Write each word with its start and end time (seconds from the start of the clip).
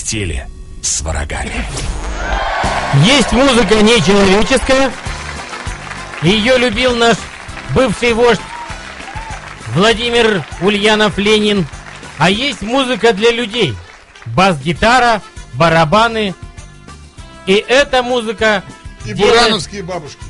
постели 0.00 0.46
с 0.82 1.02
врагами. 1.02 1.66
Есть 3.04 3.32
музыка 3.32 3.74
нечеловеческая. 3.82 4.90
Ее 6.22 6.56
любил 6.56 6.96
наш 6.96 7.16
бывший 7.74 8.14
вождь 8.14 8.40
Владимир 9.74 10.42
Ульянов 10.62 11.18
Ленин. 11.18 11.66
А 12.18 12.30
есть 12.30 12.62
музыка 12.62 13.12
для 13.12 13.30
людей. 13.30 13.74
Бас-гитара, 14.26 15.20
барабаны. 15.52 16.34
И 17.46 17.52
эта 17.68 18.02
музыка 18.02 18.62
И 19.04 19.12
делает- 19.12 19.34
бурановские 19.34 19.82
бабушки. 19.82 20.24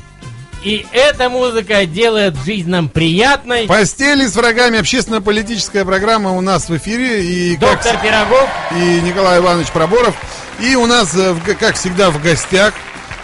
И 0.63 0.85
эта 0.91 1.29
музыка 1.29 1.85
делает 1.85 2.35
жизнь 2.45 2.69
нам 2.69 2.87
приятной. 2.89 3.65
Постели 3.65 4.27
с 4.27 4.35
врагами. 4.35 4.77
Общественно-политическая 4.79 5.85
программа 5.85 6.31
у 6.31 6.41
нас 6.41 6.69
в 6.69 6.77
эфире. 6.77 7.23
И 7.25 7.55
как 7.57 7.83
Доктор 7.83 7.97
Пирогов. 8.01 8.49
и 8.71 9.01
Николай 9.01 9.39
Иванович 9.39 9.69
Проборов. 9.71 10.15
И 10.59 10.75
у 10.75 10.85
нас, 10.85 11.15
э, 11.15 11.35
как 11.59 11.75
всегда, 11.75 12.11
в 12.11 12.21
гостях, 12.21 12.73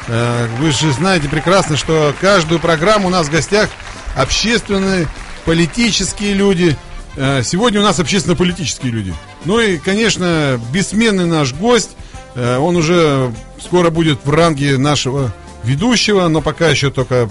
э, 0.07 0.47
вы 0.59 0.71
же 0.71 0.91
знаете 0.91 1.29
прекрасно, 1.29 1.77
что 1.77 2.13
каждую 2.19 2.59
программу 2.59 3.07
у 3.07 3.11
нас 3.11 3.27
в 3.27 3.31
гостях 3.31 3.69
общественные, 4.15 5.07
политические 5.45 6.33
люди. 6.33 6.75
Э, 7.15 7.43
Сегодня 7.43 7.81
у 7.81 7.83
нас 7.83 7.99
общественно-политические 7.99 8.91
люди. 8.91 9.13
Ну 9.45 9.59
и, 9.59 9.77
конечно, 9.77 10.59
бессменный 10.71 11.25
наш 11.25 11.53
гость. 11.53 11.91
Он 12.35 12.75
уже 12.75 13.33
скоро 13.59 13.89
будет 13.89 14.19
в 14.23 14.29
ранге 14.31 14.77
нашего 14.77 15.33
ведущего, 15.67 16.27
но 16.27 16.41
пока 16.41 16.69
еще 16.69 16.89
только 16.89 17.29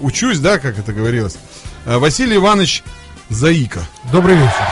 учусь, 0.00 0.38
да, 0.38 0.58
как 0.58 0.78
это 0.78 0.92
говорилось. 0.92 1.36
Э, 1.86 1.98
Василий 1.98 2.36
Иванович 2.36 2.82
Заика. 3.28 3.80
Добрый 4.12 4.34
вечер. 4.36 4.68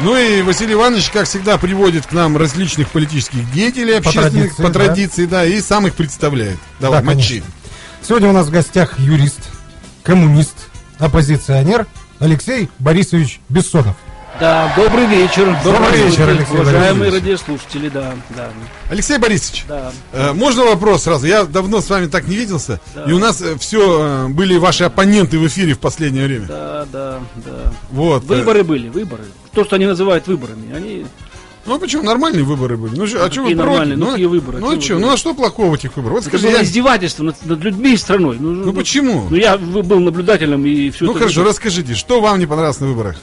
Ну 0.00 0.16
и 0.16 0.42
Василий 0.42 0.74
Иванович, 0.74 1.10
как 1.10 1.26
всегда, 1.26 1.56
приводит 1.56 2.06
к 2.06 2.12
нам 2.12 2.36
различных 2.36 2.88
политических 2.90 3.50
деятелей 3.52 4.00
По 4.00 4.08
общественных, 4.10 4.56
традиции, 4.56 4.62
по 4.62 4.68
да. 4.68 4.72
традиции, 4.72 5.26
да, 5.26 5.44
и 5.44 5.60
сам 5.60 5.86
их 5.86 5.94
представляет. 5.94 6.58
Давай, 6.80 7.00
Да, 7.00 7.06
мочи. 7.06 7.28
конечно. 7.40 7.50
Сегодня 8.02 8.28
у 8.28 8.32
нас 8.32 8.48
в 8.48 8.50
гостях 8.50 8.98
юрист, 8.98 9.38
коммунист, 10.02 10.54
оппозиционер 10.98 11.86
Алексей 12.18 12.68
Борисович 12.80 13.40
Бессонов. 13.48 13.96
Да, 14.40 14.72
добрый 14.76 15.06
вечер. 15.06 15.56
Добрый 15.62 16.02
вечер, 16.02 16.28
Алексей 16.28 16.54
Уважаемые 16.54 17.10
Борисович. 17.10 17.22
радиослушатели, 17.22 17.88
да, 17.88 18.14
да, 18.36 18.48
Алексей 18.90 19.18
Борисович, 19.18 19.64
да. 19.68 19.92
э, 20.12 20.32
можно 20.32 20.64
вопрос 20.64 21.04
сразу? 21.04 21.26
Я 21.26 21.44
давно 21.44 21.80
с 21.80 21.88
вами 21.88 22.06
так 22.06 22.26
не 22.26 22.34
виделся, 22.34 22.80
Да. 22.96 23.04
и 23.04 23.12
у 23.12 23.18
нас 23.20 23.40
все 23.60 24.26
были 24.28 24.56
ваши 24.56 24.84
оппоненты 24.84 25.38
в 25.38 25.46
эфире 25.46 25.74
в 25.74 25.78
последнее 25.78 26.26
время. 26.26 26.46
Да, 26.46 26.86
да, 26.92 27.20
да. 27.36 27.72
Вот. 27.92 28.24
э, 28.24 28.26
Выборы 28.26 28.64
были, 28.64 28.88
выборы. 28.88 29.22
То, 29.52 29.64
что 29.64 29.76
они 29.76 29.86
называют 29.86 30.26
выборами, 30.26 30.74
они... 30.74 31.06
Ну 31.66 31.78
почему 31.78 32.02
нормальные 32.02 32.42
выборы 32.44 32.76
были? 32.76 32.94
Ну, 32.98 33.06
что- 33.06 33.24
а 33.24 33.30
что 33.30 33.42
вы 33.44 33.54
нормальные? 33.54 33.96
Ну, 33.96 34.06
Ну, 34.06 34.10
какие 34.12 34.26
выборы? 34.26 34.58
Ну, 34.58 34.76
а 34.76 34.80
что? 34.80 34.98
Ну, 34.98 35.10
а 35.12 35.16
что 35.16 35.32
плохого 35.32 35.70
в 35.70 35.74
этих 35.74 35.96
выборах? 35.96 36.14
Вот 36.16 36.26
Это 36.26 36.28
скажи, 36.30 36.48
было 36.48 36.56
я- 36.58 36.64
издевательство 36.64 37.22
над, 37.22 37.46
над 37.46 37.60
людьми 37.60 37.94
и 37.94 37.96
страной. 37.96 38.36
Ну, 38.40 38.50
Ну, 38.50 38.72
почему? 38.72 39.28
Ну, 39.30 39.36
я 39.36 39.56
был 39.56 40.00
наблюдателем 40.00 40.66
и 40.66 40.90
все 40.90 41.04
Ну, 41.04 41.12
это... 41.12 41.20
хорошо, 41.20 41.44
расскажите, 41.44 41.94
что 41.94 42.20
вам 42.20 42.40
не 42.40 42.46
понравилось 42.46 42.80
на 42.80 42.88
выборах? 42.88 43.16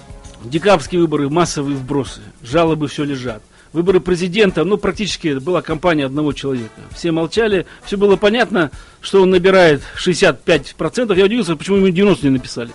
Декабрьские 0.44 1.02
выборы, 1.02 1.30
массовые 1.30 1.78
вбросы, 1.78 2.22
жалобы 2.42 2.88
все 2.88 3.04
лежат. 3.04 3.44
Выборы 3.74 4.02
президента, 4.02 4.64
ну, 4.66 4.78
практически 4.78 5.30
это 5.30 5.40
была 5.40 5.62
кампания 5.62 6.06
одного 6.06 6.34
человека. 6.34 6.82
Все 6.94 7.12
молчали, 7.12 7.66
все 7.86 7.96
было 7.96 8.18
понятно, 8.18 8.70
что 9.00 9.22
он 9.22 9.30
набирает 9.30 9.82
65%. 9.98 11.16
Я 11.16 11.26
удивился, 11.26 11.56
почему 11.56 11.78
ему 11.78 11.90
90 11.90 12.26
не 12.26 12.34
написали. 12.34 12.72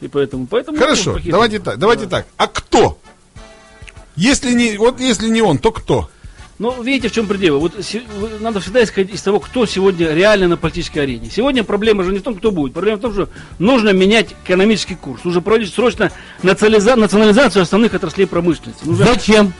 И 0.00 0.08
поэтому, 0.08 0.46
поэтому... 0.46 0.78
Хорошо, 0.78 1.18
давайте 1.24 1.58
так, 1.58 1.78
давайте 1.78 2.06
так. 2.06 2.26
А 2.36 2.46
кто? 2.46 2.98
Если 4.14 4.52
не, 4.52 4.76
вот 4.76 5.00
если 5.00 5.28
не 5.28 5.42
он, 5.42 5.58
то 5.58 5.72
кто? 5.72 6.10
Ну, 6.58 6.82
видите, 6.82 7.08
в 7.08 7.12
чем 7.12 7.26
предел. 7.26 7.60
Вот 7.60 7.74
надо 8.40 8.60
всегда 8.60 8.82
исходить 8.82 9.14
из 9.14 9.22
того, 9.22 9.40
кто 9.40 9.66
сегодня 9.66 10.14
реально 10.14 10.48
на 10.48 10.56
политической 10.56 11.00
арене. 11.00 11.28
Сегодня 11.30 11.64
проблема 11.64 12.02
же 12.02 12.12
не 12.12 12.18
в 12.18 12.22
том, 12.22 12.34
кто 12.34 12.50
будет. 12.50 12.72
Проблема 12.72 12.98
в 12.98 13.02
том, 13.02 13.12
что 13.12 13.28
нужно 13.58 13.90
менять 13.90 14.28
экономический 14.44 14.94
курс. 14.94 15.22
Нужно 15.24 15.42
проводить 15.42 15.72
срочно 15.72 16.10
национализа- 16.42 16.96
национализацию 16.96 17.62
основных 17.62 17.92
отраслей 17.94 18.26
промышленности. 18.26 18.86
Нужно 18.86 19.04
Зачем? 19.04 19.52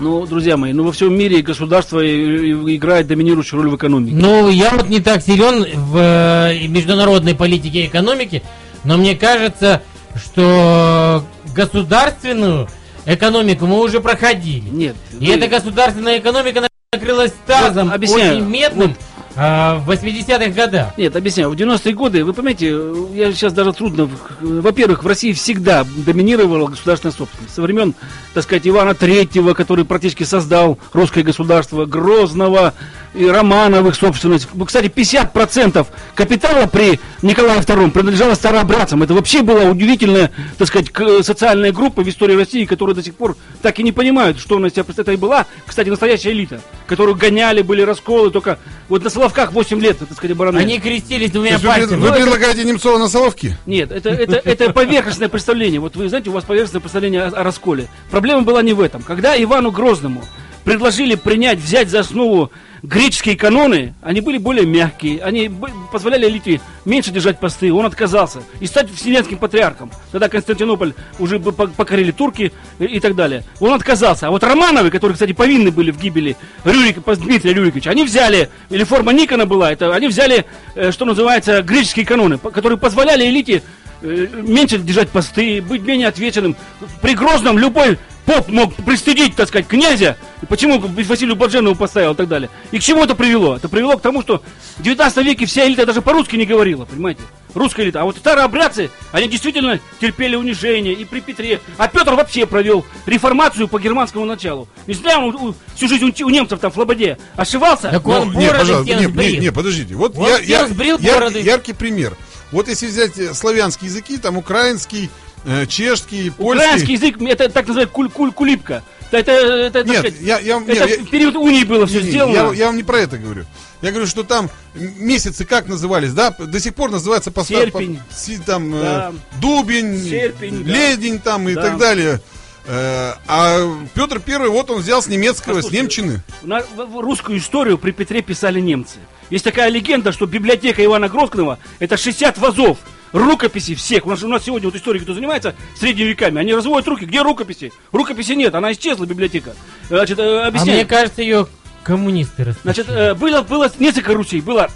Ну, 0.00 0.26
друзья 0.26 0.56
мои, 0.56 0.72
ну 0.72 0.84
во 0.84 0.92
всем 0.92 1.16
мире 1.16 1.42
государство 1.42 2.00
играет 2.04 3.06
доминирующую 3.08 3.62
роль 3.62 3.70
в 3.70 3.76
экономике. 3.76 4.14
Ну, 4.16 4.48
я 4.48 4.70
вот 4.70 4.88
не 4.88 5.00
так 5.00 5.22
силен 5.22 5.66
в 5.74 5.96
э, 5.96 6.68
международной 6.68 7.34
политике 7.34 7.82
и 7.82 7.86
экономике, 7.86 8.42
но 8.84 8.96
мне 8.96 9.16
кажется, 9.16 9.82
что 10.16 11.24
государственную 11.54 12.68
экономику 13.14 13.66
мы 13.66 13.80
уже 13.80 14.00
проходили. 14.00 14.68
Нет. 14.68 14.96
И 15.18 15.26
вы- 15.26 15.32
эта 15.34 15.48
государственная 15.48 16.18
экомика 16.18 16.68
накрылась 16.92 17.32
тазом 17.46 17.88
Вот, 17.88 17.94
объясняю. 17.94 18.36
очень 18.36 18.48
медным 18.48 18.96
а, 19.40 19.76
в 19.78 19.90
80-х 19.90 20.50
годах. 20.50 20.98
Нет, 20.98 21.14
объясняю. 21.14 21.50
В 21.50 21.54
90-е 21.54 21.94
годы, 21.94 22.24
вы 22.24 22.32
понимаете, 22.32 22.76
я 23.14 23.32
сейчас 23.32 23.52
даже 23.52 23.72
трудно... 23.72 24.10
Во-первых, 24.40 25.04
в 25.04 25.06
России 25.06 25.32
всегда 25.32 25.84
доминировала 25.96 26.66
государственная 26.66 27.14
собственность. 27.14 27.54
Со 27.54 27.62
времен, 27.62 27.94
так 28.34 28.42
сказать, 28.42 28.66
Ивана 28.66 28.94
Третьего, 28.94 29.54
который 29.54 29.84
практически 29.84 30.24
создал 30.24 30.78
русское 30.92 31.22
государство, 31.22 31.84
Грозного 31.84 32.74
и 33.14 33.26
Романовых 33.26 33.94
собственность. 33.94 34.48
Кстати, 34.66 34.86
50% 34.86 35.86
капитала 36.14 36.66
при 36.66 37.00
Николае 37.22 37.60
II 37.60 37.90
принадлежало 37.90 38.34
старообрядцам. 38.34 39.02
Это 39.02 39.14
вообще 39.14 39.42
была 39.42 39.64
удивительная, 39.64 40.30
так 40.56 40.68
сказать, 40.68 40.88
социальная 41.24 41.72
группа 41.72 42.02
в 42.02 42.08
истории 42.08 42.36
России, 42.36 42.64
которая 42.64 42.94
до 42.94 43.02
сих 43.02 43.14
пор 43.14 43.36
так 43.62 43.78
и 43.78 43.82
не 43.82 43.92
понимают, 43.92 44.38
что 44.38 44.56
себя 44.68 44.84
представляет. 44.84 44.98
Это 44.98 45.12
и 45.12 45.16
была, 45.16 45.46
кстати, 45.66 45.88
настоящая 45.88 46.32
элита, 46.32 46.60
которую 46.86 47.16
гоняли, 47.16 47.62
были 47.62 47.82
расколы, 47.82 48.30
только 48.30 48.58
вот 48.88 49.02
на 49.04 49.10
Соловках 49.10 49.52
8 49.52 49.80
лет, 49.80 49.98
так 49.98 50.12
сказать, 50.12 50.32
обороны. 50.32 50.58
Они 50.58 50.78
крестились 50.78 51.30
двумя 51.30 51.52
есть 51.52 51.62
вы, 51.62 51.68
пальцами. 51.70 52.00
вы 52.00 52.08
Ну, 52.08 52.14
это- 52.14 52.22
предлагаете 52.22 52.64
Немцова 52.64 52.98
на 52.98 53.08
Соловки? 53.08 53.56
Нет, 53.66 53.90
это, 53.92 54.10
это, 54.10 54.36
это 54.44 54.72
поверхностное 54.72 55.28
представление. 55.28 55.80
Вот 55.80 55.96
вы 55.96 56.08
знаете, 56.08 56.30
у 56.30 56.32
вас 56.32 56.44
поверхностное 56.44 56.80
представление 56.80 57.22
о, 57.22 57.28
о 57.28 57.42
расколе. 57.42 57.88
Проблема 58.10 58.42
была 58.42 58.62
не 58.62 58.72
в 58.72 58.80
этом. 58.80 59.02
Когда 59.02 59.40
Ивану 59.42 59.70
Грозному 59.70 60.22
предложили 60.68 61.14
принять, 61.14 61.58
взять 61.58 61.88
за 61.88 62.00
основу 62.00 62.52
греческие 62.82 63.38
каноны, 63.38 63.94
они 64.02 64.20
были 64.20 64.36
более 64.36 64.66
мягкие, 64.66 65.22
они 65.22 65.50
позволяли 65.90 66.28
элите 66.28 66.60
меньше 66.84 67.10
держать 67.10 67.40
посты, 67.40 67.72
он 67.72 67.86
отказался. 67.86 68.40
И 68.60 68.66
стать 68.66 68.90
вселенским 68.90 69.38
патриархом. 69.38 69.90
Тогда 70.12 70.28
Константинополь 70.28 70.92
уже 71.18 71.38
бы 71.38 71.52
по- 71.52 71.68
покорили 71.68 72.10
турки 72.10 72.52
и, 72.78 73.00
так 73.00 73.16
далее. 73.16 73.44
Он 73.60 73.72
отказался. 73.72 74.26
А 74.26 74.30
вот 74.30 74.44
Романовы, 74.44 74.90
которые, 74.90 75.14
кстати, 75.14 75.32
повинны 75.32 75.70
были 75.70 75.90
в 75.90 75.98
гибели 75.98 76.36
Рюрика, 76.64 77.00
Дмитрия 77.16 77.54
Рюриковича, 77.54 77.90
они 77.90 78.04
взяли, 78.04 78.50
или 78.68 78.84
форма 78.84 79.14
Никона 79.14 79.46
была, 79.46 79.72
это 79.72 79.94
они 79.94 80.06
взяли, 80.06 80.44
э, 80.74 80.92
что 80.92 81.06
называется, 81.06 81.62
греческие 81.62 82.04
каноны, 82.04 82.36
которые 82.36 82.78
позволяли 82.78 83.26
элите 83.26 83.62
меньше 84.02 84.78
держать 84.78 85.08
посты, 85.10 85.60
быть 85.62 85.82
менее 85.82 86.08
ответственным. 86.08 86.56
При 87.02 87.14
Грозном 87.14 87.58
любой 87.58 87.98
поп 88.24 88.48
мог 88.48 88.74
пристыдить, 88.74 89.34
так 89.36 89.48
сказать, 89.48 89.66
князя. 89.66 90.16
Почему 90.48 90.78
Василию 90.78 91.34
Блаженнову 91.34 91.74
поставил 91.74 92.12
и 92.12 92.16
так 92.16 92.28
далее. 92.28 92.50
И 92.72 92.78
к 92.78 92.82
чему 92.82 93.02
это 93.04 93.14
привело? 93.14 93.56
Это 93.56 93.68
привело 93.68 93.96
к 93.96 94.02
тому, 94.02 94.22
что 94.22 94.42
в 94.76 94.82
19 94.82 95.24
веке 95.24 95.46
вся 95.46 95.66
элита 95.66 95.86
даже 95.86 96.02
по-русски 96.02 96.36
не 96.36 96.44
говорила, 96.44 96.84
понимаете? 96.84 97.22
Русская 97.54 97.84
элита. 97.84 98.02
А 98.02 98.04
вот 98.04 98.18
старообрядцы, 98.18 98.90
они 99.10 99.26
действительно 99.28 99.80
терпели 99.98 100.36
унижение 100.36 100.92
и 100.92 101.06
при 101.06 101.20
Петре. 101.20 101.60
А 101.78 101.88
Петр 101.88 102.12
вообще 102.12 102.44
провел 102.44 102.84
реформацию 103.06 103.66
по 103.66 103.80
германскому 103.80 104.26
началу. 104.26 104.68
Не 104.86 104.92
зря 104.92 105.18
он 105.18 105.54
всю 105.74 105.88
жизнь 105.88 106.04
у, 106.04 106.26
у 106.26 106.28
немцев 106.30 106.60
там 106.60 106.70
в 106.70 106.74
Слободе 106.74 107.16
ошивался. 107.34 107.88
Так 107.90 108.06
он 108.06 108.32
Ну, 108.32 108.38
не, 108.38 108.46
бороды 108.46 108.58
пожалуйста, 108.58 108.96
всем 108.98 109.16
не, 109.16 109.26
не, 109.32 109.36
не, 109.38 109.50
подождите. 109.52 109.94
Вот 109.94 110.16
Он 110.18 110.28
я, 110.28 110.38
я- 110.38 110.66
яр- 110.68 110.98
бороды. 110.98 111.40
яркий 111.40 111.72
пример. 111.72 112.14
Вот 112.52 112.68
если 112.68 112.86
взять 112.86 113.18
э, 113.18 113.34
славянские 113.34 113.88
языки, 113.90 114.16
там 114.16 114.36
украинский, 114.36 115.10
э, 115.44 115.66
чешский, 115.66 116.30
польский. 116.30 116.64
Украинский 116.64 116.94
язык, 116.94 117.20
это 117.22 117.48
так 117.48 117.66
называют 117.66 117.90
куль, 117.90 118.10
куль, 118.10 118.32
кулипка. 118.32 118.82
Это, 119.10 119.32
это, 119.32 119.70
так 119.82 119.86
Нет, 119.86 119.98
сказать, 120.00 120.20
я, 120.20 120.38
я, 120.38 120.58
это 120.58 120.72
не, 120.72 120.74
я- 120.96 121.02
в 121.04 121.08
период 121.10 121.36
унии 121.36 121.64
было 121.64 121.86
все 121.86 122.02
не, 122.02 122.10
сделано. 122.10 122.34
Я, 122.52 122.52
я 122.54 122.66
вам 122.66 122.76
не 122.76 122.82
про 122.82 122.98
это 122.98 123.16
говорю. 123.16 123.46
Я 123.80 123.90
говорю, 123.90 124.06
что 124.06 124.22
там 124.24 124.50
месяцы 124.74 125.44
как 125.44 125.66
назывались, 125.68 126.12
да? 126.12 126.30
До 126.30 126.60
сих 126.60 126.74
пор 126.74 126.90
называется 126.90 127.30
по 127.30 127.44
Серпень. 127.44 128.00
по- 128.00 128.44
там 128.44 128.74
э, 128.74 128.80
Да. 128.82 129.12
дубень, 129.40 130.02
Серпень, 130.02 130.64
да. 130.64 130.70
ледень 130.70 131.20
там 131.20 131.48
и 131.48 131.54
Да. 131.54 131.62
так 131.62 131.78
далее. 131.78 132.20
Э, 132.70 133.14
а 133.26 133.60
Петр 133.94 134.20
Первый, 134.20 134.50
вот 134.50 134.70
он 134.70 134.78
взял 134.82 135.00
с 135.02 135.06
немецкого, 135.06 135.54
с 135.54 135.64
Послушайте, 135.64 135.82
немчины. 135.82 136.20
На, 136.42 136.60
в- 136.60 136.84
в 136.96 137.00
русскую 137.00 137.38
историю 137.38 137.78
при 137.78 137.92
Петре 137.92 138.20
писали 138.20 138.60
немцы. 138.60 138.98
Есть 139.30 139.44
такая 139.44 139.70
легенда, 139.70 140.12
что 140.12 140.26
библиотека 140.26 140.84
Ивана 140.84 141.08
Грозного 141.08 141.58
это 141.78 141.96
60 141.96 142.36
вазов 142.38 142.78
рукописей 143.12 143.74
всех. 143.74 144.04
У 144.04 144.10
нас, 144.10 144.22
у 144.22 144.28
нас 144.28 144.44
сегодня 144.44 144.68
вот 144.68 144.76
историки, 144.76 145.04
кто 145.04 145.14
занимается 145.14 145.54
средними 145.80 146.08
веками, 146.08 146.40
они 146.40 146.52
разводят 146.54 146.86
руки. 146.88 147.06
Где 147.06 147.22
рукописи? 147.22 147.72
Рукописи 147.90 148.32
нет, 148.32 148.54
она 148.54 148.70
исчезла, 148.72 149.06
библиотека. 149.06 149.54
Значит, 149.88 150.18
э, 150.18 150.22
А 150.42 150.46
объясняю. 150.48 150.76
мне 150.80 150.84
кажется, 150.86 151.22
ее 151.22 151.46
коммунисты 151.84 152.44
растащили. 152.44 152.62
Значит, 152.64 152.88
э, 152.90 153.14
было, 153.14 153.40
было 153.40 153.72
несколько 153.78 154.12
Русей. 154.12 154.42
Была, 154.42 154.68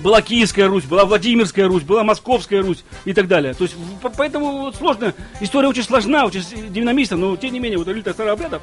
была 0.00 0.22
Киевская 0.22 0.68
Русь, 0.68 0.84
была 0.84 1.04
Владимирская 1.04 1.66
Русь, 1.66 1.82
была 1.82 2.04
Московская 2.04 2.62
Русь 2.62 2.84
и 3.04 3.12
так 3.12 3.26
далее. 3.28 3.54
То 3.54 3.64
есть, 3.64 3.74
поэтому 4.16 4.58
вот 4.60 4.76
сложно. 4.76 5.14
История 5.40 5.68
очень 5.68 5.82
сложна, 5.84 6.24
очень 6.26 6.42
динамична, 6.72 7.16
но 7.16 7.36
тем 7.36 7.52
не 7.52 7.60
менее, 7.60 7.78
вот 7.78 7.88
элита 7.88 8.12
старообрядов 8.12 8.62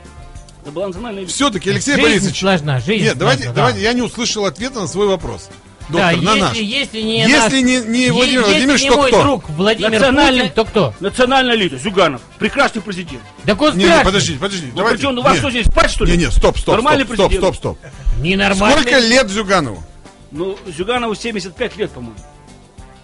Это 0.62 0.72
была 0.72 0.88
национальная 0.88 1.22
элита. 1.24 1.34
Все-таки, 1.34 1.70
Алексей 1.70 1.96
Жизнь 1.96 2.04
Борисович. 2.08 2.40
сложна, 2.40 2.80
жизнь 2.80 3.04
Нет, 3.04 3.18
давайте, 3.18 3.44
сложна, 3.44 3.56
давайте, 3.56 3.80
да. 3.80 3.84
я 3.86 3.94
не 3.94 4.02
услышал 4.02 4.46
ответа 4.46 4.80
на 4.80 4.88
свой 4.88 5.08
вопрос. 5.08 5.50
Да, 5.88 6.12
Доктор, 6.14 6.22
на 6.24 6.32
если, 6.32 6.40
наш. 6.42 6.58
если 6.58 7.02
не 7.02 7.20
Если 7.20 7.38
наш- 7.38 7.52
не- 7.54 7.62
не 8.00 8.10
Владимир 8.10 8.40
если 8.40 8.52
Владимирович, 8.54 8.82
не 8.82 8.90
то 8.90 8.96
мой 8.96 9.12
кто? 9.12 9.22
друг 9.22 9.50
Владимир 9.52 9.92
Национальный- 9.92 10.42
Путин, 10.42 10.56
то 10.56 10.66
кто? 10.66 10.94
Национальная 11.00 11.56
элита, 11.56 11.78
Зюганов. 11.78 12.22
Прекрасный 12.40 12.82
президент. 12.82 13.22
Так 13.46 13.62
он 13.62 13.74
Не, 13.74 13.78
не, 13.78 13.84
страшный. 13.86 14.06
подождите, 14.06 14.40
подождите. 14.40 14.68
Ну, 14.72 14.78
давайте. 14.78 14.98
причем, 14.98 15.18
у 15.20 15.22
вас 15.22 15.34
Не, 15.34 15.40
что 15.42 15.50
здесь, 15.52 15.68
спать, 15.68 15.92
что 15.92 16.06
ли? 16.06 16.12
Не, 16.14 16.26
не, 16.26 16.32
стоп, 16.32 16.58
стоп, 16.58 16.74
Нормальный 16.78 17.06
стоп, 17.06 17.16
стоп, 17.18 17.28
президент. 17.30 17.56
стоп, 17.56 17.78
стоп. 17.78 17.92
Ненормальный. 18.20 18.82
Сколько 18.82 18.98
лет 19.00 19.30
Зюганову? 19.30 19.84
Ну, 20.32 20.58
Зюганову 20.68 21.16
75 21.16 21.78
лет, 21.78 21.92
по-моему. 21.92 22.16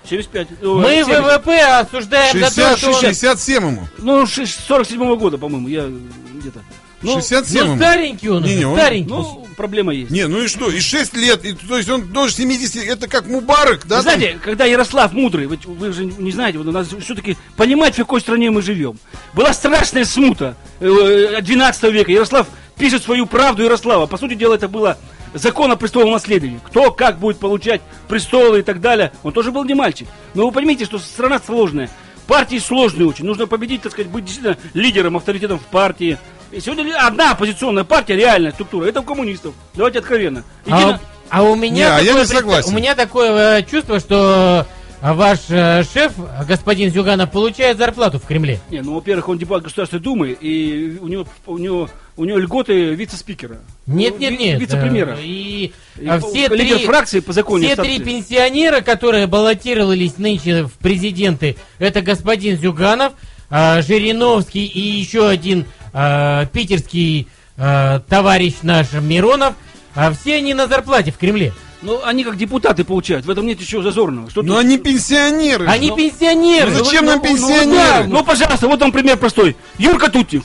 75. 0.09 0.47
э, 0.61 0.65
Мы 0.65 1.03
70. 1.05 1.19
ВВП 1.23 1.61
осуждаем 1.79 2.39
за 2.39 2.45
то, 2.47 2.75
60, 2.75 2.77
что 2.77 2.87
он... 2.89 2.99
67 3.01 3.55
ему. 3.67 3.87
Ну, 3.99 4.25
ш- 4.25 4.45
47 4.45 5.15
года, 5.15 5.37
по-моему, 5.37 5.67
я 5.67 5.85
где-то. 6.33 6.59
Ну, 7.03 7.13
67 7.13 7.65
Ну, 7.65 7.75
старенький 7.77 8.29
он, 8.29 8.43
Не, 8.43 8.49
не, 8.49 8.55
уже, 8.57 8.67
он- 8.67 8.75
старенький. 8.77 9.09
ну, 9.09 9.47
проблема 9.57 9.93
есть. 9.93 10.11
Не, 10.11 10.27
ну 10.27 10.41
и 10.43 10.47
что? 10.47 10.69
И 10.69 10.79
6 10.79 11.15
лет, 11.15 11.45
и, 11.45 11.53
то 11.53 11.77
есть 11.77 11.89
он 11.89 12.11
тоже 12.11 12.33
70, 12.33 12.83
это 12.83 13.07
как 13.07 13.25
Мубарак, 13.27 13.87
да? 13.87 13.97
Вы 13.97 14.01
знаете, 14.03 14.39
когда 14.43 14.65
Ярослав 14.65 15.11
мудрый, 15.13 15.47
вы, 15.47 15.57
вы 15.65 15.93
же 15.93 16.05
не 16.05 16.31
знаете, 16.31 16.57
вот 16.59 16.67
у 16.67 16.71
нас 16.71 16.87
все-таки 17.01 17.37
понимать, 17.55 17.93
в 17.93 17.97
какой 17.97 18.21
стране 18.21 18.51
мы 18.51 18.61
живем. 18.61 18.99
Была 19.33 19.53
страшная 19.53 20.05
смута 20.05 20.55
э, 20.79 21.41
12 21.41 21.83
века. 21.91 22.11
Ярослав 22.11 22.47
пишет 22.77 23.03
свою 23.03 23.25
правду 23.25 23.63
Ярослава. 23.63 24.05
По 24.07 24.17
сути 24.17 24.33
дела, 24.35 24.55
это 24.55 24.67
было 24.67 24.97
закон 25.33 25.71
о 25.71 25.75
престолном 25.75 26.13
наследии. 26.13 26.59
Кто 26.65 26.91
как 26.91 27.19
будет 27.19 27.39
получать 27.39 27.81
престолы 28.07 28.59
и 28.59 28.63
так 28.63 28.81
далее. 28.81 29.11
Он 29.23 29.31
тоже 29.33 29.51
был 29.51 29.63
не 29.63 29.73
мальчик. 29.73 30.07
Но 30.33 30.45
вы 30.45 30.51
поймите, 30.51 30.85
что 30.85 30.99
страна 30.99 31.39
сложная. 31.45 31.89
Партии 32.27 32.59
сложные 32.59 33.07
очень. 33.07 33.25
Нужно 33.25 33.47
победить, 33.47 33.81
так 33.81 33.91
сказать, 33.91 34.11
быть 34.11 34.25
действительно 34.25 34.57
лидером, 34.73 35.17
авторитетом 35.17 35.59
в 35.59 35.65
партии. 35.65 36.17
И 36.51 36.59
сегодня 36.59 36.95
одна 36.97 37.31
оппозиционная 37.31 37.83
партия, 37.83 38.15
реальная 38.15 38.51
структура, 38.51 38.85
это 38.85 38.99
у 38.99 39.03
коммунистов. 39.03 39.53
Давайте 39.73 39.99
откровенно. 39.99 40.43
А, 40.67 40.69
Едино- 40.69 40.99
а 41.29 41.43
у 41.43 41.55
меня 41.55 41.71
Не, 41.73 41.83
а 41.83 41.99
я 41.99 42.07
такое 42.07 42.21
не 42.21 42.27
согласен. 42.27 42.73
У 42.73 42.77
меня 42.77 42.95
такое 42.95 43.59
э, 43.59 43.63
чувство, 43.63 43.99
что 43.99 44.67
э, 45.01 45.13
ваш 45.13 45.39
э, 45.49 45.83
шеф, 45.83 46.13
господин 46.47 46.91
Зюганов, 46.91 47.31
получает 47.31 47.77
зарплату 47.77 48.19
в 48.19 48.25
Кремле. 48.25 48.59
Не, 48.69 48.81
ну, 48.81 48.95
во-первых, 48.95 49.29
он 49.29 49.37
депутат 49.37 49.63
Государственной 49.63 50.01
Думы, 50.01 50.31
и 50.39 50.97
у 51.01 51.07
него, 51.07 51.25
у 51.45 51.57
него, 51.57 51.89
у 52.17 52.25
него 52.25 52.37
льготы 52.37 52.93
вице-спикера. 52.93 53.57
Нет, 53.87 54.19
нет, 54.19 54.39
нет. 54.39 54.59
Вице-премьера. 54.59 55.17
э, 55.17 55.23
И, 55.23 55.73
И 55.99 56.05
э, 56.07 56.19
все 56.19 56.47
лидер 56.49 56.77
три, 56.77 56.85
фракции 56.85 57.19
по 57.19 57.33
закону 57.33 57.63
все 57.63 57.75
три 57.75 57.99
пенсионера, 57.99 58.81
которые 58.81 59.27
баллотировались 59.27 60.17
нынче 60.17 60.63
в 60.63 60.73
президенты, 60.73 61.55
это 61.79 62.01
господин 62.01 62.57
Зюганов, 62.57 63.13
э, 63.49 63.81
Жириновский 63.81 64.65
и 64.65 64.79
еще 64.79 65.27
один 65.27 65.65
э, 65.93 66.45
питерский 66.53 67.27
э, 67.57 67.99
товарищ 68.07 68.55
наш 68.61 68.93
Миронов. 68.93 69.55
А 69.93 70.13
все 70.13 70.35
они 70.37 70.53
на 70.53 70.67
зарплате 70.67 71.11
в 71.11 71.17
Кремле. 71.17 71.51
Ну, 71.81 71.99
они 72.03 72.23
как 72.23 72.37
депутаты 72.37 72.83
получают, 72.83 73.25
в 73.25 73.29
этом 73.31 73.45
нет 73.45 73.59
ничего 73.59 73.81
зазорного. 73.81 74.29
Что 74.29 74.43
Ну 74.43 74.49
тут? 74.53 74.57
они 74.63 74.77
пенсионеры. 74.77 75.65
Они 75.67 75.89
Ну, 75.89 75.95
пенсионеры. 75.95 76.69
ну 76.71 76.83
зачем 76.83 77.05
нам 77.05 77.19
Ну, 77.19 77.23
ну, 77.23 77.29
пенсионеры? 77.35 78.03
да, 78.03 78.03
Ну, 78.07 78.23
пожалуйста, 78.23 78.67
вот 78.67 78.79
вам 78.79 78.91
пример 78.91 79.17
простой. 79.17 79.55
Юрка 79.79 80.09
Тутьев. 80.11 80.43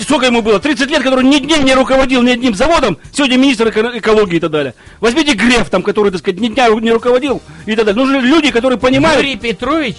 Сколько 0.00 0.26
ему 0.26 0.42
было? 0.42 0.60
30 0.60 0.90
лет, 0.90 1.02
который 1.02 1.24
ни 1.24 1.38
днем 1.38 1.64
не 1.64 1.74
руководил 1.74 2.22
ни 2.22 2.30
одним 2.30 2.54
заводом, 2.54 2.98
сегодня 3.12 3.36
министр 3.36 3.68
эко- 3.68 3.98
экологии 3.98 4.36
и 4.36 4.40
так 4.40 4.50
далее. 4.50 4.74
Возьмите 5.00 5.32
Греф, 5.34 5.70
там, 5.70 5.82
который, 5.82 6.10
так 6.12 6.20
сказать, 6.20 6.40
ни 6.40 6.48
дня 6.48 6.68
не 6.68 6.90
руководил 6.92 7.40
и 7.66 7.74
так 7.74 7.86
далее. 7.86 8.04
Нужны 8.04 8.16
люди, 8.24 8.50
которые 8.50 8.78
понимают... 8.78 9.22
Юрий 9.22 9.36
Петрович 9.36 9.96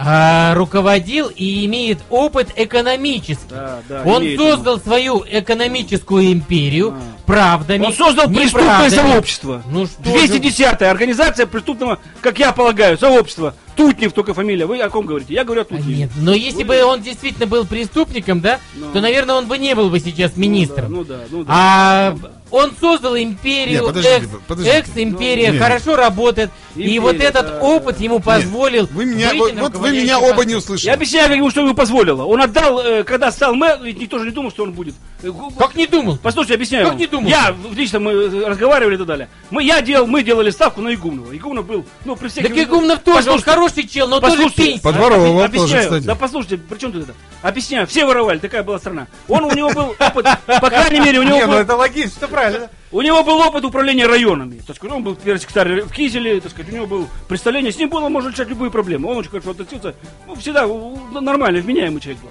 а, 0.00 0.54
руководил 0.54 1.28
и 1.34 1.66
имеет 1.66 1.98
опыт 2.08 2.50
экономический. 2.54 3.50
Да, 3.50 3.80
да, 3.88 4.02
Он 4.04 4.24
создал 4.36 4.78
свою 4.78 5.24
экономическую 5.28 6.32
империю 6.32 6.94
А. 6.96 7.26
правдами. 7.26 7.86
Он 7.86 7.92
создал 7.92 8.28
преступное 8.28 8.90
сообщество. 8.90 9.62
Ну 9.66 9.86
что 9.86 10.04
же. 10.04 10.26
210-я 10.26 10.90
организация 10.90 11.46
преступного, 11.46 11.98
как 12.20 12.38
я 12.38 12.52
полагаю, 12.52 12.96
сообщества. 12.96 13.54
Тутнев 13.78 14.12
только 14.12 14.34
фамилия. 14.34 14.66
Вы 14.66 14.80
о 14.80 14.90
ком 14.90 15.06
говорите? 15.06 15.32
Я 15.32 15.44
говорю 15.44 15.60
о 15.60 15.64
А 15.64 15.66
Тутневе. 15.66 15.96
Нет, 15.96 16.10
но 16.20 16.34
если 16.34 16.64
бы 16.64 16.82
он 16.82 17.00
действительно 17.00 17.46
был 17.46 17.64
преступником, 17.64 18.40
да, 18.40 18.58
Ну. 18.74 18.90
то, 18.92 19.00
наверное, 19.00 19.36
он 19.36 19.46
бы 19.46 19.56
не 19.56 19.74
был 19.76 19.88
бы 19.88 20.00
сейчас 20.00 20.36
министром. 20.36 20.90
Ну 20.92 21.04
да, 21.04 21.20
ну 21.30 21.44
да. 21.44 21.52
А 21.54 22.16
он 22.50 22.72
создал 22.80 23.16
империю, 23.16 23.82
Не, 23.82 23.86
подождите, 23.86 24.16
экс, 24.16 24.26
подождите. 24.48 24.76
экс-империя, 24.78 25.48
Ну, 25.48 25.52
не. 25.54 25.58
хорошо 25.60 25.96
работает, 25.96 26.50
и 26.74 26.80
Империя, 26.80 27.00
вот 27.00 27.16
этот 27.20 27.46
да, 27.46 27.60
опыт 27.60 28.00
ему 28.00 28.20
позволил. 28.20 28.88
Вы 28.90 29.04
меня, 29.04 29.28
выйти 29.28 29.38
вот, 29.40 29.54
на 29.54 29.62
вот 29.62 29.74
вы 29.76 29.90
меня 29.92 30.18
оба 30.18 30.44
не 30.44 30.52
Я 30.52 30.58
услышали. 30.58 30.90
объясняю, 30.90 31.28
как 31.28 31.36
ему, 31.36 31.50
что 31.50 31.60
ему 31.60 31.74
позволило. 31.74 32.24
Он 32.24 32.40
отдал, 32.40 32.80
э, 32.80 33.04
когда 33.04 33.30
стал 33.30 33.54
мэр, 33.54 33.78
ведь 33.82 34.00
никто 34.00 34.18
же 34.18 34.24
не 34.24 34.30
думал, 34.30 34.50
что 34.50 34.62
он 34.64 34.72
будет. 34.72 34.94
Э, 35.22 35.30
Как 35.58 35.74
не 35.76 35.86
думал? 35.86 36.18
Послушайте, 36.22 36.54
объясняю 36.54 36.84
Как 36.84 36.92
вам. 36.94 37.00
не 37.00 37.06
думал? 37.06 37.28
Я, 37.28 37.54
лично 37.76 38.00
мы 38.00 38.12
э, 38.12 38.48
разговаривали 38.48 38.94
и 38.94 38.98
так 38.98 39.06
далее. 39.06 39.28
Мы, 39.50 39.62
я 39.64 39.82
делал, 39.82 40.06
мы 40.06 40.22
делали 40.22 40.50
ставку 40.50 40.80
на 40.80 40.94
Игумнова. 40.94 41.36
Игумнов 41.36 41.66
был, 41.66 41.84
ну, 42.06 42.16
при 42.16 42.28
всех... 42.28 42.46
Так 42.46 42.56
Игумнов 42.56 43.00
тоже, 43.00 43.30
он 43.30 43.40
Послушайте, 43.68 43.88
хороший 43.88 43.88
чел, 43.88 44.08
но 44.08 44.20
тоже 44.20 44.32
послушайте, 44.36 44.62
пенсия. 44.64 44.82
Подворовывал 44.82 45.42
Объясняю. 45.42 45.88
тоже. 45.88 46.00
Да 46.02 46.14
послушайте, 46.14 46.56
при 46.58 46.78
чем 46.78 46.92
тут 46.92 47.02
это? 47.04 47.14
Объясняю, 47.42 47.86
все 47.86 48.04
воровали, 48.04 48.38
такая 48.38 48.62
была 48.62 48.78
страна. 48.78 49.06
Он, 49.28 49.44
у 49.44 49.52
него 49.54 49.70
был 49.70 49.94
опыт, 49.98 50.26
по 50.46 50.70
крайней 50.70 51.00
мере, 51.00 51.18
у 51.20 51.22
него 51.22 51.36
Не, 51.36 51.46
ну 51.46 51.52
был, 51.52 51.58
это 51.58 51.76
логично, 51.76 52.10
все 52.16 52.28
правильно. 52.28 52.70
у 52.92 53.00
него 53.02 53.22
был 53.24 53.38
опыт 53.40 53.64
управления 53.64 54.06
районами. 54.06 54.60
Так 54.66 54.76
сказать, 54.76 54.96
он 54.96 55.02
был 55.02 55.14
первый 55.14 55.38
секретарь 55.38 55.82
в 55.82 55.92
Кизеле, 55.92 56.40
так 56.40 56.50
сказать, 56.50 56.72
у 56.72 56.74
него 56.76 56.86
было 56.86 57.06
представление, 57.28 57.72
с 57.72 57.78
ним 57.78 57.88
было 57.88 58.08
можно 58.08 58.30
решать 58.30 58.48
любые 58.48 58.70
проблемы. 58.70 59.08
Он 59.10 59.16
очень 59.18 59.30
хорошо 59.30 59.50
относился, 59.50 59.94
ну, 60.26 60.34
всегда 60.34 60.66
у- 60.66 60.94
у- 60.94 61.20
нормальный, 61.20 61.60
вменяемый 61.60 62.00
человек 62.00 62.22
был. 62.22 62.30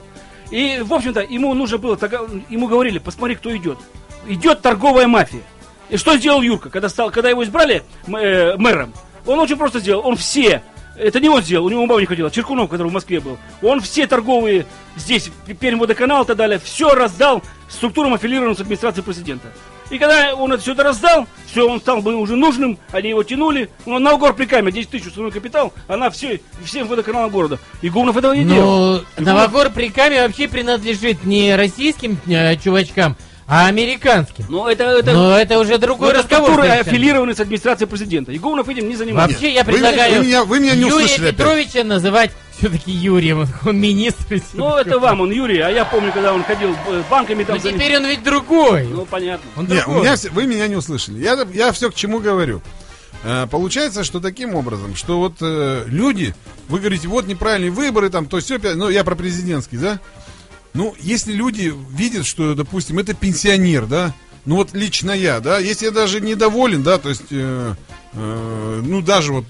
И, 0.52 0.80
в 0.82 0.94
общем-то, 0.94 1.22
ему 1.22 1.54
нужно 1.54 1.78
было, 1.78 1.98
ему 2.50 2.68
говорили, 2.68 3.00
посмотри, 3.00 3.36
кто 3.36 3.56
идет. 3.56 3.78
Идет 4.28 4.62
торговая 4.62 5.08
мафия. 5.08 5.42
И 5.90 5.98
что 5.98 6.18
сделал 6.18 6.42
Юрка, 6.42 6.70
когда, 6.70 6.90
стал, 6.90 7.12
когда 7.12 7.30
его 7.30 7.44
избрали 7.44 7.84
э, 8.08 8.56
мэром? 8.58 8.94
Он 9.26 9.40
очень 9.40 9.58
просто 9.58 9.80
сделал, 9.80 10.06
он 10.06 10.16
все, 10.16 10.62
это 10.98 11.20
не 11.20 11.30
он 11.30 11.42
сделал, 11.42 11.66
у 11.66 11.70
него 11.70 11.84
ума 11.84 12.00
не 12.00 12.06
хватило, 12.06 12.32
Черкунов, 12.32 12.70
который 12.70 12.90
в 12.90 12.94
Москве 12.94 13.20
был, 13.20 13.38
он 13.62 13.82
все 13.82 14.08
торговые 14.08 14.66
здесь, 14.96 15.30
Пермь 15.60 15.80
водоканал 15.80 16.24
и 16.24 16.28
так 16.28 16.38
далее, 16.38 16.60
все 16.60 16.94
раздал 16.94 17.44
структурам, 17.70 18.14
аффилированным 18.14 18.56
с 18.56 18.60
администрацией 18.60 19.04
президента. 19.04 19.48
И 19.90 19.98
когда 20.00 20.36
он 20.36 20.52
это 20.52 20.62
все 20.62 20.74
это 20.74 20.84
раздал, 20.84 21.28
все, 21.50 21.68
он 21.68 21.80
стал 21.80 22.02
бы 22.02 22.16
уже 22.16 22.36
нужным, 22.36 22.78
они 22.92 23.10
его 23.10 23.24
тянули. 23.24 23.70
Ну, 23.86 24.00
на 24.00 24.14
угор 24.14 24.34
при 24.34 24.46
камере 24.46 24.74
10 24.74 24.90
тысяч 24.90 25.08
основной 25.08 25.32
капитал, 25.32 25.74
она 25.88 26.10
все, 26.10 26.42
всем 26.64 26.88
водоканалам 26.88 27.30
города. 27.30 27.58
И 27.82 27.90
Гумнов 27.90 28.18
этого 28.18 28.34
не 28.34 28.44
делал. 28.44 29.04
Ну, 29.18 29.24
Новогор 29.24 29.70
при 29.70 29.90
Каме 29.90 30.22
вообще 30.22 30.50
принадлежит 30.50 31.24
не 31.24 31.56
российским 31.56 32.18
э, 32.28 32.58
чувачкам, 32.58 33.16
а 33.48 33.68
американским. 33.68 34.46
Но 34.50 34.70
это, 34.70 34.84
это, 34.84 35.14
Но 35.14 35.38
это 35.38 35.58
уже 35.60 35.78
другой 35.78 36.08
ну, 36.08 36.14
это 36.14 36.20
разговор. 36.24 36.46
структуры, 36.52 36.68
совершенно. 36.70 36.92
аффилированные 36.92 37.36
с 37.36 37.40
администрацией 37.40 37.88
президента. 37.90 38.32
И 38.34 38.38
Гумнов 38.38 38.68
этим 38.68 38.90
не 38.90 38.96
занимается. 38.96 39.34
Вообще, 39.36 39.54
я 39.54 39.64
Вы 39.64 39.72
предлагаю 39.72 40.20
вы 40.20 40.26
меня- 40.26 40.44
вы 40.44 40.60
меня 40.60 40.74
не 40.76 40.82
Юрия 40.82 40.94
услышали 40.96 41.26
опять. 41.28 41.38
Петровича 41.38 41.84
называть 41.86 42.32
все-таки 42.58 42.92
Юрием. 42.92 43.40
Он, 43.40 43.48
он 43.66 43.80
министр. 43.80 44.42
Ну, 44.54 44.76
это 44.76 45.00
вам, 45.00 45.22
он 45.22 45.32
Юрий, 45.32 45.60
а 45.60 45.70
я 45.70 45.86
помню, 45.86 46.12
когда 46.12 46.34
он 46.34 46.44
ходил 46.44 46.76
э, 46.90 47.04
банками 47.10 47.44
там... 47.46 47.56
Но 47.56 47.62
за- 47.62 47.72
теперь 47.72 47.96
он 47.96 48.06
ведь 48.06 48.24
другой. 48.24 48.86
Ну, 48.88 49.06
понятно. 49.06 49.50
Он 49.56 49.66
Не, 49.66 49.76
другой. 49.82 49.96
у 50.00 50.04
меня 50.04 50.16
вы 50.32 50.46
меня 50.46 50.68
не 50.68 50.76
услышали. 50.76 51.20
Я, 51.20 51.38
я 51.54 51.72
все 51.72 51.90
к 51.90 51.96
чему 51.96 52.20
говорю. 52.20 52.62
Э, 53.24 53.48
Получается, 53.50 54.04
что 54.04 54.20
таким 54.20 54.56
образом, 54.56 54.96
что 54.96 55.20
вот 55.20 55.36
э, 55.42 55.84
люди, 55.88 56.36
вы 56.68 56.80
говорите, 56.80 57.08
вот 57.08 57.28
неправильные 57.28 57.72
выборы, 57.72 58.10
там, 58.10 58.26
то 58.26 58.40
все, 58.40 58.60
ну, 58.76 58.90
я 58.90 59.04
про 59.06 59.16
президентский, 59.16 59.78
да? 59.78 60.00
Ну, 60.78 60.94
если 61.00 61.34
люди 61.34 61.74
видят, 61.92 62.28
что, 62.28 62.54
допустим, 62.54 63.00
это 63.00 63.16
пенсионер, 63.16 63.88
да, 63.88 64.14
ну 64.46 64.58
вот 64.58 64.74
лично 64.74 65.10
я, 65.10 65.40
да, 65.40 65.58
если 65.58 65.86
я 65.86 65.92
даже 65.92 66.22
недоволен, 66.22 66.84
да, 66.84 67.00
то 67.00 67.10
есть, 67.10 67.24
э, 67.32 67.74
э, 68.14 68.82
ну 68.86 69.02
даже 69.02 69.34
вот 69.34 69.46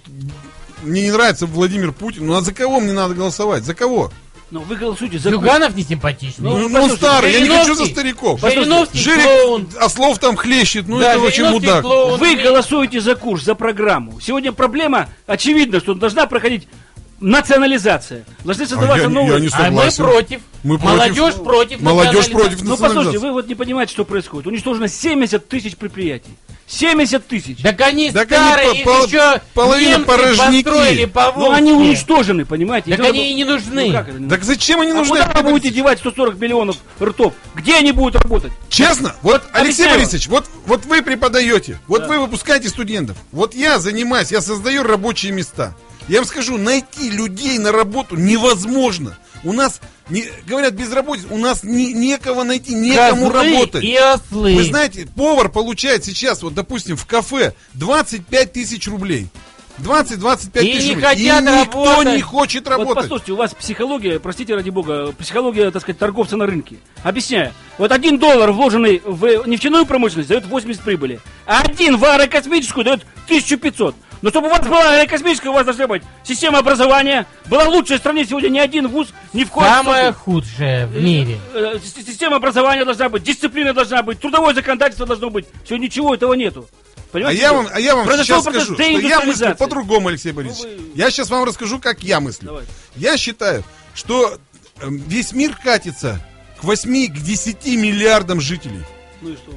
мне 0.83 1.01
не 1.01 1.11
нравится 1.11 1.45
Владимир 1.45 1.91
Путин, 1.91 2.27
ну 2.27 2.35
а 2.35 2.41
за 2.41 2.53
кого 2.53 2.79
мне 2.79 2.93
надо 2.93 3.13
голосовать? 3.13 3.65
За 3.65 3.75
кого? 3.75 4.09
Ну, 4.49 4.61
вы 4.61 4.77
голосуете 4.77 5.19
за... 5.19 5.29
Зюганов 5.29 5.75
не 5.75 5.83
симпатичный. 5.83 6.49
Ну, 6.49 6.57
ну, 6.57 6.69
послушайте, 6.69 6.95
старый, 6.95 7.33
я 7.33 7.41
не 7.41 7.49
хочу 7.49 7.75
за 7.75 7.85
стариков. 7.85 8.39
Жириновский 8.39 8.97
Жирик 8.97 9.23
клоун. 9.23 9.69
ослов 9.81 10.19
там 10.19 10.37
хлещет, 10.37 10.87
ну 10.87 10.99
Да, 10.99 11.15
это 11.15 11.19
очень 11.19 11.49
мудак. 11.49 11.81
клоун. 11.81 12.17
Вы 12.17 12.35
голосуете 12.37 13.01
за 13.01 13.15
курс, 13.15 13.43
за 13.43 13.55
программу. 13.55 14.21
Сегодня 14.21 14.53
проблема 14.53 15.09
очевидна, 15.25 15.81
что 15.81 15.93
должна 15.95 16.27
проходить 16.27 16.69
национализация. 17.19 18.25
Должны 18.43 18.63
А 18.63 18.67
создаваться 18.67 19.03
я, 19.03 19.07
не- 19.07 19.13
новые... 19.13 19.33
я 19.35 19.39
не 19.39 19.49
А 19.53 19.71
мы 19.71 19.91
против. 19.91 20.41
Мы 20.63 20.77
против. 20.77 20.93
Молодежь 20.97 21.33
против. 21.35 21.81
Молодежь 21.81 22.29
против 22.31 22.61
Ну, 22.63 22.77
послушайте, 22.77 23.19
вы 23.19 23.31
вот 23.31 23.47
не 23.47 23.55
понимаете, 23.55 23.93
что 23.93 24.05
происходит. 24.05 24.47
Уничтожено 24.47 24.87
70 24.87 25.47
тысяч 25.47 25.75
предприятий. 25.77 26.31
70 26.69 27.25
тысяч. 27.25 27.61
Так 27.61 27.79
они 27.79 28.11
Так 28.11 28.29
они 28.29 28.45
старые, 28.45 28.75
их 28.79 28.83
пол- 28.83 29.05
еще 29.05 29.41
половина 29.53 29.99
порожники. 30.01 30.63
построили 30.65 31.05
по 31.05 31.31
Ну, 31.37 31.51
они 31.51 31.71
уничтожены, 31.71 32.45
понимаете? 32.45 32.95
Так 32.97 33.05
они 33.05 33.31
и 33.31 33.35
не 33.35 33.45
нужны. 33.45 33.85
Ну, 33.87 33.93
как 33.93 34.09
это 34.09 34.29
Так 34.29 34.43
зачем 34.43 34.81
они 34.81 34.91
А 34.91 34.95
нужны? 34.95 35.21
куда 35.23 35.41
вы 35.41 35.51
будете 35.51 35.73
девать 35.73 35.99
140 35.99 36.37
миллионов 36.39 36.75
ртов? 37.01 37.33
Где 37.55 37.75
они 37.77 37.93
будут 37.93 38.21
работать? 38.21 38.51
Честно, 38.67 39.15
вот, 39.21 39.43
Алексей 39.53 39.83
объясняю. 39.85 39.93
Борисович, 39.99 40.27
вот, 40.27 40.45
вот 40.65 40.85
вы 40.85 41.01
преподаете, 41.01 41.79
вот 41.87 42.01
Да. 42.01 42.07
вы 42.09 42.19
выпускаете 42.19 42.67
студентов, 42.67 43.15
вот 43.31 43.55
я 43.55 43.79
занимаюсь, 43.79 44.31
я 44.31 44.41
создаю 44.41 44.83
рабочие 44.83 45.31
места. 45.31 45.73
Я 46.07 46.19
вам 46.19 46.25
скажу, 46.27 46.57
найти 46.57 47.09
людей 47.09 47.57
на 47.57 47.71
работу 47.71 48.15
невозможно. 48.15 49.17
У 49.43 49.53
нас, 49.53 49.81
не, 50.09 50.25
говорят, 50.47 50.73
безработица, 50.73 51.27
у 51.29 51.37
нас 51.37 51.63
не, 51.63 51.93
некого 51.93 52.43
найти, 52.43 52.73
некому 52.73 53.29
Козлы 53.29 53.53
работать. 53.53 53.83
и 53.83 53.95
ослы. 53.95 54.55
Вы 54.55 54.63
знаете, 54.63 55.07
повар 55.15 55.49
получает 55.49 56.03
сейчас, 56.05 56.41
вот, 56.43 56.53
допустим, 56.53 56.95
в 56.97 57.05
кафе 57.05 57.53
25 57.73 58.51
тысяч 58.53 58.87
рублей. 58.87 59.27
20-25 59.79 60.63
И 60.63 60.73
тысяч 60.73 60.89
рублей. 60.95 61.15
и 61.17 61.23
никто 61.25 61.85
работать. 61.85 62.15
не 62.15 62.21
хочет 62.21 62.63
Вот 62.63 62.71
работать. 62.71 62.95
послушайте, 63.03 63.31
у 63.33 63.35
вас 63.35 63.53
психология, 63.53 64.19
простите 64.19 64.55
ради 64.55 64.71
бога, 64.71 65.11
психология, 65.19 65.69
так 65.69 65.83
сказать, 65.83 65.99
торговца 65.99 66.35
на 66.35 66.47
рынке. 66.47 66.77
Объясняю. 67.03 67.53
Вот 67.77 67.91
один 67.91 68.17
доллар, 68.17 68.51
вложенный 68.51 69.01
в 69.05 69.45
нефтяную 69.47 69.85
промышленность, 69.85 70.29
дает 70.29 70.47
80 70.47 70.81
прибыли. 70.81 71.19
А 71.45 71.61
один 71.61 71.97
в 71.97 72.05
аэрокосмическую 72.05 72.85
дает 72.85 73.05
1500. 73.25 73.95
Но 74.21 74.29
чтобы 74.29 74.47
у 74.47 74.49
вас 74.49 74.61
была 74.67 74.95
аэрокосмическая, 74.95 75.51
у 75.51 75.53
вас 75.53 75.65
должна 75.65 75.87
быть 75.87 76.01
система 76.23 76.59
образования. 76.59 77.25
Была 77.45 77.65
лучшая 77.65 77.97
в 77.97 78.01
стране 78.01 78.25
сегодня 78.25 78.49
ни 78.49 78.59
один 78.59 78.87
вуз 78.87 79.09
ни 79.33 79.43
в 79.43 79.49
коем 79.51 79.67
Самое 79.69 80.05
случае. 80.05 80.13
худшее 80.13 80.85
в 80.87 81.01
мире. 81.03 81.37
Э, 81.53 81.73
э, 81.75 81.79
с- 81.79 82.05
Система 82.05 82.37
образования 82.37 82.83
должна 82.83 83.09
быть, 83.09 83.23
дисциплина 83.23 83.73
должна 83.73 84.01
быть, 84.01 84.19
трудовое 84.19 84.53
законодательство 84.55 85.05
должно 85.05 85.29
быть. 85.29 85.45
Сегодня 85.67 85.85
ничего 85.85 86.15
этого 86.15 86.33
нету. 86.33 86.67
А 86.95 86.99
Понимаете? 87.11 87.41
я 87.41 87.53
вам, 87.53 87.67
а 87.71 87.79
я 87.79 87.95
вам 87.95 88.05
Произошел 88.05 88.41
сейчас 88.41 88.53
скажу, 88.65 88.73
что 88.73 88.83
я 88.83 89.19
мыслю 89.21 89.55
по-другому, 89.55 90.07
Алексей 90.09 90.31
Борисович. 90.33 90.73
Ну 90.77 90.83
вы- 90.83 90.91
Я 90.95 91.09
сейчас 91.11 91.29
вам 91.29 91.43
расскажу, 91.45 91.79
как 91.79 92.01
я 92.03 92.19
мыслю. 92.19 92.47
Давай. 92.47 92.63
Я 92.95 93.17
считаю, 93.17 93.63
что 93.93 94.37
э, 94.81 94.87
весь 94.89 95.31
мир 95.31 95.55
катится 95.63 96.19
к 96.59 96.63
8, 96.63 97.07
к 97.07 97.19
10 97.19 97.65
миллиардам 97.77 98.41
жителей. 98.41 98.81
Ну 99.21 99.29
и 99.29 99.35
что? 99.35 99.51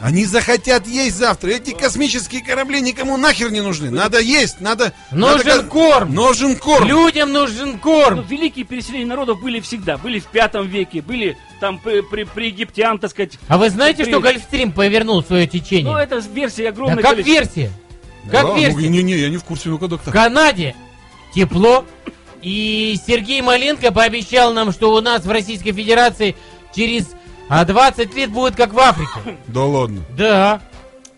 Они 0.00 0.24
захотят 0.24 0.86
есть 0.86 1.16
завтра. 1.16 1.50
Эти 1.50 1.72
космические 1.72 2.42
корабли 2.42 2.80
никому 2.80 3.16
нахер 3.18 3.50
не 3.52 3.60
нужны. 3.60 3.90
Надо 3.90 4.18
есть, 4.18 4.60
надо... 4.60 4.94
Нужен 5.10 5.46
надо 5.46 5.62
ко- 5.62 5.68
корм. 5.68 6.14
Нужен 6.14 6.56
корм. 6.56 6.86
Людям 6.88 7.32
нужен 7.32 7.72
Ну, 7.72 7.78
корм. 7.78 8.22
великие 8.26 8.64
переселения 8.64 9.06
народов 9.06 9.40
были 9.42 9.60
всегда. 9.60 9.98
Были 9.98 10.18
в 10.18 10.26
пятом 10.26 10.66
веке, 10.68 11.02
были 11.02 11.36
там 11.60 11.78
при, 11.78 12.00
при, 12.00 12.24
при 12.24 12.46
египтян, 12.46 12.98
так 12.98 13.10
сказать. 13.10 13.38
А 13.48 13.58
вы 13.58 13.68
знаете, 13.68 14.04
При- 14.04 14.10
что 14.10 14.20
Гольфстрим 14.20 14.72
повернул 14.72 15.22
свое 15.22 15.44
Ну, 15.44 15.50
течение? 15.60 16.02
это 16.02 16.16
версия 16.32 16.64
Да 16.64 16.68
огромная. 16.70 17.02
как 17.02 17.18
версия. 17.18 17.70
Да, 18.24 18.30
Как 18.30 18.42
ну, 18.44 18.56
версия. 18.58 18.88
Не-не, 18.88 19.16
я 19.18 19.28
не 19.28 19.36
в 19.36 19.44
курсе, 19.44 19.68
ну-ка, 19.68 19.84
В 19.84 19.88
доктор. 19.88 20.12
Канаде 20.14 20.74
тепло. 21.34 21.84
И 22.42 22.96
Сергей 23.06 23.42
Маленко 23.42 23.92
пообещал 23.92 24.54
нам, 24.54 24.72
что 24.72 24.94
у 24.94 25.00
нас 25.02 25.26
в 25.26 25.30
Российской 25.30 25.72
Федерации 25.72 26.36
через 26.74 27.08
а, 27.50 27.64
20 27.64 28.14
лет 28.14 28.30
будет 28.30 28.54
как 28.56 28.72
в 28.72 28.78
Африке. 28.78 29.36
Да 29.48 29.64
ладно. 29.64 30.02
Да. 30.16 30.62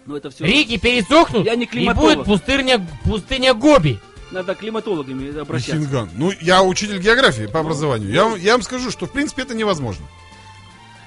Ну, 0.06 0.16
это 0.16 0.30
все. 0.30 0.44
Реки 0.44 0.78
пересохнут, 0.78 1.44
Я 1.46 1.54
не 1.54 1.66
и 1.66 1.88
будет 1.90 2.24
пустыня, 2.24 2.84
пустыня 3.04 3.54
Гоби. 3.54 4.00
Надо 4.32 4.54
климатологами 4.54 5.38
обращаться. 5.38 5.76
Хинган. 5.76 6.10
Ну, 6.16 6.32
я 6.40 6.62
учитель 6.62 6.98
географии 6.98 7.44
по 7.46 7.60
образованию. 7.60 8.10
Я, 8.10 8.24
вам- 8.24 8.40
я 8.40 8.52
вам 8.52 8.62
скажу, 8.62 8.90
что, 8.90 9.06
в 9.06 9.12
принципе, 9.12 9.42
это 9.42 9.54
невозможно. 9.54 10.06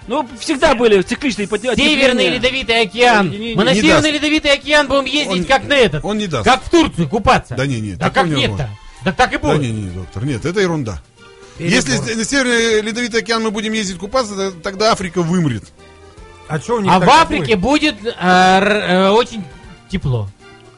Ну, 0.07 0.27
всегда 0.39 0.75
были 0.75 1.01
цикличные 1.01 1.47
поте- 1.47 1.75
Северный 1.75 2.03
потепления. 2.25 2.29
Ледовитый 2.35 2.81
океан. 2.81 3.31
Не- 3.31 3.37
не- 3.39 3.55
Мы 3.55 3.63
на 3.63 3.73
не 3.73 3.81
Северный 3.81 4.11
даст. 4.11 4.13
Ледовитый 4.13 4.51
океан 4.53 4.87
будем 4.87 5.05
ездить 5.05 5.39
Он- 5.41 5.45
как 5.45 5.67
на 5.67 5.73
этот. 5.73 6.05
он 6.05 6.17
не 6.19 6.27
даст. 6.27 6.45
Как 6.45 6.63
в 6.63 6.69
Турцию 6.69 7.09
купаться. 7.09 7.55
Да 7.55 7.65
не, 7.65 7.81
не, 7.81 7.95
Да 7.95 8.11
как 8.11 8.27
нет-то? 8.27 8.69
Да 9.03 9.11
так 9.11 9.33
и 9.33 9.37
Да 9.37 9.47
будет. 9.49 9.61
не, 9.61 9.71
не, 9.71 9.89
доктор, 9.89 10.23
нет, 10.23 10.45
это 10.45 10.59
ерунда. 10.59 11.01
Перебор. 11.57 11.73
Если 11.75 12.13
на 12.15 12.25
Северный 12.25 12.81
Ледовитый 12.81 13.21
океан 13.21 13.43
мы 13.43 13.51
будем 13.51 13.73
ездить 13.73 13.97
купаться, 13.97 14.35
то- 14.35 14.51
тогда 14.51 14.91
Африка 14.91 15.21
вымрет. 15.21 15.63
А 16.47 16.59
что 16.59 16.75
у 16.75 16.79
них 16.81 16.91
А 16.91 16.99
в 16.99 17.09
Африке 17.09 17.55
будет 17.55 17.95
э, 18.05 18.09
р- 18.09 18.67
э, 18.67 19.09
очень 19.09 19.43
тепло. 19.89 20.29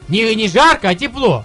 Не, 0.08 0.34
не 0.34 0.48
жарко, 0.48 0.88
а 0.88 0.94
тепло. 0.94 1.44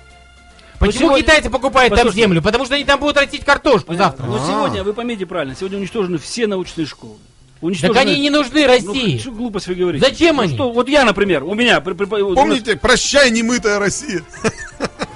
Почему 0.80 1.08
сегодня- 1.10 1.24
китайцы 1.24 1.50
покупают 1.50 1.92
там 1.92 2.00
Послушайте. 2.06 2.22
землю? 2.22 2.42
Потому 2.42 2.66
что 2.66 2.76
они 2.76 2.84
там 2.86 3.00
будут 3.00 3.18
растить 3.18 3.44
картошку 3.44 3.96
завтра. 3.96 4.26
Но 4.26 4.36
А. 4.36 4.48
сегодня, 4.48 4.84
вы 4.84 4.94
поймите 4.94 5.26
правильно, 5.26 5.56
сегодня 5.56 5.78
уничтожены 5.80 6.18
все 6.18 6.48
научные 6.48 6.86
школы. 6.86 7.16
Так 7.56 7.64
Уничтожены... 7.64 7.98
они 8.00 8.20
не 8.20 8.30
нужны 8.30 8.62
Ну, 8.62 8.68
России. 8.68 9.18
что 9.18 9.32
глупость 9.32 9.68
вы 9.68 9.76
говорите? 9.76 10.06
Зачем 10.06 10.36
Ну, 10.36 10.42
они? 10.44 10.54
Что, 10.54 10.72
вот 10.72 10.90
я, 10.90 11.06
например, 11.06 11.44
у 11.46 11.54
меня... 11.54 11.80
Помните, 11.80 12.76
прощай, 12.76 13.32
немытая 13.32 13.80
Россия. 13.80 14.22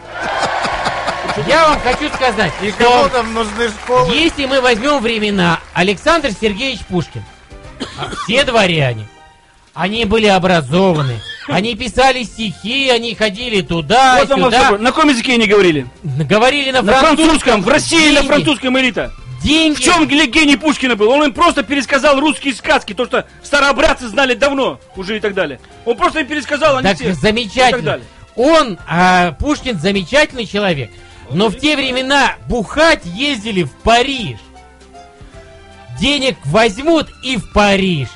Я 1.46 1.67
вам 1.70 1.79
хочу 1.82 2.10
сказать, 2.13 2.51
И 2.63 2.72
кому 2.72 2.89
что 3.06 3.10
там 3.10 3.34
нужны 3.34 3.70
школы? 3.70 4.13
если 4.13 4.46
мы 4.46 4.60
возьмем 4.62 5.00
времена 5.00 5.60
Александр 5.74 6.29
Сергеевич 6.32 6.79
Пушкин, 6.89 7.24
а 8.00 8.10
все 8.24 8.44
дворяне, 8.44 9.08
они 9.75 10.06
были 10.06 10.25
образованы, 10.25 11.20
они 11.48 11.75
писали 11.75 12.24
стихи, 12.24 12.89
они 12.89 13.13
ходили 13.13 13.62
туда, 13.62 14.17
Вот 14.25 14.29
сюда, 14.29 14.72
На 14.79 14.91
каком 14.91 15.10
языке 15.10 15.34
они 15.34 15.46
говорили? 15.46 15.86
говорили 16.03 16.72
на 16.72 16.82
На 16.82 16.94
французском. 16.94 17.62
В 17.62 17.67
России 17.67 18.08
на 18.10 18.22
Деньги. 18.22 18.27
французском 18.27 18.79
элита. 18.79 19.12
Деньги. 19.44 19.75
В 19.75 19.79
чем 19.82 20.08
гений 20.08 20.58
Пушкина 20.58 20.96
был? 20.96 21.10
Он 21.10 21.24
им 21.25 21.34
просто 21.34 21.62
пересказал 21.62 22.20
русские 22.20 22.56
сказки, 22.56 22.94
то, 22.94 23.06
что 23.06 23.25
старообрядцы 23.44 24.08
знали 24.08 24.34
давно 24.34 24.79
уже 24.96 25.17
и 25.17 25.20
так 25.20 25.36
далее. 25.36 25.60
Он 25.86 25.96
просто 25.96 26.22
им 26.22 26.27
пересказал, 26.27 26.77
они 26.77 26.88
Так 26.88 26.96
все. 26.98 27.06
И 27.10 27.12
так 27.12 27.17
замечательно. 27.22 27.82
далее. 27.84 28.06
Он, 28.36 28.77
а, 28.88 29.34
Пушкин, 29.34 29.79
замечательный 29.79 30.46
человек. 30.48 30.89
Но 31.31 31.50
в 31.50 31.57
те 31.57 31.75
времена 31.75 32.36
бухать 32.48 33.05
ездили 33.05 33.63
в 33.63 33.72
Париж. 33.72 34.39
Денег 36.00 36.38
возьмут 36.46 37.10
и 37.24 37.38
в 37.38 37.51
Париж. 37.51 38.10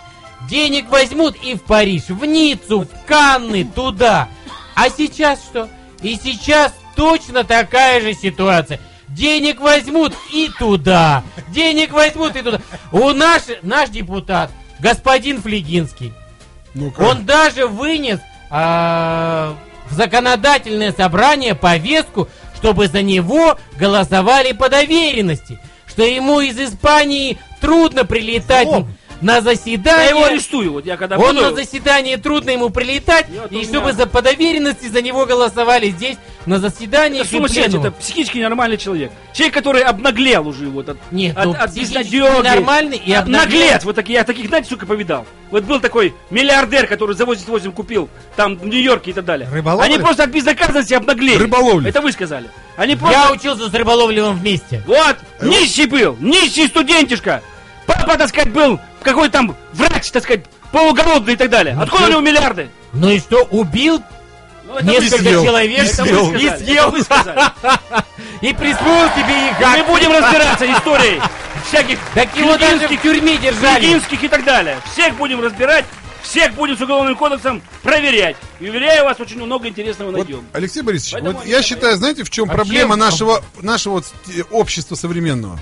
Денег 0.49 0.89
возьмут 0.89 1.35
и 1.43 1.55
в 1.55 1.63
Париж. 1.63 2.03
В 2.09 2.25
Ниццу, 2.25 2.81
в 2.81 3.05
Канны, 3.05 3.65
туда. 3.65 4.27
А 4.75 4.89
сейчас 4.89 5.39
что? 5.43 5.67
И 6.01 6.17
сейчас 6.21 6.73
точно 6.95 7.43
такая 7.43 8.01
же 8.01 8.13
ситуация. 8.13 8.79
Денег 9.07 9.59
возьмут 9.59 10.13
и 10.31 10.49
туда. 10.57 11.23
Денег 11.49 11.91
возьмут 11.91 12.35
и 12.35 12.41
туда. 12.41 12.61
У 12.91 13.09
наш, 13.11 13.43
наш 13.61 13.89
депутат, 13.89 14.51
господин 14.79 15.41
Флегинский, 15.41 16.13
Ну-ка. 16.73 17.01
он 17.01 17.25
даже 17.25 17.67
вынес 17.67 18.19
а, 18.49 19.55
в 19.89 19.93
законодательное 19.93 20.93
собрание 20.93 21.55
повестку, 21.55 22.29
чтобы 22.61 22.87
за 22.87 23.01
него 23.01 23.57
голосовали 23.79 24.51
по 24.51 24.69
доверенности. 24.69 25.57
Что 25.87 26.03
ему 26.03 26.41
из 26.41 26.59
Испании 26.59 27.39
трудно 27.59 28.05
прилетать 28.05 28.67
О! 28.67 28.85
На 29.21 29.35
Я 29.35 29.41
заседание. 29.41 30.09
его 30.09 30.25
арестую. 30.25 30.71
Вот 30.73 30.85
я 30.85 30.97
когда 30.97 31.17
Он 31.17 31.35
буду... 31.35 31.41
на 31.49 31.53
заседание 31.53 32.17
трудно 32.17 32.49
ему 32.51 32.69
прилетать, 32.69 33.27
Я 33.29 33.45
и 33.55 33.61
у 33.61 33.63
чтобы 33.63 33.87
меня- 33.87 33.93
за 33.93 34.07
по 34.07 34.21
доверенности 34.21 34.87
за 34.87 35.01
него 35.01 35.25
голосовали 35.25 35.89
здесь 35.89 36.17
на 36.45 36.59
заседании. 36.59 37.21
Это 37.21 37.29
сумасшедший, 37.29 37.79
это 37.79 37.91
психически 37.91 38.39
нормальный 38.39 38.77
человек. 38.77 39.11
Человек, 39.33 39.53
который 39.53 39.83
обнаглел 39.83 40.47
уже 40.47 40.65
вот 40.65 40.89
от, 40.89 40.97
Нет, 41.11 41.37
от, 41.37 41.45
ну, 41.45 41.51
от 41.53 41.69
психически 41.71 41.97
безнадёги. 42.15 42.43
нормальный 42.47 42.97
и 42.97 43.13
обнаглел. 43.13 43.61
Наглец, 43.61 43.83
вот 43.83 43.95
такие, 43.95 44.15
я 44.15 44.23
таких, 44.23 44.47
знаете, 44.47 44.69
сука, 44.69 44.85
повидал. 44.85 45.25
Вот 45.51 45.63
был 45.65 45.79
такой 45.79 46.13
миллиардер, 46.31 46.87
который 46.87 47.15
за 47.15 47.25
88 47.25 47.71
купил 47.73 48.09
там 48.35 48.55
в 48.57 48.65
Нью-Йорке 48.65 49.11
и 49.11 49.13
так 49.13 49.25
далее. 49.25 49.47
Рыболовля? 49.51 49.85
Они 49.85 49.97
просто 49.99 50.23
от 50.23 50.29
безнаказанности 50.31 50.93
обнаглели. 50.93 51.37
Рыболовля. 51.37 51.89
Это 51.89 52.01
вы 52.01 52.11
сказали. 52.11 52.49
Они 52.75 52.95
просто... 52.95 53.17
Я 53.19 53.31
учился 53.31 53.69
с 53.69 53.73
Рыболовлевым 53.73 54.37
вместе. 54.39 54.81
Вот, 54.87 55.17
нищий 55.41 55.85
был, 55.85 56.17
нищий 56.19 56.67
студентишка. 56.67 57.41
Папа, 57.85 58.17
так 58.17 58.29
сказать, 58.29 58.51
был 58.53 58.79
какой 59.03 59.29
там 59.29 59.55
врач, 59.73 60.11
так 60.11 60.23
сказать, 60.23 60.45
полуголодный 60.71 61.33
и 61.33 61.37
так 61.37 61.49
далее. 61.49 61.75
Ну 61.75 61.81
Откуда 61.83 62.03
чё? 62.03 62.07
у 62.07 62.11
него 62.11 62.21
миллиарды? 62.21 62.69
Ну 62.93 63.09
и 63.09 63.19
что, 63.19 63.43
убил 63.51 64.01
Ну, 64.65 64.79
несколько 64.81 65.17
съел. 65.23 65.43
человек 65.45 65.71
И 65.77 65.81
Это 65.83 65.93
съел. 65.95 66.31
сказали, 66.31 66.57
съел. 66.57 66.93
и 68.41 68.53
присвоил 68.53 69.09
себе 69.15 69.49
их. 69.49 69.59
Мы 69.59 69.83
будем 69.83 70.11
разбираться 70.11 70.71
историей 70.71 71.21
всяких 71.67 71.99
Так 72.13 72.35
его 72.35 72.57
даже 72.57 72.87
в 72.87 73.01
тюрьме 73.01 73.37
держали. 73.37 73.99
и 74.23 74.27
так 74.27 74.43
далее. 74.43 74.77
Всех 74.91 75.15
будем 75.15 75.41
разбирать, 75.41 75.85
всех 76.21 76.53
будем 76.53 76.77
с 76.77 76.81
уголовным 76.81 77.15
кодексом 77.15 77.61
проверять. 77.83 78.35
И 78.59 78.69
уверяю 78.69 79.05
вас, 79.05 79.19
очень 79.19 79.43
много 79.43 79.67
интересного 79.67 80.09
Вот, 80.11 80.17
найдем. 80.17 80.45
Алексей 80.53 80.81
Борисович, 80.81 81.13
Поэтому 81.13 81.37
вот 81.37 81.45
я 81.45 81.61
считаю, 81.61 81.97
знаете, 81.97 82.23
в 82.23 82.29
чем 82.29 82.45
Вообще, 82.47 82.57
проблема 82.57 82.95
нашего, 82.95 83.43
нашего 83.61 84.03
э, 84.27 84.41
общества 84.51 84.95
современного? 84.95 85.59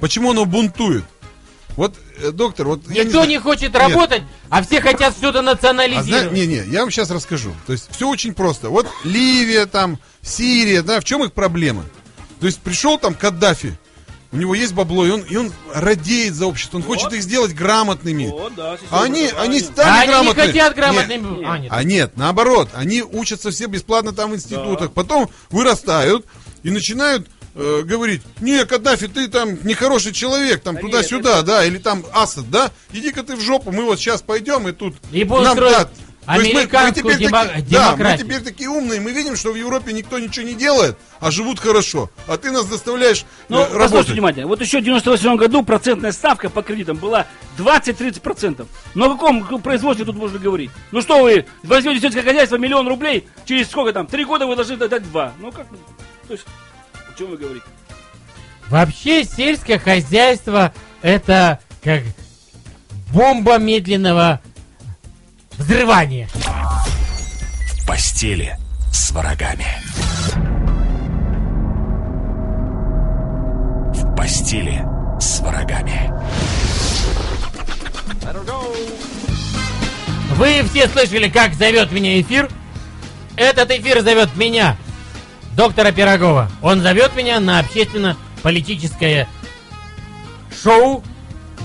Почему 0.00 0.30
оно 0.32 0.44
бунтует? 0.44 1.04
Вот, 1.76 1.94
э, 2.22 2.30
доктор, 2.30 2.66
вот 2.68 2.88
Никто 2.88 3.24
не, 3.24 3.34
не 3.34 3.38
хочет 3.38 3.74
Нет. 3.74 3.76
работать, 3.76 4.22
а 4.48 4.62
все 4.62 4.80
хотят 4.80 5.14
что-то 5.14 5.40
А 5.40 5.42
национализировать. 5.42 6.32
не, 6.32 6.46
не, 6.46 6.62
я 6.70 6.80
вам 6.80 6.90
сейчас 6.90 7.10
расскажу. 7.10 7.52
То 7.66 7.72
есть 7.74 7.88
все 7.94 8.08
очень 8.08 8.32
просто. 8.34 8.70
Вот 8.70 8.86
Ливия, 9.04 9.66
там, 9.66 9.98
Сирия, 10.22 10.82
да, 10.82 11.00
в 11.00 11.04
чем 11.04 11.22
их 11.24 11.32
проблема? 11.32 11.84
То 12.40 12.46
есть 12.46 12.60
пришел 12.60 12.98
там 12.98 13.12
Каддафи, 13.14 13.78
у 14.32 14.36
него 14.38 14.54
есть 14.54 14.72
бабло, 14.74 15.06
и 15.06 15.10
он, 15.10 15.20
и 15.20 15.36
он 15.36 15.52
радеет 15.72 16.34
за 16.34 16.46
общество, 16.46 16.78
он 16.78 16.82
хочет 16.82 17.12
их 17.12 17.22
сделать 17.22 17.54
грамотными. 17.54 18.32
да, 18.56 18.76
А 18.90 19.02
они, 19.04 19.28
они 19.38 19.60
А 19.60 19.64
стали 19.64 19.88
они 19.88 20.06
не 20.06 20.12
грамотными. 20.12 20.46
хотят 20.46 20.54
Нет, 20.54 20.74
грамотными. 20.76 21.44
А, 21.46 21.58
нет. 21.58 21.72
а 21.72 21.84
нет, 21.84 22.12
наоборот, 22.16 22.70
они 22.74 23.02
учатся 23.02 23.50
все 23.50 23.66
бесплатно 23.66 24.12
там 24.12 24.30
в 24.32 24.34
институтах, 24.34 24.92
потом 24.92 25.28
вырастают 25.50 26.24
и 26.62 26.70
начинают 26.70 27.28
э, 27.56 27.82
говорить, 27.84 28.22
не, 28.40 28.64
Каддафи, 28.64 29.08
ты 29.08 29.28
там 29.28 29.58
нехороший 29.64 30.12
человек, 30.12 30.62
там 30.62 30.74
Да 30.76 30.80
туда-сюда, 30.82 31.42
да, 31.42 31.64
или 31.64 31.78
там 31.78 32.04
Асад, 32.12 32.50
да, 32.50 32.70
иди-ка 32.92 33.22
ты 33.22 33.34
в 33.36 33.40
жопу, 33.40 33.72
мы 33.72 33.84
вот 33.84 33.98
сейчас 33.98 34.22
пойдем 34.22 34.68
и 34.68 34.72
тут 34.72 34.94
будут 35.10 35.44
нам 35.44 35.56
да, 35.56 35.78
есть 35.78 35.88
мы- 36.26 36.34
мы 36.34 36.38
американскую 36.58 37.16
демо- 37.18 37.46
таки- 37.46 37.62
Да, 37.70 37.92
мы 37.92 37.96
демократию. 37.98 38.26
теперь 38.26 38.40
такие 38.42 38.68
умные, 38.68 39.00
мы 39.00 39.12
видим, 39.12 39.36
что 39.36 39.52
в 39.52 39.54
Европе 39.54 39.92
никто 39.92 40.18
ничего 40.18 40.44
не 40.44 40.54
делает, 40.54 40.98
а 41.20 41.30
живут 41.30 41.60
хорошо. 41.60 42.10
А 42.26 42.36
ты 42.36 42.50
нас 42.50 42.66
заставляешь 42.66 43.24
Ну, 43.48 43.60
э, 43.60 43.72
работать. 43.72 44.08
внимательно. 44.08 44.48
Вот 44.48 44.60
еще 44.60 44.80
в 44.80 44.82
98 44.84 45.36
году 45.36 45.62
процентная 45.62 46.10
ставка 46.10 46.50
по 46.50 46.62
кредитам 46.62 46.96
была 46.96 47.26
20-30%. 47.56 48.66
Но 48.94 49.06
о 49.06 49.10
каком 49.14 49.62
производстве 49.62 50.04
тут 50.04 50.16
можно 50.16 50.38
говорить? 50.40 50.70
Ну 50.90 51.00
что 51.00 51.22
вы, 51.22 51.46
возьмете 51.62 52.00
сельское 52.00 52.22
хозяйство 52.22 52.56
миллион 52.56 52.88
рублей, 52.88 53.28
через 53.44 53.68
сколько 53.68 53.92
там? 53.92 54.06
Три 54.08 54.24
года 54.24 54.46
вы 54.46 54.56
должны 54.56 54.76
дать 54.76 55.02
два. 55.10 55.32
Ну 55.38 55.52
как? 55.52 55.66
То 56.26 56.32
есть, 56.32 56.44
о 57.16 57.18
чем 57.18 57.30
вы 57.30 57.36
говорите? 57.38 57.66
Вообще 58.68 59.24
сельское 59.24 59.78
хозяйство 59.78 60.72
это 61.02 61.60
как 61.82 62.02
бомба 63.12 63.58
медленного 63.58 64.40
взрывания. 65.56 66.28
В 66.28 67.86
постели 67.86 68.56
с 68.92 69.10
врагами. 69.12 69.66
В 73.94 74.16
постели 74.16 74.84
с 75.20 75.40
врагами. 75.40 76.12
Вы 80.34 80.62
все 80.64 80.88
слышали, 80.88 81.30
как 81.30 81.54
зовет 81.54 81.92
меня 81.92 82.20
эфир? 82.20 82.50
Этот 83.36 83.70
эфир 83.70 84.02
зовет 84.02 84.36
меня, 84.36 84.76
доктора 85.56 85.90
Пирогова. 85.90 86.50
Он 86.62 86.82
зовет 86.82 87.16
меня 87.16 87.40
на 87.40 87.58
общественно-политическое 87.58 89.26
шоу 90.62 91.02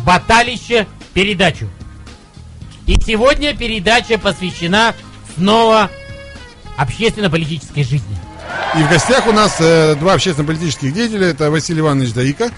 «Баталище. 0.05 0.87
Передачу». 1.13 1.69
И 2.87 2.95
сегодня 2.99 3.55
передача 3.55 4.17
посвящена 4.17 4.95
снова 5.35 5.89
общественно-политической 6.77 7.83
жизни. 7.83 8.17
И 8.77 8.83
в 8.83 8.89
гостях 8.89 9.27
у 9.27 9.33
нас 9.33 9.57
э, 9.59 9.95
два 9.95 10.13
общественно-политических 10.13 10.93
деятеля. 10.93 11.27
Это 11.27 11.51
Василий 11.51 11.81
Иванович 11.81 12.13
Даика. 12.13 12.49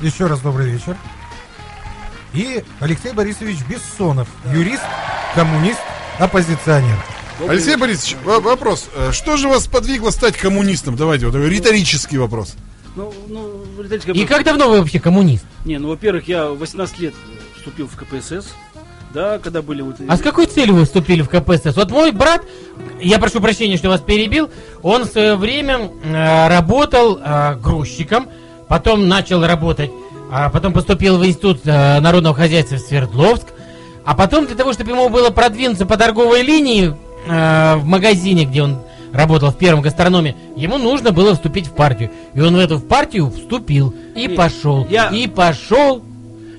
Еще 0.00 0.26
раз 0.26 0.40
добрый 0.40 0.70
вечер. 0.70 0.96
И 2.32 2.64
Алексей 2.78 3.12
Борисович 3.12 3.58
Бессонов, 3.68 4.28
юрист, 4.52 4.84
коммунист, 5.34 5.80
оппозиционер. 6.18 6.96
Алексей 7.48 7.76
Борисович, 7.76 8.16
во- 8.24 8.40
вопрос. 8.40 8.88
Э, 8.94 9.12
Что 9.12 9.36
же 9.36 9.48
вас 9.48 9.66
подвигло 9.66 10.10
стать 10.10 10.36
коммунистом? 10.36 10.96
Давайте, 10.96 11.26
вот 11.26 11.32
такой 11.32 11.48
риторический 11.48 12.18
вопрос. 12.18 12.54
Ну, 12.96 13.12
ну, 13.28 13.64
Летательская 13.78 14.14
И 14.14 14.24
как 14.26 14.44
давно 14.44 14.68
вы 14.68 14.80
вообще 14.80 14.98
коммунист? 14.98 15.44
Не, 15.64 15.78
ну, 15.78 15.88
во-первых, 15.88 16.26
я 16.28 16.48
в 16.48 16.58
18 16.58 16.98
лет 16.98 17.14
вступил 17.56 17.88
в 17.88 17.96
КПСС. 17.96 18.48
Да, 19.14 19.38
когда 19.38 19.60
были 19.62 19.82
вот... 19.82 19.96
А 20.08 20.16
с 20.16 20.20
какой 20.20 20.46
целью 20.46 20.74
вы 20.76 20.84
вступили 20.84 21.22
в 21.22 21.28
КПСС? 21.28 21.74
Вот 21.76 21.90
мой 21.90 22.12
брат, 22.12 22.42
я 23.00 23.18
прошу 23.18 23.40
прощения, 23.40 23.76
что 23.76 23.88
вас 23.88 24.00
перебил, 24.00 24.50
он 24.82 25.02
в 25.04 25.08
свое 25.08 25.34
время 25.34 25.90
э, 26.04 26.48
работал 26.48 27.18
э, 27.18 27.56
грузчиком, 27.56 28.28
потом 28.68 29.08
начал 29.08 29.44
работать, 29.44 29.90
а 30.30 30.48
потом 30.48 30.72
поступил 30.72 31.18
в 31.18 31.26
Институт 31.26 31.60
э, 31.64 31.98
народного 32.00 32.36
хозяйства 32.36 32.76
в 32.76 32.80
Свердловск, 32.80 33.46
а 34.04 34.14
потом 34.14 34.46
для 34.46 34.54
того, 34.54 34.72
чтобы 34.72 34.92
ему 34.92 35.08
было 35.08 35.30
продвинуться 35.30 35.86
по 35.86 35.96
торговой 35.96 36.42
линии 36.42 36.94
э, 37.26 37.76
в 37.76 37.84
магазине, 37.84 38.44
где 38.44 38.62
он 38.62 38.78
работал 39.12 39.50
в 39.50 39.56
первом 39.58 39.82
гастрономе, 39.82 40.36
ему 40.56 40.78
нужно 40.78 41.10
было 41.12 41.34
вступить 41.34 41.66
в 41.66 41.72
партию. 41.72 42.10
И 42.34 42.40
он 42.40 42.54
в 42.54 42.58
эту 42.58 42.78
партию 42.80 43.30
вступил 43.30 43.92
и 44.14 44.26
Не, 44.26 44.28
пошел, 44.28 44.86
я- 44.88 45.08
и 45.10 45.26
пошел. 45.26 46.02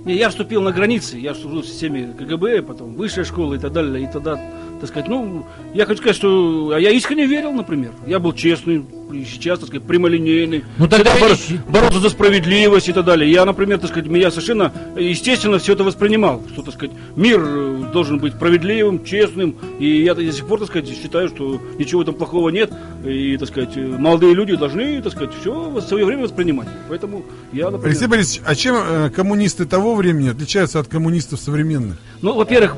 Не, 0.03 0.15
я 0.15 0.29
вступил 0.29 0.61
на 0.61 0.71
границе, 0.71 1.17
я 1.17 1.35
служил 1.35 1.61
в 1.61 1.65
системе 1.67 2.13
КГБ, 2.17 2.63
потом 2.63 2.95
высшая 2.95 3.23
школа 3.23 3.53
и 3.53 3.57
так 3.59 3.71
далее, 3.71 4.03
и 4.03 4.07
тогда, 4.11 4.39
так 4.81 4.89
сказать, 4.89 5.07
ну, 5.07 5.45
я 5.73 5.85
хочу 5.85 6.01
сказать, 6.01 6.15
что 6.17 6.71
а 6.73 6.79
я 6.79 6.89
искренне 6.89 7.27
верил, 7.27 7.51
например. 7.51 7.91
Я 8.07 8.19
был 8.19 8.33
честный, 8.33 8.83
и 9.13 9.23
сейчас, 9.25 9.59
так 9.59 9.67
сказать, 9.67 9.87
прямолинейный. 9.87 10.63
Ну, 10.77 10.87
тогда 10.87 11.15
боро- 11.15 11.29
видишь- 11.29 11.63
бороться 11.67 11.99
за 11.99 12.09
справедливость 12.09 12.89
и 12.89 12.93
так 12.93 13.05
далее. 13.05 13.31
Я, 13.31 13.45
например, 13.45 13.79
так 13.79 13.91
сказать, 13.91 14.09
я 14.11 14.31
совершенно 14.31 14.71
естественно 14.97 15.59
все 15.59 15.73
это 15.73 15.83
воспринимал, 15.83 16.41
что, 16.51 16.63
так 16.63 16.73
сказать, 16.73 16.95
мир 17.15 17.41
э, 17.45 17.83
должен 17.93 18.19
быть 18.19 18.33
справедливым, 18.33 19.03
честным, 19.03 19.55
и 19.79 20.01
я 20.03 20.15
до 20.15 20.31
сих 20.31 20.47
пор, 20.47 20.59
так 20.59 20.69
сказать, 20.69 20.89
считаю, 20.89 21.29
что 21.29 21.61
ничего 21.77 22.01
этом 22.01 22.15
плохого 22.15 22.49
нет, 22.49 22.71
и, 23.05 23.37
так 23.37 23.49
сказать, 23.49 23.75
э, 23.75 23.81
молодые 23.85 24.33
люди 24.33 24.55
должны, 24.55 25.01
так 25.01 25.11
сказать, 25.11 25.31
все 25.39 25.69
в 25.69 25.81
свое 25.81 26.05
время 26.05 26.23
воспринимать. 26.23 26.67
Поэтому 26.89 27.23
я, 27.53 27.65
например... 27.65 27.87
Алексей 27.87 28.07
Борисович, 28.07 28.41
а 28.45 28.55
чем 28.55 28.75
э, 28.75 29.09
коммунисты 29.09 29.65
того 29.65 29.95
времени 29.95 30.29
отличаются 30.29 30.79
от 30.79 30.87
коммунистов 30.87 31.39
современных? 31.39 31.97
Ну, 32.21 32.33
во-первых, 32.33 32.75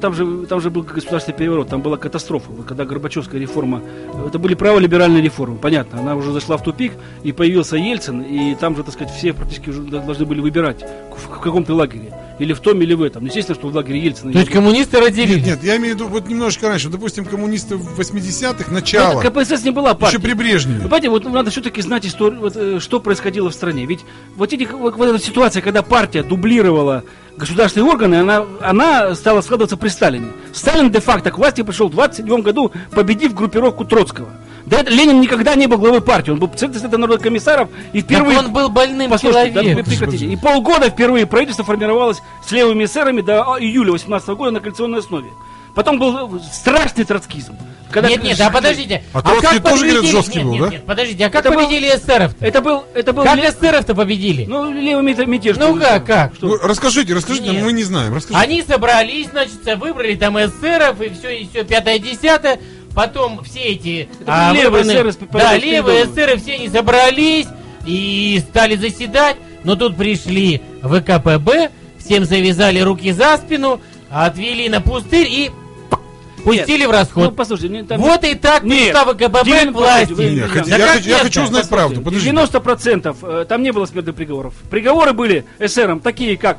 там 0.00 0.14
же, 0.14 0.46
там 0.46 0.60
же 0.60 0.70
был 0.70 0.82
государственный 0.82 1.36
переворот, 1.44 1.68
там 1.68 1.82
была 1.82 1.98
катастрофа. 1.98 2.50
Вот 2.50 2.66
Когда 2.66 2.86
Горбачевская 2.86 3.38
реформа, 3.38 3.82
это 4.26 4.38
были 4.38 4.54
праволиберальные 4.54 5.22
реформы, 5.22 5.58
понятно, 5.58 6.00
она 6.00 6.16
уже 6.16 6.32
зашла 6.32 6.56
в 6.56 6.62
тупик, 6.62 6.92
и 7.22 7.32
появился 7.32 7.76
Ельцин, 7.76 8.22
и 8.22 8.54
там 8.54 8.74
же, 8.76 8.82
так 8.82 8.94
сказать, 8.94 9.12
все 9.12 9.34
практически 9.34 9.68
уже 9.68 9.82
должны 9.82 10.24
были 10.24 10.40
выбирать, 10.40 10.82
в 11.14 11.40
каком 11.40 11.64
ты 11.64 11.74
лагере, 11.74 12.12
или 12.38 12.52
в 12.52 12.60
том, 12.60 12.80
или 12.82 12.94
в 12.94 13.02
этом. 13.02 13.22
Ну, 13.22 13.28
Естественно, 13.28 13.58
что 13.58 13.68
в 13.68 13.74
лагере 13.74 14.00
Ельцина. 14.00 14.32
То 14.32 14.38
есть 14.38 14.50
коммунисты 14.50 15.00
разделились. 15.00 15.44
Нет, 15.46 15.62
нет, 15.62 15.64
я 15.64 15.76
имею 15.76 15.94
в 15.94 15.98
виду 15.98 16.08
вот 16.08 16.28
немножко 16.28 16.68
раньше. 16.68 16.88
Допустим, 16.88 17.24
коммунисты 17.24 17.76
в 17.76 17.98
80-х, 17.98 18.64
Ну, 18.68 18.74
начало. 18.74 19.20
это 19.20 19.30
КПСС 19.30 19.64
не 19.64 19.70
была 19.70 19.94
партия. 19.94 20.16
Еще 20.16 20.26
при 20.26 20.32
Брежневе. 20.32 20.80
Понимаете, 20.80 21.08
вот 21.10 21.24
надо 21.24 21.50
все-таки 21.50 21.80
знать 21.82 22.06
историю, 22.06 22.40
вот, 22.40 22.56
э, 22.56 22.80
что 22.80 23.00
происходило 23.00 23.50
в 23.50 23.54
стране. 23.54 23.86
Ведь 23.86 24.00
вот, 24.36 24.52
эти, 24.52 24.64
вот, 24.64 24.96
вот 24.96 25.08
эта 25.08 25.18
ситуация, 25.18 25.62
когда 25.62 25.82
партия 25.82 26.22
дублировала 26.22 27.04
государственные 27.36 27.90
органы, 27.90 28.16
она, 28.16 28.44
она 28.60 29.14
стала 29.14 29.40
складываться 29.40 29.76
при 29.76 29.88
Сталине. 29.88 30.28
Сталин 30.52 30.90
де-факто 30.90 31.30
к 31.30 31.38
власти 31.38 31.62
пришел 31.62 31.88
в 31.88 31.92
27 31.92 32.42
году, 32.42 32.72
победив 32.92 33.34
группировку 33.34 33.84
Троцкого. 33.84 34.28
Да, 34.66 34.80
это 34.80 34.90
Ленин 34.90 35.20
никогда 35.20 35.54
не 35.54 35.66
был 35.66 35.78
главой 35.78 36.00
партии, 36.00 36.30
он 36.30 36.38
был 36.38 36.48
председателем 36.48 37.00
народных 37.00 37.20
комиссаров 37.22 37.68
и 37.92 38.00
впервые... 38.00 38.38
Так 38.38 38.46
он 38.46 38.52
был 38.52 38.68
больным 38.70 39.10
Послушайте, 39.10 39.50
да, 39.52 39.60
человеком. 39.62 39.84
прекратите. 39.90 40.24
И 40.26 40.36
полгода 40.36 40.88
впервые 40.90 41.26
правительство 41.26 41.64
формировалось 41.64 42.18
с 42.46 42.50
левыми 42.50 42.84
эсерами 42.84 43.20
до 43.20 43.42
а, 43.54 43.60
июля 43.60 43.92
18 43.92 44.26
года 44.30 44.52
на 44.52 44.60
коалиционной 44.60 45.00
основе. 45.00 45.28
Потом 45.74 45.98
был 45.98 46.40
страшный 46.40 47.04
троцкизм. 47.04 47.56
когда- 47.90 48.08
Нет, 48.08 48.22
нет, 48.22 48.40
а 48.40 48.48
подождите. 48.50 49.02
А 49.12 49.22
Троцкий 49.22 49.58
как 49.58 49.62
тоже, 49.70 49.84
победили- 49.86 50.06
жесткий 50.10 50.38
нет, 50.38 50.46
был, 50.46 50.52
нет, 50.54 50.62
да? 50.62 50.68
Нет, 50.70 50.86
подождите, 50.86 51.26
а 51.26 51.30
как 51.30 51.44
Это 51.46 51.54
был- 51.54 51.64
победили 51.64 51.88
эсеров-то? 51.88 52.46
Это 52.46 52.60
был, 52.60 52.84
это 52.94 53.12
был 53.12 53.24
Как 53.24 53.36
ле- 53.36 53.48
эсеров-то 53.50 53.94
победили? 53.96 54.44
Ну, 54.46 54.72
левый 54.72 55.02
мета- 55.04 55.26
мятеж. 55.26 55.56
Ну 55.56 55.72
был. 55.74 55.80
как, 55.80 56.06
как? 56.06 56.34
Что? 56.36 56.46
Ну, 56.46 56.56
расскажите, 56.62 57.12
расскажите, 57.12 57.50
Нет. 57.50 57.64
мы 57.64 57.72
не 57.72 57.82
знаем. 57.82 58.14
Расскажите. 58.14 58.40
Они 58.42 58.62
собрались, 58.62 59.26
значит, 59.30 59.78
выбрали 59.80 60.14
там 60.14 60.38
эсеров 60.38 61.00
и 61.00 61.08
все, 61.10 61.40
и 61.40 61.48
все, 61.48 61.64
пятое-десятое. 61.64 62.60
Потом 62.94 63.42
все 63.42 63.60
эти 63.60 64.08
были 64.20 64.62
левые 64.62 64.84
эсеры 64.84 65.12
да, 65.32 65.56
левые 65.56 66.04
эсеры, 66.04 66.36
все 66.36 66.54
они 66.54 66.68
собрались 66.68 67.46
и 67.86 68.40
стали 68.48 68.76
заседать. 68.76 69.36
Но 69.64 69.76
тут 69.76 69.96
пришли 69.96 70.60
ВКПБ, 70.82 71.70
всем 71.98 72.24
завязали 72.24 72.80
руки 72.80 73.12
за 73.12 73.36
спину, 73.38 73.80
отвели 74.10 74.68
на 74.68 74.80
пустырь 74.80 75.26
и 75.28 75.50
пустили 76.44 76.84
в 76.84 76.88
Ну, 76.88 76.92
расход. 76.92 77.36
послушайте, 77.36 77.74
не, 77.74 77.82
там- 77.84 78.00
Вот 78.00 78.22
и 78.24 78.34
так 78.34 78.62
Нет, 78.62 78.92
пришла 78.92 79.04
ВКПБ 79.12 79.44
Димон, 79.44 79.72
к 79.74 79.76
власти. 79.76 80.10
подождите, 80.12 80.14
вы- 80.14 80.40
Не, 80.40 80.48
хотя- 80.48 80.64
Да 80.70 80.76
я, 80.76 80.84
как 80.86 80.94
хочу, 80.96 81.08
я 81.08 81.14
нет, 81.14 81.22
хочу 81.24 81.42
узнать 81.42 81.68
правду. 81.68 82.00
Подождите. 82.02 82.30
90% 82.32 83.16
э, 83.22 83.44
там 83.48 83.62
не 83.62 83.72
было 83.72 83.86
смертных 83.86 84.14
приговоров. 84.14 84.54
Приговоры 84.70 85.12
были 85.12 85.44
эсерам 85.58 86.00
такие, 86.00 86.36
как 86.36 86.58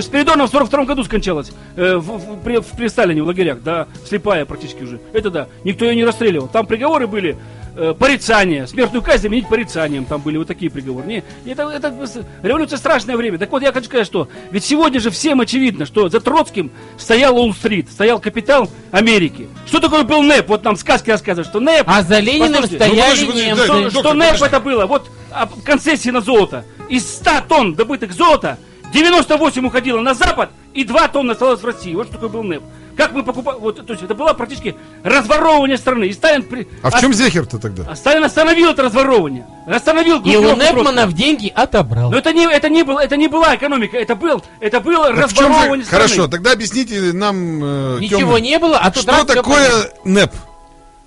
Спиридонов 0.00 0.50
в 0.50 0.52
42 0.52 0.84
году 0.84 1.04
скончалась 1.04 1.50
э, 1.76 1.96
в, 1.96 2.02
в- 2.18 2.40
при, 2.42 2.58
в- 2.58 2.66
при 2.76 2.88
Сталине 2.88 3.22
в 3.22 3.26
лагерях, 3.26 3.62
да, 3.62 3.86
слепая 4.06 4.44
практически 4.44 4.82
уже. 4.84 5.00
Это 5.12 5.30
да, 5.30 5.48
никто 5.64 5.84
ее 5.84 5.96
не 5.96 6.04
расстреливал. 6.04 6.48
Там 6.48 6.66
приговоры 6.66 7.06
были 7.06 7.36
э, 7.76 7.94
порицание, 7.98 8.66
смертную 8.66 9.02
казнь 9.02 9.22
заменить 9.22 9.48
порицанием, 9.48 10.04
там 10.04 10.20
были 10.20 10.36
вот 10.36 10.48
такие 10.48 10.70
приговоры. 10.70 11.06
Не, 11.06 11.24
это, 11.46 11.68
это 11.68 11.94
революция 12.42 12.76
страшное 12.76 13.16
время. 13.16 13.38
Так 13.38 13.50
вот, 13.50 13.62
я 13.62 13.72
хочу 13.72 13.86
сказать, 13.86 14.06
что 14.06 14.28
ведь 14.50 14.64
сегодня 14.64 15.00
же 15.00 15.10
всем 15.10 15.40
очевидно, 15.40 15.86
что 15.86 16.08
за 16.08 16.20
Троцким 16.20 16.70
стоял 16.98 17.36
Уолл-стрит, 17.36 17.90
стоял 17.90 18.18
капитал 18.20 18.68
Америки. 18.90 19.48
Что 19.66 19.80
такое 19.80 20.02
был 20.04 20.22
НЭП? 20.22 20.48
Вот 20.48 20.64
нам 20.64 20.76
сказки 20.76 21.10
рассказывают, 21.10 21.48
что 21.48 21.60
НЭП... 21.60 21.84
А 21.86 22.02
за 22.02 22.18
Лениным 22.20 22.62
Послушайте, 22.62 22.78
ну, 22.78 22.84
стояли 22.84 23.26
подожди, 23.26 23.46
немцы. 23.46 23.64
что, 23.64 23.90
что 23.90 24.14
НЭП 24.14 24.42
это 24.42 24.60
было? 24.60 24.86
Вот 24.86 25.10
а, 25.30 25.48
концессии 25.64 26.10
на 26.10 26.20
золото. 26.20 26.64
Из 26.88 27.06
100 27.06 27.30
тонн 27.48 27.74
добытых 27.74 28.12
золота 28.12 28.58
98 28.92 29.66
уходило 29.66 30.00
на 30.00 30.14
Запад 30.14 30.50
и 30.74 30.84
2 30.84 31.08
тонны 31.08 31.32
осталось 31.32 31.60
в 31.60 31.64
России. 31.66 31.94
Вот 31.94 32.06
что 32.06 32.14
такое 32.14 32.28
был 32.28 32.42
НЭП. 32.42 32.62
Как 32.96 33.12
мы 33.12 33.22
покупали... 33.22 33.58
Вот, 33.58 33.86
то 33.86 33.92
есть 33.94 34.02
это 34.04 34.14
было 34.14 34.34
практически 34.34 34.76
разворовывание 35.02 35.78
страны. 35.78 36.04
И 36.04 36.12
Сталин... 36.12 36.42
при- 36.42 36.68
А 36.82 36.90
в 36.90 37.00
чем 37.00 37.14
Зехер-то 37.14 37.58
тогда? 37.58 37.84
а 37.88 37.96
Сталин 37.96 38.22
остановил 38.24 38.70
это 38.70 38.82
разворовывание. 38.82 39.46
Остановил 39.66 40.20
И 40.20 40.36
у 40.36 40.42
Непманов 40.42 40.84
Троцкого. 40.84 41.12
деньги 41.12 41.50
отобрал. 41.54 42.10
Но 42.10 42.18
это 42.18 42.32
не, 42.34 42.44
это, 42.44 42.68
не 42.68 42.82
было, 42.82 43.00
это 43.00 43.16
не 43.16 43.28
была 43.28 43.56
экономика, 43.56 43.96
это, 43.96 44.14
был, 44.14 44.44
это 44.60 44.80
было 44.80 45.06
Так 45.14 45.30
в 45.30 45.34
чем 45.34 45.44
же- 45.44 45.48
разворовывание 45.48 45.86
страны. 45.86 46.02
Хорошо, 46.04 46.28
тогда 46.28 46.52
объясните 46.52 47.12
нам, 47.14 47.64
э, 47.64 47.98
Ничего 48.00 48.20
Тёма, 48.20 48.40
не 48.40 48.58
было, 48.58 48.76
а 48.78 48.90
тут 48.90 49.04
что 49.04 49.24
такое. 49.24 49.70
НЭП? 50.04 50.32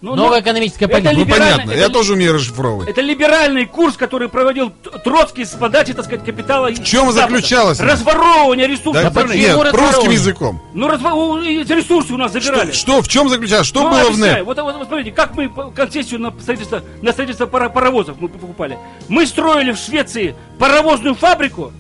Ну, 0.02 0.14
Новая 0.16 0.38
ну, 0.38 0.44
экономическая 0.44 0.86
это 0.86 0.94
политика. 0.94 1.14
Ну, 1.14 1.20
либерально- 1.22 1.52
понятно, 1.54 1.72
я 1.72 1.86
это- 1.86 1.94
тоже 1.94 2.14
умею 2.14 2.34
расшифровывать. 2.34 2.90
Это 2.90 3.02
либеральный 3.02 3.66
курс, 3.66 3.96
который 3.96 4.30
проводил 4.30 4.72
Троцкий 5.04 5.46
с 5.46 5.52
подачи, 5.52 5.94
так 5.94 6.06
сказать, 6.06 6.24
капитала. 6.26 6.68
В 6.70 6.84
чем 6.84 7.12
заключалось 7.12 7.80
это? 7.80 7.92
Разворовывание 7.92 8.68
ресурсов 8.68 9.14
Да, 9.14 9.24
нет, 9.24 9.58
русским 9.74 10.12
языком. 10.12 10.62
Ну, 10.74 10.88
разво... 10.88 11.40
ресурсы 11.42 12.14
у 12.14 12.18
нас 12.18 12.34
забирали. 12.34 12.72
Что, 12.72 12.74
что, 12.74 13.02
в 13.02 13.08
чем 13.08 13.30
заключалось? 13.30 13.68
Что 13.68 13.84
Ну, 13.84 13.90
было 13.90 14.00
в 14.00 14.06
объясняю. 14.08 14.38
НЭП? 14.40 14.46
Вот, 14.46 14.58
вот, 14.60 14.76
вот 14.78 14.88
смотрите, 14.88 15.12
как 15.12 15.36
мы 15.36 15.50
концессию 15.72 16.20
на 16.20 16.32
строительство, 16.40 16.82
на 17.02 17.12
строительство 17.12 17.46
пара- 17.46 17.70
паровозов 17.70 18.18
мы 18.20 18.28
покупали. 18.28 18.78
Мы 19.08 19.26
строили 19.26 19.72
в 19.72 19.78
Швеции 19.78 20.36
паровозную 20.60 21.16
фабрику, 21.16 21.72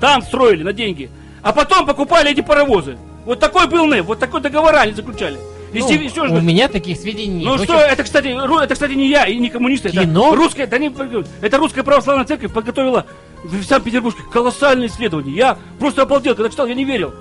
там 0.00 0.22
строили 0.22 0.62
на 0.62 0.72
деньги, 0.72 1.10
а 1.42 1.52
потом 1.52 1.84
покупали 1.84 2.30
эти 2.30 2.40
паровозы. 2.40 2.96
Вот 3.26 3.38
такой 3.40 3.66
был 3.66 3.86
НЭП, 3.86 4.06
вот 4.06 4.18
такой 4.18 4.40
договора 4.40 4.78
они 4.78 4.92
заключали. 4.92 5.38
И 5.72 5.78
Ну, 5.80 5.88
же- 5.88 6.34
у 6.34 6.40
меня 6.40 6.68
таких 6.68 6.98
сведений 6.98 7.44
нет. 7.44 7.46
ну 7.46 7.64
что, 7.64 7.74
это, 7.74 8.02
кстати, 8.02 8.26
ру- 8.28 8.60
это, 8.60 8.74
кстати, 8.74 8.92
не 8.92 9.08
я 9.08 9.26
и 9.26 9.36
не 9.38 9.50
коммунисты. 9.50 9.88
Это 9.88 10.02
Кино? 10.02 10.34
русская, 10.34 10.66
да 10.66 10.78
не, 10.78 10.92
это 11.40 11.58
русская 11.58 11.82
православная 11.82 12.24
церковь 12.26 12.52
подготовила 12.52 13.06
в 13.44 13.62
Санкт-Петербурге 13.64 14.18
колоссальные 14.32 14.88
исследования. 14.88 15.32
Я 15.32 15.58
просто 15.78 16.02
обалдел, 16.02 16.34
когда 16.34 16.50
читал, 16.50 16.66
я 16.66 16.74
не 16.74 16.84
верил. 16.84 17.12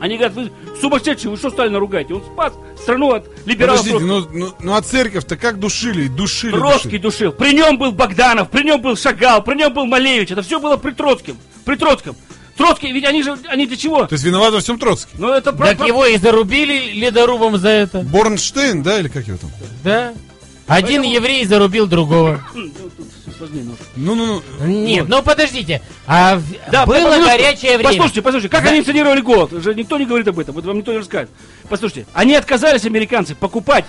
Они 0.00 0.16
говорят, 0.16 0.34
вы 0.34 0.50
сумасшедшие, 0.80 1.30
вы 1.30 1.36
что 1.36 1.50
Сталина 1.50 1.78
ругаете? 1.78 2.14
Он 2.14 2.22
спас 2.24 2.52
страну 2.82 3.12
от 3.12 3.24
либералов. 3.46 3.82
Подождите, 3.84 4.04
ну, 4.04 4.26
ну, 4.32 4.52
ну 4.60 4.74
а 4.74 4.82
церковь-то 4.82 5.36
как 5.36 5.60
душили? 5.60 6.08
Душили, 6.08 6.50
Троцкий 6.50 6.98
душили. 6.98 7.28
душил. 7.28 7.32
При 7.32 7.54
нем 7.54 7.78
был 7.78 7.92
Богданов, 7.92 8.50
при 8.50 8.64
нем 8.64 8.80
был 8.82 8.96
Шагал, 8.96 9.44
при 9.44 9.54
нем 9.54 9.72
был 9.72 9.86
Малевич. 9.86 10.32
Это 10.32 10.42
все 10.42 10.58
было 10.58 10.76
при 10.76 10.90
Троцким. 10.90 11.36
При 11.64 11.76
Троцком. 11.76 12.16
Троцкий, 12.62 12.92
ведь 12.92 13.04
они 13.04 13.22
же, 13.22 13.36
они 13.48 13.66
для 13.66 13.76
чего? 13.76 14.06
То 14.06 14.12
есть 14.14 14.24
виноват 14.24 14.52
во 14.54 14.60
всем 14.60 14.78
Троцкий. 14.78 15.12
Ну 15.18 15.28
это 15.30 15.52
про- 15.52 15.68
Так 15.68 15.78
про- 15.78 15.86
его 15.86 16.06
и 16.06 16.16
зарубили 16.16 16.92
ледорубом 16.92 17.58
за 17.58 17.68
это. 17.68 18.00
Борнштейн, 18.00 18.82
да, 18.82 18.98
или 19.00 19.08
как 19.08 19.26
его 19.26 19.38
там? 19.38 19.50
Да. 19.82 20.12
Один 20.68 21.02
Поэтому- 21.02 21.14
еврей 21.14 21.44
зарубил 21.44 21.86
другого. 21.86 22.40
М, 22.54 22.72
ну, 23.40 23.46
немножко. 23.48 23.84
Ну-ну-ну. 23.96 24.42
Нет, 24.66 25.08
ну 25.08 25.22
подождите. 25.22 25.82
А 26.06 26.40
Да, 26.70 26.86
было 26.86 26.94
по- 26.96 27.02
послушайте, 27.02 27.36
горячее 27.42 27.76
время. 27.78 27.88
Послушайте, 27.90 28.22
послушайте, 28.22 28.48
как 28.56 28.64
Да. 28.64 28.70
они 28.70 28.78
инсценировали 28.78 29.20
голод? 29.20 29.52
Уже 29.52 29.74
никто 29.74 29.98
не 29.98 30.06
говорит 30.06 30.28
об 30.28 30.38
этом, 30.38 30.54
вот 30.54 30.64
вам 30.64 30.78
никто 30.78 30.92
не 30.92 30.98
расскажет. 30.98 31.30
Послушайте, 31.68 32.06
они 32.14 32.34
отказались, 32.36 32.84
американцы, 32.84 33.34
покупать, 33.34 33.84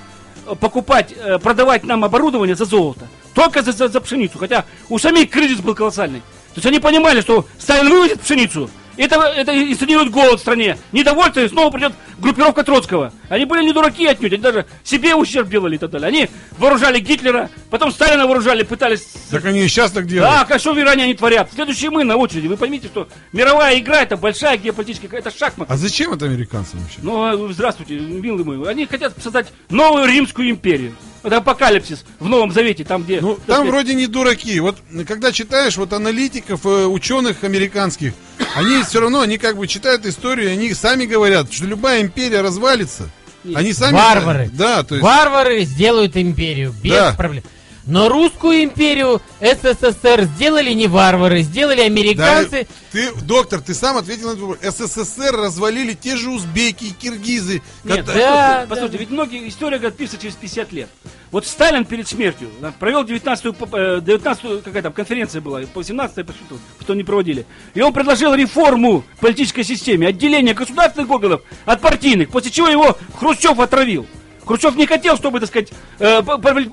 э, 0.47 0.55
покупать, 0.59 1.13
э, 1.15 1.37
продавать 1.37 1.83
нам 1.85 2.03
оборудование 2.03 2.55
за 2.55 2.65
золото. 2.65 3.07
Только 3.35 3.61
за, 3.61 3.71
за- 3.71 3.87
за 3.89 4.01
пшеницу. 4.01 4.37
Хотя 4.39 4.65
у 4.89 4.97
самих 4.97 5.29
кризис 5.29 5.59
был 5.59 5.75
колоссальный. 5.75 6.23
То 6.53 6.59
есть 6.59 6.65
они 6.65 6.79
понимали, 6.79 7.21
что 7.21 7.47
Сталин 7.59 7.89
вывозит 7.89 8.21
пшеницу, 8.21 8.69
это, 8.95 9.15
это 9.21 9.71
инсценирует 9.71 10.11
голод 10.11 10.39
в 10.39 10.41
стране. 10.41 10.77
Недовольство, 10.91 11.39
и 11.39 11.47
снова 11.47 11.71
придет 11.71 11.93
группировка 12.19 12.63
Троцкого. 12.63 13.11
Они 13.29 13.45
были 13.45 13.63
не 13.63 13.73
дураки 13.73 14.05
отнюдь, 14.05 14.33
они 14.33 14.41
даже 14.41 14.65
себе 14.83 15.15
ущерб 15.15 15.49
делали 15.49 15.75
и 15.75 15.77
так 15.77 15.89
далее. 15.89 16.07
Они 16.07 16.29
вооружали 16.57 16.99
Гитлера, 16.99 17.49
потом 17.69 17.91
Сталина 17.91 18.27
вооружали, 18.27 18.63
пытались 18.63 19.07
Так 19.31 19.45
они 19.45 19.61
и 19.61 19.67
сейчас 19.67 19.91
так 19.91 20.05
делают. 20.05 20.47
да, 20.47 20.55
а 20.55 20.59
что 20.59 20.73
в 20.73 20.79
Иране 20.79 21.05
они 21.05 21.15
творят? 21.15 21.49
Следующие 21.53 21.89
мы 21.89 22.03
на 22.03 22.17
очереди. 22.17 22.47
Вы 22.47 22.57
поймите, 22.57 22.87
что 22.87 23.07
мировая 23.31 23.79
игра 23.79 24.01
это 24.03 24.15
большая 24.15 24.57
геополитическая, 24.57 25.19
это 25.19 25.35
шахмат. 25.35 25.69
А 25.71 25.77
зачем 25.77 26.13
это 26.13 26.25
американцам 26.25 26.79
вообще? 26.79 26.99
Ну, 27.01 27.23
а, 27.23 27.53
здравствуйте, 27.53 27.99
милый 27.99 28.45
мой. 28.45 28.69
Они 28.69 28.85
хотят 28.85 29.13
создать 29.21 29.47
новую 29.69 30.05
Римскую 30.05 30.49
империю. 30.49 30.93
Это 31.23 31.37
апокалипсис 31.37 32.03
в 32.19 32.27
Новом 32.27 32.51
Завете, 32.51 32.83
там 32.83 33.03
где... 33.03 33.21
Ну, 33.21 33.35
там 33.35 33.41
сказать, 33.43 33.69
вроде 33.69 33.93
не 33.95 34.07
дураки. 34.07 34.59
Вот 34.59 34.77
когда 35.07 35.31
читаешь 35.31 35.77
вот 35.77 35.93
аналитиков, 35.93 36.65
э, 36.65 36.85
ученых 36.85 37.43
американских, 37.43 38.13
они 38.55 38.83
все 38.83 38.99
равно, 38.99 39.21
они 39.21 39.37
как 39.37 39.55
бы 39.57 39.67
читают 39.67 40.05
историю, 40.05 40.51
они 40.51 40.73
сами 40.73 41.05
говорят, 41.05 41.51
что 41.51 41.65
любая 41.65 42.01
империя 42.01 42.41
развалится. 42.41 43.09
Они 43.55 43.73
сами... 43.73 43.95
Варвары. 43.95 44.49
Да, 44.53 44.83
то 44.83 44.95
есть... 44.95 45.03
Варвары 45.03 45.63
сделают 45.63 46.15
империю 46.17 46.73
без 46.81 46.91
Да. 46.91 47.13
проблем. 47.13 47.43
Но 47.85 48.07
русскую 48.07 48.63
империю 48.63 49.21
СССР 49.41 50.23
сделали 50.35 50.71
не 50.71 50.87
варвары, 50.87 51.41
сделали 51.41 51.79
Да, 51.79 51.85
американцы. 51.85 52.67
ты, 52.91 53.11
доктор, 53.23 53.59
ты 53.59 53.73
сам 53.73 53.97
ответил 53.97 54.27
на 54.27 54.31
этот 54.31 54.41
вопрос. 54.41 54.59
СССР 54.61 55.35
развалили 55.35 55.93
те 55.93 56.15
же 56.15 56.29
узбеки 56.29 56.85
и 56.85 56.91
киргизы. 56.91 57.61
Нет, 57.83 58.05
да, 58.05 58.13
послушайте, 58.13 58.19
да, 58.21 58.65
послушайте, 58.69 58.97
да. 58.97 58.99
ведь 58.99 59.09
многие 59.09 59.49
история 59.49 59.77
говорят, 59.77 59.97
пишется 59.97 60.17
через 60.21 60.35
50 60.35 60.71
лет. 60.71 60.89
Вот 61.31 61.45
Сталин 61.45 61.83
перед 61.83 62.07
смертью 62.07 62.49
да, 62.61 62.71
провел 62.79 63.03
19-ю, 63.03 63.53
поп- 63.53 63.73
э, 63.73 63.99
19-ю, 63.99 64.61
какая 64.63 64.83
там 64.83 64.93
конференция 64.93 65.41
была, 65.41 65.59
по 65.61 65.79
18-й, 65.79 66.23
по 66.23 66.31
что 66.31 66.57
потом 66.77 66.95
не 66.95 67.03
проводили. 67.03 67.45
И 67.73 67.81
он 67.81 67.91
предложил 67.91 68.33
реформу 68.33 69.03
политической 69.19 69.63
системе, 69.63 70.07
отделение 70.07 70.53
государственных 70.53 71.09
органов 71.09 71.41
от 71.65 71.81
партийных, 71.81 72.29
после 72.29 72.51
чего 72.51 72.69
его 72.69 72.97
Хрущев 73.19 73.59
отравил. 73.59 74.05
Хрущев 74.45 74.75
не 74.75 74.85
хотел, 74.85 75.15
чтобы, 75.17 75.39
так 75.39 75.49
сказать, 75.49 75.69
э, 75.99 76.21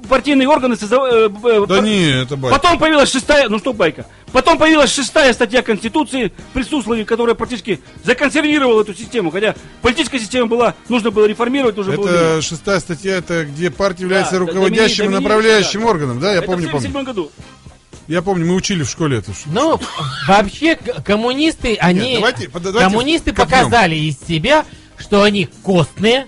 партийные 0.08 0.48
органы 0.48 0.74
созда- 0.74 1.28
э, 1.28 1.62
э, 1.62 1.66
Да 1.66 1.80
не, 1.80 2.22
это 2.22 2.36
байка. 2.36 2.58
Потом 2.58 2.78
появилась 2.78 3.10
шестая, 3.10 3.48
ну 3.48 3.58
что 3.58 3.72
байка, 3.72 4.06
потом 4.32 4.58
появилась 4.58 4.92
шестая 4.92 5.32
статья 5.32 5.62
Конституции 5.62 6.32
при 6.52 6.62
Суслове, 6.62 7.04
которая 7.04 7.34
практически 7.34 7.80
законсервировала 8.04 8.82
эту 8.82 8.94
систему, 8.94 9.30
хотя 9.30 9.54
политическая 9.82 10.18
система 10.18 10.46
была, 10.46 10.74
нужно 10.88 11.10
было 11.10 11.26
реформировать, 11.26 11.76
было... 11.76 11.92
Это 12.08 12.42
шестая 12.42 12.80
статья, 12.80 13.16
это 13.16 13.44
где 13.44 13.70
партия 13.70 14.02
является 14.04 14.32
да, 14.32 14.38
руководящим 14.40 15.04
и 15.04 15.08
домини- 15.08 15.20
направляющим 15.20 15.40
доминирующим, 15.40 15.80
да. 15.80 15.86
органом, 15.86 16.20
да, 16.20 16.32
я 16.32 16.38
Это 16.38 16.46
помню, 16.46 16.68
в 16.68 16.70
помню. 16.72 16.88
77 16.88 17.04
году. 17.04 17.30
Я 18.08 18.22
помню, 18.22 18.44
мы 18.46 18.54
учили 18.56 18.82
в 18.82 18.90
школе 18.90 19.18
это. 19.18 19.30
Ну, 19.46 19.78
вообще, 20.26 20.76
коммунисты, 21.04 21.76
они... 21.76 22.14
давайте- 22.16 22.48
под- 22.48 22.62
давайте 22.64 22.84
коммунисты 22.84 23.30
копнем. 23.30 23.46
показали 23.46 23.94
из 23.94 24.18
себя, 24.18 24.64
что 24.98 25.22
они 25.22 25.48
костные, 25.62 26.26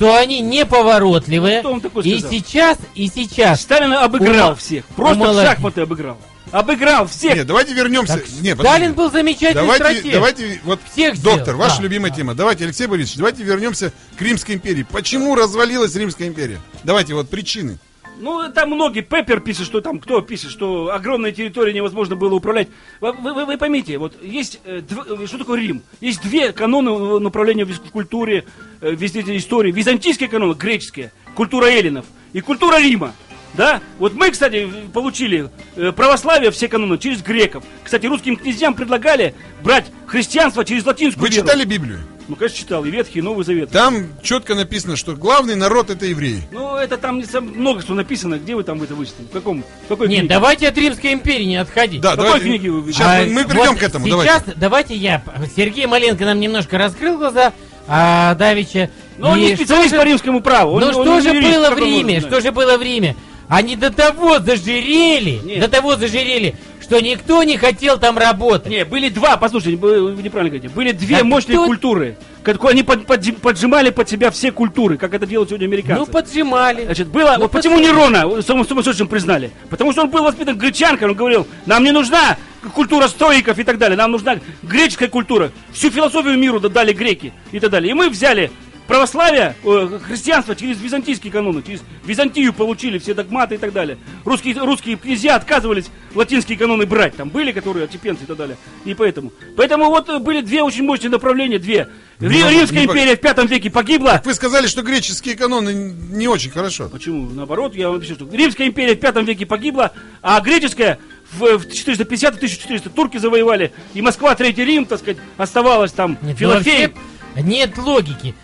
что 0.00 0.16
они 0.16 0.40
неповоротливые. 0.40 1.60
Вам 1.60 1.82
такое 1.82 2.02
И 2.04 2.14
сказал? 2.18 2.30
сейчас, 2.30 2.78
и 2.94 3.06
сейчас. 3.14 3.60
Сталин 3.60 3.92
обыграл 3.92 4.52
Ума- 4.52 4.54
всех, 4.54 4.86
просто 4.86 5.14
в 5.14 5.20
умолодец. 5.20 5.50
шахматы 5.50 5.82
обыграл. 5.82 6.16
Обыграл 6.52 7.06
всех. 7.06 7.34
Нет, 7.36 7.46
давайте 7.46 7.74
вернемся. 7.74 8.14
Так 8.14 8.24
Не, 8.40 8.54
Сталин 8.56 8.94
был 8.94 9.10
замечательный 9.10 9.60
Давайте, 9.60 9.84
стратег. 9.84 10.12
давайте, 10.14 10.60
вот, 10.64 10.80
Всех 10.90 11.20
доктор, 11.22 11.42
сделал, 11.42 11.58
ваша 11.60 11.76
да, 11.76 11.82
любимая 11.82 12.10
да. 12.10 12.16
тема. 12.16 12.34
Давайте, 12.34 12.64
Алексей 12.64 12.86
Борисович, 12.86 13.18
давайте 13.18 13.42
вернемся 13.42 13.92
к 14.16 14.22
Римской 14.22 14.54
империи. 14.54 14.86
Почему 14.90 15.34
развалилась 15.34 15.94
Римская 15.94 16.28
империя? 16.28 16.58
Давайте, 16.82 17.12
вот 17.12 17.28
причины. 17.28 17.78
Ну, 18.18 18.50
там 18.52 18.70
многие, 18.70 19.00
Пеппер 19.00 19.40
пишет, 19.40 19.64
что 19.64 19.80
там, 19.80 19.98
кто 19.98 20.20
пишет, 20.20 20.50
что 20.50 20.92
огромные 20.92 21.32
территории 21.32 21.72
невозможно 21.72 22.16
было 22.16 22.34
управлять. 22.34 22.68
Вы, 23.00 23.12
вы- 23.12 23.46
вы 23.46 23.56
поймите, 23.56 23.96
вот 23.96 24.14
есть, 24.22 24.60
э, 24.64 24.80
дв- 24.80 25.22
э, 25.22 25.26
что 25.26 25.38
такое 25.38 25.58
Рим? 25.58 25.82
Есть 26.02 26.20
две 26.22 26.52
каноны 26.52 26.90
э, 26.90 27.18
направления 27.18 27.64
в 27.64 27.90
культуре, 27.90 28.44
э, 28.82 28.90
везде 28.94 29.20
истории. 29.36 29.72
Византийская 29.72 30.28
канона, 30.28 30.52
греческая, 30.52 31.12
культура 31.34 31.66
эллинов 31.66 32.04
и 32.34 32.40
культура 32.42 32.78
Рима. 32.78 33.14
Да? 33.54 33.80
Вот 33.98 34.12
мы, 34.14 34.30
кстати, 34.30 34.64
в- 34.66 34.90
получили 34.90 35.48
православие, 35.96 36.50
все 36.50 36.68
каноны, 36.68 36.98
через 36.98 37.22
греков. 37.22 37.64
Кстати, 37.82 38.04
русским 38.04 38.36
князьям 38.36 38.74
предлагали 38.74 39.34
брать 39.64 39.90
христианство 40.06 40.62
через 40.64 40.84
латинскую 40.84 41.22
Вы 41.26 41.34
веру. 41.34 41.46
читали 41.46 41.64
Библию? 41.64 42.00
Ну, 42.30 42.36
конечно, 42.36 42.56
читал. 42.58 42.84
И 42.84 42.90
Ветхий, 42.90 43.18
и 43.18 43.22
Новый 43.22 43.44
Завет. 43.44 43.70
Там 43.70 44.06
четко 44.22 44.54
написано, 44.54 44.94
что 44.94 45.16
главный 45.16 45.56
народ 45.56 45.90
это 45.90 46.06
евреи. 46.06 46.42
Ну, 46.52 46.76
это 46.76 46.96
там 46.96 47.18
не 47.18 47.24
сам- 47.24 47.48
много 47.48 47.80
что 47.82 47.92
написано. 47.94 48.36
Где 48.38 48.54
вы 48.54 48.62
там 48.62 48.80
это 48.80 48.94
вычитали? 48.94 49.26
В 49.26 49.30
каком? 49.32 49.64
В 49.86 49.88
какой 49.88 50.06
Нет, 50.06 50.20
книге? 50.20 50.34
давайте 50.34 50.68
от 50.68 50.78
Римской 50.78 51.12
империи 51.12 51.42
не 51.42 51.56
отходить. 51.56 52.00
Да, 52.00 52.10
какой 52.12 52.24
давайте. 52.26 52.46
книги 52.46 52.68
вы? 52.68 52.92
Сейчас 52.92 53.06
А, 53.08 53.24
мы, 53.26 53.32
мы 53.32 53.44
придем 53.46 53.70
вот 53.72 53.78
к 53.78 53.82
этому. 53.82 54.06
Сейчас 54.06 54.42
Давайте. 54.44 54.52
давайте 54.60 54.94
я. 54.94 55.22
Сергей 55.56 55.86
Маленко 55.86 56.24
нам 56.24 56.38
немножко 56.38 56.78
раскрыл 56.78 57.18
глаза, 57.18 57.52
а 57.88 58.36
Давича. 58.36 58.90
Но 59.18 59.30
он 59.32 59.40
не 59.40 59.56
специалист 59.56 59.90
же- 59.90 59.96
по 60.00 60.04
римскому 60.04 60.40
праву. 60.40 60.74
Он- 60.74 60.80
Ну 60.82 60.86
он 60.86 60.92
что 60.92 61.14
не 61.16 61.20
же 61.22 61.28
юрист, 61.30 61.52
было 61.58 61.70
в 61.70 61.72
он 61.72 61.78
Риме? 61.84 62.20
Что 62.20 62.40
же 62.40 62.52
было 62.52 62.78
в 62.78 62.82
Риме? 62.82 63.16
Они 63.48 63.74
до 63.74 63.90
того 63.90 64.38
зажирели, 64.38 65.40
Нет. 65.44 65.60
до 65.62 65.66
того 65.68 65.96
зажирели, 65.96 66.54
что 66.90 67.00
никто 67.00 67.44
не 67.44 67.56
хотел 67.56 67.98
там 67.98 68.18
работать. 68.18 68.68
Не, 68.68 68.84
были 68.84 69.08
два, 69.10 69.36
послушайте, 69.36 69.76
вы 69.76 70.10
неправильно 70.20 70.50
говорите. 70.50 70.68
Были 70.74 70.90
две 70.90 71.18
Так 71.18 71.24
мощные 71.24 71.56
кто- 71.56 71.66
культуры. 71.66 72.16
как- 72.42 72.64
Они 72.64 72.82
под- 72.82 73.04
подж- 73.04 73.32
поджимали 73.40 73.90
под 73.90 74.08
себя 74.08 74.32
все 74.32 74.50
культуры, 74.50 74.96
как 74.98 75.14
это 75.14 75.24
делают 75.24 75.50
сегодня 75.50 75.66
американцы. 75.66 76.00
Ну 76.00 76.06
поджимали. 76.06 76.84
Значит, 76.86 77.06
было, 77.06 77.34
Ну, 77.36 77.42
вот 77.42 77.52
почему. 77.52 77.78
Нерона 77.78 78.42
сумасшедшим 78.42 79.06
признали? 79.06 79.52
Потому 79.68 79.92
что 79.92 80.02
он 80.02 80.10
был 80.10 80.24
воспитан 80.24 80.58
гречанкой, 80.58 81.08
он 81.08 81.14
говорил, 81.14 81.46
нам 81.64 81.84
не 81.84 81.92
нужна 81.92 82.36
культура 82.74 83.06
стоиков 83.06 83.56
и 83.60 83.62
так 83.62 83.78
далее, 83.78 83.96
нам 83.96 84.10
нужна 84.10 84.40
греческая 84.64 85.08
культура. 85.08 85.52
Всю 85.72 85.90
философию 85.90 86.36
миру 86.36 86.58
дали 86.58 86.92
греки 86.92 87.32
и 87.52 87.60
так 87.60 87.70
далее. 87.70 87.92
И 87.92 87.94
мы 87.94 88.08
взяли 88.10 88.50
православие, 88.90 89.54
э, 89.64 89.98
христианство 90.02 90.56
через 90.56 90.80
византийские 90.80 91.32
каноны, 91.32 91.62
через 91.62 91.80
Византию 92.04 92.52
получили 92.52 92.98
все 92.98 93.14
догматы 93.14 93.54
и 93.54 93.58
так 93.58 93.72
далее. 93.72 93.98
Русские, 94.24 94.54
русские 94.58 94.96
князья 94.96 95.36
отказывались 95.36 95.86
латинские 96.14 96.58
каноны 96.58 96.86
брать, 96.86 97.14
там 97.14 97.28
были, 97.28 97.52
которые 97.52 97.84
отчепенцы 97.84 98.24
и 98.24 98.26
так 98.26 98.36
далее. 98.36 98.56
И 98.84 98.94
поэтому. 98.94 99.32
Поэтому 99.56 99.84
вот 99.86 100.08
э, 100.08 100.18
были 100.18 100.40
две 100.40 100.62
очень 100.64 100.82
мощные 100.82 101.10
направления, 101.10 101.60
две. 101.60 101.88
Ри- 102.18 102.42
Римская 102.42 102.84
империя 102.84 103.16
в 103.16 103.20
пятом 103.20 103.46
веке 103.46 103.70
погибла, 103.70 104.20
Вы 104.24 104.34
сказали, 104.34 104.66
что 104.66 104.82
греческие 104.82 105.36
каноны 105.36 105.72
не 106.10 106.26
очень 106.26 106.50
хорошо. 106.50 106.88
Почему? 106.88 107.30
Наоборот, 107.30 107.76
я 107.76 107.90
вам 107.90 108.00
пишу, 108.00 108.14
что 108.16 108.28
Римская 108.30 108.66
империя 108.66 108.94
в 108.96 109.00
пятом 109.00 109.24
веке 109.24 109.46
погибла, 109.46 109.92
а 110.20 110.40
греческая 110.40 110.98
в, 111.32 111.58
в 111.58 111.66
450-1400 111.68 112.90
турки 112.90 113.18
завоевали, 113.18 113.72
и 113.94 114.02
Москва, 114.02 114.34
Третий 114.34 114.64
Рим, 114.64 114.84
так 114.84 114.98
сказать, 114.98 115.18
оставалась 115.36 115.92
там, 115.92 116.18
Нет, 116.20 116.20
ну, 116.22 116.34
Филофей. 116.34 116.86
вообще 116.88 117.42
нет 117.42 117.78
логики. 117.78 118.34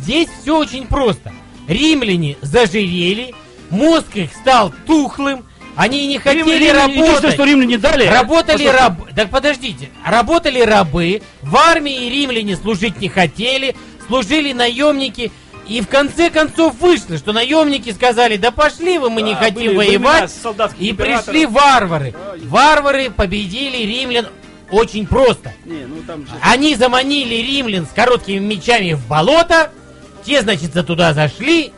Здесь 0.00 0.28
все 0.40 0.56
очень 0.58 0.86
просто. 0.86 1.32
римляне 1.68 2.36
зажирели, 2.42 3.34
мозг 3.70 4.06
их 4.14 4.30
стал 4.34 4.72
тухлым, 4.86 5.44
они 5.76 6.06
не 6.06 6.18
хотели 6.18 6.42
Римляне- 6.42 6.72
работать. 6.72 7.34
что 7.34 7.44
римляне 7.44 7.78
дали... 7.78 8.06
Работали 8.06 8.66
рабы. 8.66 9.06
Так 9.14 9.30
подождите. 9.30 9.88
Работали 10.04 10.60
рабы. 10.60 11.22
В 11.40 11.56
армии 11.56 12.10
римляне 12.10 12.56
служить 12.56 13.00
не 13.00 13.08
хотели. 13.08 13.74
Служили 14.06 14.52
наемники. 14.52 15.32
И 15.68 15.80
в 15.80 15.86
конце 15.88 16.28
концов 16.28 16.74
вышло, 16.80 17.16
что 17.16 17.32
наемники 17.32 17.90
сказали, 17.92 18.36
да 18.36 18.50
пошли 18.50 18.98
вы, 18.98 19.08
мы 19.08 19.22
не 19.22 19.32
Да, 19.32 19.38
хотим 19.38 19.74
были 19.76 19.76
воевать. 19.76 20.30
И 20.78 20.90
императоров. 20.90 21.24
пришли 21.24 21.46
варвары. 21.46 22.14
Варвары 22.44 23.10
победили 23.10 23.78
римлян 23.86 24.26
очень 24.70 25.06
просто. 25.06 25.52
Не, 25.64 25.86
ну 25.86 26.02
там 26.06 26.26
же... 26.26 26.32
Они 26.42 26.74
заманили 26.74 27.36
римлян 27.36 27.86
с 27.86 27.90
короткими 27.94 28.40
мечами 28.40 28.92
в 28.94 29.06
болото. 29.06 29.70
Те, 30.24 30.42
значит, 30.42 30.72
за 30.74 30.82
туда 30.82 31.14
зашли. 31.14 31.72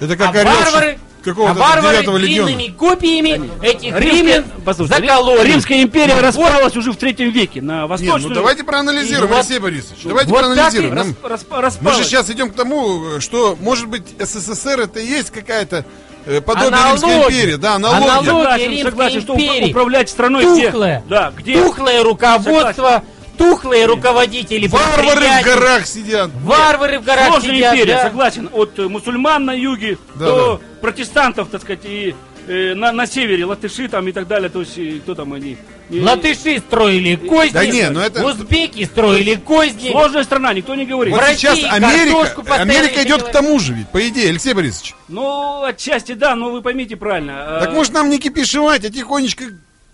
Это 0.00 0.16
как 0.16 0.34
а 0.36 0.44
варвары, 0.44 0.98
а 1.20 1.24
какого-то 1.24 1.58
варвары 1.58 1.96
девятого 1.96 2.16
легиона. 2.16 2.46
длинными 2.52 2.72
копиями 2.72 3.50
этих 3.62 3.98
римлян 3.98 4.44
послушайте, 4.64 5.02
закололи. 5.06 5.46
Римская 5.48 5.82
империя 5.82 6.14
Вот. 6.14 6.22
распалась 6.22 6.76
уже 6.76 6.92
в 6.92 6.96
третьем 6.96 7.30
веке 7.30 7.60
на 7.60 7.80
Нет, 7.80 7.90
восточную... 7.90 8.28
ну 8.28 8.34
давайте 8.34 8.62
проанализируем, 8.62 9.24
И 9.24 9.28
вот- 9.28 9.36
Алексей 9.40 9.58
Борисович. 9.58 10.00
Давайте 10.04 10.30
вот 10.30 10.40
так 10.40 10.50
и 10.50 10.54
проанализируем. 10.54 10.94
Нам- 10.94 11.16
рас- 11.24 11.44
Мы 11.50 11.60
распалась. 11.60 11.98
же 11.98 12.04
сейчас 12.04 12.30
идем 12.30 12.50
к 12.50 12.54
тому, 12.54 13.18
что, 13.18 13.56
может 13.60 13.88
быть, 13.88 14.04
СССР 14.20 14.80
это 14.80 15.00
и 15.00 15.06
есть 15.06 15.30
какая-то 15.30 15.84
э, 16.26 16.40
подобие 16.40 16.68
Аналогия. 16.68 17.06
Римской 17.16 17.34
империи. 17.34 17.54
Да, 17.56 17.74
аналогия. 17.74 18.04
Аналогия. 18.06 18.28
Согласен, 18.30 18.70
Римской 18.70 18.90
согласен, 18.90 19.20
что 19.22 19.34
империи. 19.34 19.70
управлять 19.70 20.10
страной 20.10 20.44
где... 20.54 20.66
Тухлое. 20.70 21.04
Да, 21.08 21.32
где... 21.36 21.60
Тухлое 21.62 22.02
руководство, 22.04 23.02
тухлые 23.38 23.86
руководители 23.86 24.66
Варвары 24.66 25.26
в 25.40 25.44
горах 25.44 25.86
сидят. 25.86 26.30
Варвары 26.42 26.98
в 26.98 27.04
горах 27.04 27.28
Сложная 27.28 27.54
сидят, 27.56 27.74
империя, 27.74 27.94
да. 27.94 28.02
согласен. 28.02 28.50
От 28.52 28.78
э, 28.78 28.88
мусульман 28.88 29.44
на 29.44 29.52
юге 29.52 29.98
Да, 30.16 30.26
до 30.26 30.60
протестантов, 30.80 31.48
так 31.48 31.62
сказать, 31.62 31.84
и 31.84 32.14
э, 32.46 32.74
на, 32.74 32.92
на 32.92 33.06
севере, 33.06 33.44
латыши 33.44 33.88
там 33.88 34.08
и 34.08 34.12
так 34.12 34.26
далее. 34.26 34.48
То 34.50 34.60
есть, 34.60 35.02
кто 35.02 35.14
там 35.14 35.32
они? 35.32 35.56
И- 35.90 36.00
Латыши 36.02 36.58
строили 36.58 37.16
козни, 37.16 37.52
Да 37.54 37.64
не, 37.64 37.88
ну 37.88 38.00
это- 38.00 38.22
узбеки 38.24 38.84
строили 38.84 39.36
козни. 39.36 39.90
Сложная 39.90 40.24
страна, 40.24 40.52
никто 40.52 40.74
не 40.74 40.84
говорит. 40.84 41.14
Вот 41.14 41.22
В 41.22 41.28
сейчас 41.34 41.56
России 41.62 41.68
Америка, 41.70 42.42
Америка 42.54 43.02
идет 43.04 43.22
к 43.22 43.30
тому 43.32 43.58
же 43.58 43.72
ведь, 43.72 43.88
по 43.88 44.06
идее, 44.06 44.28
Алексей 44.30 44.52
Борисович. 44.52 44.94
Ну, 45.08 45.62
отчасти 45.64 46.12
да, 46.12 46.34
но 46.34 46.50
вы 46.50 46.60
поймите 46.60 46.96
правильно. 46.96 47.58
Так 47.60 47.70
э, 47.70 47.72
может 47.72 47.94
нам 47.94 48.10
не 48.10 48.18
кипишевать, 48.18 48.84
а 48.84 48.90
тихонечко 48.90 49.44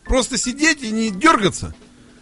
просто 0.05 0.37
сидеть 0.37 0.83
и 0.83 0.91
не 0.91 1.11
дергаться? 1.11 1.75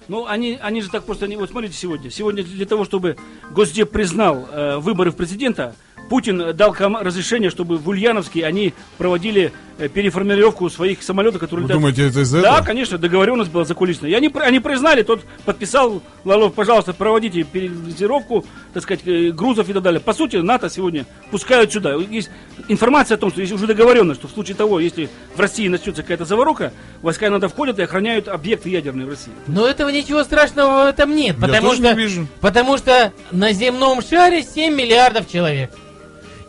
Ну, 0.09 0.27
они, 0.27 0.59
они 0.61 0.81
же 0.81 0.91
так 0.91 1.05
просто 1.05 1.27
не... 1.27 1.37
Вот 1.37 1.51
смотрите 1.51 1.75
сегодня. 1.75 2.11
Сегодня 2.11 2.43
для 2.43 2.67
того, 2.67 2.85
чтобы 2.85 3.17
Госдеп 3.51 3.91
признал 3.91 4.49
э, 4.51 4.77
выборы 4.79 5.11
в 5.11 5.17
президента, 5.17 5.75
Путин 6.13 6.55
дал 6.55 6.77
разрешение, 6.79 7.49
чтобы 7.49 7.79
в 7.79 7.89
Ульяновске 7.89 8.45
они 8.45 8.75
проводили 8.99 9.51
э, 9.79 9.89
переформировку 9.89 10.69
своих 10.69 11.03
самолетов, 11.03 11.41
которые... 11.41 11.63
Вы 11.65 11.69
летят- 11.73 11.77
думаете, 11.79 12.07
это 12.07 12.21
из-за 12.21 12.43
Да, 12.43 12.53
этого? 12.57 12.67
конечно, 12.67 12.99
договоренность 12.99 13.51
была 13.51 13.65
закулисная. 13.65 14.11
И 14.11 14.13
они, 14.13 14.31
они 14.35 14.61
признали, 14.61 15.05
тот 15.05 15.23
подписал, 15.47 16.03
Лавров, 16.27 16.53
пожалуйста, 16.53 16.93
проводите 16.93 17.45
переформировку, 17.45 18.45
так 18.75 18.83
сказать, 18.83 19.01
э, 19.07 19.31
грузов 19.31 19.71
и 19.71 19.73
так 19.73 19.83
далее. 19.83 20.01
По 20.01 20.13
сути, 20.13 20.37
НАТО 20.37 20.69
сегодня 20.69 21.07
пускают 21.31 21.73
сюда. 21.73 21.95
Есть 21.95 22.29
информация 22.69 23.15
о 23.15 23.19
том, 23.19 23.31
что 23.31 23.41
есть 23.41 23.53
уже 23.55 23.67
договоренность, 23.67 24.21
что 24.21 24.29
в 24.29 24.33
случае 24.33 24.55
того, 24.55 24.81
если 24.81 25.09
в 25.35 25.41
России 25.41 25.67
начнется 25.69 26.03
какая-то 26.03 26.27
заварука, 26.27 26.75
войска 27.01 27.31
НАТО 27.31 27.49
входят 27.49 27.79
и 27.79 27.83
охраняют 27.85 28.29
объекты 28.29 28.69
ядерные 28.69 29.07
в 29.07 29.09
России. 29.09 29.33
Но 29.47 29.67
этого 29.67 29.89
ничего 29.89 30.25
страшного 30.25 30.85
в 30.85 30.87
этом 30.89 31.17
нет, 31.17 31.37
Я 31.37 31.41
потому 31.41 31.69
тоже 31.71 31.83
что, 31.83 31.95
не 31.95 31.99
вижу. 31.99 32.27
потому 32.43 32.77
что 32.77 33.15
на 33.31 33.55
земном 33.55 34.03
шаре 34.03 34.43
7 34.43 34.75
миллиардов 34.75 35.27
человек. 35.27 35.71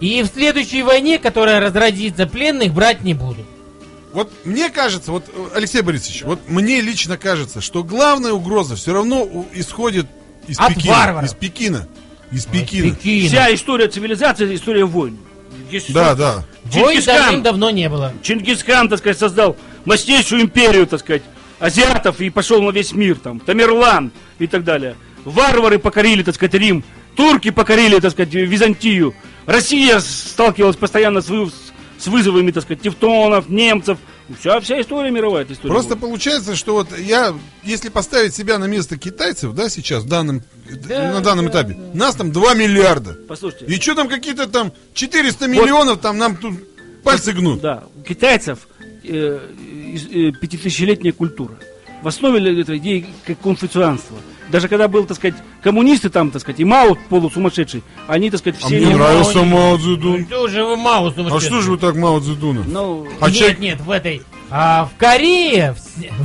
И 0.04 0.22
в 0.22 0.28
следующей 0.28 0.84
войне, 0.84 1.18
которая 1.18 1.62
разразится, 1.62 2.28
пленных 2.28 2.74
брать 2.74 3.06
не 3.06 3.14
будут. 3.14 3.46
Вот 4.12 4.30
мне 4.44 4.70
кажется, 4.70 5.14
вот, 5.14 5.24
Алексей 5.56 5.82
Борисович, 5.82 6.24
вот 6.24 6.40
мне 6.50 6.82
лично 6.82 7.16
кажется, 7.16 7.62
что 7.62 7.86
главная 7.86 8.34
угроза 8.34 8.76
все 8.76 8.92
равно 8.92 9.46
исходит 9.54 10.08
из 10.46 10.60
От 10.60 10.76
Пекина. 10.76 10.94
варваров. 10.94 11.30
Из 11.30 11.34
Пекина. 11.34 11.88
Из 12.34 12.46
Пекина. 12.46 12.94
Пекина. 12.94 13.30
Вся 13.30 13.56
история 13.56 13.88
цивилизации, 13.88 14.54
история 14.54 14.84
войн. 14.84 15.18
Есть 15.72 15.94
Да, 15.94 16.16
да. 16.16 16.44
Войн 16.66 17.02
Чингисхан, 17.02 17.42
давно 17.42 17.70
не 17.70 17.88
было. 17.88 18.12
Чингисхан, 18.22 18.90
так 18.90 19.00
сказать, 19.00 19.18
создал 19.18 19.56
мощнейшую 19.86 20.42
империю, 20.42 20.86
так 20.86 21.00
сказать, 21.00 21.24
азиатов 21.60 22.20
и 22.20 22.30
пошел 22.30 22.62
на 22.62 22.72
весь 22.72 22.92
мир, 22.92 23.16
там, 23.16 23.40
Тамерлан 23.40 24.12
и 24.38 24.48
так 24.48 24.66
далее. 24.66 24.98
Варвары 25.24 25.80
покорили, 25.80 26.24
так 26.24 26.36
сказать, 26.36 26.56
Рим, 26.56 26.84
турки 27.16 27.52
покорили, 27.52 28.02
так 28.02 28.12
сказать, 28.12 28.34
Византию. 28.34 29.16
Россия 29.46 30.00
сталкивалась 30.00 30.76
постоянно 30.78 31.22
с, 31.22 31.30
вы- 31.30 31.52
с 31.98 32.08
вызовами, 32.08 32.52
так 32.52 32.64
сказать, 32.64 32.82
тевтонов, 32.82 33.50
немцев. 33.50 33.98
Вся, 34.40 34.60
вся 34.62 34.80
история 34.80 35.12
мировая, 35.12 35.44
эта 35.44 35.54
история. 35.54 35.74
Просто 35.74 35.96
войн. 35.96 36.02
получается, 36.02 36.56
что 36.56 36.74
вот 36.74 36.98
я, 36.98 37.34
если 37.64 37.90
поставить 37.90 38.34
себя 38.34 38.58
на 38.58 38.66
место 38.66 38.98
китайцев, 38.98 39.54
да, 39.54 39.68
сейчас, 39.70 40.04
в 40.04 40.08
данном, 40.08 40.42
Да, 40.88 41.12
на 41.14 41.22
данном 41.22 41.46
да, 41.48 41.52
этапе, 41.52 41.78
нас 41.94 42.16
там 42.16 42.32
2 42.32 42.54
миллиарда. 42.54 43.18
Послушайте. 43.28 43.66
И 43.66 43.76
что 43.80 43.96
там 43.96 44.08
какие-то 44.08 44.48
там 44.48 44.72
400 44.94 45.48
миллионов, 45.48 46.00
там 46.00 46.18
нам 46.18 46.38
тут 46.38 46.54
пальцы 47.04 47.34
гнут. 47.34 47.60
Да, 47.60 47.84
у 47.98 48.02
китайцев 48.02 48.60
э, 49.04 49.40
э, 50.10 50.32
пятитысячелетняя 50.40 51.12
культура. 51.14 51.56
В 52.02 52.08
основе 52.08 52.62
этой 52.62 52.78
идеи 52.78 53.06
как 53.26 53.40
конфуцианство. 53.42 54.18
Даже 54.50 54.68
когда 54.68 54.88
был, 54.88 55.06
так 55.06 55.18
сказать, 55.18 55.36
коммунисты 55.62 56.10
там, 56.10 56.32
так 56.32 56.42
сказать, 56.42 56.60
и 56.60 56.66
Мао 56.66 56.96
полусумасшедший, 57.10 57.84
они, 58.08 58.30
так 58.30 58.40
сказать, 58.40 58.60
А 58.62 58.66
все... 58.68 58.76
мне 58.78 58.86
не- 58.88 58.94
нравился 58.96 59.44
Мао 59.44 59.78
Цзэдун. 59.78 60.26
Что 60.28 60.48
же 60.48 60.64
вы 60.64 60.76
Мао 60.78 61.08
А 61.08 61.40
что 61.40 61.62
же 61.62 61.72
вы 61.72 61.78
так 61.78 61.96
Мао 61.96 62.20
Цзэдуна? 62.20 62.64
Ну, 62.68 63.08
А 63.20 63.28
нет, 63.30 63.36
человек- 63.38 63.60
нет, 63.60 63.82
в 63.82 63.90
этой... 63.90 64.22
А 64.50 64.86
в 64.86 64.98
Корее... 64.98 65.76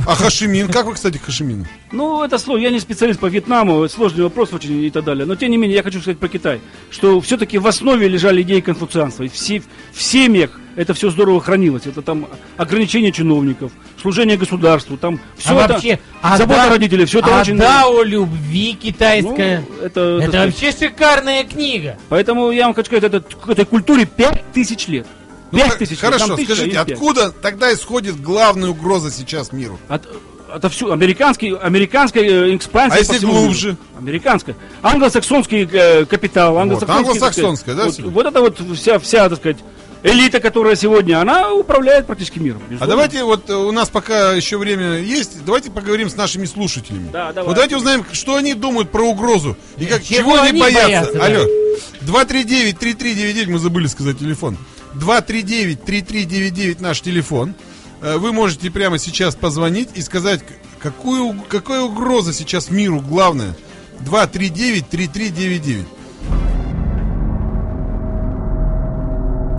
А 0.05 0.15
Хашимин? 0.15 0.67
Как 0.67 0.85
вы, 0.85 0.93
кстати, 0.93 1.17
к 1.17 1.23
Хашимину? 1.23 1.65
Ну, 1.91 2.23
это 2.23 2.37
сложно. 2.37 2.63
Я 2.63 2.71
не 2.71 2.79
специалист 2.79 3.19
по 3.19 3.27
Вьетнаму, 3.27 3.87
сложный 3.89 4.23
вопрос 4.23 4.53
очень 4.53 4.83
и 4.83 4.89
так 4.89 5.03
далее. 5.03 5.25
Но, 5.25 5.35
тем 5.35 5.51
не 5.51 5.57
менее, 5.57 5.77
я 5.77 5.83
хочу 5.83 5.99
сказать 6.01 6.19
про 6.19 6.27
Китай, 6.27 6.61
что 6.91 7.19
все-таки 7.21 7.57
в 7.57 7.67
основе 7.67 8.07
лежали 8.07 8.41
идеи 8.41 8.59
конфуцианства. 8.59 9.23
И 9.23 9.27
все, 9.27 9.61
в 9.91 10.01
семьях 10.01 10.59
это 10.75 10.93
все 10.93 11.09
здорово 11.09 11.41
хранилось. 11.41 11.87
Это 11.87 12.01
там 12.01 12.27
ограничение 12.57 13.11
чиновников, 13.11 13.71
служение 14.01 14.37
государству, 14.37 14.97
там 14.97 15.19
все 15.37 15.57
а 15.57 15.63
это... 15.65 15.73
вообще... 15.73 15.99
а 16.21 16.37
забота 16.37 16.63
да- 16.63 16.69
родителей, 16.69 17.05
все 17.05 17.19
это 17.19 17.37
а 17.37 17.41
очень... 17.41 17.57
Дао 17.57 18.03
любви 18.03 18.73
китайская. 18.73 19.65
Ну, 19.67 19.85
это, 19.85 20.19
это 20.21 20.27
сказать, 20.29 20.53
вообще 20.53 20.71
шикарная 20.71 21.43
книга. 21.43 21.97
Поэтому 22.07 22.51
я 22.51 22.65
вам 22.65 22.73
хочу 22.73 22.85
сказать, 22.87 23.03
это, 23.03 23.19
к 23.19 23.49
этой 23.49 23.65
культуре 23.65 24.05
пять 24.05 24.43
тысяч 24.53 24.87
лет. 24.87 25.07
Ну, 25.51 25.57
Пять 25.59 25.71
х- 25.71 25.77
тысяч 25.79 25.91
лет. 25.91 25.99
Хорошо, 25.99 26.35
тысяча, 26.35 26.55
скажите, 26.55 26.79
откуда 26.79 27.31
тогда 27.31 27.73
исходит 27.73 28.21
главная 28.21 28.69
угроза 28.69 29.11
сейчас 29.11 29.51
миру? 29.51 29.79
От, 29.87 30.07
отовсюду. 30.53 30.93
Американский, 30.93 31.55
американская 31.55 32.23
э, 32.23 32.55
экспансия. 32.55 32.97
А 32.97 32.99
если 32.99 33.25
миру. 33.25 33.39
глубже? 33.39 33.77
Американская. 33.97 34.55
Англосаксонский 34.81 35.67
э, 35.71 36.05
капитал. 36.05 36.57
англосаксонский, 36.57 37.11
англосаксонская, 37.11 37.75
да? 37.75 37.85
Вот, 37.85 37.99
вот 37.99 38.25
это 38.25 38.39
вот 38.41 38.59
вся, 38.75 38.99
вся, 38.99 39.29
так 39.29 39.39
сказать, 39.39 39.57
элита, 40.03 40.39
которая 40.39 40.75
сегодня, 40.75 41.19
она 41.21 41.53
управляет 41.53 42.07
практически 42.07 42.39
миром. 42.39 42.61
А 42.65 42.69
безусловно. 42.69 42.87
давайте 42.95 43.23
вот 43.23 43.49
э, 43.49 43.53
у 43.53 43.71
нас 43.71 43.89
пока 43.89 44.33
еще 44.33 44.57
время 44.57 44.97
есть, 44.99 45.43
давайте 45.45 45.71
поговорим 45.71 46.09
с 46.09 46.15
нашими 46.15 46.45
слушателями. 46.45 47.09
Да, 47.11 47.31
давай. 47.33 47.47
Вот 47.47 47.55
давайте 47.55 47.77
узнаем, 47.77 48.05
что 48.11 48.35
они 48.35 48.53
думают 48.53 48.91
про 48.91 49.03
угрозу 49.03 49.57
и 49.77 49.85
как, 49.85 50.03
чего 50.03 50.19
чего, 50.19 50.39
они 50.39 50.49
они 50.49 50.61
боятся. 50.61 51.13
боятся, 51.13 51.13
да. 51.13 51.25
Алло, 51.25 52.23
239-3399, 52.23 53.51
мы 53.51 53.59
забыли 53.59 53.87
сказать 53.87 54.19
телефон. 54.19 54.57
239-3399 54.95 56.81
наш 56.81 57.01
телефон. 57.01 57.53
Э, 58.01 58.17
Вы 58.17 58.31
можете 58.33 58.71
прямо 58.71 58.97
сейчас 58.97 59.35
позвонить 59.35 59.89
и 59.95 60.01
сказать, 60.01 60.41
какую, 60.79 61.41
какая 61.49 61.81
угроза 61.81 62.33
сейчас 62.33 62.69
миру 62.69 63.01
главная. 63.01 63.55
239-3399. 64.01 65.85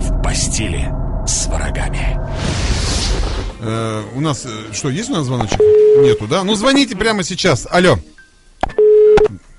В 0.01 0.23
постели 0.23 0.91
с 1.27 1.47
врагами. 1.47 2.19
Э, 3.61 4.03
у 4.15 4.21
нас, 4.21 4.45
э, 4.45 4.73
что, 4.73 4.89
есть 4.89 5.09
у 5.09 5.13
нас 5.13 5.25
звоночек? 5.25 5.59
Нету, 5.59 6.25
да? 6.27 6.43
Ну, 6.43 6.55
звоните 6.55 6.95
прямо 6.95 7.23
сейчас. 7.23 7.67
Алло. 7.69 7.99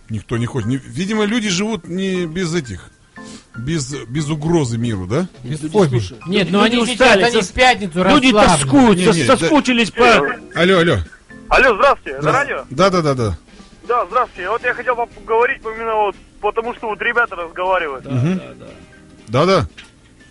Никто 0.08 0.36
не 0.36 0.46
хочет. 0.46 0.68
Видимо, 0.84 1.24
люди 1.24 1.48
живут 1.48 1.86
не 1.88 2.26
без 2.26 2.52
этих, 2.54 2.90
без, 3.56 3.94
без 4.08 4.28
угрозы 4.28 4.78
миру, 4.78 5.06
да? 5.06 5.26
Без 5.44 5.60
фобий. 5.60 6.00
слушай, 6.00 6.18
Нет, 6.26 6.50
люди 6.50 6.64
они 6.64 6.78
устали, 6.78 7.22
они 7.22 7.40
в 7.40 7.52
пятницу 7.52 8.04
Люди 8.04 8.32
тоскуют, 8.32 8.98
Не, 8.98 9.06
не, 9.06 9.24
да- 9.24 9.36
соскучились 9.36 9.90
по... 9.90 10.04
Алло, 10.54 10.78
алло. 10.78 10.96
Алло, 11.48 11.74
здравствуйте, 11.74 12.18
это 12.18 12.32
радио? 12.32 12.64
Да, 12.70 12.90
да, 12.90 13.02
да, 13.02 13.14
да. 13.14 13.38
Да, 13.86 14.06
здравствуйте. 14.06 14.48
Вот 14.48 14.62
я 14.64 14.74
хотел 14.74 14.96
поговорить 14.96 15.60
именно 15.62 15.94
вот 15.94 16.16
потому, 16.40 16.74
что 16.74 16.88
вот 16.88 17.02
ребята 17.02 17.36
разговаривают. 17.36 18.06
Да, 19.28 19.46
да. 19.46 19.66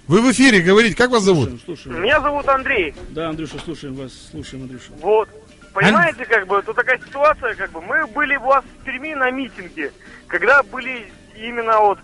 Вы 0.07 0.21
в 0.21 0.31
эфире 0.31 0.61
говорите, 0.61 0.95
как 0.95 1.11
вас 1.11 1.23
зовут? 1.23 1.49
Слушаем, 1.49 1.61
слушаем. 1.65 2.03
Меня 2.03 2.19
зовут 2.21 2.47
Андрей. 2.47 2.93
Да, 3.11 3.29
Андрюша, 3.29 3.59
слушаем 3.63 3.95
вас, 3.95 4.11
слушаем, 4.31 4.63
Андрюша. 4.63 4.91
Вот. 4.99 5.29
Понимаете, 5.73 6.25
как 6.25 6.47
бы, 6.47 6.61
тут 6.63 6.75
такая 6.75 6.99
ситуация, 6.99 7.55
как 7.55 7.71
бы, 7.71 7.81
мы 7.81 8.05
были 8.07 8.35
у 8.35 8.43
вас 8.43 8.63
в 8.65 8.83
Перми 8.83 9.13
на 9.13 9.31
митинге, 9.31 9.93
когда 10.27 10.63
были 10.63 11.05
именно 11.37 11.79
вот 11.79 11.99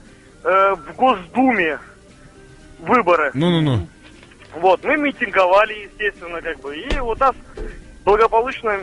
э, 0.48 0.76
в 0.76 0.96
Госдуме. 0.96 1.80
выборы. 2.80 3.32
Ну-ну-ну. 3.34 3.88
Вот, 4.56 4.84
мы 4.84 4.98
митинговали, 4.98 5.90
естественно, 5.92 6.42
как 6.42 6.60
бы, 6.62 6.76
и 6.78 7.00
вот 7.00 7.20
нас 7.20 7.36
благополучно 8.06 8.80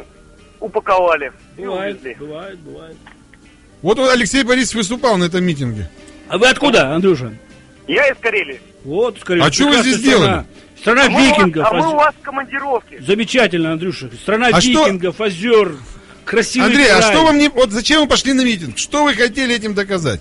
упаковали. 0.61 1.33
и 1.57 1.63
Бывает, 1.63 1.97
увезли. 2.03 2.17
бывает, 2.21 2.59
бывает. 2.61 2.97
Вот 3.83 3.99
Алексей 3.99 4.43
Борисович 4.45 4.77
выступал 4.77 5.17
на 5.17 5.25
этом 5.25 5.45
митинге. 5.45 5.89
А 6.29 6.39
вы 6.39 6.49
откуда, 6.49 6.95
Андрюша? 6.95 7.35
Я 7.87 8.09
из 8.09 8.17
Карелии. 8.19 8.61
Вот, 8.85 9.19
скорее. 9.21 9.43
А 9.43 9.51
чё 9.51 9.69
вы 9.69 9.77
здесь 9.83 10.01
страна. 10.01 10.47
Страна 10.79 11.05
А 11.07 11.09
мы, 11.11 11.21
у 11.21 11.29
вас, 11.29 11.39
викингов. 11.39 11.67
а 11.67 11.75
мы 11.75 11.89
у 11.93 11.95
вас 11.97 12.15
в 12.15 12.21
командировке. 12.23 13.01
Замечательно, 13.01 13.73
Андрюша. 13.73 14.11
Страна 14.23 14.49
А 14.53 14.61
что- 14.61 14.71
викингов, 14.71 15.21
озер, 15.21 15.77
красивый 16.25 16.69
Андрей, 16.69 16.91
а 16.91 16.99
край. 17.01 17.13
что 17.13 17.25
вам 17.25 17.39
не... 17.39 17.49
Вот 17.49 17.71
зачем 17.73 18.03
вы 18.03 18.09
пошли 18.09 18.33
на 18.33 18.43
митинг? 18.45 18.77
Что 18.79 19.05
вы 19.05 19.15
хотели 19.15 19.55
этим 19.55 19.75
доказать? 19.75 20.21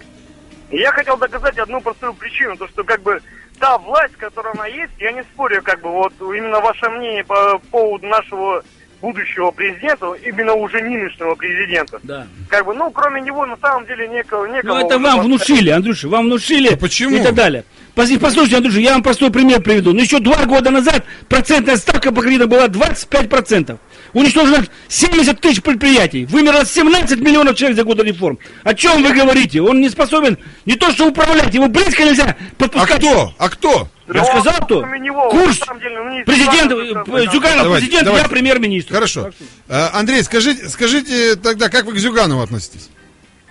И 0.73 0.77
Я 0.77 0.91
хотел 0.91 1.17
доказать 1.17 1.57
одну 1.59 1.79
простую 1.81 2.13
причину, 2.15 2.57
то 2.57 2.67
что 2.67 2.83
как 2.83 3.01
бы 3.03 3.21
та 3.59 3.77
власть, 3.77 4.15
которая 4.17 4.53
она 4.53 4.65
есть, 4.65 4.91
я 4.97 5.11
не 5.11 5.21
спорю, 5.21 5.61
как 5.61 5.81
бы 5.81 5.89
вот 5.91 6.13
именно 6.19 6.59
ваше 6.59 6.89
мнение 6.89 7.23
по 7.23 7.59
поводу 7.71 8.07
нашего 8.07 8.63
будущего 8.99 9.51
президента, 9.51 10.13
именно 10.13 10.53
уже 10.53 10.81
нынешнего 10.81 11.35
президента. 11.35 11.99
Да. 12.03 12.25
Как 12.49 12.65
бы, 12.65 12.73
ну, 12.73 12.89
кроме 12.89 13.21
него, 13.21 13.45
на 13.45 13.57
самом 13.57 13.85
деле, 13.85 14.07
некого, 14.07 14.45
некого 14.45 14.79
Ну, 14.79 14.85
это 14.85 14.95
вам 14.97 15.03
поставить. 15.03 15.25
внушили, 15.25 15.69
Андрюша, 15.71 16.07
вам 16.07 16.25
внушили 16.25 16.73
А 16.73 16.77
почему? 16.77 17.17
и 17.17 17.21
так 17.21 17.35
далее. 17.35 17.65
Пос- 17.95 18.17
Послушайте, 18.17 18.57
Андрюша, 18.57 18.79
я 18.79 18.93
вам 18.93 19.03
простой 19.03 19.29
пример 19.29 19.61
приведу. 19.61 19.91
Ну, 19.93 19.99
еще 19.99 20.19
два 20.19 20.45
года 20.45 20.71
назад 20.71 21.03
процентная 21.29 21.75
ставка 21.75 22.11
по 22.13 22.21
кредиту 22.21 22.47
была 22.47 22.67
25%. 22.67 23.77
Уничтожено 24.13 24.63
70 24.87 25.41
тысяч 25.41 25.61
предприятий. 25.61 26.25
Вымерло 26.25 26.65
17 26.65 27.19
миллионов 27.19 27.55
человек 27.55 27.77
за 27.77 27.83
годы 27.83 28.03
реформ. 28.03 28.37
О 28.63 28.73
чем 28.73 29.01
вы 29.03 29.11
говорите? 29.11 29.61
Он 29.61 29.81
не 29.81 29.89
способен 29.89 30.37
не 30.65 30.75
то 30.75 30.91
что 30.91 31.07
управлять, 31.07 31.53
его 31.53 31.67
близко 31.67 32.03
нельзя 32.03 32.35
А 32.37 32.55
подпускать. 32.57 32.99
кто? 32.99 33.33
А 33.39 33.49
кто? 33.49 33.87
Я 34.07 34.21
Ну, 34.21 34.25
сказал, 34.25 34.53
а 34.59 34.65
кто? 34.65 34.85
него, 34.97 35.29
Курс. 35.29 35.59
деле, 35.81 35.99
ну, 36.03 36.23
Президент, 36.25 36.71
Зюганов, 36.71 37.07
э, 37.07 37.31
Зюганов 37.31 37.63
Давайте, 37.63 37.85
президент, 37.85 38.05
давайте. 38.05 38.25
я 38.25 38.29
премьер-министр. 38.29 38.93
Хорошо. 38.93 39.31
А, 39.69 39.91
Андрей, 39.93 40.21
скажите, 40.23 40.67
скажите 40.69 41.35
тогда, 41.37 41.69
как 41.69 41.85
вы 41.85 41.93
к 41.93 41.97
Зюганову 41.97 42.41
относитесь? 42.41 42.89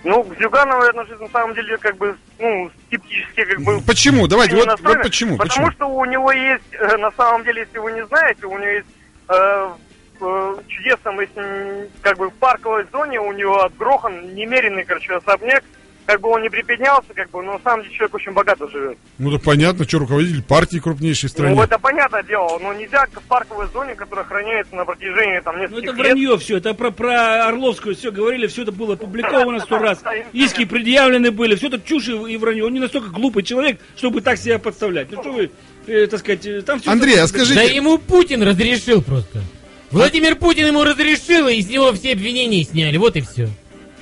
Ну, 0.03 0.23
к 0.23 0.37
Зюганову 0.39 0.83
я 0.83 0.89
отношусь, 0.89 1.19
на 1.19 1.29
самом 1.29 1.55
деле, 1.55 1.77
как 1.77 1.97
бы, 1.97 2.15
ну, 2.39 2.69
скептически, 2.87 3.45
как 3.45 3.61
бы... 3.61 3.81
Почему? 3.81 4.27
Давайте, 4.27 4.55
вот, 4.55 4.79
вот 4.81 5.01
почему? 5.01 5.37
Потому 5.37 5.49
почему? 5.67 5.71
что 5.71 5.85
у 5.87 6.05
него 6.05 6.31
есть, 6.31 6.63
э, 6.73 6.97
на 6.97 7.11
самом 7.11 7.43
деле, 7.45 7.61
если 7.61 7.79
вы 7.79 7.91
не 7.93 8.05
знаете, 8.05 8.45
у 8.45 8.51
него 8.57 8.69
есть 8.69 8.87
э, 9.29 9.69
э, 10.25 10.55
чудесном, 10.67 11.19
если, 11.19 11.39
м, 11.41 11.87
как 12.01 12.17
бы, 12.17 12.29
в 12.29 12.33
парковой 12.33 12.85
зоне 12.91 13.19
у 13.19 13.31
него 13.31 13.61
отгрохан 13.63 14.33
немеренный, 14.35 14.83
короче, 14.85 15.13
особняк. 15.15 15.63
Как 16.05 16.19
бы 16.19 16.27
он 16.27 16.41
не 16.41 16.49
приподнялся, 16.49 17.13
как 17.15 17.29
бы, 17.29 17.41
но 17.41 17.53
на 17.53 17.59
самом 17.63 17.83
деле 17.83 17.95
человек 17.95 18.13
очень 18.15 18.33
богато 18.33 18.67
живет. 18.67 18.97
Ну, 19.19 19.31
да 19.31 19.39
понятно, 19.39 19.85
что 19.87 19.99
руководитель 19.99 20.43
партии 20.43 20.79
крупнейшей 20.79 21.29
в 21.29 21.31
стране. 21.31 21.55
Ну, 21.55 21.63
это 21.63 21.79
понятное 21.79 22.23
дело, 22.23 22.59
но 22.59 22.73
нельзя 22.73 23.05
в 23.05 23.21
парковой 23.21 23.67
зоне, 23.71 23.95
которая 23.95 24.25
охраняется 24.25 24.75
на 24.75 24.83
протяжении, 24.83 25.39
там, 25.39 25.55
Ну 25.55 25.61
нескольких 25.61 25.83
это 25.91 25.95
лет. 25.95 26.05
вранье 26.07 26.37
все, 26.39 26.57
это 26.57 26.73
про, 26.73 26.91
про 26.91 27.45
Орловскую 27.47 27.95
все 27.95 28.11
говорили, 28.11 28.47
все 28.47 28.63
это 28.63 28.73
было 28.73 28.95
опубликовано 28.95 29.59
сто 29.61 29.77
раз, 29.77 30.03
иски 30.33 30.65
предъявлены 30.65 31.31
были, 31.31 31.55
все 31.55 31.67
это 31.67 31.79
чушь 31.79 32.09
и 32.09 32.35
вранье. 32.35 32.65
Он 32.65 32.73
не 32.73 32.81
настолько 32.81 33.07
глупый 33.09 33.43
человек, 33.43 33.79
чтобы 33.95 34.19
так 34.19 34.37
себя 34.37 34.59
подставлять. 34.59 35.09
Ну 35.09 35.21
что 35.21 35.31
вы, 35.31 35.51
э, 35.87 36.07
так 36.07 36.19
сказать, 36.19 36.45
э, 36.45 36.61
там 36.63 36.81
все... 36.81 36.91
Андрей, 36.91 37.15
а 37.15 37.21
Да 37.21 37.27
скажите, 37.27 37.73
ему 37.73 37.97
Путин 37.97 38.43
разрешил 38.43 39.01
просто. 39.01 39.41
Владимир 39.93 40.35
Путин 40.35 40.67
ему 40.67 40.83
разрешил, 40.83 41.47
и 41.47 41.61
с 41.61 41.69
него 41.69 41.93
все 41.93 42.13
обвинения 42.13 42.63
сняли. 42.63 42.97
Вот 42.97 43.15
и 43.15 43.21
все. 43.21 43.47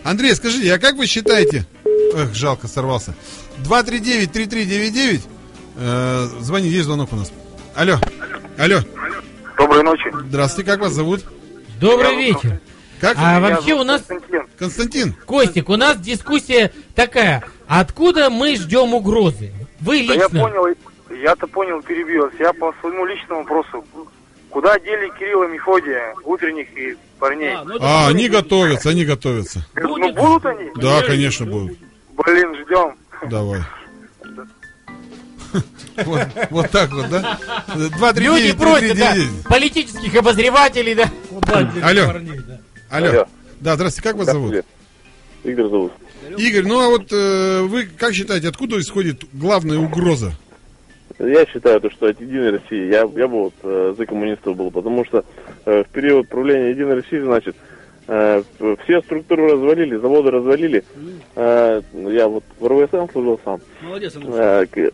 Андрей, 0.03 0.33
скажите, 0.35 0.73
а 0.73 0.79
как 0.79 0.95
вы 0.95 1.05
считаете... 1.05 1.65
Эх, 2.13 2.33
жалко, 2.33 2.67
сорвался. 2.67 3.13
239-3399. 3.65 5.21
Э, 5.77 6.27
звони, 6.39 6.69
есть 6.69 6.85
звонок 6.85 7.11
у 7.11 7.17
нас. 7.17 7.31
Алло. 7.75 7.97
Алло. 8.57 8.79
Доброй 9.57 9.83
ночи. 9.83 10.09
Здравствуйте, 10.27 10.71
как 10.71 10.79
вас 10.79 10.93
зовут? 10.93 11.23
Добрый 11.79 12.15
вечер. 12.15 12.61
Как? 13.01 13.17
А 13.19 13.39
вы? 13.39 13.49
вообще 13.49 13.73
у 13.73 13.83
нас, 13.83 14.03
Константин. 14.57 15.13
Костик, 15.25 15.69
у 15.69 15.75
нас 15.75 15.97
дискуссия 15.97 16.71
такая. 16.95 17.43
Откуда 17.67 18.29
мы 18.29 18.55
ждем 18.55 18.93
угрозы? 18.93 19.51
Вы 19.79 20.05
Да 20.07 20.13
я 20.13 20.23
лично. 20.25 20.39
понял, 20.41 20.75
я-то 21.21 21.47
понял, 21.47 21.81
перебил. 21.81 22.23
вас. 22.23 22.33
Я 22.39 22.53
по 22.53 22.73
своему 22.79 23.05
личному 23.05 23.41
вопросу. 23.41 23.83
Куда 24.51 24.77
дели 24.79 25.09
Кирилла 25.17 25.45
Мефодия, 25.47 26.13
утренних 26.25 26.67
и 26.77 26.97
парней? 27.19 27.53
А, 27.55 27.63
ну 27.63 27.77
А, 27.79 28.09
они 28.09 28.27
готовятся, 28.27 28.89
они 28.89 29.05
готовятся. 29.05 29.65
ну 29.75 29.95
будет. 29.97 30.15
будут 30.15 30.45
они? 30.45 30.69
Да, 30.75 31.01
конечно, 31.03 31.45
будут. 31.45 31.77
Блин, 32.25 32.55
ждем. 32.63 32.95
Давай. 33.29 33.61
Вот, 36.05 36.21
вот 36.49 36.69
так 36.71 36.89
вот, 36.91 37.09
да? 37.09 37.37
239 37.75 38.23
Люди 38.23 38.57
просят, 38.57 38.97
да, 38.97 39.11
3399. 39.13 39.43
политических 39.43 40.15
обозревателей, 40.15 40.95
да. 40.95 41.11
Алло. 41.83 42.07
Парней, 42.07 42.39
да. 42.47 42.59
Алло. 42.89 43.09
Алло. 43.09 43.27
Да, 43.59 43.75
здравствуйте, 43.75 44.07
как 44.09 44.15
вас 44.17 44.27
зовут? 44.27 44.65
Игорь 45.43 45.69
зовут. 45.69 45.91
Игорь, 46.37 46.63
ну 46.65 46.79
а 46.79 46.87
вот 46.89 47.11
э, 47.11 47.61
вы 47.63 47.85
как 47.85 48.13
считаете, 48.13 48.47
откуда 48.47 48.79
исходит 48.79 49.25
главная 49.33 49.79
угроза? 49.79 50.33
Я 51.23 51.45
считаю, 51.45 51.79
то, 51.79 51.89
что 51.91 52.07
от 52.07 52.19
Единой 52.19 52.51
России, 52.51 52.87
я, 52.87 53.01
я 53.01 53.27
бы 53.27 53.43
вот 53.43 53.53
э, 53.61 53.93
за 53.95 54.05
коммунистов 54.07 54.57
был, 54.57 54.71
потому 54.71 55.05
что 55.05 55.23
э, 55.65 55.83
в 55.83 55.89
период 55.89 56.27
правления 56.27 56.71
Единой 56.71 56.95
России, 56.95 57.19
значит, 57.19 57.55
э, 57.55 57.70
все 58.05 59.01
структуры 59.03 59.53
развалили, 59.53 59.95
заводы 59.95 60.31
развалили. 60.31 60.83
Э, 61.35 61.81
я 61.93 62.27
вот 62.27 62.43
в 62.59 62.67
РВСН 62.67 63.11
служил 63.11 63.39
сам. 63.43 63.61
Молодец, 63.81 64.15
Андрюша. 64.15 64.63
Э, 64.75 64.89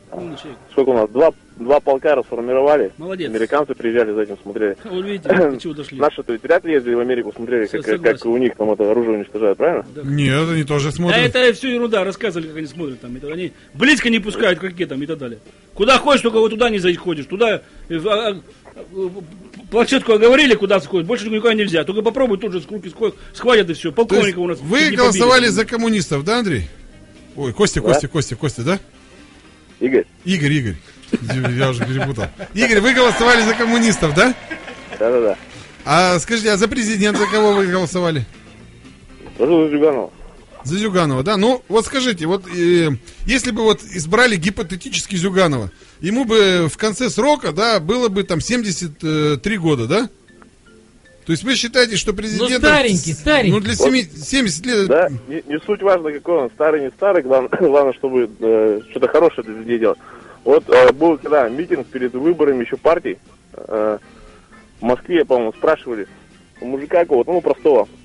сколько 0.71 0.89
у 0.89 0.93
нас? 0.93 1.09
Два, 1.09 1.31
два 1.55 1.79
полка 1.79 2.15
расформировали. 2.15 2.91
Молодец. 2.97 3.29
Американцы 3.29 3.73
приезжали 3.73 4.11
за 4.11 4.21
этим, 4.21 4.37
смотрели. 4.43 4.77
Вот 4.83 5.03
видите, 5.03 5.29
до 5.29 5.57
чего 5.59 5.73
дошли. 5.73 5.99
Наши-то 5.99 6.33
ведь 6.33 6.43
вряд 6.43 6.65
ли 6.65 6.73
ездили 6.73 6.93
в 6.95 6.99
Америку, 6.99 7.33
смотрели, 7.35 7.65
как, 7.67 8.01
как, 8.01 8.25
у 8.25 8.37
них 8.37 8.55
там 8.55 8.71
это 8.71 8.89
оружие 8.89 9.17
уничтожают, 9.17 9.57
правильно? 9.57 9.85
Нет, 10.03 10.49
они 10.49 10.63
тоже 10.63 10.89
А 10.89 10.91
смотрят. 10.91 11.35
это 11.35 11.53
все 11.53 11.73
ерунда, 11.73 12.03
рассказывали, 12.03 12.47
как 12.47 12.57
они 12.57 12.67
смотрят 12.67 12.99
там. 13.01 13.15
Это 13.15 13.31
они 13.31 13.53
близко 13.73 14.09
не 14.09 14.19
пускают 14.19 14.59
к 14.59 14.63
ракетам 14.63 15.01
и 15.01 15.05
так 15.05 15.17
далее. 15.17 15.39
Куда 15.73 15.97
хочешь, 15.97 16.21
только 16.21 16.39
вот 16.39 16.49
туда 16.49 16.69
не 16.69 16.79
заходишь. 16.79 17.25
Туда 17.25 17.61
планшетку 19.69 20.13
оговорили, 20.13 20.55
куда 20.55 20.79
сходить, 20.79 21.07
больше 21.07 21.29
никуда 21.29 21.53
нельзя. 21.53 21.83
Только 21.83 22.01
попробуй 22.01 22.37
тут 22.37 22.53
же 22.53 22.61
с 22.61 22.65
руки 22.67 22.91
схватят 23.33 23.69
и 23.69 23.73
все. 23.73 23.91
Полковника 23.91 24.39
у 24.39 24.47
нас. 24.47 24.59
вы 24.59 24.91
голосовали 24.91 25.41
побили. 25.41 25.51
за 25.53 25.65
коммунистов, 25.65 26.23
да, 26.23 26.39
Андрей? 26.39 26.67
Ой, 27.35 27.53
Костя, 27.53 27.81
Костя, 27.81 28.07
Костя, 28.07 28.35
Костя, 28.35 28.63
да? 28.63 28.79
Игорь? 29.79 30.05
Игорь, 30.25 30.51
Игорь. 30.53 30.75
Я 31.57 31.69
уже 31.69 31.85
перепутал. 31.85 32.25
Игорь, 32.53 32.79
вы 32.81 32.93
голосовали 32.93 33.41
за 33.41 33.53
коммунистов, 33.53 34.13
да? 34.15 34.33
Да-да-да. 34.99 35.37
А 35.85 36.19
скажите, 36.19 36.51
а 36.51 36.57
за 36.57 36.67
президента 36.67 37.25
кого 37.31 37.53
вы 37.53 37.67
голосовали? 37.67 38.25
Тоже 39.37 39.69
за 39.69 39.69
Зюганова. 39.69 40.11
За 40.67 40.77
Зюганова, 40.77 41.23
да? 41.23 41.37
Ну, 41.37 41.63
вот 41.69 41.85
скажите, 41.85 42.25
вот 42.25 42.45
э, 42.47 42.89
если 43.25 43.51
бы 43.51 43.63
вот 43.63 43.81
избрали 43.83 44.35
гипотетически 44.35 45.15
Зюганова, 45.15 45.71
ему 46.01 46.25
бы 46.25 46.67
в 46.69 46.77
конце 46.77 47.09
срока, 47.09 47.51
да, 47.53 47.79
было 47.79 48.09
бы 48.09 48.23
там 48.23 48.41
73 48.41 49.57
года, 49.57 49.87
да? 49.87 50.09
То 51.25 51.31
есть 51.31 51.43
вы 51.43 51.55
считаете, 51.55 51.97
что 51.97 52.13
президент... 52.13 52.49
Ну, 52.49 52.57
старенький, 52.57 53.13
старенький. 53.13 53.51
Ну, 53.51 53.59
для 53.59 53.73
семи- 53.73 54.07
70 54.09 54.65
лет... 54.65 54.87
Да, 54.87 55.09
не, 55.27 55.43
не 55.45 55.59
суть 55.59 55.81
важно, 55.81 56.11
какой 56.11 56.43
он, 56.43 56.49
старый, 56.51 56.81
не 56.81 56.89
старый, 56.91 57.21
главное, 57.21 57.49
главное 57.59 57.93
чтобы 57.93 58.29
э, 58.39 58.81
что-то 58.91 59.07
хорошее 59.09 59.45
для 59.45 59.57
людей 59.57 59.79
делать. 59.79 59.99
Вот 60.45 60.69
э, 60.69 60.93
был 60.93 61.17
когда 61.17 61.49
митинг 61.49 61.87
перед 61.87 62.13
выборами 62.13 62.63
еще 62.63 62.77
партий, 62.77 63.17
э, 63.53 63.97
в 64.79 64.83
Москве, 64.83 65.25
по-моему, 65.25 65.51
спрашивали 65.51 66.07
у 66.61 66.65
мужика 66.65 66.99
какого-то, 66.99 67.33
ну, 67.33 67.41
простого, 67.41 67.85
«Че, 67.85 67.91
э, 67.91 67.96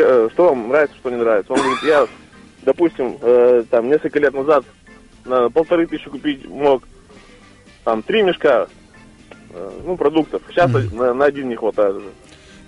что 0.00 0.48
вам 0.48 0.68
нравится, 0.68 0.96
что 0.96 1.10
не 1.10 1.16
нравится. 1.16 1.52
Он 1.52 1.58
говорит, 1.58 1.82
я, 1.82 2.06
допустим, 2.62 3.18
э, 3.20 3.64
там, 3.70 3.88
несколько 3.88 4.18
лет 4.18 4.34
назад 4.34 4.64
на 5.24 5.50
полторы 5.50 5.86
тысячи 5.86 6.10
купить 6.10 6.46
мог, 6.46 6.84
там, 7.84 8.02
три 8.02 8.22
мешка, 8.22 8.68
э, 9.50 9.70
ну, 9.84 9.96
продуктов. 9.96 10.42
Сейчас 10.48 10.70
на, 10.92 11.14
на 11.14 11.24
один 11.24 11.48
не 11.48 11.56
хватает 11.56 11.96
уже. 11.96 12.10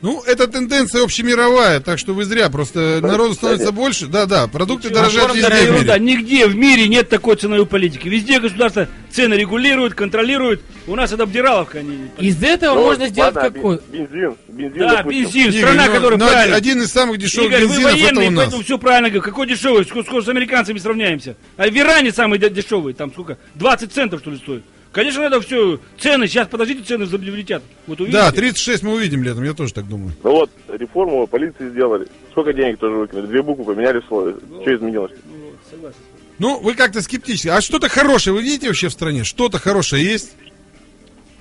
Ну, 0.03 0.23
это 0.23 0.47
тенденция 0.47 1.03
общемировая, 1.03 1.81
так 1.81 1.99
что 1.99 2.13
вы 2.13 2.25
зря. 2.25 2.51
Просто 2.51 3.01
народу 3.03 3.35
становится 3.35 3.73
больше. 3.73 4.07
Да, 4.07 4.27
да, 4.27 4.47
продукты 4.47 4.89
Ничего, 4.89 5.01
дорожают 5.01 5.35
везде 5.35 5.49
в 5.49 5.53
мире. 5.55 5.65
ерунда. 5.73 5.99
Нигде 5.99 6.47
в 6.47 6.55
мире 6.57 6.89
нет 6.89 7.09
такой 7.09 7.37
ценовой 7.37 7.67
политики. 7.67 8.07
Везде 8.09 8.39
государство 8.39 8.89
цены 9.11 9.35
регулирует, 9.35 9.95
контролирует. 9.95 10.61
У 10.87 10.95
нас 10.95 11.13
это 11.13 11.23
обдираловка. 11.25 11.79
Они... 11.79 11.99
Из 12.19 12.43
этого 12.43 12.75
Ну, 12.75 12.83
можно 12.85 13.09
сделать 13.09 13.35
ладно, 13.35 13.51
какой? 13.51 13.81
бен- 13.91 14.07
Бензин, 14.07 14.37
бензин, 14.49 14.79
Да, 14.79 14.97
допустим. 14.99 15.23
бензин, 15.25 15.53
страна, 15.53 15.87
ну, 15.87 15.93
которая 15.95 16.19
ну, 16.19 16.27
правильно. 16.29 16.57
один 16.57 16.83
из 16.83 16.93
самых 16.93 17.19
дешевых 17.19 17.49
Игорь, 17.51 17.65
вы 17.67 17.69
бензинов 17.77 17.95
это 18.13 18.21
у 18.21 18.31
нас. 18.31 18.45
поэтому 18.45 18.63
все 18.63 18.79
правильно 18.79 19.09
говорю. 19.09 19.23
Какой 19.23 19.47
дешевый? 19.49 19.85
Сколько, 19.87 20.07
сколько 20.09 20.27
с 20.27 20.29
американцами 20.29 20.79
сравняемся? 20.79 21.37
А 21.57 21.67
в 21.69 21.77
Иране 21.77 22.13
самый 22.13 22.39
дешевый, 22.39 22.93
там 22.93 23.11
сколько? 23.11 23.39
20 23.55 23.93
центов, 23.93 24.21
что 24.21 24.31
ли, 24.31 24.37
стоит. 24.37 24.63
Конечно, 24.97 25.25
надо 25.25 25.43
все, 25.43 25.79
цены, 25.99 26.27
сейчас, 26.27 26.49
подождите, 26.49 26.83
цены 26.83 27.05
взлетят. 27.05 27.63
Вот 27.87 28.01
увидите. 28.01 28.17
Да, 28.19 28.33
36 28.33 28.83
мы 28.83 28.95
увидим 28.95 29.23
летом, 29.23 29.45
я 29.45 29.53
тоже 29.53 29.75
так 29.75 29.87
думаю. 29.87 30.13
Ну 30.25 30.31
вот, 30.31 30.51
реформу 30.69 31.27
полиции 31.27 31.69
сделали. 31.69 32.09
Сколько 32.31 32.55
денег 32.55 32.79
тоже 32.79 32.97
выкинули? 32.97 33.27
Две 33.27 33.43
буквы 33.43 33.75
поменяли 33.75 34.01
в 34.01 34.07
слове. 34.07 34.37
Что 34.63 34.75
изменилось? 34.75 35.13
Ну, 35.27 35.53
согласен. 35.71 35.99
Ну, 36.39 36.61
вы 36.61 36.75
как-то 36.75 37.03
скептически. 37.03 37.49
А 37.49 37.61
что-то 37.61 37.91
хорошее 37.91 38.33
вы 38.35 38.41
видите 38.41 38.69
вообще 38.69 38.89
в 38.89 38.93
стране? 38.93 39.25
Что-то 39.25 39.59
хорошее 39.59 40.03
есть? 40.03 40.35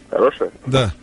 Хорошая? 0.09 0.51
Да. 0.65 0.93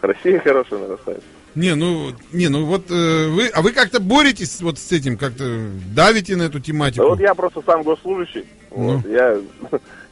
Россия 0.00 0.40
хорошая 0.40 0.80
нарастает. 0.80 1.22
Не, 1.54 1.76
ну, 1.76 2.10
не, 2.32 2.48
ну 2.48 2.64
вот 2.64 2.90
э, 2.90 3.28
вы, 3.28 3.46
а 3.46 3.62
вы 3.62 3.70
как-то 3.70 4.00
боретесь 4.00 4.60
вот 4.60 4.80
с 4.80 4.90
этим, 4.90 5.16
как-то 5.16 5.68
давите 5.94 6.34
на 6.34 6.42
эту 6.42 6.58
Да 6.58 6.64
тематику? 6.64 7.06
вот 7.06 7.20
я 7.20 7.32
просто 7.34 7.62
сам 7.64 7.84
госслужащий. 7.84 8.44
Ну. 8.72 8.98
Вот, 8.98 9.06
я 9.06 9.40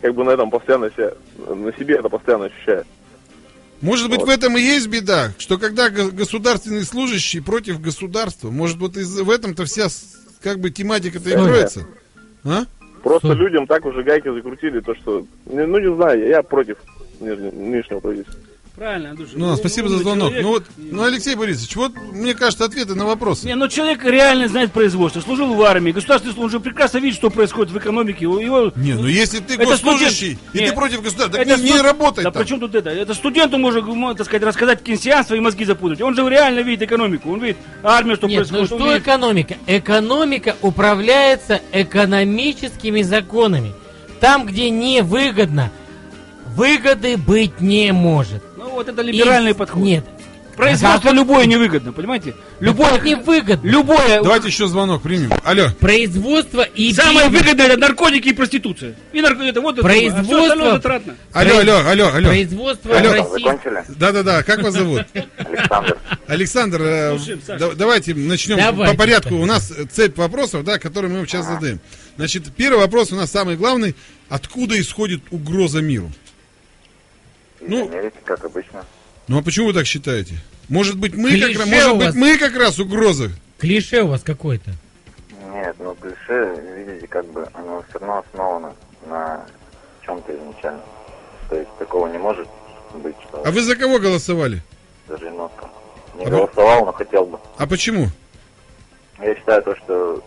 как 0.05 0.15
бы 0.15 0.23
на 0.23 0.33
этом 0.33 0.51
постоянно 0.51 0.91
себя, 0.91 1.13
на 1.49 1.73
себе 1.79 1.95
это 1.95 2.11
постоянно 2.11 2.45
ощущаю. 2.45 2.85
Может 3.81 4.11
быть, 4.11 4.19
Вот. 4.21 4.27
в 4.29 4.31
этом 4.31 4.55
и 4.59 4.61
есть 4.61 4.87
беда, 4.89 5.33
что 5.39 5.57
когда 5.57 5.89
го- 5.89 6.11
государственный 6.11 6.83
служащий 6.85 7.41
против 7.41 7.81
государства, 7.81 8.51
может, 8.51 8.77
вот 8.77 8.99
из, 8.99 9.19
в 9.19 9.31
этом-то 9.31 9.65
вся 9.65 9.87
как 10.43 10.59
бы 10.59 10.69
тематика-то 10.69 11.31
и 11.31 11.33
кроется? 11.33 11.87
А? 12.45 12.65
Просто 13.03 13.29
Что? 13.29 13.35
людям 13.35 13.67
так 13.67 13.87
уже 13.87 14.03
гайки 14.03 14.31
закрутили, 14.31 14.81
то 14.81 14.95
что, 14.95 15.27
не- 15.47 15.65
ну 15.67 15.79
не 15.79 15.95
знаю, 15.97 16.29
я 16.29 16.43
против 16.43 16.77
нижне- 17.21 17.51
нынешнего 17.51 18.01
правительства. 18.01 18.39
Правильно, 18.77 19.11
Андрюша. 19.11 19.35
Ну, 19.37 19.55
спасибо 19.55 19.89
за 19.89 19.95
умный 19.95 20.03
звонок. 20.05 20.29
человек. 20.31 20.43
Ну 20.45 20.49
вот, 20.51 20.65
ну, 20.77 21.05
Алексей 21.05 21.37
Борисович, 21.37 21.77
вот, 21.77 21.93
мне 22.13 22.35
кажется, 22.35 22.65
ответы 22.65 22.97
на 22.97 23.05
вопросы. 23.05 23.47
Не, 23.47 23.55
ну 23.55 23.69
человек 23.69 24.03
реально 24.05 24.49
знает 24.49 24.73
производство, 24.73 25.21
служил 25.21 25.55
в 25.55 25.63
армии, 25.63 25.93
государственный 25.93 26.49
же 26.49 26.59
прекрасно 26.59 26.99
видит, 26.99 27.17
что 27.17 27.31
происходит 27.31 27.73
в 27.73 27.79
экономике. 27.79 28.25
Его, 28.25 28.73
Не, 28.75 28.95
ну 28.95 29.07
если 29.07 29.39
ты 29.39 29.55
Это 29.55 29.67
госслужащий, 29.67 30.35
студент. 30.35 30.41
и 30.55 30.59
Не, 30.59 30.67
ты 30.71 30.75
против 30.75 31.03
государства, 31.03 31.39
так 31.39 31.47
это 31.47 31.57
не, 31.57 31.63
не 31.63 31.69
студ- 31.71 31.83
работай 31.83 32.25
Да 32.25 32.33
там. 32.33 32.43
при 32.43 32.49
чем 32.49 32.59
тут 32.59 32.75
это? 32.75 32.91
Это 32.91 33.15
студенту 33.15 33.59
может, 33.59 33.85
м, 33.87 34.17
так 34.17 34.27
сказать, 34.27 34.43
рассказать 34.43 34.83
кейнсианство 34.83 35.37
и 35.37 35.41
мозги 35.41 35.65
запутать. 35.65 36.01
Он 36.01 36.17
же 36.17 36.29
реально 36.29 36.59
видит 36.61 36.83
экономику, 36.83 37.31
он 37.33 37.41
видит 37.41 37.59
армию, 37.85 38.17
что 38.17 38.27
Нет, 38.27 38.39
ну 38.51 38.59
происходит. 38.59 38.73
он 38.73 38.79
что 38.79 38.89
видит- 38.91 39.03
экономика? 39.03 39.55
Экономика 39.69 40.57
управляется 40.63 41.61
экономическими 41.71 43.03
законами. 43.03 43.73
Там, 44.19 44.47
где 44.47 44.69
невыгодно, 44.71 45.71
выгоды 46.57 47.17
быть 47.17 47.61
не 47.61 47.93
может. 47.93 48.43
Ну 48.65 48.71
вот 48.71 48.89
это 48.89 49.03
либеральный 49.03 49.51
И- 49.51 49.55
подход. 49.55 49.83
Нет. 49.83 50.05
Производство 50.57 51.11
А 51.11 51.13
любое 51.13 51.45
невыгодно, 51.47 51.93
понимаете? 51.93 52.35
Любое 52.61 52.99
невыгодно. 53.01 53.69
Любое. 53.69 54.23
Давайте 54.23 54.47
еще 54.47 54.69
звонок 54.69 55.03
примем. 55.03 55.31
Алло. 55.45 55.67
Производство 55.81 56.63
и 56.63 56.95
Самое 56.95 57.29
выгодное 57.29 57.67
это 57.67 57.77
наркотики 57.77 58.29
и 58.29 58.33
проституция. 58.33 58.95
И 59.13 59.21
нарко... 59.21 59.43
это 59.43 59.61
вот 59.61 59.75
это, 59.75 59.83
Производство- 59.83 60.21
а 60.21 60.25
всё 60.25 60.43
остальное 60.45 60.73
затратно. 60.75 61.17
Алло, 61.33 61.59
алло, 61.59 61.77
алло, 61.87 62.07
алло. 62.15 62.29
Производство 62.29 62.97
Алло. 62.97 63.11
в 63.11 63.13
России. 63.13 63.43
Закончили? 63.45 63.85
Да-да-да, 63.99 64.43
как 64.45 64.63
вас 64.63 64.75
зовут? 64.75 65.03
Александр. 65.37 65.99
Александр, 66.29 66.83
э, 66.83 67.19
Слушаем, 67.19 67.41
да- 67.59 67.73
давайте 67.75 68.15
начнем 68.15 68.57
Давайте, 68.57 68.93
по 68.93 68.97
порядку. 68.99 69.35
У 69.35 69.47
нас 69.47 69.73
цепь 69.93 70.17
вопросов, 70.17 70.65
да, 70.65 70.79
которые 70.79 71.11
мы 71.11 71.19
вам 71.19 71.27
сейчас 71.27 71.47
задаем. 71.47 71.81
Значит, 72.17 72.45
первый 72.57 72.79
вопрос 72.79 73.13
у 73.13 73.17
нас 73.17 73.31
самый 73.31 73.57
главный. 73.57 73.97
Откуда 74.29 74.81
исходит 74.81 75.21
угроза 75.33 75.83
миру? 75.83 76.11
Ну- 77.69 77.89
Америки, 77.89 78.17
как 78.25 78.45
обычно. 78.45 78.85
Ну 79.29 79.39
а 79.39 79.43
почему 79.43 79.67
вы 79.67 79.73
так 79.73 79.87
считаете? 79.87 80.35
Может 80.69 80.99
быть, 80.99 81.15
мы 81.15 81.31
как, 81.39 81.51
Клише 81.51 81.67
может 81.67 81.97
быть, 81.99 82.15
мы 82.15 82.39
как 82.39 82.57
раз 82.57 82.79
угроза? 82.79 83.31
Клише 83.59 84.03
у 84.03 84.09
вас 84.09 84.23
какое-то. 84.23 84.71
Нет, 85.53 85.77
ну 85.79 85.95
клише, 85.95 86.61
видите, 86.87 87.07
как 87.07 87.25
бы 87.33 87.49
оно 87.55 87.85
все 87.89 87.99
равно 87.99 88.25
основано 88.29 88.75
на 89.07 89.45
чем-то 90.05 90.35
изначально. 90.35 90.81
То 91.49 91.57
есть 91.57 91.71
такого 91.79 92.07
не 92.09 92.19
может 92.19 92.49
быть, 92.95 93.15
что 93.29 93.43
А 93.47 93.51
вы 93.51 93.61
за 93.63 93.77
кого 93.77 93.99
голосовали? 93.99 94.63
за 95.09 95.17
Жириновского. 95.19 95.71
Не 96.17 96.25
А 96.25 96.29
вы- 96.29 96.37
голосовал, 96.37 96.85
но 96.87 96.93
хотел 96.93 97.27
бы. 97.27 97.39
А 97.59 97.67
почему? 97.67 98.09
Я 99.21 99.35
считаю 99.37 99.63
то, 99.63 99.77
что 99.77 100.23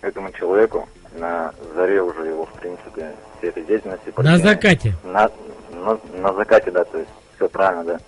этому 0.00 0.32
человеку 0.32 0.88
на 1.18 1.52
заре 1.74 2.02
уже 2.02 2.26
его, 2.26 2.46
в 2.46 2.52
принципе, 2.54 3.12
всей 3.38 3.50
этой 3.50 3.64
деятельности... 3.64 4.12
На 4.16 4.38
закате. 4.38 4.94
На, 5.04 5.30
на, 5.84 5.98
на 6.20 6.34
закате, 6.34 6.70
да, 6.70 6.84
то 6.84 6.98
есть 6.98 7.10
все 7.36 7.48
правильно, 7.48 7.84
да. 7.84 7.98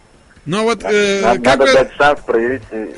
Ну 0.45 0.61
а 0.61 0.62
вот 0.62 0.83
Надо, 0.83 0.97
э, 0.97 1.22
надо 1.22 1.43
как 1.43 1.59
вы... 1.59 1.72
дать 1.72 1.93
шанс 1.95 2.20
проявить 2.20 2.62
се- 2.70 2.95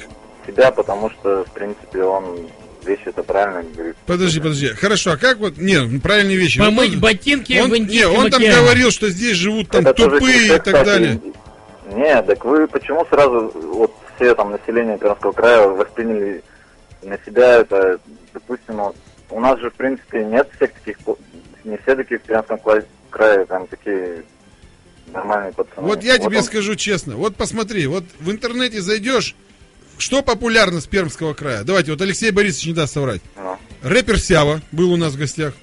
себя, 0.47 0.71
потому 0.71 1.11
что, 1.11 1.45
в 1.45 1.53
принципе, 1.53 2.03
он 2.03 2.49
вещи 2.85 3.03
это 3.07 3.23
правильно 3.23 3.63
говорит. 3.75 3.97
Подожди, 4.07 4.41
подожди. 4.41 4.69
Хорошо, 4.69 5.13
а 5.13 5.17
как 5.17 5.39
вот... 5.39 5.57
Не, 5.59 5.99
правильные 6.01 6.37
вещи. 6.37 6.59
Помыть 6.61 6.95
Вот 6.95 7.01
ботинки 7.03 7.59
он, 7.59 7.71
в 7.71 7.77
не, 7.77 8.05
он 8.07 8.31
там 8.31 8.41
океане. 8.41 8.61
говорил, 8.61 8.91
что 8.91 9.09
здесь 9.09 9.37
живут 9.37 9.69
там 9.71 9.83
Это 9.87 9.95
тупые 9.95 10.47
и 10.47 10.49
так 10.49 10.65
кстати. 10.65 10.85
далее. 10.85 11.21
Нет, 11.93 12.27
так 12.27 12.45
вы 12.45 12.67
почему 12.67 13.05
сразу 13.07 13.51
вот 13.55 13.93
все 14.17 14.35
там 14.35 14.51
население 14.53 14.99
Пермского 14.99 15.33
края 15.33 15.67
восприняли 15.69 16.43
на 17.03 17.19
себя 17.25 17.61
это, 17.61 17.99
допустим, 18.35 18.77
вот, 18.77 18.97
у 19.31 19.41
нас 19.41 19.59
же 19.61 19.71
в 19.71 19.75
принципе 19.75 20.25
нет 20.25 20.49
всех 20.57 20.73
таких, 20.73 20.99
не 21.65 21.77
все 21.79 21.97
такие 21.97 22.19
в 22.19 22.23
Пермском 22.23 22.61
крае 23.11 23.47
там 23.47 23.67
такие 23.69 24.23
нормальные 25.13 25.53
пацаны. 25.53 25.87
Вот 25.87 26.03
я 26.03 26.19
тебе 26.19 26.39
он- 26.39 26.45
скажу 26.45 26.75
честно. 26.77 27.17
Вот 27.17 27.37
посмотри, 27.37 27.87
вот 27.87 28.05
в 28.21 28.31
интернете 28.31 28.81
зайдешь, 28.81 29.35
что 29.99 30.23
популярно 30.23 30.81
с 30.81 30.87
Пермского 30.87 31.35
края? 31.35 31.65
Давайте, 31.65 31.91
вот 31.93 32.01
Алексей 32.01 32.31
Борисович 32.31 32.67
не 32.69 32.73
даст 32.75 32.95
соврать. 32.95 33.21
Ну, 33.37 33.57
Рэпер 33.83 34.19
Сява 34.21 34.61
был 34.73 34.93
у 34.93 34.97
нас 34.97 35.15
в 35.15 35.19
гостях. 35.19 35.55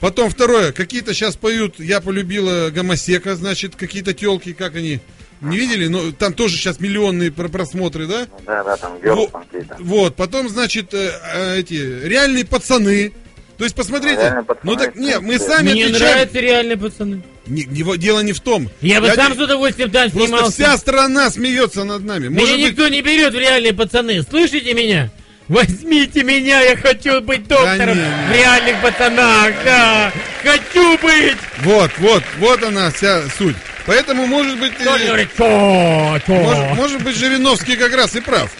Потом 0.00 0.30
второе, 0.30 0.72
какие-то 0.72 1.12
сейчас 1.14 1.36
поют 1.36 1.78
«Я 1.78 2.00
полюбила 2.00 2.70
гомосека», 2.70 3.36
значит, 3.36 3.76
какие-то 3.76 4.14
телки, 4.14 4.52
как 4.54 4.76
они, 4.76 5.00
не 5.42 5.56
видели? 5.58 5.88
Но 5.88 6.12
там 6.12 6.32
тоже 6.32 6.56
сейчас 6.56 6.80
миллионные 6.80 7.30
про- 7.32 7.48
просмотры, 7.48 8.06
да? 8.06 8.26
да, 8.46 8.64
да, 8.64 8.76
там 8.76 8.98
герлы 9.00 9.22
Во- 9.22 9.26
там 9.28 9.44
какие-то. 9.44 9.76
Вот, 9.80 10.16
потом, 10.16 10.48
значит, 10.48 10.94
э, 10.94 11.12
э, 11.34 11.58
эти 11.58 11.74
реальные 11.74 12.46
пацаны. 12.46 13.12
То 13.58 13.64
есть, 13.64 13.74
посмотрите, 13.76 14.16
Реальные 14.20 14.44
пацаны, 14.44 14.70
ну 14.70 14.76
так, 14.76 14.96
не, 14.96 15.18
мы 15.20 15.38
сами 15.38 15.72
Мне 15.72 15.84
отвечаем. 15.86 16.12
нравятся 16.12 16.40
реальные 16.40 16.76
пацаны. 16.76 17.22
Не- 17.46 17.64
не 17.64 17.82
во- 17.82 17.96
дело 17.96 18.20
не 18.20 18.32
в 18.32 18.40
том. 18.40 18.68
Я 18.80 19.00
бы 19.00 19.08
сам 19.12 19.32
не- 19.32 19.38
с 19.38 19.40
удовольствием 19.40 19.90
там 19.90 20.10
Просто 20.10 20.26
снимался. 20.26 20.52
вся 20.52 20.76
страна 20.76 21.30
смеется 21.30 21.84
над 21.84 22.04
нами. 22.04 22.28
Меня 22.28 22.40
Может 22.40 22.56
быть, 22.56 22.70
никто 22.70 22.88
не 22.88 23.02
берет 23.02 23.32
в 23.34 23.38
реальные 23.38 23.72
пацаны. 23.72 24.22
Слышите 24.22 24.74
меня? 24.74 25.10
Возьмите 25.48 26.24
меня, 26.24 26.60
я 26.60 26.76
хочу 26.76 27.20
быть 27.20 27.46
доктором 27.46 27.96
не, 27.96 28.02
не. 28.02 28.28
в 28.28 28.36
реальных 28.36 28.82
пацанах, 28.82 29.52
да. 29.64 30.12
Хочу 30.42 30.98
быть. 30.98 31.36
вот, 31.60 31.90
вот, 31.98 32.22
вот 32.38 32.62
она 32.64 32.90
вся 32.90 33.22
суть. 33.38 33.54
Поэтому, 33.86 34.26
может 34.26 34.58
быть, 34.58 34.74
Кто 34.74 34.96
э, 34.96 35.06
говорит, 35.06 35.28
чё, 35.38 36.18
чё? 36.26 36.32
может, 36.34 36.74
может 36.74 37.02
быть, 37.04 37.14
Жириновский 37.16 37.76
как 37.76 37.94
раз 37.94 38.16
и 38.16 38.20
прав. 38.20 38.50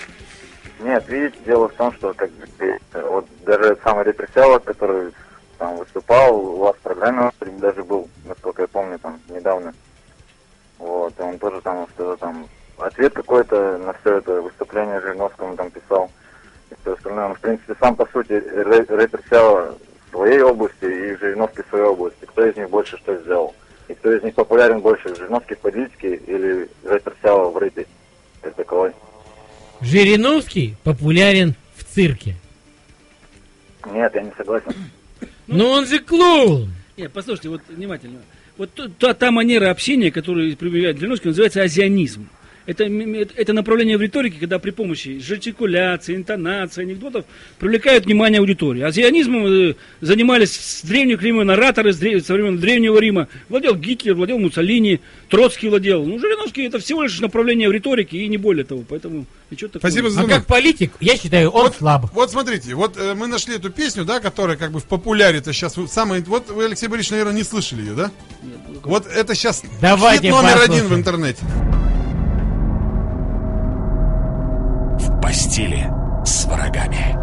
Нет, 0.80 1.05
видите, 1.09 1.34
дело 1.45 1.68
в 1.68 1.72
том, 1.72 1.93
что 1.97 2.14
как 2.14 2.30
вот 3.11 3.26
даже 3.45 3.76
самый 3.82 4.05
репрессиалов, 4.05 4.62
который 4.62 5.11
там 5.59 5.76
выступал, 5.76 6.36
у 6.36 6.59
вас 6.59 6.76
в 6.76 6.80
программе 6.80 7.30
он 7.40 7.59
даже 7.59 7.82
был, 7.84 8.09
насколько 8.24 8.62
я 8.62 8.68
помню, 8.68 8.98
там 8.98 9.20
недавно. 9.28 9.74
Вот, 10.78 11.12
и 11.18 11.22
он 11.22 11.38
тоже 11.38 11.61
там 11.61 11.86
что-то 11.94 12.16
там 12.18 12.48
ответ 12.78 13.12
какой-то 13.14 13.78
на 13.78 13.92
все 13.94 14.18
это 14.18 14.40
выступление 14.42 15.00
Жириновского 15.00 15.50
он 15.50 15.57
там 15.57 15.70
писал. 15.70 16.11
И 16.70 16.74
все 16.80 16.94
остальное. 16.94 17.26
Он, 17.26 17.34
в 17.34 17.40
принципе, 17.40 17.74
сам 17.80 17.96
по 17.96 18.07
сути 18.07 18.32
рэпер 18.32 19.22
Сява 19.30 19.74
в 20.07 20.11
своей 20.11 20.40
области 20.40 20.84
и 20.84 21.16
Жириновский 21.16 21.62
в 21.62 21.68
своей 21.68 21.84
области. 21.84 22.24
Кто 22.24 22.44
из 22.44 22.57
них 22.57 22.70
больше 22.70 22.96
что 22.98 23.16
сделал? 23.22 23.54
И 23.88 23.94
кто 23.94 24.12
из 24.12 24.22
них 24.22 24.34
популярен 24.34 24.80
больше, 24.80 25.14
Жириновский 25.14 25.54
в 25.54 25.61
политике 25.61 26.16
или 26.16 26.68
рэпер 26.84 27.14
Сява 27.22 27.50
в 27.50 27.57
рэпе? 27.57 27.86
Как 28.42 28.54
таковой? 28.54 28.92
Жириновский 29.80 30.76
популярен 30.82 31.54
в 31.76 31.84
цирке. 31.84 32.34
Нет, 33.92 34.14
я 34.14 34.22
не 34.22 34.32
согласен. 34.36 34.72
Но 35.47 35.70
он 35.70 35.86
же 35.86 35.99
клоун. 36.01 36.72
Нет, 36.97 37.12
послушайте, 37.12 37.49
вот 37.51 37.61
внимательно. 37.68 38.20
Вот 38.57 38.70
та, 38.99 39.14
та 39.14 39.30
манера 39.30 39.70
общения, 39.70 40.11
которую 40.11 40.57
проявляет 40.57 40.99
Жириновский, 40.99 41.28
называется 41.28 41.62
азианизм. 41.62 42.28
Это, 42.66 42.84
это 42.84 43.52
направление 43.52 43.96
в 43.96 44.02
риторике, 44.02 44.38
когда 44.40 44.58
при 44.58 44.70
помощи 44.72 45.20
жестикуляции, 45.20 46.16
интонации, 46.16 46.82
анекдотов 46.82 47.24
привлекают 47.58 48.06
внимание 48.06 48.40
аудитории. 48.40 48.82
Азианизмом 48.82 49.46
э, 49.46 49.74
занимались 50.00 50.52
с 50.52 50.82
древних 50.82 51.20
времен 51.20 51.48
ораторы, 51.48 51.92
с 51.92 52.00
дре- 52.00 52.20
со 52.20 52.34
времен 52.34 52.58
Древнего 52.58 52.98
Рима. 52.98 53.28
Владел 53.48 53.76
Гитлер, 53.76 54.14
владел 54.14 54.38
Муссолини, 54.38 55.00
Троцкий 55.28 55.68
владел. 55.68 56.04
Ну, 56.04 56.18
Жириновский 56.18 56.64
это 56.64 56.78
всего 56.80 57.04
лишь 57.04 57.20
направление 57.20 57.68
в 57.68 57.72
риторике 57.72 58.18
и 58.18 58.28
не 58.28 58.36
более 58.36 58.64
того. 58.64 58.84
Поэтому 58.88 59.26
ничего 59.50 59.68
такого. 59.68 59.88
Спасибо 59.88 60.10
за 60.10 60.22
А 60.22 60.24
как 60.24 60.46
политик, 60.46 60.92
я 61.00 61.16
считаю, 61.16 61.50
он 61.50 61.66
вот, 61.66 61.76
слаб. 61.76 62.10
Вот 62.12 62.30
смотрите, 62.32 62.74
вот 62.74 62.96
э, 62.96 63.14
мы 63.14 63.28
нашли 63.28 63.54
эту 63.56 63.70
песню, 63.70 64.04
да, 64.04 64.18
которая 64.18 64.56
как 64.56 64.72
бы 64.72 64.80
в 64.80 64.84
популяре-то 64.84 65.52
сейчас 65.52 65.76
самая. 65.88 66.20
Вот 66.26 66.50
вы, 66.50 66.64
Алексей 66.64 66.88
Борисович, 66.88 67.12
наверное, 67.12 67.34
не 67.34 67.44
слышали 67.44 67.82
ее, 67.82 67.94
да? 67.94 68.10
Вот 68.82 69.06
это 69.06 69.34
сейчас 69.36 69.62
Давайте 69.80 70.22
хит 70.22 70.30
номер 70.30 70.52
послушаем. 70.52 70.72
один 70.72 70.94
в 70.94 70.98
интернете. 70.98 71.44
Постели 75.27 75.91
с 76.24 76.45
врагами. 76.45 77.18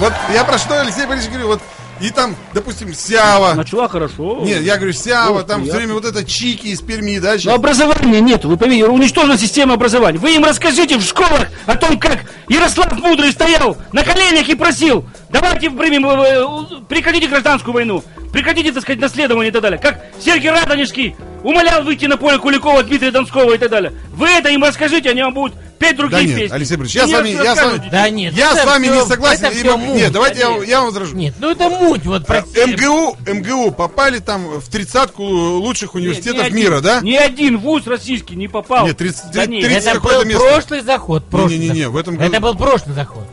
Вот 0.00 0.12
я 0.32 0.42
про 0.42 0.56
что, 0.56 0.80
Алексей 0.80 1.04
Борисович, 1.04 1.32
говорю, 1.32 1.48
вот 1.48 1.60
И 2.00 2.08
там, 2.08 2.34
допустим, 2.54 2.94
Сява. 2.94 3.52
Начала 3.52 3.88
хорошо. 3.88 4.40
Нет, 4.42 4.62
я 4.62 4.76
говорю, 4.76 4.94
Сява, 4.94 5.40
Ну, 5.40 5.44
там 5.44 5.62
все 5.62 5.72
приятно. 5.72 5.78
время 5.78 5.94
вот 5.94 6.04
это 6.06 6.24
Чики 6.24 6.68
из 6.68 6.80
Перми, 6.80 7.18
да? 7.18 7.32
Но 7.32 7.38
щас? 7.38 7.54
образования 7.54 8.20
нет, 8.22 8.46
вы 8.46 8.56
поймите, 8.56 8.86
уничтожена 8.86 9.36
система 9.36 9.74
образования. 9.74 10.18
Вы 10.18 10.34
им 10.36 10.44
расскажите 10.44 10.96
в 10.96 11.02
школах 11.02 11.48
о 11.66 11.76
том, 11.76 11.98
как 11.98 12.20
Ярослав 12.48 12.90
Мудрый 13.00 13.32
стоял 13.32 13.76
на 13.92 14.02
коленях 14.02 14.48
и 14.48 14.54
просил, 14.54 15.04
давайте 15.28 15.68
примем, 15.70 16.06
э, 16.08 16.38
э, 16.40 16.82
прекратите 16.88 17.26
гражданскую 17.28 17.74
войну, 17.74 18.02
прекратите, 18.32 18.72
так 18.72 18.82
сказать, 18.82 19.00
наследование 19.00 19.50
и 19.50 19.52
так 19.52 19.60
далее. 19.60 19.78
Как 19.78 20.06
Сергей 20.20 20.50
Радонежский 20.50 21.16
умолял 21.42 21.82
выйти 21.82 22.06
на 22.06 22.16
поле 22.16 22.38
Куликова, 22.38 22.82
Дмитрия 22.82 23.10
Донского 23.10 23.52
и 23.52 23.58
так 23.58 23.70
далее. 23.70 23.92
Вы 24.14 24.28
это 24.28 24.48
им 24.48 24.64
расскажите, 24.64 25.10
они 25.10 25.22
вам 25.22 25.34
будут 25.34 25.54
петь 25.78 25.96
другие 25.96 26.20
Да 26.22 26.26
нет, 26.28 26.38
песни. 26.40 26.54
Алексей 26.54 26.76
Борисович, 26.76 26.96
я 27.02 27.06
не 27.06 27.12
с 27.12 27.16
вами- 27.16 27.44
я 27.44 27.56
с 27.56 27.62
вами-. 27.62 27.88
Да 27.90 28.10
нет. 28.10 28.34
Я 28.34 28.54
с 28.56 28.64
вами 28.64 28.86
всё- 28.88 28.94
не 29.02 29.06
согласен. 29.08 29.46
И 29.52 29.62
муть, 29.64 29.96
Нет, 29.96 30.12
давайте 30.12 30.40
я, 30.40 30.62
я 30.64 30.76
вам 30.80 30.86
возражу. 30.86 31.16
Нет, 31.16 31.34
ну 31.38 31.50
это 31.50 31.68
муть, 31.68 32.04
вот 32.06 32.22
А, 32.22 32.24
прости. 32.24 32.60
МГУ, 32.64 33.16
МГУ 33.26 33.70
попали 33.72 34.18
там 34.18 34.60
в 34.60 34.68
тридцатку 34.68 35.22
лучших 35.24 35.94
университетов 35.94 36.42
Ни 36.42 36.46
один- 36.46 36.56
мира, 36.58 36.80
да? 36.80 37.00
Ни 37.00 37.14
один 37.14 37.58
вуз 37.58 37.86
российский 37.86 38.36
не 38.36 38.48
попал. 38.48 38.86
Нет, 38.86 38.96
30 38.96 39.32
Да 39.32 39.46
нет, 39.46 39.64
30 39.64 39.86
Это 39.90 40.00
был 40.00 40.24
место. 40.24 40.44
прошлый 40.44 40.80
заход. 40.80 41.24
прошлый 41.26 41.58
Не-не-не, 41.58 41.78
заход. 41.84 41.94
в 41.94 41.96
этом 41.98 42.16
году- 42.16 42.32
Это 42.32 42.40
был 42.40 42.54
прошлый 42.54 42.94
заход. 42.94 43.25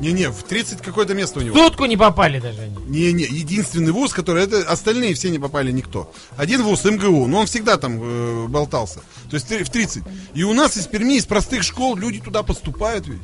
Не-не, 0.00 0.30
в 0.30 0.42
30 0.42 0.82
какое-то 0.82 1.14
место 1.14 1.38
у 1.38 1.42
В 1.42 1.46
него. 1.46 1.56
сутку 1.56 1.86
не 1.86 1.96
попали 1.96 2.38
даже 2.38 2.60
они. 2.60 2.76
Не-не, 2.86 3.24
единственный 3.24 3.92
вуз, 3.92 4.12
который... 4.12 4.44
Это, 4.44 4.60
остальные 4.70 5.14
все 5.14 5.30
не 5.30 5.38
попали 5.38 5.72
никто. 5.72 6.12
Один 6.36 6.62
вуз, 6.62 6.84
МГУ, 6.84 7.26
но 7.26 7.40
он 7.40 7.46
всегда 7.46 7.76
там 7.78 7.98
э, 8.02 8.46
болтался. 8.48 9.00
То 9.30 9.36
есть 9.36 9.50
в 9.50 9.70
30. 9.70 10.02
И 10.34 10.42
у 10.44 10.52
нас 10.52 10.76
из 10.76 10.86
Перми, 10.86 11.16
из 11.16 11.24
простых 11.26 11.62
школ 11.62 11.96
люди 11.96 12.20
туда 12.20 12.42
поступают 12.42 13.06
ведь. 13.06 13.22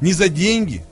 Не 0.00 0.12
за 0.12 0.28
деньги. 0.28 0.84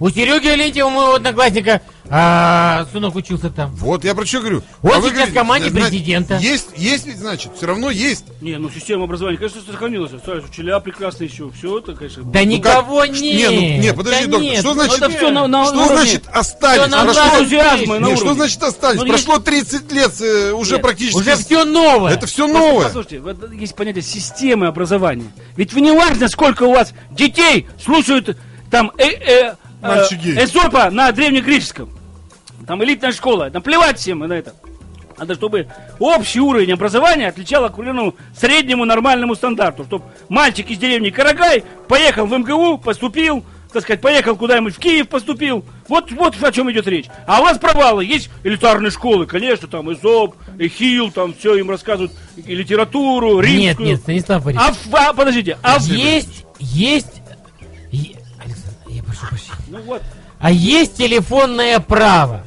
У 0.00 0.10
Сереги 0.10 0.48
Алентьева, 0.48 0.90
моего 0.90 1.14
одноклассника, 1.14 1.80
а, 2.10 2.84
сынок 2.92 3.14
учился 3.14 3.48
там. 3.48 3.74
Вот, 3.76 4.04
я 4.04 4.14
про 4.14 4.26
что 4.26 4.40
говорю. 4.40 4.62
Он 4.82 4.90
А 4.92 5.00
сейчас 5.00 5.30
в 5.30 5.34
команде 5.34 5.70
значит, 5.70 5.88
президента. 5.88 6.36
Есть, 6.36 6.68
есть 6.76 7.06
ведь, 7.06 7.16
значит, 7.18 7.52
все 7.56 7.66
равно 7.66 7.90
есть. 7.90 8.24
Не, 8.42 8.58
ну 8.58 8.68
система 8.68 9.04
образования, 9.04 9.38
конечно, 9.38 9.62
сохранилась. 9.62 10.12
Остались 10.12 10.44
учителя 10.44 10.78
прекрасно 10.80 11.24
еще. 11.24 11.50
Все 11.50 11.78
это, 11.78 11.94
конечно. 11.94 12.22
Да 12.24 12.40
Ну 12.40 12.44
никого 12.46 13.00
как? 13.00 13.10
нет. 13.12 13.50
Не, 13.50 13.56
ну, 13.78 13.82
не, 13.82 13.94
подожди, 13.94 14.24
Да 14.26 14.30
доктор, 14.32 14.42
нет, 14.42 14.58
что 14.58 14.68
ну 14.68 14.74
значит- 14.82 14.98
это 14.98 15.08
все 15.08 15.30
на, 15.30 15.46
на, 15.46 15.64
что 15.64 15.74
уровне- 15.74 15.94
значит 15.96 16.24
остались? 16.30 16.80
Всё 16.82 16.86
на 16.90 17.02
Прошло- 17.04 17.22
уровне 17.22 17.38
энтузиазма, 17.40 17.98
на 17.98 18.06
Не, 18.06 18.16
что 18.16 18.34
значит 18.34 18.62
остались? 18.62 19.00
Ну, 19.00 19.06
Прошло 19.06 19.38
30 19.38 19.92
лет, 19.92 20.12
э, 20.20 20.52
уже 20.52 20.72
Нет, 20.74 20.82
практически... 20.82 21.16
Уже 21.18 21.36
все 21.36 21.64
новое. 21.64 22.12
Это 22.12 22.26
все 22.26 22.46
новое. 22.46 22.84
Послушайте, 22.86 23.20
вот 23.20 23.50
есть 23.52 23.74
понятие 23.74 24.02
системы 24.02 24.66
образования. 24.66 25.32
Ведь 25.56 25.72
вы 25.72 25.80
не 25.80 25.92
важно, 25.92 26.28
сколько 26.28 26.64
у 26.64 26.72
вас 26.72 26.92
детей 27.10 27.68
слушают 27.82 28.36
там 28.70 28.90
э, 28.98 29.04
э, 29.04 29.54
э, 29.82 29.86
Мальчики. 29.86 30.28
Эзопа 30.28 30.90
на 30.90 31.12
древнегреческом. 31.12 31.90
Там 32.66 32.82
элитная 32.84 33.12
школа. 33.12 33.50
Наплевать 33.52 33.98
всем 33.98 34.20
на 34.20 34.32
это. 34.32 34.54
Надо, 35.18 35.34
чтобы 35.34 35.68
общий 35.98 36.40
уровень 36.40 36.72
образования 36.72 37.28
отвечал 37.28 37.64
определенному 37.64 38.14
среднему 38.36 38.84
нормальному 38.84 39.34
стандарту. 39.34 39.84
Чтобы 39.84 40.04
мальчик 40.28 40.70
из 40.70 40.78
деревни 40.78 41.10
Карагай 41.10 41.64
поехал 41.86 42.26
в 42.26 42.36
МГУ, 42.36 42.78
поступил, 42.78 43.44
так 43.72 43.82
сказать, 43.82 44.00
поехал 44.00 44.36
куда-нибудь 44.36 44.74
в 44.74 44.78
Киев, 44.78 45.08
поступил. 45.08 45.64
Вот, 45.88 46.10
вот 46.12 46.42
о 46.42 46.52
чем 46.52 46.70
идет 46.72 46.86
речь. 46.86 47.06
А 47.26 47.40
у 47.40 47.44
вас 47.44 47.58
провалы. 47.58 48.04
Есть 48.04 48.30
элитарные 48.42 48.90
школы, 48.90 49.26
конечно, 49.26 49.68
там 49.68 49.92
Эзоп, 49.92 50.34
Эхил, 50.58 51.10
там 51.10 51.34
все 51.34 51.56
им 51.56 51.70
рассказывают, 51.70 52.12
и 52.36 52.54
литературу, 52.54 53.40
римскую. 53.40 53.60
Нет, 53.60 53.78
нет, 53.80 54.00
Станислав 54.00 54.44
Борисович. 54.44 54.76
А, 54.92 55.10
а, 55.10 55.12
подождите, 55.12 55.58
а 55.62 55.78
в- 55.78 55.86
есть, 55.86 56.46
есть... 56.58 57.21
прощения. 59.28 59.56
Ну 59.68 59.82
вот, 59.82 60.02
А 60.38 60.50
есть 60.50 60.96
телефонное 60.96 61.78
право. 61.80 62.44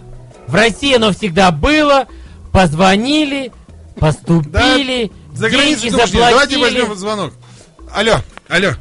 В 0.48 0.56
России 0.56 0.96
оно 0.96 1.12
всегда 1.12 1.52
было. 1.52 2.08
Позвонили, 2.52 3.52
поступили, 4.00 5.12
За 5.34 5.50
деньги 5.50 5.90
заплатили. 5.90 6.20
Давайте 6.20 6.58
возьмем 6.58 6.96
звонок. 6.96 7.34
Алло, 7.92 8.18
алло. 8.48 8.72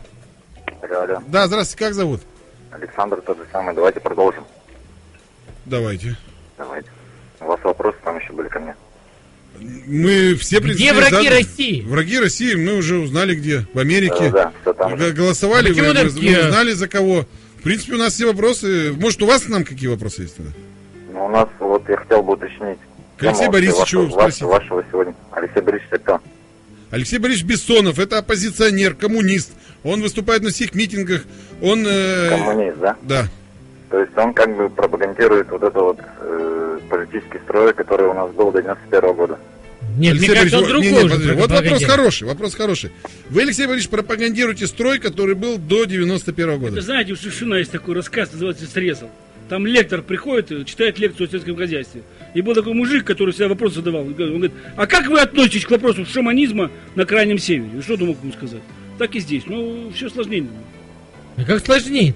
Алло, 0.82 1.00
алло. 1.00 1.22
Да, 1.26 1.46
здравствуйте, 1.46 1.84
как 1.84 1.94
зовут? 1.94 2.20
Александр 2.70 3.20
тот 3.20 3.38
же 3.38 3.46
самый. 3.52 3.74
Давайте 3.74 4.00
продолжим. 4.00 4.44
Давайте. 5.64 6.16
Давайте. 6.58 6.88
У 7.40 7.46
вас 7.46 7.58
вопросы 7.64 7.96
там 8.04 8.18
еще 8.18 8.32
были 8.32 8.48
ко 8.48 8.60
мне. 8.60 8.74
Мы 9.86 10.34
все 10.34 10.58
Где 10.58 10.92
враги 10.92 11.10
заданы. 11.10 11.30
России? 11.30 11.82
Враги 11.82 12.18
России 12.18 12.54
мы 12.54 12.74
уже 12.76 12.98
узнали 12.98 13.34
где. 13.34 13.66
В 13.72 13.78
Америке. 13.78 14.30
Да, 14.30 14.44
да, 14.44 14.52
все 14.62 14.72
там 14.74 14.96
Г-. 14.96 15.12
Голосовали, 15.12 15.72
вы, 15.72 15.82
мы, 15.82 16.04
мы 16.04 16.48
узнали 16.48 16.72
за 16.72 16.88
кого. 16.88 17.26
В 17.64 17.66
принципе, 17.66 17.94
у 17.94 17.96
нас 17.96 18.12
все 18.12 18.26
вопросы. 18.26 18.92
Может, 19.00 19.22
у 19.22 19.26
вас 19.26 19.44
к 19.44 19.48
нам 19.48 19.64
какие 19.64 19.88
вопросы 19.88 20.20
есть 20.20 20.36
тогда? 20.36 20.50
Ну, 21.14 21.24
у 21.24 21.28
нас 21.30 21.48
вот 21.60 21.88
я 21.88 21.96
хотел 21.96 22.22
бы 22.22 22.34
уточнить. 22.34 22.76
К 23.16 23.22
Алексею 23.22 23.50
Борисовичу 23.50 24.10
спросить. 24.10 24.42
вашего, 24.42 24.50
вашего 24.50 24.84
сегодня. 24.90 25.14
Алексей 25.32 25.62
Борисович, 25.62 25.88
это? 25.92 26.20
Алексей 26.90 27.18
Борисович 27.18 27.46
Бессонов, 27.46 27.98
это 27.98 28.18
оппозиционер, 28.18 28.92
коммунист. 28.94 29.52
Он 29.82 30.02
выступает 30.02 30.42
на 30.42 30.50
всех 30.50 30.74
митингах. 30.74 31.22
Он... 31.62 31.86
э, 31.88 32.28
Коммунист, 32.28 32.76
да? 32.80 32.96
Да. 33.00 33.28
То 33.88 33.98
есть 33.98 34.12
он 34.18 34.34
как 34.34 34.54
бы 34.54 34.68
пропагандирует 34.68 35.48
вот 35.48 35.62
это 35.62 35.80
вот 35.80 35.98
э, 36.20 36.78
политический 36.90 37.38
строй, 37.44 37.72
который 37.72 38.08
у 38.08 38.12
нас 38.12 38.30
был 38.32 38.52
до 38.52 38.60
91 38.60 39.12
года. 39.14 39.38
Нет, 39.96 40.14
мне 40.14 40.28
Алексей 40.28 40.34
кажется, 40.34 40.58
он 40.58 40.64
Борисович, 40.64 40.90
другой 40.90 40.92
не, 40.92 40.98
не, 40.98 41.04
уже 41.04 41.14
подожди, 41.14 41.40
Вот 41.40 41.50
вопрос 41.50 41.84
хороший, 41.84 42.24
вопрос 42.24 42.54
хороший. 42.54 42.90
Вы, 43.30 43.42
Алексей 43.42 43.66
Борисович, 43.66 43.90
пропагандируете 43.90 44.66
строй, 44.66 44.98
который 44.98 45.34
был 45.34 45.58
до 45.58 45.84
91 45.84 46.58
года. 46.58 46.72
Вы 46.72 46.80
знаете, 46.80 47.12
у 47.12 47.16
Шишина 47.16 47.58
есть 47.58 47.70
такой 47.70 47.94
рассказ, 47.94 48.32
называется 48.32 48.66
«Срезал». 48.66 49.10
Там 49.48 49.66
лектор 49.66 50.00
приходит, 50.02 50.50
и 50.52 50.64
читает 50.64 50.98
лекцию 50.98 51.28
о 51.28 51.30
сельском 51.30 51.56
хозяйстве. 51.56 52.02
И 52.32 52.40
был 52.40 52.54
такой 52.54 52.72
мужик, 52.72 53.04
который 53.04 53.32
всегда 53.32 53.48
вопрос 53.48 53.74
задавал. 53.74 54.02
Он 54.02 54.14
говорит, 54.14 54.52
а 54.76 54.86
как 54.86 55.06
вы 55.08 55.20
относитесь 55.20 55.66
к 55.66 55.70
вопросу 55.70 56.06
шаманизма 56.06 56.70
на 56.94 57.04
Крайнем 57.04 57.38
Севере? 57.38 57.78
И 57.78 57.82
что 57.82 57.96
ты 57.96 58.04
мог 58.04 58.16
ему 58.22 58.32
сказать? 58.32 58.62
Так 58.98 59.14
и 59.14 59.20
здесь. 59.20 59.44
Ну, 59.46 59.92
все 59.94 60.08
сложнее. 60.08 60.46
А 61.36 61.44
как 61.44 61.64
сложнее 61.64 62.14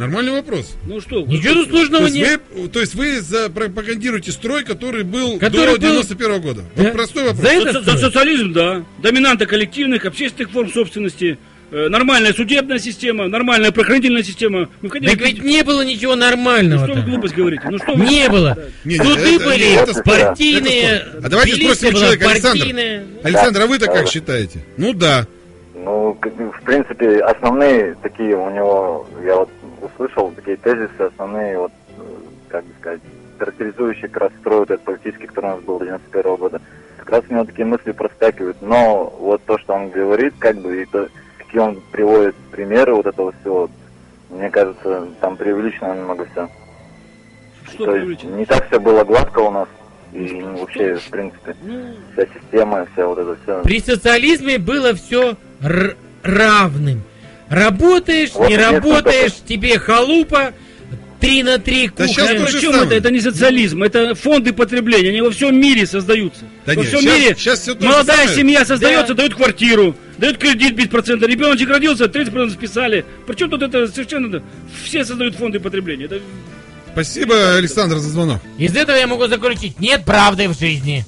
Нормальный 0.00 0.32
вопрос. 0.32 0.76
Ну 0.86 1.00
что? 1.00 1.20
Ничего 1.22 1.54
тут 1.54 1.64
То 1.66 1.70
сложного 1.76 2.02
есть, 2.04 2.16
нет. 2.16 2.40
вы, 2.54 2.68
то 2.68 2.80
есть 2.80 2.94
вы 2.94 3.20
за- 3.20 3.50
пропагандируете 3.50 4.32
строй, 4.32 4.64
который 4.64 5.04
был 5.04 5.38
Который 5.38 5.66
до 5.66 5.72
был- 5.72 5.78
91 5.78 6.40
года. 6.40 6.62
Да. 6.74 6.82
Вот 6.84 6.92
простой 6.92 7.24
вопрос. 7.24 7.42
За 7.42 7.48
это 7.50 7.72
За, 7.72 7.80
строй? 7.82 7.96
за 7.96 8.06
социализм, 8.06 8.52
да. 8.52 8.84
Доминанта 9.02 9.44
коллективных, 9.46 10.06
общественных 10.06 10.50
форм 10.52 10.72
собственности, 10.72 11.38
э, 11.70 11.88
нормальная 11.88 12.32
судебная 12.32 12.78
система, 12.78 13.28
нормальная 13.28 13.72
правоохранительная 13.72 14.22
система. 14.22 14.70
Мы 14.80 14.88
хотели... 14.90 15.10
Так 15.10 15.20
ведь 15.20 15.42
не 15.44 15.62
было 15.62 15.82
ничего 15.84 16.14
Ну, 16.16 16.22
нормального. 16.22 16.86
что 16.86 16.94
вы 16.96 17.02
глупость 17.02 17.34
говорите? 17.34 17.62
Ну 17.70 17.76
что 17.78 17.92
вы... 17.94 18.06
Не 18.06 18.28
было. 18.30 18.58
Не, 18.84 18.98
не, 18.98 19.04
Суды 19.04 19.34
это- 19.36 19.44
были 19.44 19.74
это 19.74 20.02
партийные. 20.02 20.82
это. 20.82 21.20
А 21.24 21.28
давайте 21.28 21.56
спросим 21.56 21.92
человека, 21.92 22.30
Александр. 22.30 22.58
партийная. 22.58 23.04
Александр, 23.22 23.60
а 23.60 23.66
вы-то 23.66 23.86
как 23.86 24.08
считаете? 24.08 24.60
Ну 24.78 24.94
да. 24.94 25.26
Ну, 25.82 26.14
в 26.14 26.64
принципе, 26.64 27.20
основные 27.20 27.96
такие 28.02 28.36
у 28.36 28.50
него, 28.50 29.08
я 29.24 29.36
вот 29.36 29.48
услышал 29.82 30.30
такие 30.32 30.56
тезисы, 30.56 31.00
основные, 31.00 31.58
вот, 31.58 31.72
э, 31.96 32.02
как 32.48 32.64
бы 32.64 32.72
сказать, 32.80 33.00
характеризующие 33.38 34.08
как 34.08 34.22
раз 34.22 34.32
строй 34.40 34.58
вот 34.60 34.70
этот 34.70 34.84
политический, 34.84 35.26
который 35.26 35.46
у 35.46 35.54
нас 35.56 35.60
был 35.60 35.78
до 35.78 35.86
91 35.86 36.36
года. 36.36 36.60
Как 36.98 37.10
раз 37.10 37.24
у 37.28 37.32
него 37.32 37.44
такие 37.44 37.64
мысли 37.64 37.92
проскакивают. 37.92 38.58
Но 38.60 39.12
вот 39.18 39.42
то, 39.44 39.58
что 39.58 39.74
он 39.74 39.90
говорит, 39.90 40.34
как 40.38 40.56
бы, 40.58 40.82
и 40.82 40.86
то, 40.86 41.08
какие 41.38 41.60
он 41.60 41.80
приводит 41.90 42.36
примеры 42.52 42.94
вот 42.94 43.06
этого 43.06 43.32
всего, 43.40 43.70
мне 44.28 44.50
кажется, 44.50 45.08
там 45.20 45.36
преувеличено 45.36 45.94
немного 45.94 46.26
все. 46.32 46.48
Что 47.68 47.84
То 47.86 47.96
есть 47.96 48.24
не 48.24 48.44
так 48.44 48.66
все 48.68 48.78
было 48.78 49.04
гладко 49.04 49.40
у 49.40 49.50
нас. 49.50 49.68
И 50.12 50.40
ну, 50.40 50.58
вообще, 50.58 50.96
в 50.96 51.08
принципе, 51.08 51.54
Ну, 51.62 51.94
вся 52.12 52.26
система, 52.34 52.86
вся 52.92 53.06
вот 53.06 53.18
это 53.18 53.36
все. 53.42 53.62
При 53.62 53.80
социализме 53.80 54.58
было 54.58 54.92
все 54.94 55.36
равным. 56.22 57.02
Работаешь, 57.50 58.30
Вот 58.32 58.48
не 58.48 58.56
работаешь, 58.56 59.32
тебе 59.46 59.76
халупа, 59.78 60.54
три 61.20 61.42
на 61.42 61.58
три 61.58 61.88
Да 61.88 62.06
кухня. 62.06 62.24
Причем 62.46 62.70
самое. 62.72 62.86
это? 62.86 62.94
Это 62.94 63.10
не 63.10 63.20
социализм, 63.20 63.82
это 63.82 64.14
фонды 64.14 64.52
потребления, 64.52 65.10
они 65.10 65.20
во 65.20 65.30
всем 65.32 65.60
мире 65.60 65.84
создаются. 65.84 66.42
Да 66.64 66.74
во 66.74 66.80
нет, 66.82 66.86
всем 66.86 67.00
щас- 67.00 67.12
мире 67.12 67.34
то 67.34 67.80
же 67.82 67.88
молодая 67.88 68.16
самое. 68.18 68.36
семья 68.36 68.64
создается, 68.64 69.08
Да. 69.14 69.22
дают 69.22 69.34
квартиру, 69.34 69.96
дают 70.16 70.38
кредит 70.38 70.76
без 70.76 70.86
процента, 70.88 71.26
ребеночек 71.26 71.68
родился, 71.68 72.04
30% 72.08 72.52
списали. 72.52 73.04
Причем 73.26 73.50
тут 73.50 73.62
это 73.62 73.88
совершенно... 73.88 74.42
Все 74.84 75.04
создают 75.04 75.34
фонды 75.34 75.58
потребления. 75.58 76.04
Это 76.04 76.20
Спасибо, 76.92 77.56
Александр, 77.56 77.98
за 77.98 78.10
звонок. 78.10 78.40
Из 78.58 78.74
этого 78.76 78.96
я 78.96 79.06
могу 79.08 79.26
заключить, 79.26 79.78
нет 79.80 80.04
правды 80.04 80.48
в 80.48 80.58
жизни. 80.58 81.04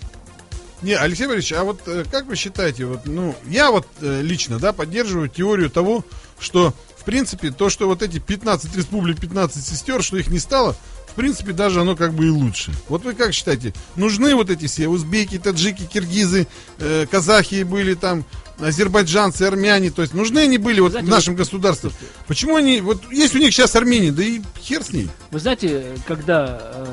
Не, 0.82 0.94
Алексей 0.94 1.28
Борисович, 1.28 1.52
а 1.60 1.62
вот 1.64 1.80
э, 1.86 2.02
как 2.10 2.26
вы 2.26 2.34
считаете, 2.34 2.86
вот, 2.86 3.00
ну, 3.06 3.36
я 3.48 3.70
вот 3.70 3.86
э, 4.00 4.20
лично, 4.22 4.58
да, 4.58 4.72
поддерживаю 4.72 5.28
теорию 5.28 5.70
того, 5.70 6.04
что, 6.42 6.74
в 6.96 7.04
принципе, 7.04 7.50
то, 7.50 7.70
что 7.70 7.86
вот 7.86 8.02
эти 8.02 8.18
15 8.18 8.76
республик, 8.76 9.20
15 9.20 9.64
сестер, 9.64 10.02
что 10.02 10.16
их 10.16 10.28
не 10.28 10.38
стало, 10.38 10.76
в 11.06 11.14
принципе, 11.14 11.52
даже 11.52 11.80
оно 11.80 11.94
как 11.94 12.14
бы 12.14 12.26
и 12.26 12.30
лучше. 12.30 12.72
Вот 12.88 13.04
вы 13.04 13.14
как 13.14 13.34
считаете, 13.34 13.74
нужны 13.96 14.34
вот 14.34 14.48
эти 14.50 14.66
все 14.66 14.88
узбеки, 14.88 15.38
таджики, 15.38 15.84
киргизы, 15.84 16.46
э, 16.78 17.06
казахи 17.10 17.64
были 17.64 17.94
там, 17.94 18.24
азербайджанцы, 18.58 19.42
армяне, 19.42 19.90
то 19.90 20.02
есть 20.02 20.14
нужны 20.14 20.40
они 20.40 20.58
были 20.58 20.80
вот 20.80 20.92
Знаете, 20.92 21.08
в 21.08 21.10
нашем 21.10 21.34
государстве? 21.34 21.90
Почему 22.26 22.56
они, 22.56 22.80
вот 22.80 23.02
есть 23.10 23.34
у 23.34 23.38
них 23.38 23.52
сейчас 23.52 23.74
Армения, 23.76 24.12
да 24.12 24.22
и 24.22 24.40
хер 24.60 24.82
с 24.82 24.92
ней. 24.92 25.08
Вы 25.30 25.40
знаете, 25.40 25.96
когда 26.06 26.60
э, 26.60 26.86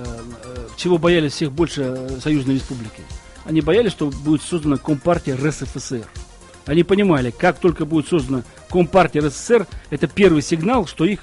э, 0.43 0.67
чего 0.77 0.97
боялись 0.97 1.33
всех 1.33 1.51
больше 1.51 1.81
э, 1.97 2.19
союзной 2.21 2.55
республики? 2.55 3.01
Они 3.45 3.61
боялись, 3.61 3.91
что 3.91 4.09
будет 4.09 4.41
создана 4.41 4.77
Компартия 4.77 5.35
РСФСР. 5.37 6.05
Они 6.69 6.83
понимали, 6.83 7.31
как 7.35 7.57
только 7.59 7.83
будет 7.85 8.07
создана 8.07 8.43
Компартия 8.69 9.23
РСФСР, 9.23 9.65
это 9.89 10.05
первый 10.07 10.43
сигнал, 10.43 10.85
что 10.85 11.03
их, 11.03 11.21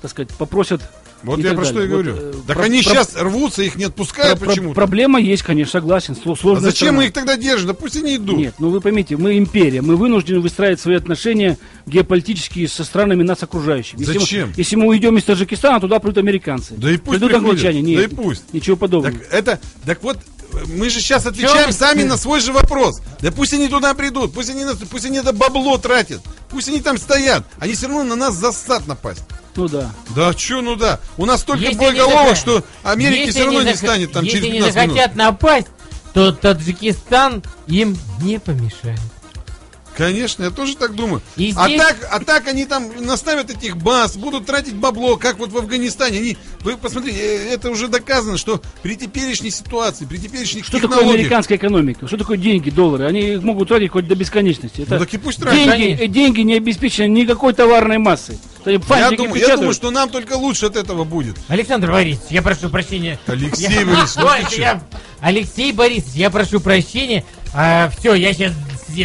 так 0.00 0.10
сказать, 0.10 0.30
попросят 0.38 0.80
Вот 1.22 1.38
и 1.38 1.42
я 1.42 1.52
про 1.52 1.66
что 1.66 1.82
и 1.82 1.86
далее. 1.88 1.96
Вот, 1.96 2.04
говорю. 2.06 2.28
э, 2.30 2.34
так 2.46 2.56
про- 2.56 2.64
они 2.64 2.80
про- 2.82 2.90
сейчас 2.90 3.14
рвутся, 3.14 3.62
их 3.62 3.76
не 3.76 3.84
отпускают 3.84 4.38
Про- 4.40 4.46
почему-то. 4.48 4.74
Проблема 4.74 5.20
есть, 5.20 5.42
конечно, 5.42 5.72
согласен. 5.78 6.16
А 6.18 6.34
Сложная 6.36 6.70
зачем 6.70 6.74
страна. 6.86 6.96
мы 6.96 7.04
их 7.04 7.12
тогда 7.12 7.36
держим? 7.36 7.66
Да 7.66 7.74
пусть 7.74 7.96
они 7.96 8.16
идут. 8.16 8.38
Нет, 8.38 8.54
ну 8.58 8.70
вы 8.70 8.80
поймите, 8.80 9.18
мы 9.18 9.36
империя, 9.36 9.82
мы 9.82 9.96
вынуждены 9.96 10.40
выстраивать 10.40 10.80
свои 10.80 10.96
отношения 10.96 11.58
геополитические 11.86 12.66
со 12.66 12.82
странами 12.82 13.22
нас 13.24 13.42
окружающими. 13.42 14.00
Если 14.00 14.14
мы- 14.14 14.20
Зачем? 14.20 14.52
если 14.56 14.76
мы 14.76 14.86
уйдем 14.86 15.18
из 15.18 15.24
Таджикистана, 15.24 15.80
туда 15.80 15.98
придут 15.98 16.16
американцы. 16.16 16.72
Да 16.78 16.90
и 16.90 16.96
пусть 16.96 17.10
придут 17.20 17.28
приходят. 17.28 17.50
англичане. 17.50 17.82
Нет, 17.82 17.98
Да 17.98 18.04
и 18.04 18.08
пусть. 18.08 18.54
Ничего 18.54 18.76
подобного. 18.76 19.14
Так 19.18 19.28
это, 19.32 19.60
так 19.84 20.02
вот, 20.02 20.16
мы 20.66 20.90
же 20.90 21.00
сейчас 21.00 21.26
отвечаем 21.26 21.66
вы- 21.68 21.72
сами 21.72 22.02
на 22.02 22.16
свой 22.16 22.40
же 22.40 22.52
вопрос. 22.52 23.00
Да 23.20 23.30
пусть 23.30 23.52
они 23.54 23.68
туда 23.68 23.94
придут, 23.94 24.34
пусть 24.34 24.50
они, 24.50 24.64
пусть 24.90 25.04
они 25.04 25.18
это 25.18 25.32
бабло 25.32 25.78
тратят, 25.78 26.20
пусть 26.50 26.68
они 26.68 26.80
там 26.80 26.98
стоят. 26.98 27.44
Они 27.58 27.74
все 27.74 27.86
равно 27.88 28.04
на 28.04 28.16
нас 28.16 28.34
засад 28.34 28.86
напасть. 28.86 29.22
Ну 29.54 29.68
да. 29.68 29.90
Да 30.16 30.32
что, 30.32 30.60
ну 30.62 30.76
да. 30.76 30.98
У 31.18 31.26
нас 31.26 31.40
столько 31.42 31.62
Если 31.64 31.76
боеголовок, 31.78 32.30
не 32.30 32.34
что 32.36 32.64
Америки 32.82 33.18
если 33.20 33.30
все 33.32 33.44
равно 33.44 33.62
не, 33.62 33.68
заха- 33.72 33.76
станет 33.76 34.12
там 34.12 34.24
если 34.24 34.38
через 34.38 34.52
не 34.52 34.58
15 34.60 34.76
минут. 34.82 34.94
захотят 34.96 35.16
напасть, 35.16 35.66
то 36.14 36.32
Таджикистан 36.32 37.42
им 37.66 37.96
не 38.22 38.38
помешает. 38.38 39.00
Конечно, 39.96 40.44
я 40.44 40.50
тоже 40.50 40.76
так 40.76 40.94
думаю. 40.94 41.22
И 41.36 41.52
а, 41.56 41.66
здесь- 41.68 41.80
так, 41.80 41.96
а 42.10 42.20
так 42.20 42.48
они 42.48 42.64
там 42.64 42.90
наставят 43.04 43.50
этих 43.50 43.76
баз, 43.76 44.16
будут 44.16 44.46
тратить 44.46 44.74
бабло, 44.74 45.16
как 45.16 45.38
вот 45.38 45.52
в 45.52 45.58
Афганистане. 45.58 46.18
Они, 46.18 46.36
вы 46.60 46.76
посмотрите, 46.76 47.18
э, 47.20 47.52
это 47.54 47.70
уже 47.70 47.88
доказано, 47.88 48.38
что 48.38 48.62
при 48.82 48.96
теперешней 48.96 49.50
ситуации, 49.50 50.04
при 50.06 50.16
теперешних 50.18 50.64
Что 50.64 50.80
такое 50.80 51.08
американская 51.08 51.58
экономика? 51.58 52.06
Что 52.06 52.16
такое 52.16 52.38
деньги, 52.38 52.70
доллары? 52.70 53.06
Они 53.06 53.34
их 53.34 53.42
могут 53.42 53.68
тратить 53.68 53.90
хоть 53.90 54.08
до 54.08 54.14
бесконечности. 54.14 54.82
Это 54.82 54.94
Ну 54.94 55.00
так 55.00 55.12
и 55.12 55.18
пусть 55.18 55.38
тратят. 55.38 55.58
деньги, 55.58 55.70
Конечно. 55.70 56.06
деньги 56.08 56.40
не 56.40 56.54
обеспечены 56.54 57.08
никакой 57.08 57.52
товарной 57.52 57.98
массой. 57.98 58.38
Я 58.64 59.10
думаю, 59.10 59.40
я 59.40 59.56
думаю, 59.56 59.74
что 59.74 59.90
нам 59.90 60.08
только 60.08 60.34
лучше 60.34 60.66
от 60.66 60.76
этого 60.76 61.04
будет. 61.04 61.36
Александр 61.48 61.90
Борисович, 61.90 62.30
я 62.30 62.42
прошу 62.42 62.68
прощения. 62.70 63.18
Алексей 63.26 63.68
Я- 63.68 63.84
Борисович, 63.84 64.58
я- 64.58 64.82
Алексей 65.20 65.72
Борисович, 65.72 66.14
я 66.14 66.30
прошу 66.30 66.60
прощения. 66.60 67.24
все, 67.98 68.14
я 68.14 68.32
сейчас 68.32 68.52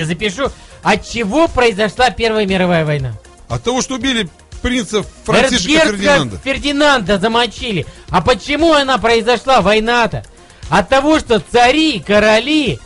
запишу. 0.08 0.52
От 0.84 1.08
чего 1.08 1.48
произошла 1.48 2.10
Первая 2.10 2.46
мировая 2.46 2.86
война? 2.86 3.14
От 3.50 3.64
того, 3.64 3.82
что 3.82 3.96
убили 3.96 4.30
принца 4.62 5.04
Франциска 5.24 5.68
Фердинанда. 5.68 6.40
Фердинанда 6.44 7.20
замочили. 7.20 7.86
А 8.10 8.22
почему 8.22 8.74
она 8.74 8.98
произошла, 8.98 9.62
война-то? 9.62 10.26
От 10.70 10.90
того, 10.90 11.20
что 11.20 11.40
цари, 11.40 12.00
короли, 12.00 12.80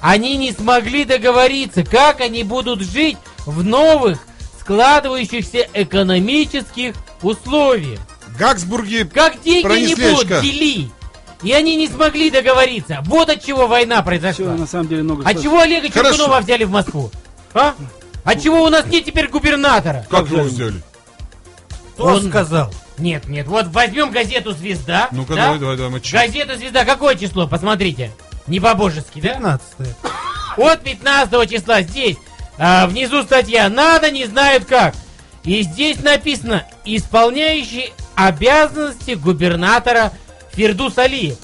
они 0.00 0.36
не 0.36 0.52
смогли 0.52 1.04
договориться, 1.04 1.84
как 1.84 2.20
они 2.20 2.42
будут 2.42 2.82
жить 2.82 3.16
в 3.46 3.64
новых 3.64 4.18
складывающихся 4.60 5.66
экономических 5.72 6.94
условиях. 7.22 8.00
Гаксбурги 8.38 9.08
Как 9.12 9.42
деньги 9.42 9.86
не 9.86 9.94
будут 9.94 10.28
делить. 10.42 10.90
И 11.42 11.52
они 11.52 11.76
не 11.76 11.88
смогли 11.88 12.30
договориться. 12.30 13.02
Вот 13.06 13.28
от 13.28 13.44
чего 13.44 13.66
война 13.66 14.02
произошла. 14.02 14.54
на 14.54 14.66
самом 14.66 14.88
деле 14.88 15.02
много 15.02 15.28
От 15.28 15.42
чего 15.42 15.58
Олега. 15.60 15.88
Черкунова 15.88 16.40
взяли 16.40 16.64
в 16.64 16.70
Москву? 16.70 17.10
А? 17.54 17.74
От 18.24 18.42
чего 18.42 18.62
у 18.62 18.68
нас 18.68 18.86
нет 18.86 19.04
теперь 19.04 19.28
губернатора? 19.28 20.06
как 20.08 20.28
его 20.28 20.42
взяли? 20.42 20.80
Кто 21.94 22.04
Он- 22.04 22.28
сказал? 22.28 22.72
Нет, 22.98 23.26
нет, 23.26 23.46
вот 23.48 23.66
возьмем 23.68 24.10
газету 24.10 24.52
«Звезда». 24.52 25.08
Ну-ка, 25.12 25.34
да? 25.34 25.44
давай, 25.44 25.58
давай, 25.58 25.76
давай, 25.76 25.92
мочи. 25.92 26.12
Газета 26.12 26.56
«Звезда», 26.56 26.84
какое 26.84 27.14
число? 27.16 27.48
Посмотрите. 27.48 28.12
Не 28.46 28.60
по-божески, 28.60 29.20
да? 29.20 29.34
15 29.34 29.62
От 30.56 30.82
15 30.82 31.46
числа 31.50 31.82
здесь. 31.82 32.16
а, 32.58 32.86
внизу 32.86 33.22
статья 33.22 33.68
«Надо, 33.68 34.10
не 34.10 34.26
знают 34.26 34.66
как». 34.66 34.94
И 35.42 35.62
здесь 35.62 36.00
написано 36.02 36.64
«Исполняющий 36.84 37.92
обязанности 38.14 39.12
губернатора 39.12 40.12
Фердус 40.52 40.98
Алиев». 40.98 41.38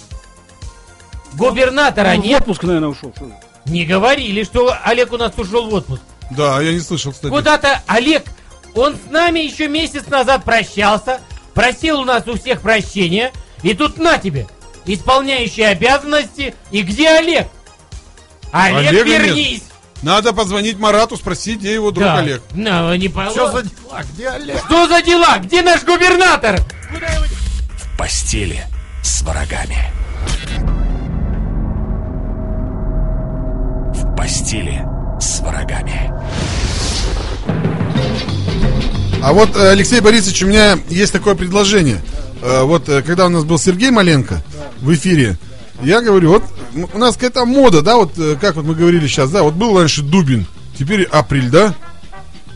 Губернатора 1.34 2.14
в 2.14 2.18
нет. 2.18 2.40
отпуск, 2.42 2.62
наверное, 2.62 2.88
ушел. 2.90 3.12
Что 3.14 3.26
ли? 3.26 3.32
Не 3.68 3.84
говорили, 3.84 4.44
что 4.44 4.74
Олег 4.84 5.12
у 5.12 5.16
нас 5.16 5.32
ушел 5.36 5.68
в 5.68 5.74
отпуск. 5.74 6.02
Да, 6.30 6.60
я 6.60 6.72
не 6.72 6.80
слышал, 6.80 7.12
кстати. 7.12 7.30
Куда-то 7.30 7.82
Олег, 7.86 8.24
он 8.74 8.96
с 8.96 9.10
нами 9.10 9.40
еще 9.40 9.68
месяц 9.68 10.06
назад 10.08 10.44
прощался, 10.44 11.20
просил 11.54 12.00
у 12.00 12.04
нас 12.04 12.26
у 12.26 12.36
всех 12.38 12.60
прощения, 12.60 13.32
и 13.62 13.74
тут 13.74 13.98
на 13.98 14.18
тебе, 14.18 14.46
исполняющий 14.86 15.62
обязанности, 15.62 16.54
и 16.70 16.82
где 16.82 17.08
Олег? 17.10 17.48
Олег, 18.52 18.88
Олега 18.88 19.04
нет. 19.08 19.22
вернись! 19.22 19.62
Надо 20.02 20.32
позвонить 20.32 20.78
Марату, 20.78 21.16
спросить, 21.16 21.58
где 21.58 21.74
его 21.74 21.90
друг 21.90 22.04
Да. 22.06 22.18
Олег. 22.18 22.42
Ну, 22.52 22.94
не 22.94 23.08
по- 23.08 23.28
Что 23.30 23.50
за 23.50 23.62
дела? 23.62 24.02
Где 24.12 24.28
Олег? 24.28 24.58
Что 24.64 24.86
за 24.86 25.02
дела? 25.02 25.38
Где 25.38 25.62
наш 25.62 25.82
губернатор? 25.82 26.60
В 27.76 27.98
постели 27.98 28.64
с 29.02 29.22
врагами. 29.22 29.90
Постели 34.18 34.84
с 35.20 35.38
врагами. 35.38 36.10
А 39.22 39.32
вот, 39.32 39.54
э, 39.56 39.70
Алексей 39.70 40.00
Борисович, 40.00 40.42
у 40.42 40.48
меня 40.48 40.76
есть 40.88 41.12
такое 41.12 41.36
предложение. 41.36 42.00
Э, 42.42 42.62
Вот, 42.64 42.88
э, 42.88 43.02
когда 43.02 43.26
у 43.26 43.28
нас 43.28 43.44
был 43.44 43.58
Сергей 43.60 43.92
Маленко 43.92 44.42
в 44.80 44.92
эфире, 44.92 45.38
я 45.84 46.00
говорю, 46.02 46.30
вот 46.32 46.42
у 46.92 46.98
нас 46.98 47.14
какая-то 47.14 47.44
мода, 47.44 47.80
да, 47.80 47.94
вот 47.94 48.14
как 48.40 48.56
вот 48.56 48.64
мы 48.64 48.74
говорили 48.74 49.06
сейчас, 49.06 49.30
да, 49.30 49.44
вот 49.44 49.54
был 49.54 49.78
раньше 49.78 50.02
Дубин, 50.02 50.46
теперь 50.76 51.04
Апрель, 51.04 51.48
да? 51.48 51.72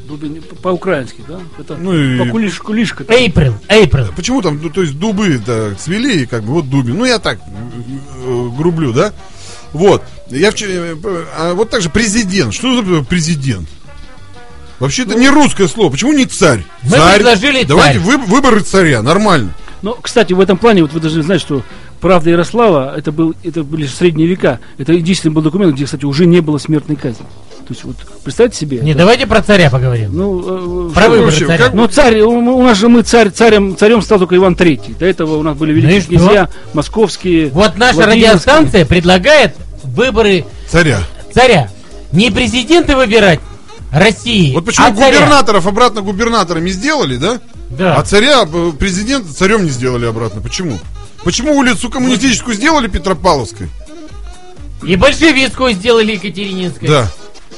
Дубин- 0.09 0.43
По-украински, 0.63 1.23
да? 1.29 1.39
Это 1.61 1.77
Ну 1.77 1.95
и- 1.95 2.19
по-кулиш- 2.19 2.59
кулишка. 2.61 3.05
Эйприл, 3.09 3.55
Эйприл. 3.69 4.09
Почему 4.17 4.43
там, 4.43 4.59
ну, 4.61 4.69
то 4.69 4.83
есть 4.83 4.99
дубы 4.99 5.41
да, 5.47 5.75
цвели, 5.77 6.23
и 6.23 6.27
как 6.27 6.43
бы 6.43 6.55
вот 6.55 6.69
Дубин. 6.69 6.99
Ну, 6.99 7.05
я 7.05 7.21
так 7.21 7.39
грублю, 8.59 8.93
да? 8.93 9.13
Вот. 9.73 10.03
Я 10.33 10.51
вчера, 10.51 10.97
а 11.39 11.55
вот 11.55 11.71
так 11.71 11.83
же 11.83 11.91
президент. 11.91 12.55
Что 12.55 12.83
за 12.83 13.03
президент? 13.05 13.69
Вообще 14.79 15.03
это 15.03 15.15
не 15.15 15.29
русское 15.29 15.69
слово. 15.69 15.91
Почему 15.91 16.13
не 16.13 16.25
царь? 16.27 16.65
Мы 16.83 16.91
царь. 16.97 17.17
предложили 17.17 17.63
Давайте 17.65 17.99
царь. 18.01 18.07
вы- 18.09 18.19
выборы 18.19 18.61
царя, 18.61 19.03
нормально. 19.03 19.55
Но, 19.83 19.95
кстати, 20.01 20.33
в 20.33 20.41
этом 20.41 20.59
плане, 20.59 20.83
вот 20.83 20.93
вы 20.93 21.01
должны 21.01 21.23
знать, 21.23 21.41
что 21.41 21.63
правда 22.01 22.31
Ярослава, 22.31 22.95
это, 22.97 23.11
был, 23.13 23.35
это 23.45 23.63
были 23.65 23.87
средние 23.87 24.29
века. 24.29 24.59
Это 24.79 24.93
единственный 24.93 25.33
был 25.33 25.43
документ, 25.43 25.75
где, 25.75 25.85
кстати, 25.85 26.05
уже 26.05 26.27
не 26.27 26.41
было 26.41 26.59
смертной 26.59 26.97
казни. 26.97 27.27
То 27.67 27.67
есть, 27.75 27.85
вот, 27.85 27.97
представьте 28.25 28.59
себе. 28.59 28.79
Не, 28.79 28.91
это- 28.91 28.99
давайте 29.01 29.27
про 29.27 29.41
царя 29.43 29.71
поговорим. 29.71 30.11
Ну, 30.17 30.89
э, 30.89 30.95
Про 30.95 31.03
выборы 31.09 31.23
вообще, 31.27 31.47
царя. 31.47 31.59
как- 31.59 31.75
Ну, 31.75 31.87
царь, 31.87 32.21
у, 32.23 32.31
у 32.31 32.63
нас 32.65 32.77
же 32.79 32.89
мы 32.89 33.03
царь, 33.03 33.31
царем, 33.31 33.77
царем 33.77 34.03
стал 34.03 34.19
только 34.19 34.35
Иван 34.37 34.57
Третий. 34.57 34.95
До 34.99 35.07
этого 35.07 35.37
у 35.37 35.43
нас 35.45 35.57
были 35.57 35.73
Ну 35.73 35.77
великие 35.79 36.01
что? 36.01 36.09
князья, 36.11 36.49
московские. 36.75 37.51
Вот 37.51 37.77
наша 37.77 38.05
радиостанция 38.07 38.85
предлагает 38.85 39.55
выборы 39.95 40.45
Царя. 40.69 41.01
царя. 41.35 41.71
Не 42.13 42.31
президента 42.31 42.97
выбирать 42.97 43.41
России, 43.91 44.53
Вот 44.55 44.65
почему 44.65 44.87
а 44.87 44.95
царя. 44.95 45.07
губернаторов 45.19 45.67
обратно 45.67 46.03
губернаторами 46.03 46.71
сделали, 46.71 47.17
да? 47.17 47.41
Да. 47.71 47.97
А 47.97 48.03
царя, 48.03 48.43
э, 48.51 48.73
президента 48.79 49.33
царем 49.33 49.65
не 49.65 49.71
сделали 49.71 50.07
обратно. 50.07 50.41
Почему? 50.41 50.79
Почему 51.25 51.57
улицу 51.57 51.89
коммунистическую 51.89 52.55
сделали 52.55 52.89
Петропавловской? 52.89 53.69
И 54.83 54.97
большевистскую 54.97 55.73
сделали 55.75 56.13
Екатерининской. 56.13 56.89
Да. 56.89 57.09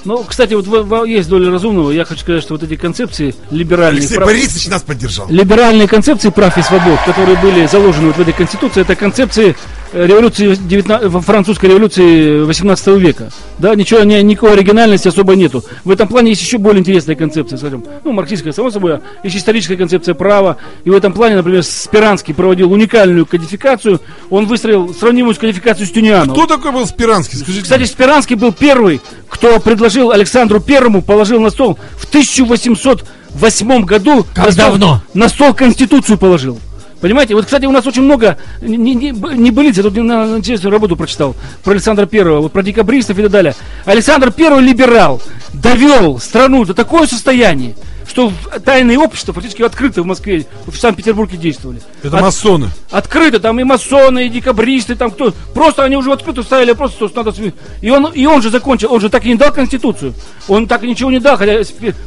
Ну, 0.04 0.22
кстати, 0.22 0.52
вот 0.52 0.66
в- 0.66 1.04
есть 1.06 1.30
доля 1.30 1.50
разумного. 1.50 1.90
Я 1.90 2.04
хочу 2.04 2.20
сказать, 2.20 2.42
что 2.42 2.54
вот 2.54 2.62
эти 2.62 2.76
концепции 2.76 3.34
либеральные, 3.50 4.00
Алексей 4.00 4.16
прав- 4.16 4.26
Борисович 4.28 4.66
нас 4.68 4.82
поддержал. 4.82 5.26
либеральные 5.30 5.88
концепции 5.88 6.28
прав 6.28 6.58
и 6.58 6.62
свобод, 6.62 6.98
которые 7.06 7.38
были 7.38 7.66
заложены 7.66 8.08
вот 8.08 8.16
в 8.16 8.20
этой 8.20 8.34
конституции, 8.34 8.82
это 8.82 8.94
концепции 8.96 9.56
революции 9.94 10.54
19, 10.54 11.08
во- 11.08 11.20
французской 11.20 11.66
революции 11.66 12.42
18 12.44 12.98
века. 12.98 13.30
Да, 13.58 13.74
ничего, 13.74 14.00
ни- 14.02 14.20
никакой 14.22 14.52
оригинальности 14.52 15.08
особо 15.08 15.36
нету. 15.36 15.64
В 15.84 15.90
этом 15.90 16.08
плане 16.08 16.30
есть 16.30 16.42
еще 16.42 16.58
более 16.58 16.80
интересная 16.80 17.14
концепция, 17.16 17.56
скажем, 17.56 17.84
ну, 18.04 18.12
марксистская, 18.12 18.52
само 18.52 18.70
собой, 18.70 18.98
есть 19.22 19.36
историческая 19.36 19.76
концепция 19.76 20.14
права. 20.14 20.56
И 20.84 20.90
в 20.90 20.94
этом 20.94 21.12
плане, 21.12 21.36
например, 21.36 21.62
Спиранский 21.62 22.34
проводил 22.34 22.72
уникальную 22.72 23.26
кодификацию. 23.26 24.00
Он 24.30 24.46
выстроил 24.46 24.92
сравнимую 24.94 25.34
с 25.34 25.38
кодификацией 25.38 25.86
Стюнианова. 25.88 26.34
Кто 26.34 26.46
такой 26.46 26.72
был 26.72 26.86
Спиранский? 26.86 27.38
Скажите. 27.38 27.62
Кстати, 27.62 27.84
Спиранский 27.84 28.36
был 28.36 28.52
первый, 28.52 29.00
кто 29.28 29.60
предложил 29.60 30.10
Александру 30.10 30.60
Первому, 30.60 31.02
положил 31.02 31.40
на 31.40 31.50
стол 31.50 31.78
в 31.96 32.04
1808 32.06 33.84
году 33.84 34.26
Как 34.34 34.46
на 34.46 34.52
стол, 34.52 34.66
давно? 34.70 35.02
на 35.14 35.28
стол 35.28 35.54
Конституцию 35.54 36.18
положил. 36.18 36.58
Понимаете, 37.04 37.34
вот, 37.34 37.44
кстати, 37.44 37.66
у 37.66 37.70
нас 37.70 37.86
очень 37.86 38.00
много 38.00 38.38
не, 38.62 38.78
не, 38.78 39.10
не 39.10 39.50
былиц, 39.50 39.76
я 39.76 39.82
тут 39.82 39.94
на, 39.94 40.38
интересную 40.38 40.72
работу 40.72 40.96
прочитал 40.96 41.36
про 41.62 41.72
Александра 41.72 42.06
Первого, 42.06 42.40
вот 42.40 42.52
про 42.52 42.62
декабристов 42.62 43.18
и 43.18 43.22
так 43.24 43.30
далее. 43.30 43.54
Александр 43.84 44.32
Первый 44.32 44.62
либерал 44.62 45.20
довел 45.52 46.18
страну 46.18 46.64
до 46.64 46.72
такое 46.72 47.06
состояние, 47.06 47.74
что 48.08 48.32
тайные 48.64 48.98
общества 48.98 49.34
фактически 49.34 49.60
открыто 49.60 50.00
в 50.00 50.06
Москве, 50.06 50.46
в 50.66 50.74
Санкт-Петербурге 50.74 51.36
действовали. 51.36 51.82
Это 52.02 52.16
От- 52.16 52.22
масоны. 52.22 52.70
Открыто, 52.90 53.38
там 53.38 53.60
и 53.60 53.64
масоны, 53.64 54.24
и 54.24 54.30
декабристы, 54.30 54.94
там 54.94 55.10
кто. 55.10 55.34
Просто 55.52 55.84
они 55.84 55.98
уже 55.98 56.10
открыто 56.10 56.42
ставили 56.42 56.72
просто, 56.72 57.08
что 57.08 57.22
надо... 57.22 57.36
И 57.82 57.90
он, 57.90 58.12
и 58.14 58.24
он 58.24 58.40
же 58.40 58.48
закончил, 58.48 58.90
он 58.90 59.02
же 59.02 59.10
так 59.10 59.26
и 59.26 59.28
не 59.28 59.34
дал 59.34 59.52
Конституцию. 59.52 60.14
Он 60.48 60.66
так 60.66 60.82
и 60.84 60.88
ничего 60.88 61.10
не 61.10 61.18
дал, 61.18 61.36
хотя 61.36 61.60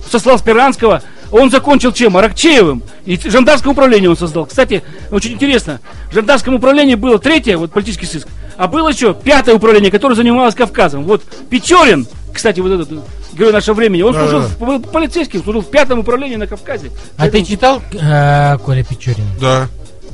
сослал 0.09 0.39
Спиранского. 0.39 1.03
Он 1.31 1.49
закончил 1.51 1.91
чем? 1.91 2.15
Аракчеевым. 2.17 2.83
И 3.05 3.17
жандарское 3.17 3.71
управление 3.71 4.09
он 4.09 4.17
создал. 4.17 4.45
Кстати, 4.45 4.83
очень 5.11 5.33
интересно. 5.33 5.79
В 6.09 6.13
жандарском 6.13 6.53
управлении 6.55 6.95
было 6.95 7.19
третье, 7.19 7.57
вот 7.57 7.71
политический 7.71 8.05
сыск. 8.05 8.27
А 8.57 8.67
было 8.67 8.89
еще 8.89 9.13
пятое 9.13 9.55
управление, 9.55 9.91
которое 9.91 10.15
занималось 10.15 10.55
Кавказом. 10.55 11.03
Вот 11.03 11.21
Печорин, 11.49 12.07
кстати, 12.33 12.59
вот 12.59 12.71
этот 12.71 12.91
э, 12.91 12.95
герой 13.37 13.51
нашего 13.53 13.75
времени, 13.75 14.01
он 14.01 14.13
служил, 14.13 14.39
Да-да. 14.41 14.53
в- 14.55 14.67
был 14.67 14.79
полицейским, 14.79 15.43
служил 15.43 15.61
в 15.61 15.69
пятом 15.69 15.99
управлении 15.99 16.37
на 16.37 16.47
Кавказе. 16.47 16.91
А 17.17 17.29
ты 17.29 17.43
читал 17.43 17.81
э, 17.93 18.57
Коля 18.59 18.83
Печорин? 18.83 19.25
Да. 19.39 19.67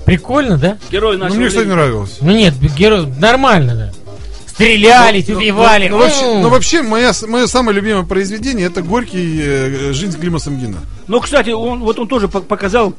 Прикольно, 0.05 0.57
да? 0.57 0.77
Герой 0.91 1.15
Ну, 1.17 1.23
нашего 1.23 1.37
мне, 1.39 1.47
кстати, 1.47 1.63
времени. 1.65 1.77
нравилось. 1.77 2.17
Ну 2.19 2.31
нет, 2.33 2.53
герой 2.77 3.07
нормально, 3.19 3.75
да. 3.75 4.02
Стрелялись, 4.53 5.27
убивали. 5.29 5.87
Ну, 5.87 5.97
вообще, 5.97 6.25
М. 6.25 6.41
ну, 6.43 6.49
вообще 6.49 6.81
моя, 6.83 7.11
с- 7.11 7.25
мое 7.27 7.47
самое 7.47 7.75
любимое 7.75 8.03
произведение 8.03 8.67
это 8.67 8.81
Горький 8.83 9.39
э, 9.41 9.93
«Жизнь 9.93 10.19
Клима 10.19 10.37
Самгина». 10.39 10.77
Но, 11.07 11.19
кстати, 11.19 11.49
он, 11.49 11.79
вот 11.79 11.97
он 11.97 12.07
тоже 12.07 12.27
по- 12.27 12.39
показал 12.39 12.93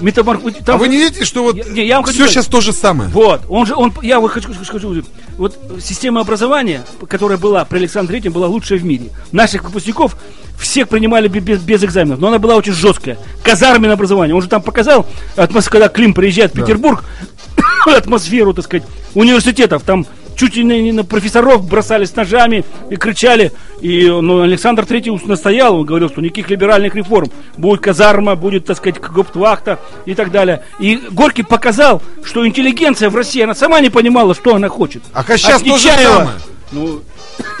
метаморфоз. 0.00 0.54
А 0.66 0.76
вы 0.76 0.86
не 0.88 0.98
видите, 0.98 1.24
что 1.24 1.42
вот 1.42 1.56
Я- 1.56 1.64
не, 1.64 1.86
я 1.86 1.96
вам 1.96 2.04
хочу 2.04 2.14
все 2.14 2.24
сказать. 2.26 2.44
сейчас 2.44 2.46
то 2.46 2.60
же 2.60 2.72
самое? 2.72 3.10
Вот, 3.10 3.42
он 3.48 3.66
же, 3.66 3.74
он, 3.74 3.92
я 4.02 4.20
вот 4.20 4.30
хочу, 4.30 4.48
хочу, 4.54 4.64
хочу- 4.64 5.02
вот 5.36 5.58
система 5.82 6.20
образования, 6.20 6.82
которая 7.08 7.38
была 7.38 7.64
при 7.64 7.78
Александре 7.78 8.12
Третьем, 8.14 8.32
была 8.32 8.46
лучшая 8.46 8.78
в 8.78 8.84
мире. 8.84 9.06
Наших 9.32 9.64
выпускников 9.64 10.16
всех 10.60 10.88
принимали 10.88 11.26
бе- 11.26 11.40
без, 11.40 11.60
без 11.60 11.82
экзаменов, 11.82 12.20
но 12.20 12.28
она 12.28 12.38
была 12.38 12.54
очень 12.54 12.72
жесткая. 12.72 13.18
Казарменное 13.42 13.94
образование. 13.94 14.34
Он 14.34 14.42
же 14.42 14.48
там 14.48 14.62
показал, 14.62 15.06
когда 15.34 15.88
Клим 15.88 16.14
приезжает 16.14 16.52
в 16.54 16.56
Петербург, 16.56 17.02
атмосферу, 17.86 18.54
так 18.54 18.64
сказать, 18.64 18.84
университетов. 19.14 19.82
Там 19.82 20.06
чуть 20.40 20.56
ли 20.56 20.64
не 20.64 20.92
на 20.92 21.04
профессоров 21.04 21.68
бросались 21.68 22.16
ножами 22.16 22.64
и 22.88 22.96
кричали. 22.96 23.52
И 23.82 24.06
ну, 24.06 24.40
Александр 24.40 24.86
Третий 24.86 25.10
настоял, 25.26 25.76
он 25.76 25.84
говорил, 25.84 26.08
что 26.08 26.22
никаких 26.22 26.48
либеральных 26.48 26.94
реформ. 26.94 27.30
Будет 27.58 27.80
казарма, 27.82 28.36
будет, 28.36 28.64
так 28.64 28.78
сказать, 28.78 28.98
гоптвахта 29.00 29.78
и 30.06 30.14
так 30.14 30.30
далее. 30.30 30.62
И 30.78 30.96
Горький 31.10 31.42
показал, 31.42 32.00
что 32.24 32.46
интеллигенция 32.46 33.10
в 33.10 33.16
России, 33.16 33.42
она 33.42 33.54
сама 33.54 33.80
не 33.80 33.90
понимала, 33.90 34.34
что 34.34 34.54
она 34.54 34.70
хочет. 34.70 35.02
А 35.12 35.22
сейчас 35.36 35.60
От 35.60 35.68
то 35.68 35.76
же 35.76 35.88
Нечаева- 35.88 36.12
самое. 36.16 36.36
Ну, 36.72 37.02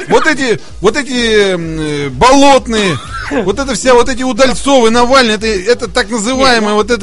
Вот 0.08 0.26
эти, 0.26 0.58
вот 0.80 0.96
эти 0.96 1.54
э, 1.56 2.08
болотные, 2.10 2.96
вот 3.44 3.58
это 3.58 3.74
вся, 3.74 3.92
вот 3.92 4.08
эти 4.08 4.22
Удальцовы, 4.22 4.88
Навальный, 4.90 5.34
это, 5.34 5.46
это 5.46 5.88
так 5.88 6.08
называемое 6.10 6.74
вот 6.74 6.90
э, 6.90 6.96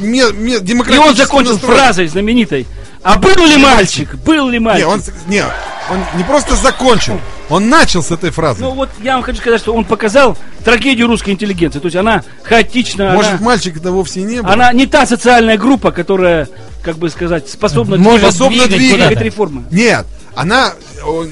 ме- 0.00 0.32
ме- 0.32 0.56
и 0.94 0.98
он 0.98 1.14
закончил 1.14 1.52
настрой. 1.52 1.76
фразой 1.76 2.06
знаменитой. 2.08 2.66
А 3.02 3.16
был 3.18 3.46
ли 3.46 3.56
мальчик? 3.56 4.14
Был 4.16 4.48
ли 4.48 4.58
Не, 4.58 4.64
мальчик? 4.64 4.88
он, 4.88 5.02
с- 5.02 5.10
не, 5.26 5.42
он 5.42 6.04
не 6.16 6.24
просто 6.24 6.56
закончил, 6.56 7.20
он 7.50 7.68
начал 7.68 8.02
с 8.02 8.10
этой 8.10 8.30
фразы. 8.30 8.60
Ну 8.62 8.70
вот 8.72 8.90
я 9.02 9.14
вам 9.14 9.22
хочу 9.22 9.38
сказать, 9.38 9.60
что 9.60 9.74
он 9.74 9.84
показал 9.84 10.36
трагедию 10.64 11.06
русской 11.06 11.30
интеллигенции. 11.30 11.78
То 11.78 11.86
есть 11.86 11.96
она 11.96 12.22
хаотична, 12.42 13.12
Может, 13.12 13.32
она, 13.34 13.40
мальчик 13.42 13.76
это 13.76 13.90
вовсе 13.92 14.22
не 14.22 14.42
был? 14.42 14.50
она 14.50 14.72
не 14.72 14.86
та 14.86 15.06
социальная 15.06 15.56
группа, 15.56 15.90
которая, 15.90 16.48
как 16.82 16.98
бы 16.98 17.08
сказать, 17.10 17.48
способна 17.48 17.96
Может 17.96 18.20
способна 18.32 18.64
двигать 18.66 18.78
двигать. 18.78 19.06
двигать 19.08 19.24
реформы. 19.24 19.64
Нет, 19.70 20.06
она... 20.34 20.72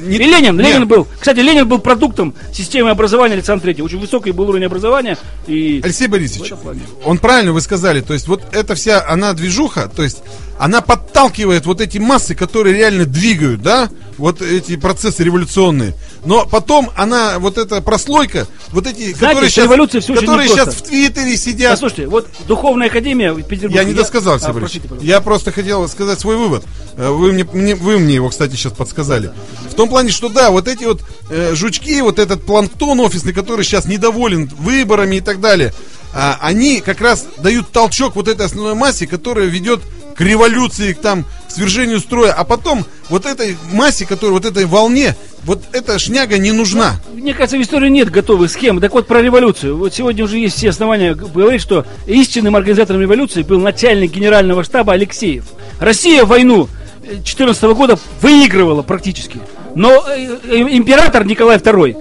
не- 0.07 0.17
И 0.17 0.19
Ленин, 0.19 0.57
нет. 0.57 0.67
Ленин 0.67 0.89
был, 0.89 1.07
кстати, 1.19 1.39
Ленин 1.41 1.69
был 1.69 1.79
продуктом 1.81 2.35
системы 2.53 2.91
образования 2.91 3.35
Александра 3.35 3.65
Третьего. 3.65 3.85
Очень 3.87 4.01
высокий 4.01 4.31
был 4.33 4.49
уровень 4.49 4.65
образования. 4.67 5.19
И 5.47 5.81
Алексей 5.85 6.09
Борисович, 6.09 6.53
он 7.05 7.19
правильно 7.19 7.53
вы 7.53 7.61
сказали, 7.61 8.01
то 8.01 8.15
есть 8.15 8.27
вот 8.27 8.43
эта 8.53 8.75
вся, 8.75 9.05
она 9.07 9.33
движуха, 9.35 9.89
то 9.95 10.03
есть 10.03 10.19
она 10.59 10.81
подталкивает 10.81 11.67
вот 11.67 11.81
эти 11.81 11.99
массы, 11.99 12.35
которые 12.35 12.75
реально 12.75 13.05
двигают, 13.05 13.61
да, 13.63 13.91
вот 14.19 14.43
эти 14.43 14.77
процессы 14.77 15.23
революционные. 15.25 15.95
Но 16.25 16.47
потом 16.47 16.91
она, 16.97 17.39
вот 17.39 17.59
эта 17.59 17.81
прослойка, 17.83 18.47
вот 18.73 18.87
эти, 18.87 19.13
которые 19.13 19.51
с 19.51 19.55
сейчас, 19.55 19.69
очень 19.69 20.15
которые 20.15 20.49
сейчас 20.49 20.75
в 20.75 20.83
Твиттере 20.83 21.37
сидят. 21.37 21.73
Послушайте, 21.73 22.07
вот 22.07 22.29
Духовная 22.47 22.89
Академия 22.89 23.33
в 23.33 23.43
Петербурге. 23.43 23.77
Я 23.77 23.85
не 23.85 23.95
досказал, 23.95 24.35
Алексей 24.35 24.51
А, 24.51 24.55
простите. 24.55 24.89
Я 25.01 25.21
просто 25.21 25.53
хотел 25.53 25.89
сказать 25.89 26.19
свой 26.19 26.37
вывод. 26.37 26.65
Э, 26.97 27.11
Вы 27.11 27.33
мне, 27.33 27.45
мне- 27.53 27.75
вы 27.75 27.99
мне 27.99 28.15
его, 28.15 28.29
кстати, 28.31 28.55
сейчас 28.57 28.73
подсказали. 28.73 29.31
В 29.71 29.75
том 29.75 29.89
плане, 29.89 30.11
что 30.11 30.29
да, 30.29 30.51
вот 30.51 30.69
эти 30.69 30.85
вот 30.85 31.03
э, 31.31 31.55
жучки, 31.55 32.01
вот 32.01 32.19
этот 32.19 32.45
планктон 32.45 33.01
офисный, 33.01 33.33
который 33.33 33.65
сейчас 33.65 33.87
недоволен 33.87 34.51
выборами 34.59 35.17
и 35.17 35.21
так 35.21 35.41
далее, 35.41 35.73
а, 36.15 36.39
они 36.41 36.81
как 36.81 37.01
раз 37.01 37.27
дают 37.39 37.71
толчок 37.71 38.17
вот 38.17 38.29
этой 38.29 38.47
основной 38.47 38.75
массе, 38.75 39.07
которая 39.07 39.47
ведет 39.47 39.81
к 40.17 40.21
революции, 40.21 40.93
к 40.93 41.01
там, 41.01 41.25
к 41.49 41.51
свержению 41.51 42.01
строя. 42.01 42.33
А 42.33 42.45
потом 42.45 42.85
вот 43.09 43.27
этой 43.27 43.57
массе, 43.73 44.07
которая 44.07 44.33
вот 44.33 44.45
этой 44.45 44.65
волне, 44.65 45.15
вот 45.45 45.63
эта 45.73 45.99
шняга 45.99 46.39
не 46.39 46.53
нужна. 46.53 47.01
Мне 47.13 47.35
кажется, 47.35 47.57
в 47.57 47.63
истории 47.63 47.89
нет 47.89 48.11
готовых 48.11 48.51
схем. 48.51 48.81
Так 48.81 48.93
вот, 48.93 49.07
про 49.07 49.23
революцию. 49.23 49.77
Вот 49.77 49.95
сегодня 49.95 50.25
уже 50.25 50.39
есть 50.39 50.57
все 50.57 50.71
основания 50.71 51.15
говорить, 51.15 51.63
что 51.63 51.87
истинным 52.07 52.57
организатором 52.57 53.01
революции 53.01 53.43
был 53.43 53.61
начальник 53.61 54.13
генерального 54.13 54.65
штаба 54.65 54.95
Алексеев. 54.95 55.45
Россия 55.79 56.25
войну 56.25 56.69
2014 57.07 57.63
года 57.77 57.99
выигрывала 58.21 58.83
практически. 58.83 59.39
Но 59.75 60.05
э, 60.09 60.39
э, 60.45 60.57
император 60.71 61.25
Николай 61.25 61.59
II 61.59 61.97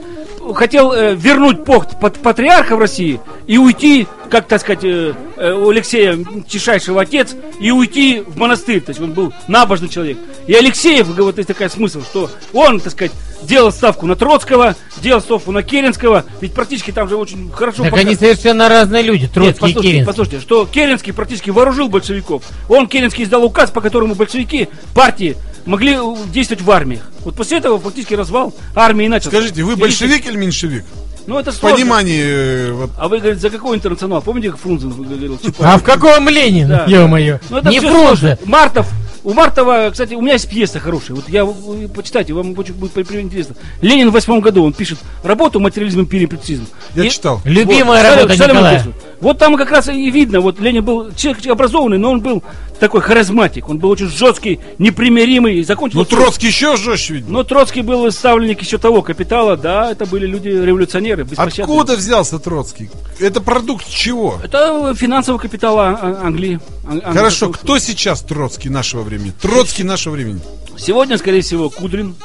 хотел 0.53 0.91
э, 0.93 1.15
вернуть 1.15 1.65
похт 1.65 1.99
пат- 1.99 2.19
патриарха 2.19 2.75
в 2.75 2.79
России 2.79 3.19
и 3.47 3.57
уйти, 3.57 4.07
как 4.29 4.47
так 4.47 4.61
сказать, 4.61 4.83
э, 4.83 5.13
э, 5.37 5.51
у 5.53 5.69
Алексея 5.69 6.17
тишайшего 6.47 7.01
отец, 7.01 7.35
и 7.59 7.71
уйти 7.71 8.23
в 8.25 8.37
монастырь. 8.37 8.81
То 8.81 8.91
есть 8.91 9.01
он 9.01 9.13
был 9.13 9.33
набожный 9.47 9.89
человек. 9.89 10.17
И 10.47 10.53
Алексеев, 10.53 11.07
вот 11.07 11.37
есть 11.37 11.47
такой 11.47 11.69
смысл, 11.69 12.01
что 12.03 12.29
он, 12.53 12.79
так 12.79 12.91
сказать, 12.91 13.11
делал 13.41 13.71
ставку 13.71 14.05
на 14.07 14.15
Троцкого, 14.15 14.75
делал 15.01 15.21
ставку 15.21 15.51
на 15.51 15.61
Керенского, 15.63 16.25
ведь 16.41 16.53
практически 16.53 16.91
там 16.91 17.07
же 17.09 17.15
очень 17.15 17.51
хорошо... 17.51 17.83
Так 17.83 17.91
пока- 17.91 18.01
они 18.01 18.15
совершенно 18.15 18.69
разные 18.69 19.03
люди, 19.03 19.23
нет, 19.23 19.33
Троцкий 19.33 19.49
и 19.49 19.53
послушайте, 19.59 19.81
Керенский. 19.81 20.05
послушайте, 20.05 20.39
что 20.39 20.65
Керенский 20.65 21.13
практически 21.13 21.49
вооружил 21.49 21.89
большевиков. 21.89 22.43
Он, 22.69 22.87
Керенский, 22.87 23.23
издал 23.23 23.43
указ, 23.43 23.71
по 23.71 23.81
которому 23.81 24.15
большевики, 24.15 24.69
партии, 24.93 25.35
могли 25.65 25.93
э, 25.95 26.15
действовать 26.31 26.63
в 26.63 26.71
армиях. 26.71 27.03
Вот 27.23 27.35
после 27.35 27.57
этого 27.57 27.79
фактически 27.79 28.13
развал 28.13 28.53
армии 28.75 29.07
начался. 29.07 29.29
Скажите, 29.37 29.63
вы 29.63 29.75
большевик 29.75 30.25
или 30.27 30.37
меньшевик? 30.37 30.85
Ну, 31.27 31.39
это 31.39 31.51
В 31.51 31.55
сложно. 31.55 31.77
понимании... 31.77 32.21
э, 32.23 32.71
вот, 32.71 32.91
А 32.99 33.07
вы, 33.07 33.17
говорите, 33.17 33.41
за 33.41 33.49
какой 33.49 33.75
интернационал? 33.75 34.21
Помните, 34.21 34.51
как 34.51 34.59
Фрунзе 34.59 34.87
говорил? 34.87 35.37
Чапаев? 35.37 35.59
А 35.59 35.77
в 35.79 35.83
каком 35.83 36.29
Ленин, 36.29 36.67
Да. 36.69 36.85
ё-моё? 36.87 37.39
Ну, 37.49 37.57
это 37.57 37.69
Не 37.69 37.79
Фрунзе. 37.79 38.37
Мартов, 38.45 38.87
у 39.25 39.33
Мартова, 39.33 39.89
кстати, 39.91 40.13
у 40.13 40.21
меня 40.21 40.33
есть 40.33 40.47
пьеса 40.49 40.79
хорошая. 40.79 41.15
Вот 41.17 41.27
я 41.27 41.43
вы 41.43 41.87
почитайте, 41.89 42.31
вам 42.33 42.57
очень 42.57 42.73
будет 42.75 42.91
при- 42.93 43.03
при- 43.03 43.19
интересно. 43.21 43.55
Ленин 43.81 44.09
в 44.09 44.13
восьмом 44.13 44.39
году 44.39 44.63
он 44.63 44.71
пишет 44.73 44.99
работу 45.23 45.59
«Материализм 45.59 45.99
и 45.99 46.03
империализм». 46.03 46.67
я 46.95 47.03
И- 47.05 47.09
читал. 47.09 47.41
Любимая 47.43 48.03
Вот, 48.03 48.15
работа 48.15 48.35
Сталин 48.35 48.55
Николая. 48.55 48.85
Вот 49.21 49.37
там 49.39 49.55
как 49.57 49.71
раз 49.71 49.87
и 49.89 50.11
видно, 50.11 50.39
вот 50.41 50.59
Ленин 50.59 50.83
был 50.83 51.11
человек 51.15 51.45
образованный, 51.47 51.97
но 51.97 52.11
он 52.11 52.19
был 52.21 52.43
такой 52.79 53.01
харизматик, 53.01 53.69
он 53.69 53.79
был 53.79 53.89
очень 53.89 54.09
жесткий, 54.09 54.59
непримиримый, 54.77 55.55
и 55.59 55.63
закончил... 55.63 55.99
Ну, 55.99 56.05
Троцкий 56.05 56.47
еще 56.47 56.75
жестче, 56.75 57.15
видимо. 57.15 57.31
Но 57.31 57.43
Троцкий 57.43 57.81
был 57.81 58.11
ставленник 58.11 58.61
еще 58.61 58.77
того 58.77 59.01
капитала, 59.01 59.55
да, 59.57 59.89
это 59.91 60.05
были 60.05 60.27
люди 60.27 60.49
революционеры. 60.49 61.25
Откуда 61.37 61.95
взялся 61.95 62.37
Троцкий? 62.37 62.89
Это 63.19 63.39
продукт 63.41 63.87
чего? 63.89 64.39
Это 64.43 64.93
финансовый 64.95 65.39
капитал 65.39 65.79
А- 65.79 66.19
Англии. 66.23 66.59
Ан- 66.87 67.01
Хорошо, 67.01 67.49
кто 67.49 67.79
сейчас 67.79 68.21
Троцкий 68.21 68.69
нашего 68.69 69.01
времени? 69.01 69.14
Троцкий 69.41 69.83
нашего 69.83 70.13
времени. 70.13 70.41
Сегодня, 70.77 71.17
скорее 71.17 71.41
всего, 71.41 71.69
Кудрин, 71.69 72.15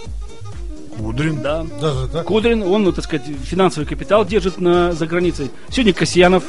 Кудрин. 0.97 1.41
да. 1.43 1.65
Даже 1.81 2.09
так? 2.09 2.27
Кудрин, 2.27 2.63
он, 2.63 2.85
ну, 2.85 2.93
так 2.93 3.05
сказать, 3.05 3.27
финансовый 3.45 3.87
капитал 3.87 4.25
держит 4.25 4.59
на, 4.61 4.93
за 4.93 5.07
границей. 5.07 5.51
Сегодня 5.71 5.93
Касьянов. 5.93 6.45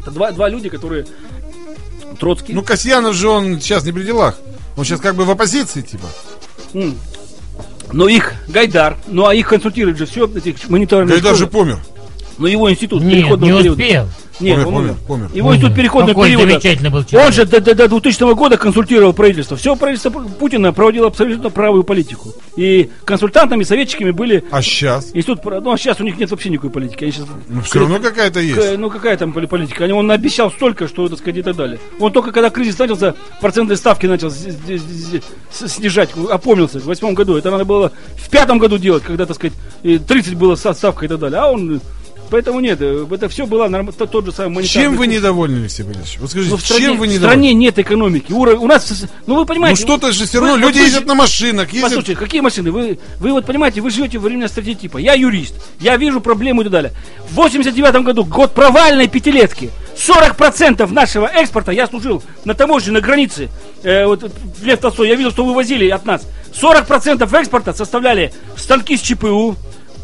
Это 0.00 0.10
два, 0.10 0.32
два 0.32 0.48
люди, 0.48 0.68
которые... 0.68 1.06
Троцкий. 2.18 2.52
Ну, 2.52 2.62
Касьянов 2.62 3.14
же 3.14 3.28
он 3.28 3.60
сейчас 3.60 3.84
не 3.84 3.92
при 3.92 4.02
делах. 4.02 4.38
Он 4.76 4.84
сейчас 4.84 5.00
как 5.00 5.14
бы 5.14 5.24
в 5.24 5.30
оппозиции, 5.30 5.80
типа. 5.80 6.06
М. 6.74 6.98
Но 7.92 8.08
их 8.08 8.34
Гайдар, 8.48 8.96
ну 9.08 9.26
а 9.26 9.34
их 9.34 9.48
консультируют 9.48 9.98
же 9.98 10.06
все, 10.06 10.26
этих 10.26 10.68
мониторинг. 10.68 11.10
Гайдар 11.10 11.34
же 11.34 11.46
помер. 11.46 11.80
Но 12.40 12.48
его 12.48 12.70
институт 12.70 13.02
Нет, 13.02 13.12
переходного 13.18 13.50
не 13.50 13.58
периода. 13.58 13.82
успел. 13.82 14.08
Нет, 14.40 14.54
Помер, 14.54 14.66
он 14.68 14.72
помер, 14.74 14.90
умер. 14.92 14.96
помер. 15.06 15.30
Его 15.34 15.54
институт 15.54 15.76
переходного 15.76 16.14
Какой 16.14 16.28
периода. 16.30 16.48
замечательный 16.52 16.88
был 16.88 16.98
Он 17.00 17.04
человек. 17.04 17.34
же 17.34 17.44
до, 17.44 17.60
до- 17.60 17.74
до 17.74 17.88
2000 17.88 18.34
года 18.34 18.56
консультировал 18.56 19.12
правительство. 19.12 19.54
Все 19.58 19.76
правительство 19.76 20.08
Путина 20.10 20.72
проводило 20.72 21.08
абсолютно 21.08 21.50
правую 21.50 21.84
политику. 21.84 22.32
И 22.56 22.88
консультантами, 23.04 23.64
советчиками 23.64 24.12
были 24.12 24.42
А 24.50 24.62
сейчас? 24.62 25.10
институт... 25.12 25.44
Ну, 25.44 25.70
а 25.72 25.76
сейчас 25.76 26.00
у 26.00 26.04
них 26.04 26.18
нет 26.18 26.30
вообще 26.30 26.48
никакой 26.48 26.70
политики. 26.70 27.04
Они 27.04 27.12
сейчас 27.12 27.26
Ну, 27.50 27.60
все 27.60 27.80
равно 27.80 27.98
какая-то 28.00 28.40
К- 28.40 28.42
есть. 28.42 28.78
ну 28.78 28.88
какая 28.88 29.18
там 29.18 29.34
поли- 29.34 29.46
политика? 29.46 29.84
Они- 29.84 29.92
Он 29.92 30.10
обещал 30.10 30.50
столько, 30.50 30.88
что, 30.88 31.06
так 31.10 31.18
сказать, 31.18 31.36
и 31.36 31.42
так 31.42 31.54
далее. 31.56 31.78
Он 31.98 32.10
только 32.10 32.32
когда 32.32 32.48
кризис 32.48 32.78
начался, 32.78 33.14
процентные 33.42 33.76
ставки 33.76 34.06
начал 34.06 34.30
снижать, 35.50 36.10
опомнился 36.30 36.78
в 36.80 36.84
восьмом 36.86 37.14
году. 37.14 37.36
Это 37.36 37.50
надо 37.50 37.66
было 37.66 37.92
в 38.16 38.30
пятом 38.30 38.58
году 38.58 38.78
делать, 38.78 39.02
когда, 39.02 39.26
так 39.26 39.36
сказать, 39.36 39.56
и 39.82 39.98
30 39.98 40.34
было 40.34 40.54
со- 40.54 40.72
ставка 40.72 41.04
и 41.04 41.08
так 41.08 41.18
далее. 41.18 41.40
А 41.40 41.50
он 41.50 41.80
Поэтому 42.30 42.60
нет, 42.60 42.78
э, 42.80 43.06
это 43.10 43.28
все 43.28 43.44
было 43.46 43.66
норм- 43.68 43.92
то- 43.92 44.06
тот 44.06 44.24
же 44.24 44.32
самый 44.32 44.56
монетарный 44.56 44.84
Чем 44.88 44.96
вы 44.96 45.06
недовольны, 45.08 45.58
Алексей 45.62 45.82
Борисович? 45.82 46.18
Вот 46.20 46.30
скажите, 46.30 46.52
Ну, 46.52 46.56
в 46.58 46.60
стране, 46.64 46.84
чем 46.84 46.92
вы 46.98 47.06
в 47.06 47.08
недовольны? 47.10 47.18
стране 47.28 47.54
нет 47.54 47.78
экономики. 47.78 48.30
Уро- 48.32 48.54
У 48.56 48.66
нас, 48.66 48.88
ну 49.26 49.34
вы 49.34 49.40
Ну 49.40 49.46
понимаете. 49.46 49.82
что-то 49.82 50.12
же 50.12 50.26
все 50.26 50.38
равно, 50.40 50.54
вы- 50.54 50.60
люди 50.60 50.78
вы 50.78 50.84
ездят 50.84 51.06
на 51.06 51.14
машинах, 51.14 51.72
ездят... 51.72 51.90
Послушайте, 51.90 52.14
какие 52.16 52.40
машины? 52.40 52.70
Вы, 52.70 52.98
вы 53.18 53.32
вот 53.32 53.46
понимаете, 53.46 53.80
вы 53.80 53.90
живете 53.90 54.18
во 54.18 54.26
времена 54.28 54.46
стереотипа. 54.48 54.98
Я 54.98 55.14
юрист, 55.14 55.54
я 55.80 55.96
вижу 55.96 56.20
проблему 56.20 56.60
и 56.60 56.64
так 56.64 56.72
далее. 56.72 56.92
В 57.28 57.34
89 57.34 58.04
году, 58.04 58.24
год 58.24 58.54
провальной 58.54 59.08
пятилетки, 59.08 59.70
40% 59.96 60.86
нашего 60.92 61.26
экспорта, 61.26 61.72
я 61.72 61.86
служил 61.86 62.22
на 62.44 62.54
таможне, 62.54 62.92
на 62.92 63.00
границе, 63.00 63.48
э, 63.82 64.06
вот 64.06 64.22
в 64.22 64.64
Лев 64.64 64.78
Толстой, 64.80 65.08
я 65.08 65.14
видел, 65.16 65.30
что 65.30 65.44
вывозили 65.44 65.88
от 65.88 66.04
нас. 66.06 66.22
40% 66.52 67.32
экспорта 67.34 67.72
составляли 67.74 68.32
станки 68.56 68.96
с 68.96 69.00
ЧПУ, 69.00 69.56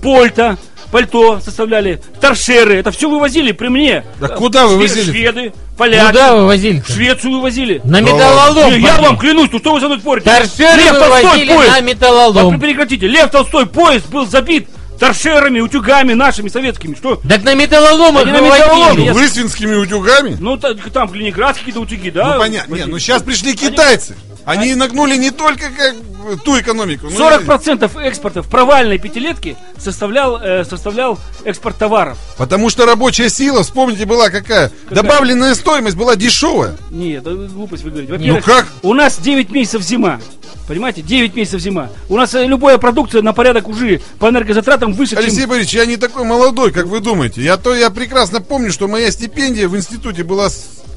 польта, 0.02 0.58
пальто 0.90 1.40
составляли, 1.40 2.00
торшеры, 2.20 2.76
это 2.76 2.90
все 2.90 3.08
вывозили 3.08 3.52
при 3.52 3.68
мне. 3.68 4.04
Да 4.20 4.28
куда 4.28 4.66
вы 4.66 4.74
Шве- 4.74 4.88
возили? 4.88 5.10
Шведы, 5.10 5.52
поляки. 5.76 6.06
Куда 6.06 6.36
вы 6.36 6.46
возили 6.46 6.80
В 6.80 6.88
Швецию 6.90 7.32
вывозили. 7.34 7.80
На 7.84 8.00
металлолом. 8.00 8.74
Я 8.76 9.00
вам 9.00 9.18
клянусь, 9.18 9.48
ну 9.52 9.58
что 9.58 9.72
вы 9.74 9.80
со 9.80 9.86
мной 9.86 9.98
спорите? 10.00 10.30
Торшеры 10.30 10.82
Лев 10.82 10.92
Толстой 10.98 11.22
вывозили 11.22 11.52
поезд. 11.54 11.70
на 11.72 11.80
металлолом. 11.80 12.54
А, 12.54 12.58
прекратите. 12.58 13.06
Лев 13.06 13.30
Толстой 13.30 13.66
поезд 13.66 14.08
был 14.08 14.26
забит 14.26 14.68
торшерами, 14.98 15.60
утюгами 15.60 16.14
нашими 16.14 16.48
советскими. 16.48 16.94
Что? 16.94 17.16
Так 17.28 17.42
на 17.44 17.54
металлолом 17.54 18.16
не 18.24 18.32
на 18.32 18.40
металлоломе, 18.40 18.84
вывозили. 18.84 19.04
я- 19.06 19.12
Лысвинскими 19.12 19.74
утюгами? 19.74 20.36
Ну, 20.40 20.56
та- 20.56 20.72
там 20.74 21.12
ленинградские 21.12 21.66
какие-то 21.66 21.80
утюги, 21.80 22.10
да? 22.10 22.32
Ну 22.34 22.38
понятно. 22.40 22.74
Не, 22.74 22.86
ну 22.86 22.98
сейчас 22.98 23.22
пришли 23.22 23.54
китайцы. 23.54 24.16
Они 24.46 24.74
нагнули 24.76 25.16
не 25.16 25.30
только 25.32 25.66
как 25.70 25.96
ту 26.44 26.58
экономику. 26.58 27.06
но 27.06 27.10
и- 27.10 27.18
40% 27.18 27.96
экспорта 27.96 28.42
в 28.42 28.48
провальной 28.48 28.98
пятилетке 28.98 29.56
составлял, 29.76 30.40
э, 30.40 30.64
составлял 30.64 31.18
экспорт 31.44 31.76
товаров. 31.76 32.16
Потому 32.38 32.70
что 32.70 32.86
рабочая 32.86 33.28
сила, 33.28 33.64
вспомните, 33.64 34.06
была 34.06 34.30
какая? 34.30 34.70
Добавленная 34.90 35.54
стоимость 35.54 35.96
была 35.96 36.14
дешевая. 36.16 36.76
Нет, 36.90 37.24
глупость 37.24 37.82
вы 37.82 37.90
говорите. 37.90 38.32
Ну 38.32 38.40
как? 38.40 38.66
у 38.82 38.94
нас 38.94 39.18
9 39.18 39.50
месяцев 39.50 39.82
зима. 39.82 40.20
Понимаете, 40.68 41.02
9 41.02 41.36
месяцев 41.36 41.60
зима. 41.60 41.90
У 42.08 42.16
нас 42.16 42.34
э, 42.34 42.44
любая 42.46 42.78
продукция 42.78 43.22
на 43.22 43.32
порядок 43.32 43.68
уже 43.68 44.00
по 44.18 44.28
энергозатратам 44.28 44.92
выше, 44.92 45.14
Алексей 45.16 45.40
чем... 45.40 45.50
Борисович, 45.50 45.74
я 45.74 45.86
не 45.86 45.96
такой 45.96 46.24
молодой, 46.24 46.72
как 46.72 46.86
вы 46.86 47.00
думаете. 47.00 47.42
Я 47.42 47.56
то 47.56 47.74
я 47.74 47.90
прекрасно 47.90 48.40
помню, 48.40 48.72
что 48.72 48.88
моя 48.88 49.10
стипендия 49.10 49.68
в 49.68 49.76
институте 49.76 50.24
была 50.24 50.50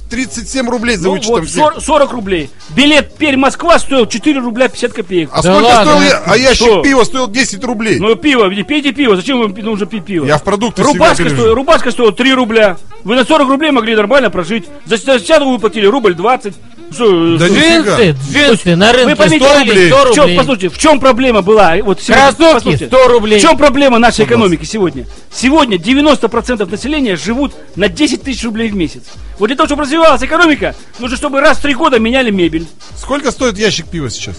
37 0.10 0.70
рублей 0.70 0.96
за 0.98 1.06
Ну, 1.08 1.12
вычетом 1.14 1.36
вот, 1.36 1.48
всех. 1.48 1.64
40, 1.64 1.82
40 1.84 2.12
рублей. 2.14 2.50
Билет 2.70 3.16
Перь-Москва 3.18 3.80
стоил 3.80 4.06
4 4.06 4.40
рубля 4.40 4.68
50 4.68 4.94
копеек. 4.94 5.30
А 5.32 5.42
Да 5.42 5.54
сколько 5.54 5.66
ладно, 5.68 5.92
стоил 5.94 6.10
я? 6.10 6.22
А 6.26 6.38
ящик 6.38 6.68
что? 6.68 6.82
пива 6.82 7.04
стоил 7.04 7.28
10 7.28 7.64
рублей. 7.64 8.00
Ну, 8.00 8.16
пиво, 8.16 8.50
пейте 8.64 8.92
пиво. 8.92 9.16
Зачем 9.16 9.40
вам 9.40 9.54
нужно 9.54 9.86
пить 9.86 10.06
пиво? 10.06 10.26
я 10.26 10.38
в 10.38 10.44
продукты 10.44 10.84
Рубашка 10.84 11.30
стоила, 11.30 11.56
рубашка 11.56 11.92
стоила 11.92 12.12
3 12.12 12.34
рубля. 12.34 12.78
Вы 13.04 13.16
на 13.16 13.24
40 13.24 13.48
рублей 13.50 13.72
могли 13.72 13.96
нормально 13.96 14.30
прожить. 14.30 14.66
За 14.86 14.98
стяжку 14.98 15.50
вы 15.52 15.60
платили 15.60 15.86
рубль 15.86 16.14
20. 16.16 16.54
Что, 16.92 17.38
Да 17.38 17.48
Джинсы, 17.48 18.16
джинсы 18.32 18.76
на 18.76 18.92
рынке 18.92 19.10
Вы 19.12 19.16
поймите, 19.16 19.46
100 19.46 19.54
рублей. 19.60 19.70
рублей, 19.70 19.88
100 19.90 19.98
В 20.12 20.16
чем, 20.16 20.24
рублей. 20.24 20.38
послушайте, 20.40 20.70
в 20.70 20.78
чем 20.80 21.00
проблема 21.00 21.42
была? 21.44 21.76
Вот 21.84 22.02
сегодня- 22.02 22.24
Кроссовки 22.26 22.54
послушайте, 22.56 22.88
100 22.88 23.08
рублей. 23.10 23.38
В 23.40 23.42
чем 23.44 23.58
проблема 23.60 24.00
нашей 24.00 24.26
экономики 24.26 24.66
сегодня? 24.66 25.06
Сегодня 25.32 25.78
90% 25.78 26.72
населения 26.72 27.16
живут 27.16 27.54
на 27.76 27.90
10 27.90 28.24
тысяч 28.24 28.44
рублей 28.44 28.70
в 28.70 28.76
месяц. 28.76 29.04
Вот 29.38 29.48
для 29.48 29.56
того, 29.56 29.68
чтобы 29.68 29.84
развивалась 30.00 30.24
экономика, 30.24 30.76
нужно, 31.00 31.18
чтобы 31.18 31.42
раз 31.42 31.58
в 31.58 31.62
три 31.62 31.74
года 31.74 32.00
меняли 32.00 32.32
мебель. 32.32 32.68
Сколько 32.98 33.32
стоит 33.32 33.58
ящик 33.58 33.88
пива 33.88 34.10
сейчас? 34.10 34.38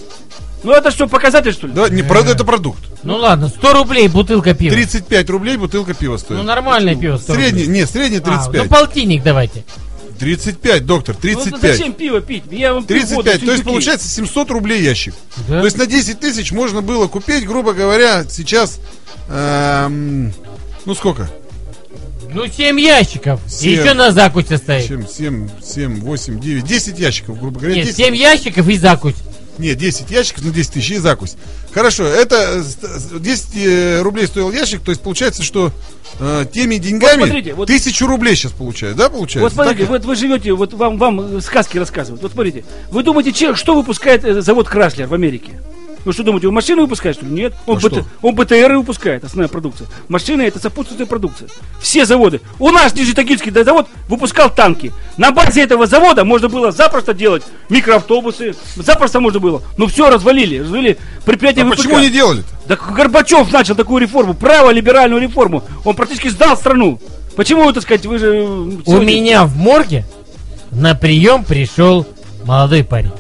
Ну 0.63 0.73
это 0.73 0.91
что, 0.91 1.07
показатель, 1.07 1.53
что 1.53 1.67
ли? 1.67 1.73
Да, 1.73 1.89
не 1.89 2.03
про 2.03 2.21
это 2.21 2.45
продукт. 2.45 2.81
Ну 3.03 3.17
ладно, 3.17 3.49
100 3.49 3.73
рублей 3.73 4.09
бутылка 4.09 4.55
пива. 4.55 4.75
35 4.75 5.31
рублей 5.31 5.57
бутылка 5.57 5.95
пива 5.95 6.19
стоит. 6.19 6.39
Ну 6.39 6.45
нормальное 6.45 6.95
пиво 6.95 7.17
100 7.17 7.35
Средний, 7.35 7.63
рублей. 7.65 7.81
не, 7.81 7.87
средний 7.87 8.19
А, 8.19 8.21
35. 8.21 8.63
ну 8.63 8.69
полтинник 8.69 9.23
давайте. 9.23 9.65
35, 10.19 10.85
доктор, 10.85 11.15
Ну, 11.15 11.21
35. 11.23 11.61
зачем 11.79 11.93
пиво 11.95 12.21
пить? 12.21 12.45
Я 12.51 12.75
вам 12.75 12.85
пью 12.85 12.99
35, 12.99 13.17
воду, 13.41 13.47
то 13.47 13.53
есть 13.53 13.65
получается 13.65 14.07
700 14.07 14.51
рублей 14.51 14.83
ящик. 14.83 15.15
Да. 15.49 15.61
То 15.61 15.65
есть 15.65 15.79
на 15.79 15.87
10 15.87 16.21
тысяч 16.21 16.53
можно 16.53 16.83
было 16.83 17.07
купить, 17.07 17.47
грубо 17.47 17.73
говоря, 17.73 18.25
сейчас, 18.29 18.81
эм, 19.31 20.35
ну 20.85 20.95
сколько? 20.95 21.31
Ну 22.33 22.47
7 22.47 22.79
ящиков. 22.81 23.41
И 23.47 23.51
Семь. 23.51 23.81
еще 23.81 23.95
на 23.95 24.13
закусь 24.13 24.51
оставить. 24.51 24.87
7, 24.87 25.07
7, 25.07 25.49
7, 25.63 26.01
8, 26.01 26.41
9, 26.41 26.65
10 26.65 26.99
ящиков, 26.99 27.39
грубо 27.41 27.59
говоря. 27.61 27.77
Нет, 27.77 27.87
10, 27.87 27.97
7 27.97 28.17
ящиков 28.17 28.69
и 28.69 28.77
закусь. 28.79 29.15
Нет, 29.59 29.77
10 29.77 30.11
ящиков 30.11 30.45
на 30.45 30.53
10 30.53 30.73
тысяч 30.73 30.91
и 30.93 30.97
закусь. 30.99 31.35
Хорошо, 31.73 32.05
это 32.07 32.37
э, 32.37 32.63
с- 32.63 32.77
с- 32.77 33.21
10 33.21 33.49
э, 33.57 34.01
рублей 34.01 34.27
стоил 34.27 34.51
ящик, 34.53 34.81
то 34.81 34.91
есть 34.91 35.03
получается, 35.03 35.43
что 35.43 35.71
э, 36.19 36.47
теми 36.51 36.77
деньгами 36.77 37.25
смотрите, 37.25 37.53
вот- 37.55 37.67
тысячу 37.67 38.07
рублей 38.07 38.37
сейчас 38.37 38.53
получают, 38.53 38.97
да, 38.97 39.11
получается? 39.11 39.41
Вот 39.41 39.53
смотрите, 39.53 39.81
Так? 39.81 39.91
вот 39.91 40.05
вы 40.07 40.17
живете, 40.17 40.53
вот 40.55 40.73
вам, 40.73 40.97
вам 40.97 41.37
э, 41.37 41.41
сказки 41.43 41.77
рассказывают. 41.77 42.23
Вот 42.23 42.33
смотрите, 42.33 42.65
вы 42.91 43.03
думаете, 43.03 43.33
че- 43.33 43.55
что 43.55 43.75
выпускает 43.75 44.25
э, 44.25 44.41
завод 44.41 44.67
Краслер 44.69 45.07
в 45.09 45.15
Америке? 45.15 45.61
Вы 46.05 46.13
что 46.13 46.23
думаете, 46.23 46.49
он 46.49 46.55
машины 46.55 46.83
выпускает, 46.83 47.17
что 47.17 47.27
ли? 47.27 47.33
Нет. 47.33 47.55
Он, 47.67 47.77
А 47.77 47.81
БТ 47.81 47.93
что? 47.93 48.05
он 48.23 48.35
БТРы 48.35 48.79
выпускает, 48.79 49.23
основная 49.25 49.49
продукция. 49.49 49.87
Машины 50.09 50.43
это 50.43 50.59
сопутствующая 50.59 51.07
продукция. 51.07 51.49
Все 51.81 52.05
заводы. 52.07 52.41
У 52.59 52.71
нас 52.71 52.95
Нижнетагильский 52.95 53.51
завод 53.65 53.87
выпускал 54.09 54.51
танки. 54.51 54.93
На 55.17 55.31
базе 55.31 55.63
этого 55.63 55.87
завода 55.87 56.25
можно 56.25 56.49
было 56.49 56.73
запросто 56.73 57.13
делать 57.13 57.43
микроавтобусы. 57.69 58.55
Запросто 58.77 59.21
можно 59.21 59.41
было. 59.41 59.63
Но 59.77 59.87
все 59.87 60.09
развалили. 60.11 60.59
Развалили 60.61 60.99
предприятие 61.25 61.65
А 61.65 61.69
почему 61.71 61.99
не 61.99 62.11
делали-то? 62.11 62.47
Да 62.67 62.77
Горбачев 62.77 63.53
начал 63.53 63.75
такую 63.75 64.01
реформу, 64.01 64.35
право-либеральную 64.35 65.21
реформу. 65.21 65.65
Он 65.85 65.95
практически 65.97 66.29
сдал 66.29 66.57
страну. 66.57 67.01
Почему, 67.37 67.65
вы, 67.65 67.73
так 67.73 67.83
сказать, 67.83 68.07
вы 68.07 68.19
же... 68.19 68.27
э, 68.37 68.43
У 68.43 68.83
сегодня- 68.85 69.07
меня 69.07 69.45
в 69.45 69.57
морге 69.57 70.05
на 70.71 70.95
прием 70.95 71.45
пришел 71.45 72.07
молодой 72.45 72.85
парень. 72.85 73.13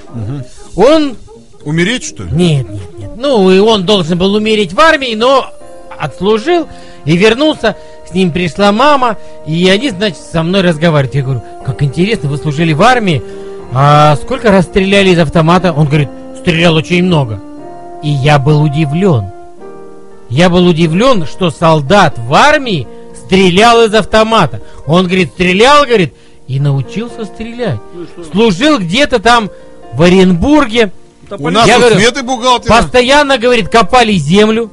Он 0.76 1.16
Умереть, 1.64 2.04
что 2.04 2.24
ли? 2.24 2.30
Нет, 2.32 2.68
нет, 2.68 2.98
нет. 2.98 3.10
Ну, 3.16 3.50
и 3.50 3.58
он 3.58 3.84
должен 3.84 4.18
был 4.18 4.34
умереть 4.34 4.72
в 4.72 4.80
армии, 4.80 5.14
но 5.14 5.52
отслужил 5.98 6.68
и 7.04 7.16
вернулся. 7.16 7.76
С 8.08 8.14
ним 8.14 8.32
пришла 8.32 8.72
мама, 8.72 9.18
и 9.46 9.68
они, 9.68 9.90
значит, 9.90 10.18
со 10.18 10.42
мной 10.42 10.62
разговаривают. 10.62 11.14
Я 11.14 11.22
говорю, 11.22 11.42
как 11.64 11.82
интересно, 11.82 12.28
вы 12.28 12.38
служили 12.38 12.72
в 12.72 12.82
армии, 12.82 13.22
а 13.72 14.16
сколько 14.16 14.50
раз 14.50 14.64
стреляли 14.64 15.10
из 15.10 15.18
автомата? 15.18 15.72
Он 15.72 15.86
говорит, 15.86 16.08
стрелял 16.38 16.74
очень 16.74 17.04
много. 17.04 17.40
И 18.02 18.08
я 18.08 18.38
был 18.38 18.62
удивлен. 18.62 19.26
Я 20.28 20.48
был 20.48 20.66
удивлен, 20.66 21.26
что 21.26 21.50
солдат 21.50 22.18
в 22.18 22.34
армии 22.34 22.86
стрелял 23.26 23.84
из 23.84 23.94
автомата. 23.94 24.60
Он, 24.86 25.06
говорит, 25.06 25.30
стрелял, 25.30 25.84
говорит, 25.84 26.14
и 26.48 26.58
научился 26.58 27.24
стрелять. 27.24 27.78
Служил 28.32 28.78
где-то 28.78 29.20
там 29.20 29.50
в 29.92 30.02
Оренбурге. 30.02 30.90
У 31.38 31.50
нас 31.50 31.66
Я 31.66 31.78
говорю, 31.78 31.96
сметы 31.96 32.22
бухгалтера. 32.22 32.74
Постоянно, 32.82 33.38
говорит, 33.38 33.68
копали 33.68 34.12
землю. 34.14 34.70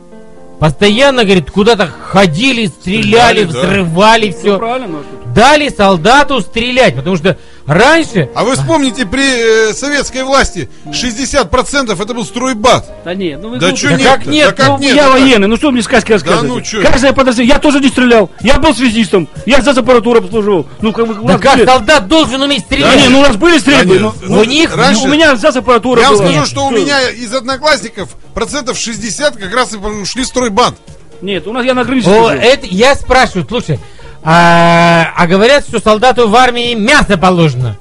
Постоянно, 0.59 1.23
говорит, 1.23 1.51
куда-то 1.51 1.87
ходили, 1.87 2.65
стреляли, 2.65 3.43
Стреляли, 3.43 3.43
да. 3.43 3.59
взрывали 3.59 4.27
Ну, 4.35 4.39
все. 4.39 4.57
правильно, 4.57 4.87
ну, 4.87 4.99
что- 5.03 5.16
Дали 5.37 5.69
солдату 5.69 6.41
стрелять, 6.41 6.95
потому 6.95 7.15
что 7.15 7.37
раньше... 7.67 8.27
А 8.33 8.43
вы 8.43 8.55
вспомните, 8.55 9.05
при 9.05 9.69
э, 9.69 9.73
советской 9.75 10.23
власти 10.23 10.67
60% 10.87 11.93
это 12.01 12.13
был 12.15 12.25
стройбат. 12.25 13.03
Да 13.05 13.13
нет, 13.13 13.39
ну 13.39 13.49
вы 13.49 13.59
Да 13.59 13.71
чё 13.71 13.89
Да 13.91 13.97
нет? 13.97 14.07
как 14.11 14.25
нет? 14.25 14.45
Да 14.49 14.53
как 14.55 14.67
Ну, 14.69 14.77
нет? 14.79 14.95
я 14.95 15.03
Да 15.03 15.09
военный, 15.11 15.47
ну 15.47 15.55
что 15.57 15.69
мне 15.69 15.83
сказки 15.83 16.11
рассказываете? 16.11 16.47
ну 16.55 16.61
чё? 16.61 16.81
Каждое 16.81 17.13
подразделение, 17.13 17.53
я 17.53 17.59
тоже 17.61 17.79
не 17.79 17.89
стрелял, 17.89 18.31
я 18.41 18.57
был 18.57 18.73
связистом, 18.73 19.27
я 19.45 19.61
за 19.61 19.71
аппаратуру 19.79 20.21
обслуживал. 20.21 20.65
Ну, 20.81 20.91
как 20.91 21.07
бы, 21.07 21.21
у 21.21 21.27
Да 21.27 21.37
как 21.37 21.57
были- 21.57 21.65
солдат 21.67 22.07
должен 22.07 22.41
уметь 22.41 22.61
Да 22.61 22.65
стрелять? 22.65 22.95
не, 23.03 23.09
ну 23.09 23.19
у 23.19 23.21
нас 23.21 23.35
были 23.35 23.59
стрельбы, 23.59 23.99
Да 23.99 24.05
нет. 24.05 24.13
ну, 24.23 24.39
у 24.39 24.43
них- 24.43 24.75
раньше- 24.75 25.03
у 25.03 25.07
меня 25.07 25.35
за 25.35 25.49
аппаратура 25.49 26.01
Я 26.01 26.09
вам 26.09 26.17
скажу, 26.17 26.45
что 26.47 26.65
у 26.65 26.71
Что? 26.71 26.79
меня 26.79 27.11
из 27.11 27.31
одноклассников 27.31 28.09
процентов 28.33 28.75
60 28.79 29.37
как 29.37 29.53
раз 29.53 29.71
и 29.73 29.77
ушли 29.77 30.23
в 30.23 30.25
стройбат. 30.25 30.73
Нет, 31.21 31.47
у 31.47 31.53
нас 31.53 31.63
я 31.65 31.73
на 31.75 31.83
границе 31.83 32.09
О, 32.09 32.31
это 32.31 32.65
я 32.69 32.93
спрашиваю, 32.95 33.45
слушай, 33.47 33.79
а, 34.23 35.13
а 35.15 35.27
говорят, 35.27 35.65
что 35.67 35.79
солдату 35.79 36.27
в 36.27 36.35
армии 36.35 36.73
мясо 36.73 37.17
положено. 37.17 37.77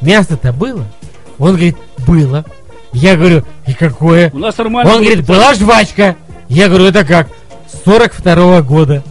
Мясо-то 0.00 0.52
было? 0.52 0.84
Он 1.38 1.50
говорит, 1.50 1.76
было. 2.06 2.44
Я 2.92 3.16
говорю, 3.16 3.44
и 3.66 3.74
какое? 3.74 4.30
У 4.32 4.38
нас 4.38 4.56
нормально. 4.56 4.90
Он 4.92 5.02
говорит, 5.02 5.26
была 5.26 5.54
жвачка. 5.54 6.16
Я 6.48 6.68
говорю, 6.68 6.86
это 6.86 7.04
как? 7.04 7.28
42 7.84 8.62
года. 8.62 9.02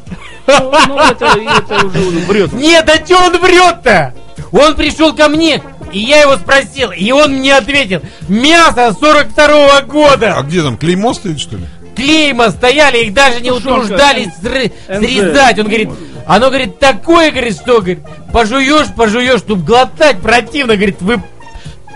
Ну, 0.48 0.72
ну, 0.88 1.00
это, 1.00 1.26
это 1.26 1.86
уже 1.86 2.08
он 2.08 2.18
врет. 2.26 2.54
Нет, 2.54 2.90
а 2.90 3.04
что 3.06 3.18
он 3.26 3.38
врет-то? 3.40 4.14
Он 4.52 4.76
пришел 4.76 5.14
ко 5.14 5.28
мне, 5.28 5.62
и 5.92 6.00
я 6.00 6.22
его 6.22 6.38
спросил, 6.38 6.92
и 6.92 7.12
он 7.12 7.34
мне 7.34 7.56
ответил, 7.56 8.02
мясо 8.28 8.96
42 9.00 9.78
А 9.78 9.82
года. 9.82 10.44
где 10.46 10.62
там, 10.62 10.78
клеймо 10.78 11.14
стоит, 11.14 11.40
что 11.40 11.58
ли? 11.58 11.66
Клейма 11.96 12.52
стояли, 12.52 13.06
их 13.06 13.14
даже 13.14 13.42
не 13.42 13.50
Тушенка, 13.50 13.74
утруждались 13.74 14.30
срезать. 14.42 15.60
Он 15.60 15.66
говорит, 15.66 15.90
оно, 16.28 16.48
говорит, 16.48 16.80
такое, 16.80 17.32
говорит, 17.32 17.56
что, 17.56 17.78
говорит, 17.78 18.00
пожуешь, 18.34 18.88
пожуешь, 18.96 19.42
тут 19.42 19.64
глотать 19.64 20.20
противно, 20.20 20.76
говорит, 20.76 21.02
вы 21.02 21.22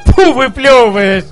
пу 0.05 0.33
выплевываешь. 0.33 1.25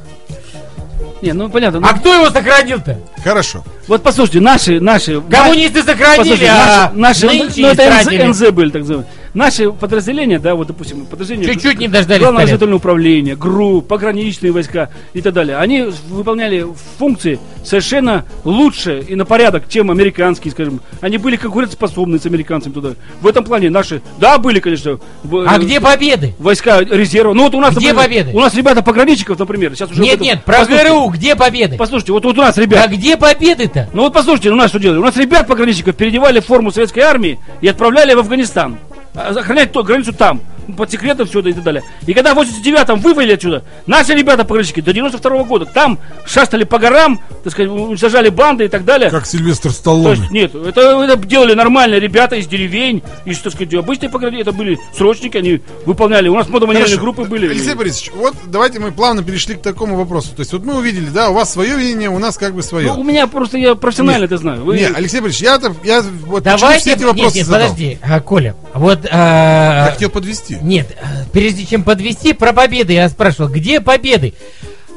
Не, 1.21 1.33
ну 1.33 1.49
понятно. 1.49 1.79
ну, 1.79 1.87
А 1.87 1.93
кто 1.93 2.13
его 2.13 2.29
сохранил-то? 2.29 2.99
Хорошо. 3.23 3.63
Вот 3.87 4.03
послушайте, 4.03 4.39
наши, 4.39 4.79
наши... 4.79 5.19
Коммунисты 5.21 5.81
сохранили, 5.81 6.17
Послушайте, 6.17 6.49
а 6.49 6.91
наши, 6.93 7.25
наши 7.25 7.25
нынче 7.25 7.61
ну, 7.61 7.67
это. 7.69 8.03
НЗ, 8.03 8.39
НЗ 8.39 8.51
были, 8.51 8.69
так 8.69 8.81
называемые. 8.81 9.11
Наши 9.37 9.71
подразделения, 9.71 10.39
да, 10.39 10.55
вот, 10.55 10.65
допустим, 10.65 11.05
подразделения... 11.05 11.53
Чуть-чуть 11.53 11.77
не 11.77 11.87
дождались 11.87 12.21
Главное 12.21 12.41
разведывательное 12.41 12.77
управление, 12.77 13.35
ГРУ, 13.35 13.83
пограничные 13.83 14.51
войска 14.51 14.89
и 15.13 15.21
так 15.21 15.31
далее. 15.31 15.57
Они 15.57 15.83
выполняли 16.09 16.65
функции 16.97 17.39
совершенно 17.63 18.25
лучше 18.43 19.05
и 19.07 19.13
на 19.13 19.25
порядок, 19.25 19.69
чем 19.69 19.91
американские, 19.91 20.51
скажем. 20.51 20.81
Они 21.01 21.19
были 21.19 21.35
конкурентоспособны 21.35 22.17
с 22.17 22.25
американцами 22.25 22.73
туда. 22.73 22.93
В 23.21 23.27
этом 23.27 23.45
плане 23.45 23.69
наши, 23.69 24.01
да, 24.19 24.39
были, 24.39 24.59
конечно. 24.59 24.99
А 25.23 25.57
э, 25.57 25.59
где 25.59 25.79
победы? 25.79 26.33
Войска 26.39 26.81
резерва. 26.81 27.33
Ну 27.35 27.43
вот 27.43 27.53
у 27.53 27.59
нас, 27.59 27.75
Где 27.75 27.93
например, 27.93 28.05
победы? 28.05 28.31
У 28.35 28.39
нас 28.39 28.55
ребята 28.55 28.81
пограничников, 28.81 29.37
например, 29.37 29.75
сейчас 29.75 29.91
уже... 29.91 30.01
Нет, 30.01 30.15
этом- 30.15 30.25
нет, 30.25 30.43
про 30.45 30.61
Послушайте, 30.61 30.89
ГРУ, 30.89 31.09
где 31.09 31.35
победы? 31.35 31.77
Послушайте, 31.77 32.11
вот, 32.11 32.25
вот 32.25 32.39
у 32.39 32.41
нас 32.41 32.57
А 32.57 32.61
ребята... 32.61 32.89
где 32.89 33.15
победы-то? 33.15 33.87
Ну 33.93 34.01
вот 34.01 34.13
послушайте, 34.13 34.49
у 34.49 34.55
нас 34.55 34.71
что 34.71 34.79
делали? 34.79 34.97
У 34.97 35.03
нас 35.03 35.15
ребят 35.15 35.45
пограничников 35.45 35.95
переодевали 35.95 36.39
форму 36.39 36.71
советской 36.71 37.01
армии 37.01 37.37
и 37.61 37.67
отправляли 37.67 38.15
в 38.15 38.19
Афганистан. 38.19 38.79
Охранять 39.15 39.71
то, 39.71 39.83
границу 39.83 40.13
там. 40.13 40.41
Под 40.75 40.91
секретом 40.91 41.27
все 41.27 41.39
это 41.39 41.49
и 41.49 41.53
так 41.53 41.63
далее. 41.63 41.83
И 42.05 42.13
когда 42.13 42.33
в 42.33 42.39
89-м 42.39 42.99
вывели 42.99 43.33
отсюда, 43.33 43.63
наши 43.85 44.13
ребята 44.13 44.43
пограничники 44.43 44.81
до 44.81 44.93
92 44.93 45.43
года 45.43 45.65
там 45.65 45.99
шастали 46.25 46.63
по 46.63 46.77
горам, 46.79 47.21
так 47.43 47.53
сказать, 47.53 47.71
уничтожали 47.71 48.29
банды 48.29 48.65
и 48.65 48.67
так 48.67 48.83
далее. 48.85 49.09
Как 49.09 49.25
Сильвестр 49.25 49.69
То 49.69 49.75
Сталлоне. 49.75 50.19
есть, 50.21 50.31
нет, 50.31 50.55
это, 50.55 50.81
это 51.03 51.17
делали 51.17 51.53
нормальные 51.53 51.99
ребята 51.99 52.35
из 52.35 52.47
деревень, 52.47 53.03
из, 53.25 53.39
так 53.39 53.53
сказать, 53.53 53.73
обычные 53.73 54.09
пограничники, 54.09 54.41
это 54.49 54.57
были 54.57 54.77
срочники, 54.95 55.37
они 55.37 55.61
выполняли. 55.85 56.27
У 56.27 56.35
нас 56.35 56.47
Хорошо. 56.47 56.99
группы 56.99 57.23
были. 57.23 57.49
Алексей 57.49 57.75
Борисович, 57.75 58.11
вот 58.15 58.33
давайте 58.47 58.79
мы 58.79 58.91
плавно 58.91 59.23
перешли 59.23 59.55
к 59.55 59.61
такому 59.61 59.95
вопросу. 59.95 60.29
То 60.35 60.41
есть 60.41 60.53
вот 60.53 60.65
мы 60.65 60.77
увидели, 60.77 61.07
да, 61.09 61.29
у 61.29 61.33
вас 61.33 61.51
свое 61.53 61.75
видение, 61.77 62.09
у 62.09 62.19
нас 62.19 62.37
как 62.37 62.53
бы 62.53 62.63
свое. 62.63 62.87
Ну, 62.87 63.01
у 63.01 63.03
меня 63.03 63.27
просто, 63.27 63.57
я 63.57 63.75
профессионально 63.75 64.23
Нет, 64.23 64.31
это 64.31 64.37
знаю. 64.41 64.63
Вы- 64.63 64.77
Не, 64.77 64.85
Алексей 64.85 65.21
Борисович, 65.21 65.43
я-то, 65.43 65.75
я 65.83 66.01
вот 66.25 66.43
Давайте, 66.43 66.79
все 66.81 66.91
эти 66.91 66.99
нет, 66.99 67.07
вопросы 67.07 67.37
нет, 67.37 67.47
задал? 67.47 67.67
подожди, 67.69 67.97
а, 68.01 68.19
Коля, 68.19 68.55
вот... 68.73 68.99
а, 69.11 69.85
Я 69.85 69.91
хотел 69.91 70.09
подвести. 70.09 70.56
Нет, 70.61 70.87
э, 70.99 71.25
прежде 71.31 71.65
чем 71.65 71.83
подвести 71.83 72.33
про 72.33 72.53
победы, 72.53 72.93
я 72.93 73.09
спрашивал, 73.09 73.49
где 73.49 73.81
победы? 73.81 74.33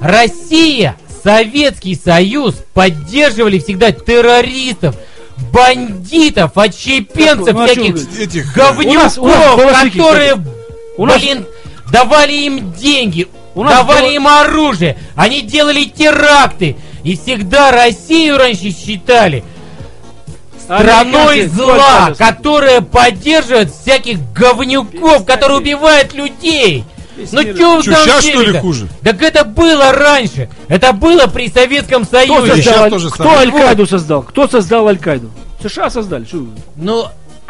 Россия, 0.01 0.97
Советский 1.23 1.95
Союз 1.95 2.55
поддерживали 2.73 3.59
всегда 3.59 3.93
террористов, 3.93 4.97
бандитов, 5.53 6.57
отщепенцев, 6.57 7.55
Ну, 7.55 7.63
а 7.63 7.67
всяких 7.67 8.19
Этих, 8.19 8.55
У 8.57 8.93
нас- 8.95 9.19
у 9.19 9.27
нас 9.27 9.57
говнюков, 9.57 9.93
которые, 9.93 10.45
У 10.97 11.07
нас- 11.07 11.21
блин, 11.21 11.47
давали 11.93 12.33
им 12.33 12.73
деньги, 12.73 13.27
У 13.55 13.63
нас 13.65 13.75
давали 13.75 14.07
бала- 14.07 14.15
им 14.15 14.29
оружие, 14.29 14.97
они 15.15 15.43
делали 15.43 15.85
теракты. 15.85 16.77
И 17.03 17.17
всегда 17.17 17.71
Россию 17.71 18.37
раньше 18.39 18.71
считали 18.73 19.43
страной 20.79 21.47
зла, 21.47 22.13
которая 22.17 22.81
поддерживает 22.81 23.73
всяких 23.73 24.19
говнюков, 24.33 25.25
которые 25.25 25.59
убивают 25.59 26.15
людей. 26.15 26.85
Ну 27.33 27.43
мир- 27.43 27.57
чё 27.57 27.77
вы 27.77 27.83
Чё, 27.83 27.93
там 27.93 28.05
щас, 28.07 28.25
что 28.25 28.41
ли, 28.41 28.59
хуже? 28.59 28.89
Так 29.03 29.21
это 29.23 29.45
было 29.45 29.93
раньше. 29.93 30.49
Это 30.69 30.93
было 30.93 31.27
при 31.27 31.51
Советском 31.51 32.05
Кто 32.05 32.17
Союзе. 32.19 32.63
Сейчас 32.63 32.91
создал, 32.91 33.11
кто. 33.11 33.31
Аль-Каиду 33.31 33.87
создал? 33.87 34.23
Кто 34.23 34.49
создал 34.49 34.89
Аль-Каиду? 34.89 35.31
США 35.63 35.91
создали. 35.91 36.25
Что 36.25 36.39
вы? 36.39 36.49
Ну, 36.77 37.07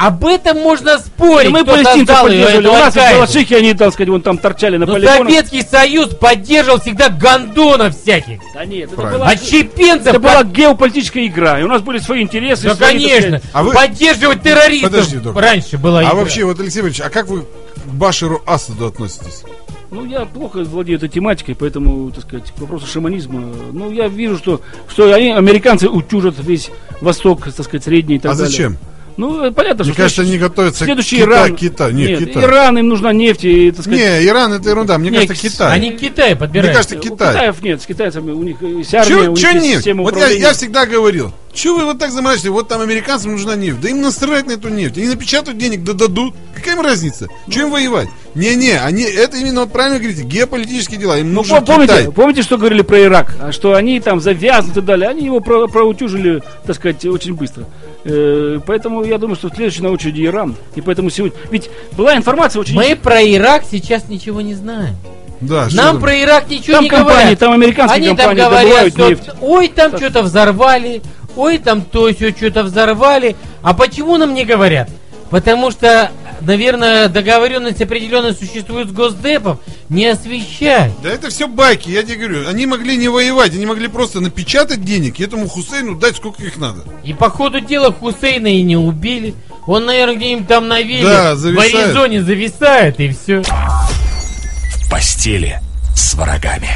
об 0.07 0.25
этом 0.25 0.57
можно 0.61 0.97
спорить. 0.99 1.49
И 1.49 1.51
мы 1.51 1.59
её, 1.59 1.65
поддерживали. 1.65 2.67
У 2.67 2.71
нас 2.71 2.95
Аль-Каиду. 2.97 3.15
балашихи, 3.19 3.53
они, 3.53 3.73
так 3.73 3.93
сказать, 3.93 4.09
вон 4.09 4.21
там 4.21 4.37
торчали 4.37 4.77
на 4.77 4.85
Но 4.85 4.93
полигонах. 4.93 5.17
Советский 5.27 5.61
Союз 5.61 6.09
поддерживал 6.15 6.79
всегда 6.79 7.09
гондонов 7.09 7.95
всяких. 8.01 8.39
Да 8.53 8.65
нет, 8.65 8.91
это 8.91 9.01
была, 9.01 9.27
Отщепенцев. 9.27 10.07
это 10.07 10.19
была 10.19 10.33
как- 10.37 10.51
геополитическая 10.51 11.25
игра. 11.27 11.59
И 11.59 11.63
у 11.63 11.67
нас 11.67 11.81
были 11.81 11.99
свои 11.99 12.21
интересы. 12.21 12.63
Да, 12.63 12.75
свои, 12.75 12.93
конечно. 12.93 13.37
сказать, 13.39 13.43
А 13.53 13.63
вы- 13.63 13.73
Поддерживать 13.73 14.41
террористов 14.41 14.91
Подожди, 14.91 15.17
доктор. 15.17 15.43
раньше 15.43 15.77
была 15.77 15.99
А 15.99 16.03
игра. 16.03 16.13
вообще, 16.15 16.43
вот, 16.45 16.59
Алексей 16.59 16.81
Борисович, 16.81 17.05
а 17.07 17.09
как 17.09 17.27
вы 17.27 17.41
к 17.41 17.45
Баширу 17.93 18.41
Асаду 18.45 18.87
относитесь? 18.87 19.43
Ну, 19.91 20.05
я 20.05 20.21
плохо 20.21 20.59
владею 20.63 20.97
этой 20.97 21.09
тематикой, 21.09 21.53
поэтому, 21.53 22.11
так 22.11 22.23
сказать, 22.23 22.51
к 22.55 22.59
вопросу 22.61 22.87
шаманизма. 22.87 23.43
Ну, 23.73 23.91
я 23.91 24.07
вижу, 24.07 24.37
что, 24.37 24.61
что 24.89 25.13
они, 25.13 25.31
американцы, 25.31 25.89
утюжат 25.89 26.35
весь 26.39 26.69
Восток, 27.01 27.43
так 27.43 27.65
сказать, 27.65 27.83
Средний 27.83 28.15
и 28.15 28.19
так 28.19 28.31
а 28.31 28.35
далее. 28.35 28.49
зачем? 28.49 28.77
Ну, 29.17 29.45
э, 29.45 29.51
понятно, 29.51 29.83
Мне 29.83 29.93
что 29.93 30.01
кажется, 30.01 30.23
следующий- 30.23 30.37
они 30.37 30.49
готовятся 30.49 30.85
следующий 30.85 31.15
Кита, 31.17 31.27
Иран. 31.29 31.55
Кита. 31.55 31.91
Нет, 31.91 32.09
Нет, 32.19 32.29
Китай. 32.29 32.43
Иран, 32.43 32.77
им 32.79 32.87
нужна 32.87 33.13
нефть, 33.13 33.43
и, 33.45 33.71
так 33.71 33.81
сказать, 33.81 33.99
Не, 33.99 34.25
Иран 34.27 34.53
это 34.53 34.69
ерунда. 34.69 34.97
Мне 34.97 35.09
Не, 35.09 35.15
кажется, 35.27 35.49
Китай. 35.49 35.73
Они 35.75 35.91
к 35.91 35.99
Китаю 35.99 36.37
подбирают. 36.37 36.69
Мне 36.69 36.73
кажется, 36.75 36.97
У 36.97 36.99
Китай. 36.99 37.33
Китаев 37.33 37.61
нет, 37.61 37.81
с 37.81 37.85
китайцами 37.85 38.31
у 38.31 38.43
них 38.43 38.61
есть 38.61 38.93
армия, 38.93 39.29
у 39.29 39.31
них 39.31 39.39
Чё, 39.39 39.51
чё 39.53 39.59
система 39.61 40.03
Вот 40.03 40.17
я, 40.17 40.27
я 40.29 40.53
всегда 40.53 40.85
говорил, 40.85 41.33
чего 41.53 41.77
вы 41.77 41.85
вот 41.85 41.99
так 41.99 42.11
заморачивааетесь? 42.11 42.49
Вот 42.49 42.67
там 42.67 42.81
американцам 42.81 43.31
нужна 43.33 43.55
нефть. 43.55 43.79
Да 43.81 43.89
им 43.89 44.01
насрать 44.01 44.47
на 44.47 44.51
эту 44.53 44.69
нефть. 44.69 44.97
Они 44.97 45.07
напечатают 45.07 45.57
денег, 45.59 45.83
да 45.83 45.93
дадут. 45.93 46.33
Какая 46.55 46.75
им 46.75 46.81
разница? 46.81 47.27
Чем 47.49 47.65
им 47.67 47.71
воевать? 47.71 48.07
Не-не, 48.35 48.79
они, 48.79 49.03
это 49.03 49.35
именно, 49.37 49.61
вот 49.61 49.73
правильно 49.73 49.99
говорите, 49.99 50.23
геополитические 50.23 50.97
дела. 50.99 51.17
Им 51.19 51.29
Ну, 51.33 51.41
нужен 51.41 51.57
пом- 51.57 51.65
помните, 51.65 51.93
Китай. 51.97 52.11
помните, 52.13 52.41
что 52.43 52.57
говорили 52.57 52.81
про 52.81 53.01
Ирак? 53.03 53.35
А 53.41 53.51
Что 53.51 53.73
они 53.73 53.99
там 53.99 54.21
завязаны 54.21 54.71
и 54.71 54.75
так 54.75 54.85
далее. 54.85 55.09
Они 55.09 55.25
его 55.25 55.39
про- 55.41 55.67
проутюжили, 55.67 56.41
так 56.65 56.75
сказать, 56.77 57.03
очень 57.05 57.33
быстро. 57.33 57.65
Э, 58.05 58.59
поэтому 58.65 59.03
я 59.03 59.17
думаю, 59.17 59.35
что 59.35 59.49
следующий 59.49 59.81
на 59.83 59.89
очереди 59.91 60.25
Иран. 60.25 60.55
И 60.75 60.81
поэтому 60.81 61.09
сегодня... 61.09 61.37
Ведь 61.51 61.69
была 61.97 62.15
информация 62.15 62.59
очень... 62.61 62.75
Мы 62.75 62.95
про 62.95 63.21
Ирак 63.21 63.63
сейчас 63.69 64.07
ничего 64.07 64.39
не 64.41 64.53
знаем. 64.55 64.95
Да, 65.41 65.67
Нам 65.71 65.93
там? 65.93 65.99
про 66.01 66.21
Ирак 66.21 66.49
ничего 66.49 66.75
Там 66.75 66.83
не 66.83 66.89
компании, 66.89 67.19
говорят. 67.21 67.39
там 67.39 67.51
американские 67.53 67.95
Они 67.97 68.07
там 68.15 68.17
компании 68.17 68.41
говорят, 68.43 68.63
добывают 68.63 68.93
что 68.93 69.09
нефть. 69.09 69.29
ой, 69.41 69.67
там 69.69 69.97
что-то 69.97 70.21
взорвали, 70.21 71.01
ой, 71.35 71.57
там 71.57 71.81
то 71.81 72.13
все 72.13 72.31
что-то 72.31 72.63
взорвали. 72.63 73.35
А 73.61 73.73
почему 73.73 74.17
нам 74.17 74.33
не 74.33 74.45
говорят? 74.45 74.89
Потому 75.29 75.71
что, 75.71 76.11
наверное, 76.41 77.07
договоренность 77.07 77.81
определенно 77.81 78.33
существует 78.33 78.89
с 78.89 78.91
Госдепом, 78.91 79.59
не 79.87 80.07
освещай. 80.07 80.91
Да 81.01 81.09
это 81.09 81.29
все 81.29 81.47
байки, 81.47 81.89
я 81.89 82.03
тебе 82.03 82.27
говорю. 82.27 82.49
Они 82.49 82.65
могли 82.65 82.97
не 82.97 83.07
воевать, 83.07 83.53
они 83.53 83.65
могли 83.65 83.87
просто 83.87 84.19
напечатать 84.19 84.83
денег 84.83 85.19
и 85.19 85.23
этому 85.23 85.47
Хусейну 85.47 85.95
дать 85.97 86.17
сколько 86.17 86.43
их 86.43 86.57
надо. 86.57 86.81
И 87.05 87.13
по 87.13 87.29
ходу 87.29 87.61
дела 87.61 87.93
Хусейна 87.93 88.47
и 88.47 88.61
не 88.61 88.75
убили. 88.75 89.33
Он, 89.67 89.85
наверное, 89.85 90.15
где-нибудь 90.15 90.47
там 90.47 90.67
на 90.67 90.81
вилле 90.81 91.03
Да, 91.03 91.35
в 91.35 91.37
зависает. 91.37 91.75
Аризоне 91.75 92.23
зависает, 92.23 92.99
и 92.99 93.09
все. 93.09 93.43
В 93.43 94.89
постели 94.89 95.61
с 95.95 96.13
врагами. 96.15 96.69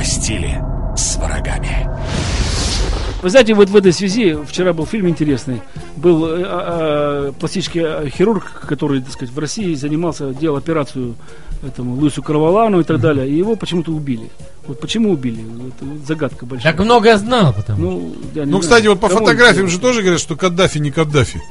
Постели 0.00 0.58
с 0.96 1.16
врагами. 1.16 1.86
Вы 3.20 3.28
знаете, 3.28 3.52
вот 3.52 3.68
в 3.68 3.76
этой 3.76 3.92
связи 3.92 4.34
вчера 4.48 4.72
был 4.72 4.86
фильм 4.86 5.10
интересный. 5.10 5.60
Был 5.96 6.24
э, 6.24 6.42
а, 6.42 7.28
а, 7.28 7.32
пластический 7.32 7.82
э, 7.84 8.08
хирург, 8.08 8.62
который, 8.66 9.02
так 9.02 9.12
сказать, 9.12 9.34
в 9.34 9.38
России 9.38 9.74
занимался, 9.74 10.32
делал 10.32 10.56
операцию 10.56 11.16
этому 11.62 11.96
Луису 11.96 12.22
Карвалану 12.22 12.80
и 12.80 12.84
так 12.84 12.98
далее. 12.98 13.28
И 13.28 13.36
его 13.36 13.56
почему-то 13.56 13.92
убили. 13.92 14.30
Вот 14.66 14.80
почему 14.80 15.10
убили? 15.12 15.42
Это 15.42 15.84
вот 15.84 16.06
загадка 16.06 16.46
большая. 16.46 16.72
Так 16.72 16.82
много 16.82 17.18
знал 17.18 17.52
потому. 17.52 17.78
Ну, 17.82 18.16
я 18.34 18.46
не 18.46 18.50
Ну, 18.52 18.52
знаю, 18.52 18.60
кстати, 18.62 18.86
вот 18.86 19.00
по 19.00 19.08
кому 19.08 19.20
фотографиям 19.20 19.66
это- 19.66 19.74
же 19.74 19.80
тоже 19.80 20.00
говорят, 20.00 20.20
что 20.20 20.34
Каддафи 20.34 20.78
не 20.78 20.90
Каддафи. 20.90 21.42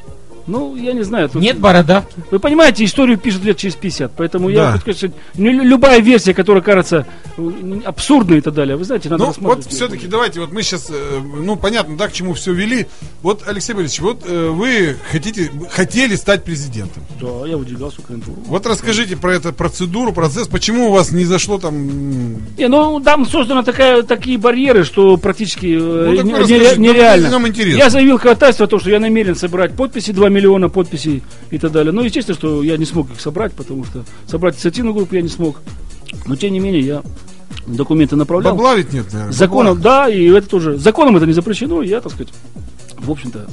Ну, 0.50 0.76
я 0.76 0.94
не 0.94 1.04
знаю. 1.04 1.30
тут- 1.30 1.42
Нет 1.42 1.60
бородавки. 1.60 2.16
Вы 2.32 2.40
понимаете, 2.40 2.84
историю 2.84 3.18
пишут 3.20 3.44
лет 3.44 3.58
через 3.58 3.76
50, 3.76 4.12
поэтому 4.18 4.50
я 4.50 4.58
Да. 4.64 4.72
хочу 4.72 4.82
сказать, 4.82 4.98
что 4.98 5.42
не 5.42 5.52
любая 5.52 6.00
версия, 6.02 6.34
которая 6.34 6.64
кажется 6.64 7.06
э, 7.38 7.80
абсурдной 7.86 8.40
и 8.40 8.42
так 8.42 8.54
далее, 8.56 8.76
вы 8.76 8.84
знаете, 8.84 9.10
надо 9.10 9.26
Ну, 9.26 9.34
вот 9.40 9.66
все-таки 9.66 10.08
давайте, 10.08 10.40
вот 10.40 10.52
мы 10.52 10.64
сейчас, 10.64 10.92
ну, 11.38 11.56
понятно, 11.56 11.96
да, 11.98 12.08
к 12.08 12.14
чему 12.14 12.34
все 12.34 12.52
вели. 12.52 12.88
Вот, 13.22 13.44
Алексей 13.48 13.74
Борисович, 13.74 14.02
вот 14.02 14.24
э, 14.26 14.50
вы 14.50 14.96
хотите, 15.12 15.52
хотели 15.70 16.16
стать 16.16 16.44
президентом. 16.44 17.04
Да, 17.22 17.48
я 17.48 17.56
удивлялся 17.58 18.02
кандидатуру. 18.02 18.42
Вот 18.48 18.66
расскажите 18.66 19.16
про 19.18 19.36
эту 19.36 19.54
процедуру, 19.54 20.14
процесс, 20.14 20.48
почему 20.48 20.90
у 20.90 20.92
вас 20.92 21.12
не 21.12 21.26
зашло 21.26 21.60
там... 21.60 22.34
Не, 22.58 22.68
ну 22.68 23.00
там 23.00 23.26
созданы 23.28 23.64
такая, 23.64 24.02
такие 24.04 24.38
барьеры, 24.40 24.84
что 24.84 25.16
практически 25.18 25.68
э, 25.68 25.78
Ну, 26.10 26.16
так 26.16 26.26
вы 26.26 26.32
не- 26.32 26.40
расскажите, 26.40 26.66
нере- 26.66 26.76
ну, 26.78 26.82
нереально. 26.94 27.30
нам 27.30 27.48
интересно. 27.48 27.78
Я 27.78 27.90
заявил 27.90 28.18
ходатайство 28.18 28.66
о 28.66 28.68
том, 28.68 28.80
что 28.80 28.90
я 28.90 29.00
намерен 29.00 29.36
собрать 29.36 29.76
подписи, 29.76 30.12
2 30.12 30.30
миллиона 30.30 30.39
подписей 30.48 31.24
и 31.52 31.58
так 31.58 31.72
далее. 31.72 31.92
Ну, 31.92 32.04
естественно, 32.04 32.38
что 32.38 32.64
я 32.64 32.78
не 32.78 32.86
смог 32.86 33.12
их 33.12 33.20
собрать, 33.20 33.54
потому 33.54 33.86
что 33.86 34.04
собрать 34.28 34.56
инициативную 34.56 34.94
группу 34.94 35.16
я 35.16 35.22
не 35.22 35.30
смог. 35.30 35.62
Но, 36.26 36.36
тем 36.36 36.54
не 36.54 36.60
менее, 36.60 36.82
я 36.82 37.04
документы 37.68 38.16
направлял. 38.16 38.54
Бабла 38.54 38.76
ведь 38.76 38.94
нет, 38.94 39.12
наверное. 39.12 39.34
Законом, 39.34 39.76
бабла. 39.76 40.06
да, 40.06 40.10
и 40.10 40.26
это 40.30 40.48
тоже. 40.48 40.78
Законом 40.78 41.18
это 41.18 41.26
не 41.26 41.34
запрещено, 41.34 41.82
я, 41.82 42.02
так 42.02 42.12
сказать, 42.12 42.34
в 42.98 43.10
общем-то, 43.12 43.48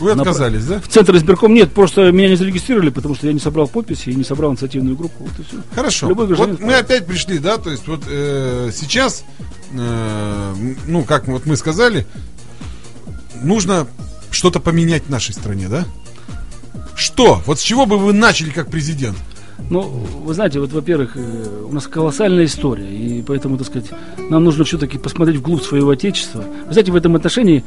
Вы 0.00 0.12
отказались, 0.12 0.64
да? 0.64 0.80
в 0.80 0.88
Центр 0.88 1.16
избирком 1.16 1.52
нет, 1.52 1.72
просто 1.72 2.10
меня 2.12 2.28
не 2.28 2.36
зарегистрировали, 2.36 2.90
потому 2.90 3.14
что 3.14 3.26
я 3.26 3.32
не 3.32 3.40
собрал 3.40 3.68
подписи 3.68 4.10
и 4.10 4.14
не 4.14 4.24
собрал 4.24 4.52
инициативную 4.52 4.96
группу. 4.96 5.24
Вот 5.24 5.32
и 5.38 5.42
все. 5.42 5.56
Хорошо. 5.74 6.08
Любой 6.08 6.26
гражданин 6.26 6.56
Вот 6.56 6.64
мы 6.64 6.74
опять 6.74 7.06
пришли, 7.06 7.38
да, 7.38 7.58
то 7.58 7.70
есть 7.70 7.86
вот 7.86 8.02
э, 8.08 8.70
сейчас, 8.74 9.24
э, 9.72 10.54
ну, 10.86 11.04
как 11.04 11.28
вот 11.28 11.46
мы 11.46 11.56
сказали, 11.56 12.06
нужно 13.42 13.86
что-то 14.30 14.60
поменять 14.60 15.04
в 15.04 15.10
нашей 15.10 15.34
стране, 15.34 15.68
да? 15.68 15.84
Что? 17.00 17.40
Вот 17.46 17.58
с 17.58 17.62
чего 17.62 17.86
бы 17.86 17.96
вы 17.96 18.12
начали 18.12 18.50
как 18.50 18.70
президент? 18.70 19.16
Ну, 19.70 19.80
вы 19.80 20.34
знаете, 20.34 20.60
вот, 20.60 20.70
во-первых, 20.72 21.16
э, 21.16 21.64
у 21.66 21.72
нас 21.72 21.86
колоссальная 21.86 22.44
история, 22.44 22.90
и 22.90 23.22
поэтому, 23.22 23.56
так 23.56 23.68
сказать, 23.68 23.90
нам 24.28 24.44
нужно 24.44 24.64
все-таки 24.64 24.98
посмотреть 24.98 25.38
вглубь 25.38 25.62
своего 25.62 25.90
отечества. 25.90 26.44
Вы 26.66 26.72
знаете, 26.72 26.92
в 26.92 26.96
этом 26.96 27.16
отношении 27.16 27.64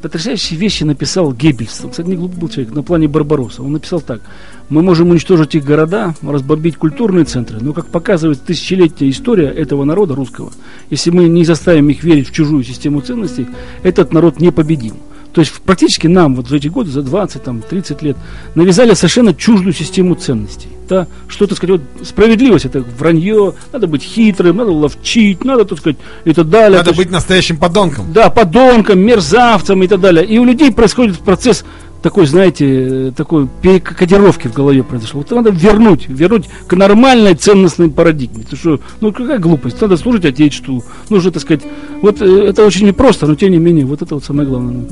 потрясающие 0.00 0.58
вещи 0.60 0.84
написал 0.84 1.32
Геббельс. 1.32 1.80
Он, 1.82 1.90
кстати, 1.90 2.06
не 2.06 2.14
глупый 2.14 2.38
был 2.38 2.48
человек, 2.48 2.72
на 2.72 2.84
плане 2.84 3.08
Барбаросса. 3.08 3.62
Он 3.62 3.72
написал 3.72 4.00
так. 4.00 4.20
Мы 4.68 4.80
можем 4.82 5.10
уничтожить 5.10 5.56
их 5.56 5.64
города, 5.64 6.14
разбомбить 6.22 6.76
культурные 6.76 7.24
центры, 7.24 7.58
но, 7.60 7.72
как 7.72 7.86
показывает 7.86 8.42
тысячелетняя 8.42 9.10
история 9.10 9.48
этого 9.48 9.82
народа 9.82 10.14
русского, 10.14 10.52
если 10.88 11.10
мы 11.10 11.28
не 11.28 11.44
заставим 11.44 11.88
их 11.88 12.04
верить 12.04 12.28
в 12.28 12.32
чужую 12.32 12.62
систему 12.62 13.00
ценностей, 13.00 13.48
этот 13.82 14.12
народ 14.12 14.40
непобедим. 14.40 14.94
То 15.32 15.40
есть 15.40 15.52
практически 15.62 16.06
нам 16.06 16.34
вот 16.34 16.48
за 16.48 16.56
эти 16.56 16.68
годы, 16.68 16.90
за 16.90 17.02
20, 17.02 17.42
там, 17.42 17.62
30 17.62 18.02
лет, 18.02 18.16
навязали 18.54 18.92
совершенно 18.94 19.34
чуждую 19.34 19.72
систему 19.72 20.14
ценностей. 20.14 20.68
Да? 20.88 21.06
Что, 21.26 21.46
так 21.46 21.56
сказать, 21.56 21.80
вот 21.80 22.06
справедливость, 22.06 22.66
это 22.66 22.80
вранье, 22.80 23.54
надо 23.72 23.86
быть 23.86 24.02
хитрым, 24.02 24.58
надо 24.58 24.72
ловчить, 24.72 25.42
надо, 25.44 25.64
так 25.64 25.78
сказать, 25.78 25.96
и 26.26 26.34
так 26.34 26.50
далее. 26.50 26.78
Надо 26.78 26.92
быть 26.92 27.10
настоящим 27.10 27.56
подонком. 27.56 28.12
да, 28.12 28.28
подонком, 28.28 29.00
мерзавцем 29.00 29.82
и 29.82 29.88
так 29.88 30.00
далее. 30.00 30.26
И 30.26 30.38
у 30.38 30.44
людей 30.44 30.70
происходит 30.70 31.18
процесс 31.20 31.64
такой, 32.02 32.26
знаете, 32.26 33.12
такой 33.16 33.48
перекодировки 33.62 34.48
в 34.48 34.52
голове 34.52 34.82
произошел. 34.82 35.20
Вот 35.20 35.30
надо 35.30 35.50
вернуть, 35.50 36.08
вернуть 36.08 36.48
к 36.66 36.74
нормальной 36.74 37.34
ценностной 37.34 37.90
парадигме. 37.90 38.44
Потому 38.44 38.58
что, 38.58 38.80
ну 39.00 39.12
какая 39.12 39.38
глупость, 39.38 39.80
надо 39.80 39.96
служить 39.96 40.24
Отечеству, 40.24 40.84
нужно, 41.08 41.30
так 41.30 41.42
сказать, 41.42 41.62
вот 42.02 42.20
э, 42.20 42.44
это 42.48 42.66
очень 42.66 42.86
непросто, 42.86 43.26
но 43.26 43.34
тем 43.34 43.52
не 43.52 43.58
менее, 43.58 43.86
вот 43.86 44.02
это 44.02 44.14
вот 44.14 44.24
самое 44.24 44.48
главное. 44.48 44.84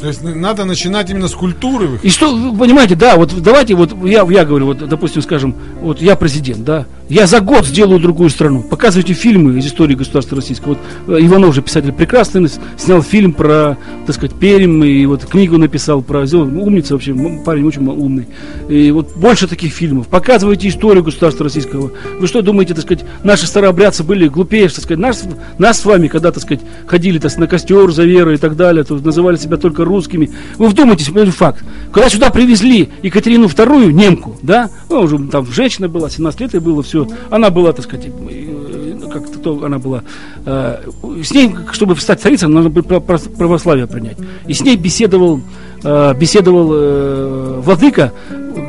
То 0.00 0.06
есть 0.06 0.22
надо 0.22 0.64
начинать 0.64 1.10
именно 1.10 1.26
с 1.26 1.34
культуры. 1.34 1.98
И 2.02 2.10
что, 2.10 2.54
понимаете, 2.54 2.94
да, 2.94 3.16
вот 3.16 3.34
давайте, 3.42 3.74
вот 3.74 3.96
я, 4.04 4.24
я 4.30 4.44
говорю, 4.44 4.66
вот, 4.66 4.88
допустим, 4.88 5.22
скажем, 5.22 5.54
вот 5.80 6.00
я 6.00 6.14
президент, 6.14 6.64
да, 6.64 6.86
я 7.08 7.26
за 7.26 7.40
год 7.40 7.66
сделаю 7.66 7.98
другую 7.98 8.30
страну. 8.30 8.62
Показывайте 8.62 9.14
фильмы 9.14 9.58
из 9.58 9.66
истории 9.66 9.94
государства 9.94 10.36
российского. 10.36 10.76
Вот 11.06 11.16
э, 11.16 11.24
Иванов 11.24 11.54
же 11.54 11.62
писатель 11.62 11.92
прекрасный, 11.92 12.48
снял 12.76 13.02
фильм 13.02 13.32
про, 13.32 13.76
так 14.06 14.14
сказать, 14.14 14.36
Пермь, 14.38 14.84
и 14.84 15.06
вот 15.06 15.24
книгу 15.24 15.56
написал 15.58 16.02
про, 16.02 16.20
умница 16.20 16.94
вообще, 16.94 17.14
парень 17.44 17.64
очень 17.64 17.86
умный. 17.86 18.28
И 18.68 18.90
вот 18.90 19.16
больше 19.16 19.48
таких 19.48 19.72
фильмов. 19.72 20.06
Показывайте 20.06 20.68
историю 20.68 21.02
государства 21.02 21.44
российского. 21.44 21.90
Вы 22.20 22.26
что 22.26 22.42
думаете, 22.42 22.74
так 22.74 22.84
сказать, 22.84 23.04
наши 23.24 23.46
старообрядцы 23.46 24.04
были 24.04 24.28
глупее, 24.28 24.68
так 24.68 24.84
сказать, 24.84 24.98
нас, 24.98 25.24
нас 25.58 25.80
с 25.80 25.84
вами, 25.84 26.08
когда, 26.08 26.30
так 26.30 26.42
сказать, 26.42 26.60
ходили 26.86 27.18
так, 27.18 27.36
на 27.38 27.46
костер 27.46 27.90
за 27.90 28.04
верой 28.04 28.34
и 28.34 28.38
так 28.38 28.54
далее, 28.54 28.84
то 28.84 28.94
называли 28.96 29.36
себя 29.36 29.56
только 29.56 29.84
русскими. 29.88 30.30
Вы 30.56 30.68
вдумайтесь, 30.68 31.08
это 31.08 31.32
факт. 31.32 31.64
Когда 31.92 32.08
сюда 32.08 32.30
привезли 32.30 32.90
Екатерину 33.02 33.46
II, 33.46 33.92
немку, 33.92 34.36
да, 34.42 34.70
ну, 34.88 35.00
уже 35.00 35.18
там 35.18 35.46
женщина 35.46 35.88
была, 35.88 36.10
17 36.10 36.40
лет 36.40 36.54
ей 36.54 36.60
было, 36.60 36.82
все, 36.82 37.06
она 37.30 37.50
была, 37.50 37.72
так 37.72 37.84
сказать, 37.84 38.06
э, 38.06 39.00
как 39.12 39.28
то 39.42 39.64
она 39.64 39.78
была, 39.78 40.02
э, 40.44 40.82
с 41.24 41.30
ней, 41.32 41.54
чтобы 41.72 41.96
стать 41.96 42.20
царицей, 42.20 42.48
нужно 42.48 42.70
было 42.70 42.82
пра- 42.82 43.00
пра- 43.00 43.18
православие 43.36 43.86
принять. 43.86 44.16
И 44.46 44.52
с 44.54 44.60
ней 44.60 44.76
беседовал, 44.76 45.40
э, 45.82 46.14
беседовал 46.14 46.70
э, 46.72 47.60
владыка, 47.64 48.12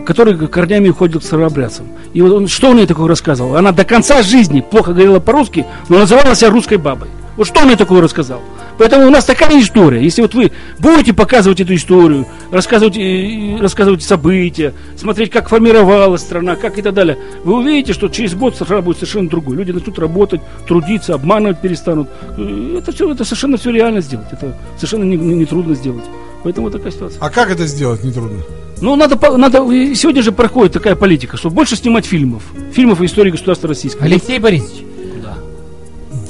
который 0.05 0.35
корнями 0.47 0.89
уходил 0.89 1.19
к 1.19 1.23
старообрядцам. 1.23 1.87
И 2.13 2.21
вот 2.21 2.31
он, 2.31 2.47
что 2.47 2.69
он 2.69 2.77
ей 2.77 2.87
такое 2.87 3.07
рассказывал? 3.07 3.55
Она 3.55 3.71
до 3.71 3.83
конца 3.83 4.21
жизни 4.23 4.61
плохо 4.61 4.93
говорила 4.93 5.19
по-русски, 5.19 5.65
но 5.89 5.99
называла 5.99 6.35
себя 6.35 6.49
русской 6.49 6.77
бабой. 6.77 7.09
Вот 7.37 7.47
что 7.47 7.61
он 7.61 7.69
ей 7.69 7.75
такое 7.75 8.01
рассказал? 8.01 8.41
Поэтому 8.79 9.05
у 9.05 9.09
нас 9.11 9.25
такая 9.25 9.59
история. 9.61 10.01
Если 10.01 10.21
вот 10.21 10.33
вы 10.33 10.51
будете 10.79 11.13
показывать 11.13 11.59
эту 11.59 11.75
историю, 11.75 12.25
рассказывать, 12.49 12.97
э, 12.97 13.57
рассказывать 13.59 14.01
события, 14.01 14.73
смотреть, 14.95 15.29
как 15.31 15.49
формировалась 15.49 16.21
страна, 16.21 16.55
как 16.55 16.79
и 16.79 16.81
так 16.81 16.93
далее, 16.93 17.17
вы 17.43 17.55
увидите, 17.59 17.93
что 17.93 18.07
через 18.07 18.33
год 18.33 18.55
страна 18.55 18.81
будет 18.81 18.95
совершенно 18.97 19.29
другой. 19.29 19.57
Люди 19.57 19.71
начнут 19.71 19.99
работать, 19.99 20.39
трудиться, 20.67 21.13
обманывать 21.13 21.61
перестанут. 21.61 22.07
Э, 22.37 22.77
Это 22.79 22.91
все, 22.93 23.11
это 23.11 23.25
совершенно 23.25 23.57
все 23.57 23.69
реально 23.71 23.99
сделать. 24.01 24.27
Это 24.31 24.57
совершенно 24.77 25.03
не, 25.03 25.17
не- 25.17 25.35
не 25.35 25.45
трудно 25.45 25.75
сделать. 25.75 26.05
Поэтому 26.43 26.71
такая 26.71 26.91
ситуация. 26.93 27.19
А 27.21 27.29
как 27.29 27.51
это 27.51 27.67
сделать, 27.67 28.01
нетрудно? 28.03 28.39
Ну, 28.81 28.95
надо, 28.95 29.17
надо, 29.37 29.57
сегодня 29.93 30.21
же 30.23 30.31
проходит 30.31 30.71
такая 30.71 30.95
политика, 30.95 31.35
что 31.35 31.49
больше 31.49 31.75
снимать 31.75 32.05
фильмов. 32.05 32.43
Фильмов 32.71 33.01
о 33.01 33.05
истории 33.05 33.31
государства 33.31 33.67
российского. 33.67 34.05
Алексей 34.05 34.39
Борисович, 34.39 34.85
Да. 35.21 35.33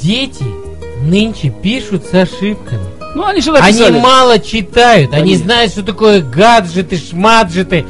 дети 0.02 0.44
нынче 1.02 1.50
пишут 1.50 2.06
с 2.06 2.14
ошибками. 2.14 2.82
Ну, 3.16 3.26
они 3.26 3.42
сюда 3.42 3.60
Они 3.64 3.78
писали. 3.78 4.00
мало 4.00 4.40
читают, 4.40 5.14
они 5.14 5.22
Конечно. 5.34 5.46
знают, 5.46 5.72
что 5.72 5.84
такое 5.84 6.22
гаджеты, 6.22 6.98
шмаджеты. 6.98 7.86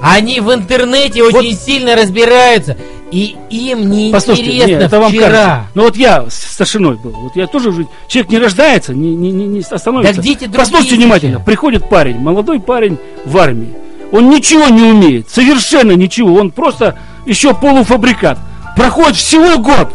Они 0.00 0.40
в 0.40 0.52
интернете 0.52 1.22
очень 1.22 1.56
сильно 1.56 1.94
разбираются, 1.96 2.76
и 3.10 3.36
им 3.50 4.10
Послушайте, 4.12 4.50
неинтересно 4.50 4.72
нет, 4.72 4.82
это 4.82 5.00
вам 5.00 5.10
вчера. 5.10 5.26
кажется. 5.28 5.66
Ну 5.74 5.82
вот 5.82 5.96
я 5.96 6.24
с- 6.28 6.52
старшиной 6.54 6.96
был. 6.96 7.10
Вот 7.12 7.36
я 7.36 7.46
тоже 7.46 7.68
уже. 7.70 7.86
Человек 8.08 8.30
не 8.32 8.38
рождается, 8.38 8.94
не, 8.94 9.14
не, 9.14 9.30
не, 9.30 9.46
не 9.46 9.60
остановится. 9.60 10.14
Так 10.14 10.24
дети 10.24 10.50
Послушайте 10.54 10.96
внимательно. 10.96 11.34
сейчас. 11.36 11.44
Приходит 11.46 11.88
парень, 11.88 12.18
молодой 12.18 12.58
парень 12.60 12.98
в 13.24 13.36
армии. 13.38 13.72
Он 14.12 14.28
ничего 14.30 14.68
не 14.68 14.82
умеет, 14.82 15.28
совершенно 15.30 15.92
ничего. 15.92 16.34
Он 16.34 16.50
просто 16.50 16.98
еще 17.26 17.54
полуфабрикат. 17.54 18.38
Проходит 18.76 19.16
всего 19.16 19.58
год. 19.58 19.88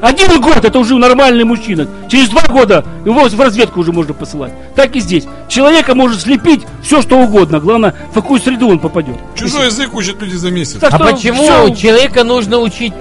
Один 0.00 0.40
год 0.40 0.64
это 0.64 0.78
уже 0.78 0.96
нормальный 0.96 1.44
мужчина. 1.44 1.86
Через 2.08 2.28
два 2.30 2.42
года 2.48 2.84
его 3.04 3.28
в 3.28 3.40
разведку 3.40 3.80
уже 3.80 3.92
можно 3.92 4.14
посылать. 4.14 4.52
Так 4.74 4.96
и 4.96 5.00
здесь. 5.00 5.26
Человека 5.48 5.94
может 5.94 6.20
слепить 6.22 6.62
все 6.82 7.02
что 7.02 7.18
угодно. 7.18 7.60
Главное, 7.60 7.94
в 8.10 8.14
какую 8.14 8.40
среду 8.40 8.68
он 8.68 8.78
попадет. 8.78 9.16
Чужой 9.34 9.66
язык 9.66 9.94
учат 9.94 10.20
люди 10.22 10.36
за 10.36 10.50
месяц. 10.50 10.78
Так 10.80 10.94
А 10.94 10.96
что 10.96 11.04
почему 11.12 11.42
всё- 11.42 11.74
человека 11.74 12.24
нужно 12.24 12.58
учить 12.58 12.92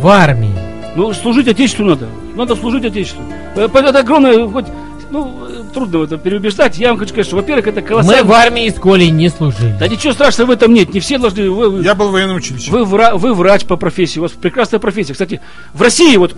в 0.00 0.06
армии? 0.06 0.54
Ну, 0.96 1.12
служить 1.12 1.48
Отечеству 1.48 1.84
надо. 1.84 2.06
Надо 2.36 2.54
служить 2.54 2.84
Отечеству. 2.84 3.22
Э, 3.56 3.66
Это 3.72 3.98
огромное, 3.98 4.46
хоть, 4.48 4.66
ну, 5.10 5.36
трудно 5.72 5.98
в 5.98 6.02
это 6.04 6.18
переубеждать. 6.18 6.78
Я 6.78 6.90
вам 6.90 6.98
хочу 6.98 7.08
сказать, 7.10 7.26
что, 7.26 7.34
во-первых, 7.36 7.66
это 7.66 7.80
Мы 7.80 7.86
колоссально... 7.86 8.24
в 8.24 8.32
армии 8.32 8.66
и 8.66 8.70
школе 8.70 9.10
не 9.10 9.28
служили. 9.28 9.74
Да 9.80 9.88
ничего 9.88 10.12
страшного 10.12 10.48
в 10.48 10.50
этом 10.52 10.72
нет. 10.72 10.94
Не 10.94 11.00
все 11.00 11.18
должны... 11.18 11.50
Вы, 11.50 11.68
вы- 11.68 11.82
Я 11.82 11.96
был 11.96 12.10
в 12.10 12.12
военном 12.12 12.36
училище. 12.36 12.70
вы 12.70 12.82
вра- 12.82 13.16
вы 13.16 13.34
врач 13.34 13.64
по 13.64 13.74
профессии, 13.76 14.20
у 14.20 14.22
вас 14.22 14.30
прекрасная 14.30 14.78
профессия. 14.78 15.14
Кстати, 15.14 15.40
в 15.72 15.82
России 15.82 16.16
вот... 16.16 16.36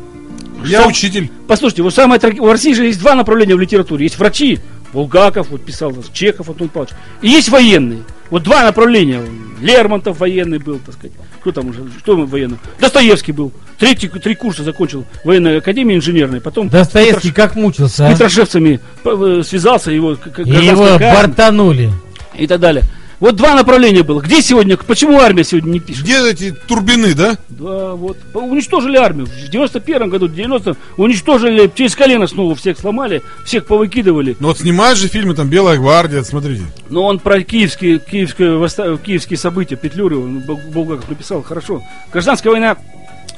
Я 0.68 0.80
сам- 0.82 0.90
учитель. 0.90 1.30
Послушайте, 1.48 1.82
вот 1.82 1.94
самое 1.94 2.20
траг- 2.20 2.38
в 2.40 2.50
России 2.50 2.72
же 2.72 2.84
есть 2.86 2.98
два 3.00 3.14
направления 3.14 3.54
в 3.56 3.60
литературе. 3.60 4.04
Есть 4.04 4.18
врачи, 4.18 4.58
Булгаков, 4.92 5.50
вот 5.50 5.64
писал, 5.64 5.94
Чехов, 6.12 6.48
Антон 6.48 6.68
Павлович. 6.68 6.94
И 7.22 7.28
есть 7.28 7.48
военные. 7.48 8.00
Вот 8.30 8.42
два 8.42 8.64
направления. 8.64 9.20
Лермонтов 9.60 10.18
военный 10.20 10.58
был, 10.58 10.78
так 10.84 10.94
сказать. 10.94 11.12
Кто 11.40 11.52
там 11.52 11.68
уже? 11.68 11.80
Что 11.98 12.16
мы 12.16 12.26
военный? 12.26 12.58
Достоевский 12.80 13.32
был. 13.32 13.52
Третий, 13.78 14.08
три 14.08 14.34
курса 14.34 14.62
закончил 14.64 15.04
военной 15.24 15.58
академии 15.58 15.96
инженерной. 15.96 16.40
Потом 16.40 16.68
Достоевский 16.68 17.30
как 17.30 17.54
мучился, 17.56 17.94
с 17.96 18.00
а? 18.00 18.12
петрошевцами 18.12 18.80
э, 19.04 19.42
связался, 19.44 19.90
его, 19.92 20.12
И 20.14 20.50
его 20.50 20.98
бортанули. 20.98 21.90
и 22.36 22.46
так 22.46 22.60
далее. 22.60 22.84
Вот 23.18 23.34
два 23.36 23.54
направления 23.54 24.02
было. 24.02 24.20
Где 24.20 24.42
сегодня, 24.42 24.76
почему 24.76 25.18
армия 25.20 25.42
сегодня 25.42 25.70
не 25.72 25.80
пишет? 25.80 26.02
Где 26.04 26.28
эти 26.30 26.50
турбины, 26.52 27.14
да? 27.14 27.38
Да, 27.48 27.92
вот. 27.94 28.18
Уничтожили 28.34 28.96
армию. 28.98 29.26
В 29.26 29.48
91 29.50 30.10
году, 30.10 30.28
в 30.28 30.34
90 30.34 30.76
уничтожили, 30.98 31.70
через 31.74 31.94
колено 31.96 32.26
снова 32.26 32.54
всех 32.54 32.78
сломали, 32.78 33.22
всех 33.46 33.66
повыкидывали. 33.66 34.36
Ну 34.38 34.48
вот 34.48 34.58
снимают 34.58 34.98
же 34.98 35.08
фильмы, 35.08 35.34
там 35.34 35.48
«Белая 35.48 35.78
гвардия», 35.78 36.22
смотрите. 36.24 36.64
Но 36.90 37.04
он 37.04 37.18
про 37.18 37.42
киевские, 37.42 37.98
киевские, 38.00 38.58
восста- 38.58 38.98
киевские 38.98 39.38
события, 39.38 39.76
Петлюры, 39.76 40.18
он 40.18 40.40
Бул- 40.40 40.60
Булгаков 40.72 41.08
написал 41.08 41.42
хорошо. 41.42 41.82
Гражданская 42.12 42.52
война, 42.52 42.76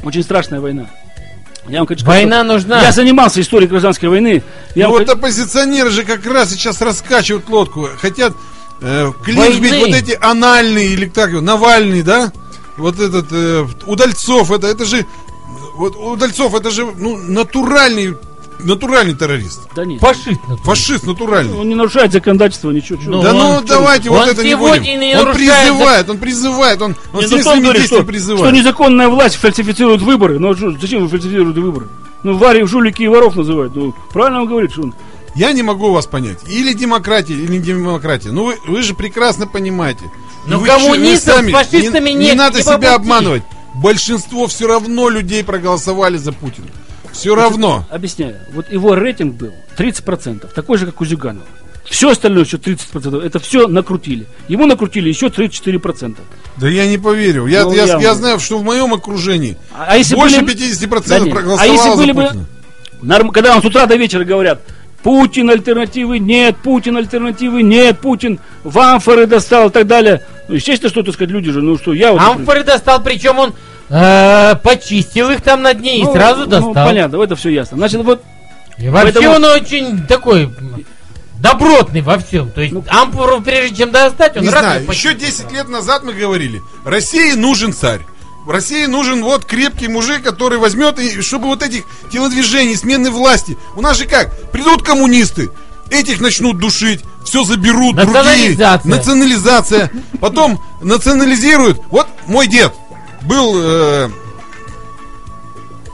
очень 0.02 0.24
страшная 0.24 0.60
война. 0.60 0.86
Я 1.68 1.78
вам 1.78 1.86
хочу 1.86 2.00
сказать, 2.00 2.22
Война 2.22 2.38
что 2.42 2.52
нужна. 2.54 2.82
Я 2.82 2.92
занимался 2.92 3.40
историей 3.42 3.68
гражданской 3.68 4.08
войны. 4.08 4.42
Я 4.74 4.86
Ну 4.88 4.94
вам 4.94 5.04
вот 5.04 5.08
оппозиционеры 5.10 5.90
же 5.90 6.02
как 6.02 6.24
раз 6.26 6.50
сейчас 6.50 6.80
раскачивают 6.80 7.48
лодку. 7.48 7.88
Хотят 8.00 8.32
э, 8.80 9.06
вот 9.06 9.28
эти 9.28 10.18
анальные, 10.20 10.88
или 10.88 11.06
так 11.08 11.30
его, 11.30 11.40
Навальный, 11.40 12.02
да? 12.02 12.32
Вот 12.76 13.00
этот, 13.00 13.26
э, 13.32 13.66
Удальцов, 13.86 14.50
это, 14.52 14.66
это 14.68 14.84
же, 14.84 15.04
вот 15.76 15.96
Удальцов, 15.96 16.54
это 16.54 16.70
же, 16.70 16.86
ну, 16.86 17.16
натуральный, 17.16 18.16
натуральный 18.60 19.14
террорист. 19.14 19.68
Да 19.74 19.84
нет. 19.84 20.00
Фашист. 20.00 20.26
натурально. 20.42 20.64
Фашист 20.64 21.06
натуральный. 21.06 21.58
Он 21.58 21.68
не 21.68 21.74
нарушает 21.74 22.12
законодательство, 22.12 22.70
ничего. 22.70 23.00
чего. 23.00 23.12
Ну, 23.16 23.22
да 23.22 23.30
он- 23.30 23.36
ну 23.38 23.60
давайте 23.66 24.10
вот 24.10 24.22
он 24.22 24.28
это 24.28 24.44
не 24.44 24.56
будем. 24.56 24.82
не 24.82 25.16
он 25.16 25.32
призывает, 25.34 26.10
он 26.10 26.18
призывает, 26.18 26.82
он, 26.82 26.96
он 27.12 27.20
Не, 27.20 27.22
ну 27.22 27.26
что 27.26 27.36
он 27.36 27.42
своими 27.42 27.62
говорит, 27.62 27.82
действиями 27.82 28.02
что, 28.02 28.08
призывает. 28.12 28.46
что 28.46 28.56
незаконная 28.56 29.08
власть 29.08 29.36
фальсифицирует 29.36 30.02
выборы. 30.02 30.38
Ну 30.38 30.50
а 30.50 30.56
что, 30.56 30.70
зачем 30.80 31.02
вы 31.02 31.08
фальсифицируете 31.08 31.60
выборы? 31.60 31.88
Ну, 32.24 32.36
вари, 32.36 32.64
жулики 32.64 33.02
и 33.02 33.08
воров 33.08 33.36
называют. 33.36 33.74
Ну, 33.76 33.94
правильно 34.12 34.42
он 34.42 34.48
говорит, 34.48 34.72
что 34.72 34.82
он... 34.82 34.94
Я 35.34 35.52
не 35.52 35.62
могу 35.62 35.92
вас 35.92 36.06
понять. 36.06 36.38
Или 36.48 36.72
демократия, 36.72 37.34
или 37.34 37.52
не 37.52 37.58
демократия. 37.60 38.30
Ну 38.30 38.44
вы, 38.46 38.56
вы 38.66 38.82
же 38.82 38.94
прекрасно 38.94 39.46
понимаете. 39.46 40.00
Но 40.46 40.58
вы 40.58 40.66
коммунистов 40.66 41.42
вы 41.42 41.50
с 41.50 41.52
фашистами 41.52 42.10
не, 42.10 42.16
нет, 42.16 42.32
Не 42.32 42.38
надо 42.38 42.56
не 42.58 42.62
себя 42.62 42.72
по 42.72 42.78
пути. 42.78 42.94
обманывать. 42.94 43.42
Большинство 43.74 44.46
все 44.46 44.66
равно 44.66 45.08
людей 45.08 45.44
проголосовали 45.44 46.16
за 46.16 46.32
Путина. 46.32 46.66
Все 47.12 47.34
равно. 47.34 47.84
Объясняю. 47.90 48.36
Вот 48.52 48.70
его 48.72 48.94
рейтинг 48.94 49.34
был 49.36 49.52
30%, 49.76 50.52
такой 50.52 50.78
же, 50.78 50.86
как 50.86 51.00
у 51.00 51.04
Зюганова. 51.04 51.46
Все 51.84 52.10
остальное, 52.10 52.44
еще 52.44 52.58
30%, 52.58 53.22
это 53.24 53.38
все 53.38 53.66
накрутили. 53.66 54.26
Ему 54.48 54.66
накрутили 54.66 55.08
еще 55.08 55.28
34%. 55.28 56.16
Да 56.58 56.68
я 56.68 56.86
не 56.86 56.98
поверю. 56.98 57.46
Я, 57.46 57.64
Ну, 57.64 57.72
я, 57.72 57.84
явно. 57.86 58.02
я 58.02 58.14
знаю, 58.14 58.40
что 58.40 58.58
в 58.58 58.62
моем 58.64 58.92
окружении 58.92 59.56
А, 59.72 59.86
а 59.90 59.96
если 59.96 60.14
больше 60.14 60.42
были- 60.42 60.54
50% 60.56 61.08
Да 61.08 61.18
нет. 61.20 61.32
проголосовало 61.34 61.62
А 61.72 61.74
если 61.74 61.96
были 61.96 62.12
за 62.12 62.14
бы, 62.14 62.22
Путина. 62.26 62.46
норм- 63.02 63.30
когда 63.30 63.52
вам 63.52 63.62
с 63.62 63.64
утра 63.64 63.86
до 63.86 63.96
вечера 63.96 64.24
говорят, 64.24 64.60
Путин 65.02 65.48
альтернативы 65.50 66.18
нет, 66.18 66.56
Путин 66.58 66.96
альтернативы 66.96 67.62
нет, 67.62 68.00
Путин 68.00 68.40
в 68.64 68.78
амфоры 68.78 69.26
достал 69.26 69.68
и 69.68 69.72
так 69.72 69.86
далее. 69.86 70.24
Ну, 70.48 70.56
естественно, 70.56 70.90
что, 70.90 71.02
так 71.02 71.14
сказать, 71.14 71.30
люди 71.30 71.50
же, 71.50 71.62
ну 71.62 71.78
что, 71.78 71.92
я 71.92 72.12
вот... 72.12 72.20
Амфоры 72.20 72.64
достал, 72.64 73.02
причем 73.02 73.38
он 73.38 73.54
э, 73.90 74.54
почистил 74.62 75.30
их 75.30 75.42
там 75.42 75.62
на 75.62 75.74
дне 75.74 76.00
и 76.00 76.02
Ну, 76.02 76.12
сразу 76.12 76.40
ну, 76.40 76.46
достал. 76.46 76.86
понятно, 76.86 77.22
это 77.22 77.36
все 77.36 77.50
ясно. 77.50 77.76
Значит, 77.76 78.02
вот 78.02 78.22
И 78.78 78.88
вообще 78.88 79.12
Поэтому- 79.12 79.36
он 79.36 79.44
очень 79.44 80.06
такой 80.06 80.50
добротный 81.40 82.00
во 82.00 82.18
всем. 82.18 82.50
То 82.50 82.60
есть 82.60 82.74
амфору, 82.88 83.40
прежде 83.40 83.76
чем 83.76 83.90
достать, 83.92 84.36
он 84.36 84.42
Не 84.42 84.48
знаю, 84.48 84.80
еще 84.80 84.86
почистил. 85.14 85.18
10 85.18 85.52
лет 85.52 85.68
назад 85.68 86.02
мы 86.02 86.12
говорили, 86.12 86.60
России 86.84 87.32
нужен 87.32 87.72
царь. 87.72 88.00
В 88.48 88.50
России 88.50 88.86
нужен 88.86 89.22
вот 89.22 89.44
крепкий 89.44 89.88
мужик, 89.88 90.22
который 90.22 90.56
возьмет, 90.56 90.98
и 90.98 91.20
чтобы 91.20 91.48
вот 91.48 91.62
этих 91.62 91.82
телодвижений, 92.10 92.76
смены 92.76 93.10
власти. 93.10 93.58
У 93.76 93.82
нас 93.82 93.98
же 93.98 94.06
как? 94.06 94.50
Придут 94.50 94.82
коммунисты, 94.82 95.50
этих 95.90 96.18
начнут 96.18 96.56
душить, 96.56 97.04
все 97.26 97.44
заберут, 97.44 97.96
другие. 97.96 98.14
Национализация. 98.16 98.90
Национализация. 98.90 99.92
Потом 100.18 100.64
национализируют. 100.80 101.78
Вот 101.90 102.06
мой 102.26 102.46
дед 102.46 102.72
был 103.20 103.52
э, 103.56 104.08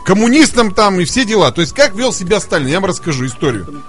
коммунистом 0.07 0.73
там 0.73 1.01
и 1.01 1.07
все 1.07 1.25
дела. 1.25 1.51
То 1.51 1.61
есть 1.61 1.75
как 1.75 1.97
вел 1.97 2.13
себя 2.13 2.39
Сталин, 2.39 2.69
я 2.69 2.79
вам 2.79 2.89
расскажу 2.89 3.27
историю. 3.27 3.83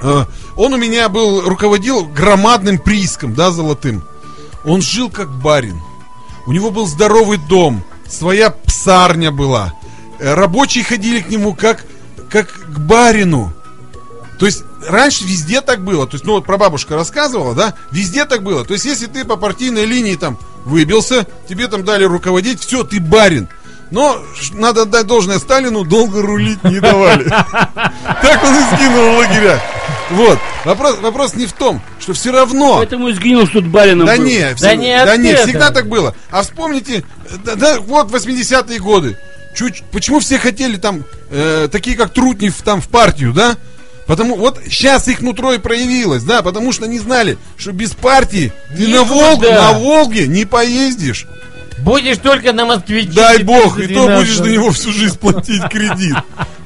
Э, 0.00 0.26
Он 0.54 0.74
у 0.74 0.76
меня 0.76 1.08
был, 1.08 1.40
руководил 1.40 2.04
громадным 2.04 2.78
прииском, 2.78 3.34
да, 3.34 3.50
золотым. 3.50 4.04
Он 4.64 4.80
жил 4.80 5.10
как 5.10 5.28
барин. 5.28 5.80
У 6.46 6.52
него 6.52 6.70
был 6.70 6.86
здоровый 6.86 7.38
дом, 7.38 7.82
своя 8.08 8.50
псарня 8.50 9.30
была. 9.30 9.72
Э, 10.18 10.34
Рабочие 10.34 10.84
ходили 10.84 11.20
к 11.20 11.28
нему 11.28 11.54
как, 11.54 11.84
как 12.30 12.48
к 12.48 12.78
барину. 12.78 13.52
То 14.38 14.46
есть 14.46 14.64
раньше 14.86 15.24
везде 15.24 15.60
так 15.60 15.82
было. 15.82 16.06
То 16.06 16.16
есть, 16.16 16.24
ну 16.24 16.32
вот 16.32 16.44
прабабушка 16.44 16.96
рассказывала, 16.96 17.54
да, 17.54 17.74
везде 17.90 18.24
так 18.24 18.42
было. 18.42 18.64
То 18.64 18.74
есть, 18.74 18.84
если 18.84 19.06
ты 19.06 19.24
по 19.24 19.36
партийной 19.36 19.86
линии 19.86 20.16
там 20.16 20.38
выбился, 20.64 21.26
тебе 21.48 21.68
там 21.68 21.84
дали 21.84 22.04
руководить, 22.04 22.60
все, 22.60 22.84
ты 22.84 23.00
барин. 23.00 23.48
Но 23.90 24.18
надо 24.52 24.82
отдать 24.82 25.06
должное 25.06 25.38
Сталину, 25.38 25.84
долго 25.84 26.20
рулить 26.20 26.62
не 26.64 26.80
давали. 26.80 27.24
Так 28.22 28.42
он 28.42 28.54
и 28.54 28.76
скинул 28.76 29.14
в 29.14 29.18
лагерях. 29.18 29.60
Вот. 30.10 30.38
Вопрос, 30.64 30.98
вопрос 31.00 31.34
не 31.34 31.46
в 31.46 31.52
том, 31.52 31.80
что 31.98 32.12
все 32.12 32.30
равно. 32.30 32.76
поэтому 32.76 33.08
и 33.08 33.14
сгинул, 33.14 33.46
что 33.46 33.60
тут 33.60 33.68
барином 33.68 34.06
Да 34.06 34.16
был. 34.16 34.24
не, 34.24 34.40
Да 34.40 34.54
всё- 34.56 34.74
не 34.74 35.04
да 35.04 35.16
не, 35.16 35.34
всегда 35.36 35.70
так 35.70 35.88
было. 35.88 36.14
А 36.30 36.42
вспомните, 36.42 37.04
да, 37.44 37.54
да, 37.54 37.80
вот 37.80 38.10
80-е 38.10 38.78
годы. 38.78 39.16
Чуть, 39.56 39.82
почему 39.92 40.18
все 40.20 40.38
хотели 40.38 40.76
там, 40.76 41.04
э, 41.30 41.68
такие 41.70 41.96
как 41.96 42.12
Трутнев, 42.12 42.60
там 42.62 42.80
в 42.80 42.88
партию, 42.88 43.32
да? 43.32 43.56
Потому 44.06 44.36
вот 44.36 44.60
сейчас 44.68 45.08
их 45.08 45.22
нутро 45.22 45.54
и 45.54 45.58
проявилось, 45.58 46.22
да, 46.24 46.42
потому 46.42 46.72
что 46.72 46.84
они 46.84 46.98
знали, 46.98 47.38
что 47.56 47.72
без 47.72 47.92
партии 47.92 48.52
ты 48.76 48.82
на, 48.88 48.98
Никуда. 49.00 49.04
Волг, 49.14 49.42
на 49.42 49.72
Волге 49.72 50.26
не 50.26 50.44
поездишь. 50.44 51.26
Будешь 51.78 52.18
только 52.18 52.52
на 52.52 52.64
москвиче. 52.64 53.10
Дай 53.12 53.42
бог, 53.42 53.78
и 53.78 53.82
то 53.88 54.06
412. 54.06 54.18
будешь 54.18 54.38
на 54.38 54.52
него 54.52 54.70
всю 54.70 54.92
жизнь 54.92 55.18
платить 55.18 55.62
кредит. 55.70 56.16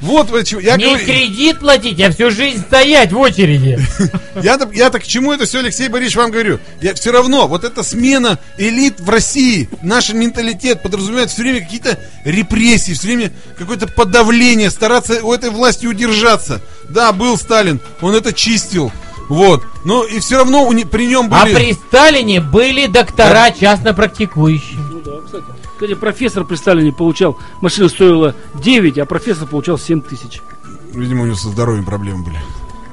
Вот 0.01 0.29
почему. 0.31 0.61
Я 0.61 0.77
Не 0.77 0.85
говорю- 0.85 1.05
кредит 1.07 1.59
платить, 1.59 2.01
а 2.01 2.13
всю 2.13 2.31
жизнь 2.31 2.61
стоять 2.61 3.13
в 3.13 3.19
очереди. 3.19 3.79
Я, 4.43 4.57
так- 4.57 4.73
я 4.73 4.91
так 4.91 5.03
к 5.03 5.07
чему 5.07 5.33
это 5.33 5.47
все, 5.47 5.59
Алексей 5.59 5.89
Борисович, 5.89 6.17
вам 6.17 6.31
говорю? 6.31 6.61
Я 6.81 6.95
все 6.95 7.11
равно, 7.11 7.49
вот 7.49 7.65
эта 7.65 7.83
смена 7.83 8.39
элит 8.57 9.01
в 9.01 9.11
России, 9.11 9.69
наш 9.83 10.11
менталитет 10.13 10.81
подразумевает 10.81 11.31
все 11.31 11.43
время 11.43 11.61
какие-то 11.63 11.99
репрессии, 12.25 12.93
все 12.93 13.09
время 13.09 13.33
какое-то 13.59 13.89
подавление, 13.89 14.71
стараться 14.71 15.25
у 15.25 15.33
этой 15.33 15.51
власти 15.51 15.87
удержаться. 15.87 16.61
Да, 16.89 17.11
был 17.13 17.37
Сталин, 17.37 17.81
он 18.01 18.15
это 18.15 18.33
чистил. 18.33 18.93
Вот. 19.29 19.65
Но 19.85 20.05
и 20.05 20.21
все 20.21 20.37
равно 20.37 20.65
у 20.65 20.73
не- 20.73 20.85
при 20.85 21.07
нем 21.07 21.29
А 21.35 21.43
были... 21.45 21.55
при 21.55 21.73
Сталине 21.73 22.41
были 22.41 22.87
доктора 22.87 23.51
частно 23.51 23.93
практикующие. 23.93 24.79
Да, 25.47 25.53
кстати. 25.55 25.69
Кстати, 25.75 25.95
профессор 25.95 26.45
при 26.45 26.57
Сталине 26.57 26.93
получал, 26.93 27.39
машина 27.61 27.89
стоила 27.89 28.35
9, 28.55 28.99
а 28.99 29.07
профессор 29.07 29.47
получал 29.47 29.79
7 29.79 30.01
тысяч. 30.01 30.41
Видимо, 30.93 31.23
у 31.23 31.27
него 31.27 31.37
со 31.37 31.49
здоровьем 31.49 31.85
проблемы 31.85 32.25
были. 32.25 32.39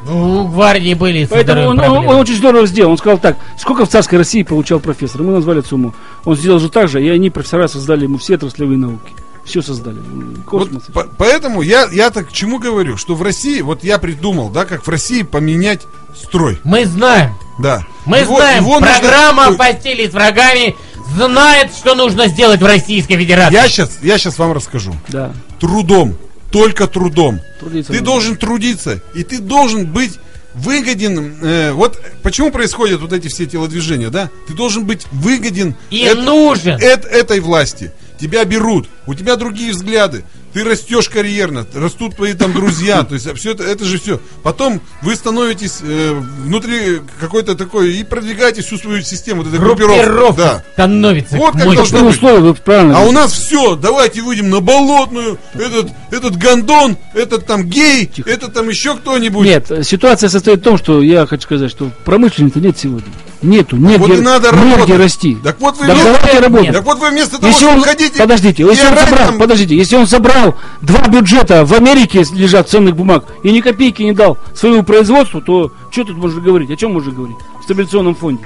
Ну, 0.07 0.43
у 0.45 0.47
гвардии 0.49 0.93
были 0.93 1.25
Поэтому 1.25 1.69
он, 1.69 1.79
он- 1.79 2.07
он 2.07 2.15
очень 2.17 2.35
здорово 2.35 2.67
сделал. 2.67 2.91
Он 2.91 2.97
сказал 2.97 3.17
так, 3.17 3.37
сколько 3.57 3.85
в 3.85 3.89
царской 3.89 4.19
России 4.19 4.43
получал 4.43 4.79
профессор? 4.79 5.23
Мы 5.23 5.33
назвали 5.33 5.61
сумму. 5.61 5.95
Он 6.25 6.35
сделал 6.35 6.59
же 6.59 6.69
так 6.69 6.89
же, 6.89 7.03
и 7.03 7.09
они, 7.09 7.31
профессора, 7.31 7.67
создали 7.67 8.03
ему 8.03 8.19
все 8.19 8.35
отраслевые 8.35 8.77
науки. 8.77 9.13
Все 9.45 9.61
создали. 9.63 9.97
М, 9.97 10.43
Вот 10.47 10.65
Космос. 10.69 10.83
по- 10.93 11.07
поэтому 11.17 11.61
я, 11.63 11.87
я 11.91 12.09
так 12.11 12.29
к 12.29 12.31
чему 12.31 12.59
говорю, 12.59 12.97
что 12.97 13.15
в 13.15 13.21
России, 13.23 13.61
вот 13.61 13.83
я 13.83 13.97
придумал, 13.97 14.49
да, 14.49 14.65
как 14.65 14.85
в 14.85 14.89
России 14.89 15.21
поменять 15.23 15.87
строй. 16.15 16.59
Мы 16.63 16.85
знаем. 16.85 17.31
Да. 17.59 17.83
Мы 18.05 18.17
Его- 18.19 18.35
знаем, 18.37 18.63
его 18.63 18.79
нужно- 18.79 18.87
программа 18.99 19.47
Ой, 19.49 19.57
«Постели 19.57 20.07
с 20.07 20.13
врагами» 20.13 20.75
знает, 21.15 21.71
что 21.73 21.95
нужно 21.95 22.27
сделать 22.27 22.61
в 22.61 22.65
Российской 22.65 23.17
Федерации. 23.17 23.53
Я 23.55 23.67
сейчас, 23.67 23.99
я 24.01 24.17
сейчас 24.17 24.37
вам 24.37 24.51
расскажу. 24.53 24.95
Да. 25.07 25.33
Трудом, 25.59 26.15
только 26.51 26.87
трудом. 26.87 27.39
Трудиться 27.59 27.91
ты 27.91 27.99
надо. 27.99 28.05
должен 28.11 28.35
трудиться, 28.37 29.01
и 29.13 29.23
ты 29.23 29.39
должен 29.39 29.87
быть 29.91 30.13
выгоден. 30.53 31.37
э, 31.41 31.71
вот 31.73 31.99
почему 32.23 32.51
происходят 32.51 33.01
вот 33.01 33.13
эти 33.13 33.27
все 33.27 33.45
телодвижения, 33.45 34.09
да? 34.09 34.29
Ты 34.47 34.53
должен 34.53 34.85
быть 34.85 35.05
выгоден 35.11 35.75
И 35.89 36.05
эт- 36.05 36.21
нужен. 36.21 36.77
эт- 36.77 37.05
этой 37.07 37.39
власти. 37.39 37.91
Тебя 38.19 38.45
берут, 38.45 38.87
у 39.07 39.13
тебя 39.13 39.35
другие 39.35 39.73
взгляды. 39.73 40.23
Ты 40.55 40.63
растешь 40.63 41.09
карьерно, 41.09 41.67
растут 41.73 42.15
твои 42.15 42.31
там 42.31 42.53
друзья, 42.53 43.03
то 43.03 43.13
есть 43.15 43.27
все 43.37 43.51
это, 43.51 43.65
это 43.65 43.83
же 43.83 43.99
все. 43.99 44.21
Потом 44.41 44.79
вы 45.01 45.13
становитесь 45.17 45.79
э, 45.81 46.13
внутри 46.45 47.01
какой-то 47.19 47.55
такой 47.55 47.93
и 47.97 48.05
продвигаете 48.05 48.61
всю 48.61 48.77
свою 48.77 49.01
систему, 49.01 49.41
вот 49.43 49.49
этой 49.53 49.59
группировки. 49.59 50.05
Группировка 50.05 50.41
Да. 50.41 50.63
становится 50.71 51.35
Вот 51.35 51.55
как 51.55 51.65
должно 51.75 52.05
быть. 52.05 52.15
условия, 52.15 52.53
правильно. 52.53 52.97
А 52.97 53.01
у 53.01 53.11
нас 53.11 53.33
все, 53.33 53.75
давайте 53.75 54.21
выйдем 54.21 54.49
на 54.49 54.61
болотную, 54.61 55.37
этот, 55.55 55.89
этот 56.11 56.37
гондон, 56.37 56.95
этот 57.13 57.45
там 57.45 57.65
гей, 57.65 58.09
этот 58.25 58.53
там 58.53 58.69
еще 58.69 58.95
кто-нибудь. 58.95 59.45
Нет, 59.45 59.69
ситуация 59.83 60.29
состоит 60.29 60.59
в 60.59 60.63
том, 60.63 60.77
что 60.77 61.01
я 61.01 61.25
хочу 61.27 61.43
сказать, 61.43 61.69
что 61.69 61.91
промышленности 62.05 62.59
нет 62.59 62.77
сегодня. 62.77 63.11
Нету, 63.41 63.75
негде, 63.75 63.97
вот 63.97 64.09
и 64.17 64.21
надо 64.21 64.51
негде 64.55 64.69
работать. 64.71 64.97
расти. 64.97 65.37
Так 65.43 65.59
вот 65.59 65.77
вы 65.77 65.85
Да 65.85 65.93
вместо- 65.93 66.13
давайте 66.13 66.39
работать. 66.39 66.73
Так 66.73 66.85
вот 66.85 66.99
вы 66.99 67.09
вместо 67.09 67.35
того, 67.37 67.47
Если 67.47 67.59
чтобы 67.65 67.77
он, 67.77 67.83
ходите... 67.83 68.17
подождите, 68.17 68.63
если 68.63 68.87
он 68.87 68.97
собрал, 68.97 69.27
там- 69.27 69.37
подождите, 69.37 69.75
если 69.75 69.95
он 69.97 70.07
собрал 70.07 70.44
два 70.81 71.07
бюджета 71.07 71.65
в 71.65 71.73
Америке 71.73 72.23
лежат 72.33 72.69
ценных 72.69 72.95
бумаг 72.95 73.25
и 73.43 73.51
ни 73.51 73.61
копейки 73.61 74.03
не 74.03 74.11
дал 74.11 74.37
своему 74.53 74.83
производству, 74.83 75.41
то 75.41 75.71
что 75.91 76.03
тут 76.03 76.17
можно 76.17 76.41
говорить? 76.41 76.69
О 76.71 76.75
чем 76.75 76.93
можно 76.93 77.11
говорить? 77.11 77.37
В 77.59 77.63
стабилизационном 77.63 78.15
фонде. 78.15 78.45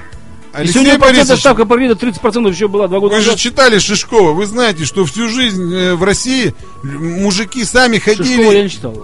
Алексей 0.52 0.80
него 0.80 0.98
процентная 0.98 1.12
Борисович, 1.12 1.40
ставка 1.40 1.64
по 1.64 1.78
виду 1.78 1.94
30% 1.94 2.50
еще 2.50 2.68
была 2.68 2.88
два 2.88 2.98
года 2.98 3.14
вы 3.14 3.20
же 3.20 3.28
назад. 3.28 3.40
читали 3.40 3.78
Шишкова, 3.78 4.32
вы 4.32 4.46
знаете, 4.46 4.84
что 4.84 5.04
всю 5.04 5.28
жизнь 5.28 5.72
э, 5.72 5.94
в 5.94 6.02
России 6.02 6.54
мужики 6.82 7.64
сами 7.64 7.98
Шишкова 7.98 8.16
ходили... 8.16 8.56
я 8.56 8.62
не 8.64 8.70
читал. 8.70 8.94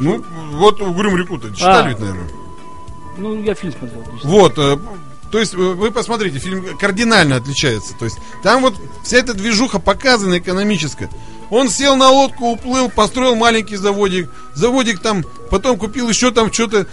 Ну, 0.00 0.24
вот 0.52 0.80
Угрюм 0.80 1.16
Рекута, 1.16 1.54
читали 1.54 1.86
А. 1.86 1.88
ведь, 1.88 2.00
наверное. 2.00 2.28
Ну, 3.18 3.42
я 3.42 3.54
фильм 3.54 3.72
смотрел. 3.72 4.02
Вот, 4.24 4.58
э, 4.58 4.78
то 5.30 5.38
есть 5.38 5.54
вы 5.54 5.90
посмотрите, 5.92 6.38
фильм 6.38 6.76
кардинально 6.76 7.36
отличается. 7.36 7.94
То 7.96 8.06
есть 8.06 8.18
там 8.42 8.62
вот 8.62 8.74
вся 9.04 9.18
эта 9.18 9.34
движуха 9.34 9.78
показана 9.78 10.38
экономическая. 10.38 11.08
Он 11.50 11.68
сел 11.68 11.96
на 11.96 12.10
лодку, 12.10 12.46
уплыл, 12.46 12.88
построил 12.88 13.34
маленький 13.34 13.76
заводик. 13.76 14.30
Заводик 14.54 15.00
там, 15.00 15.24
потом 15.50 15.76
купил 15.76 16.08
еще 16.08 16.30
там 16.30 16.52
что-то. 16.52 16.86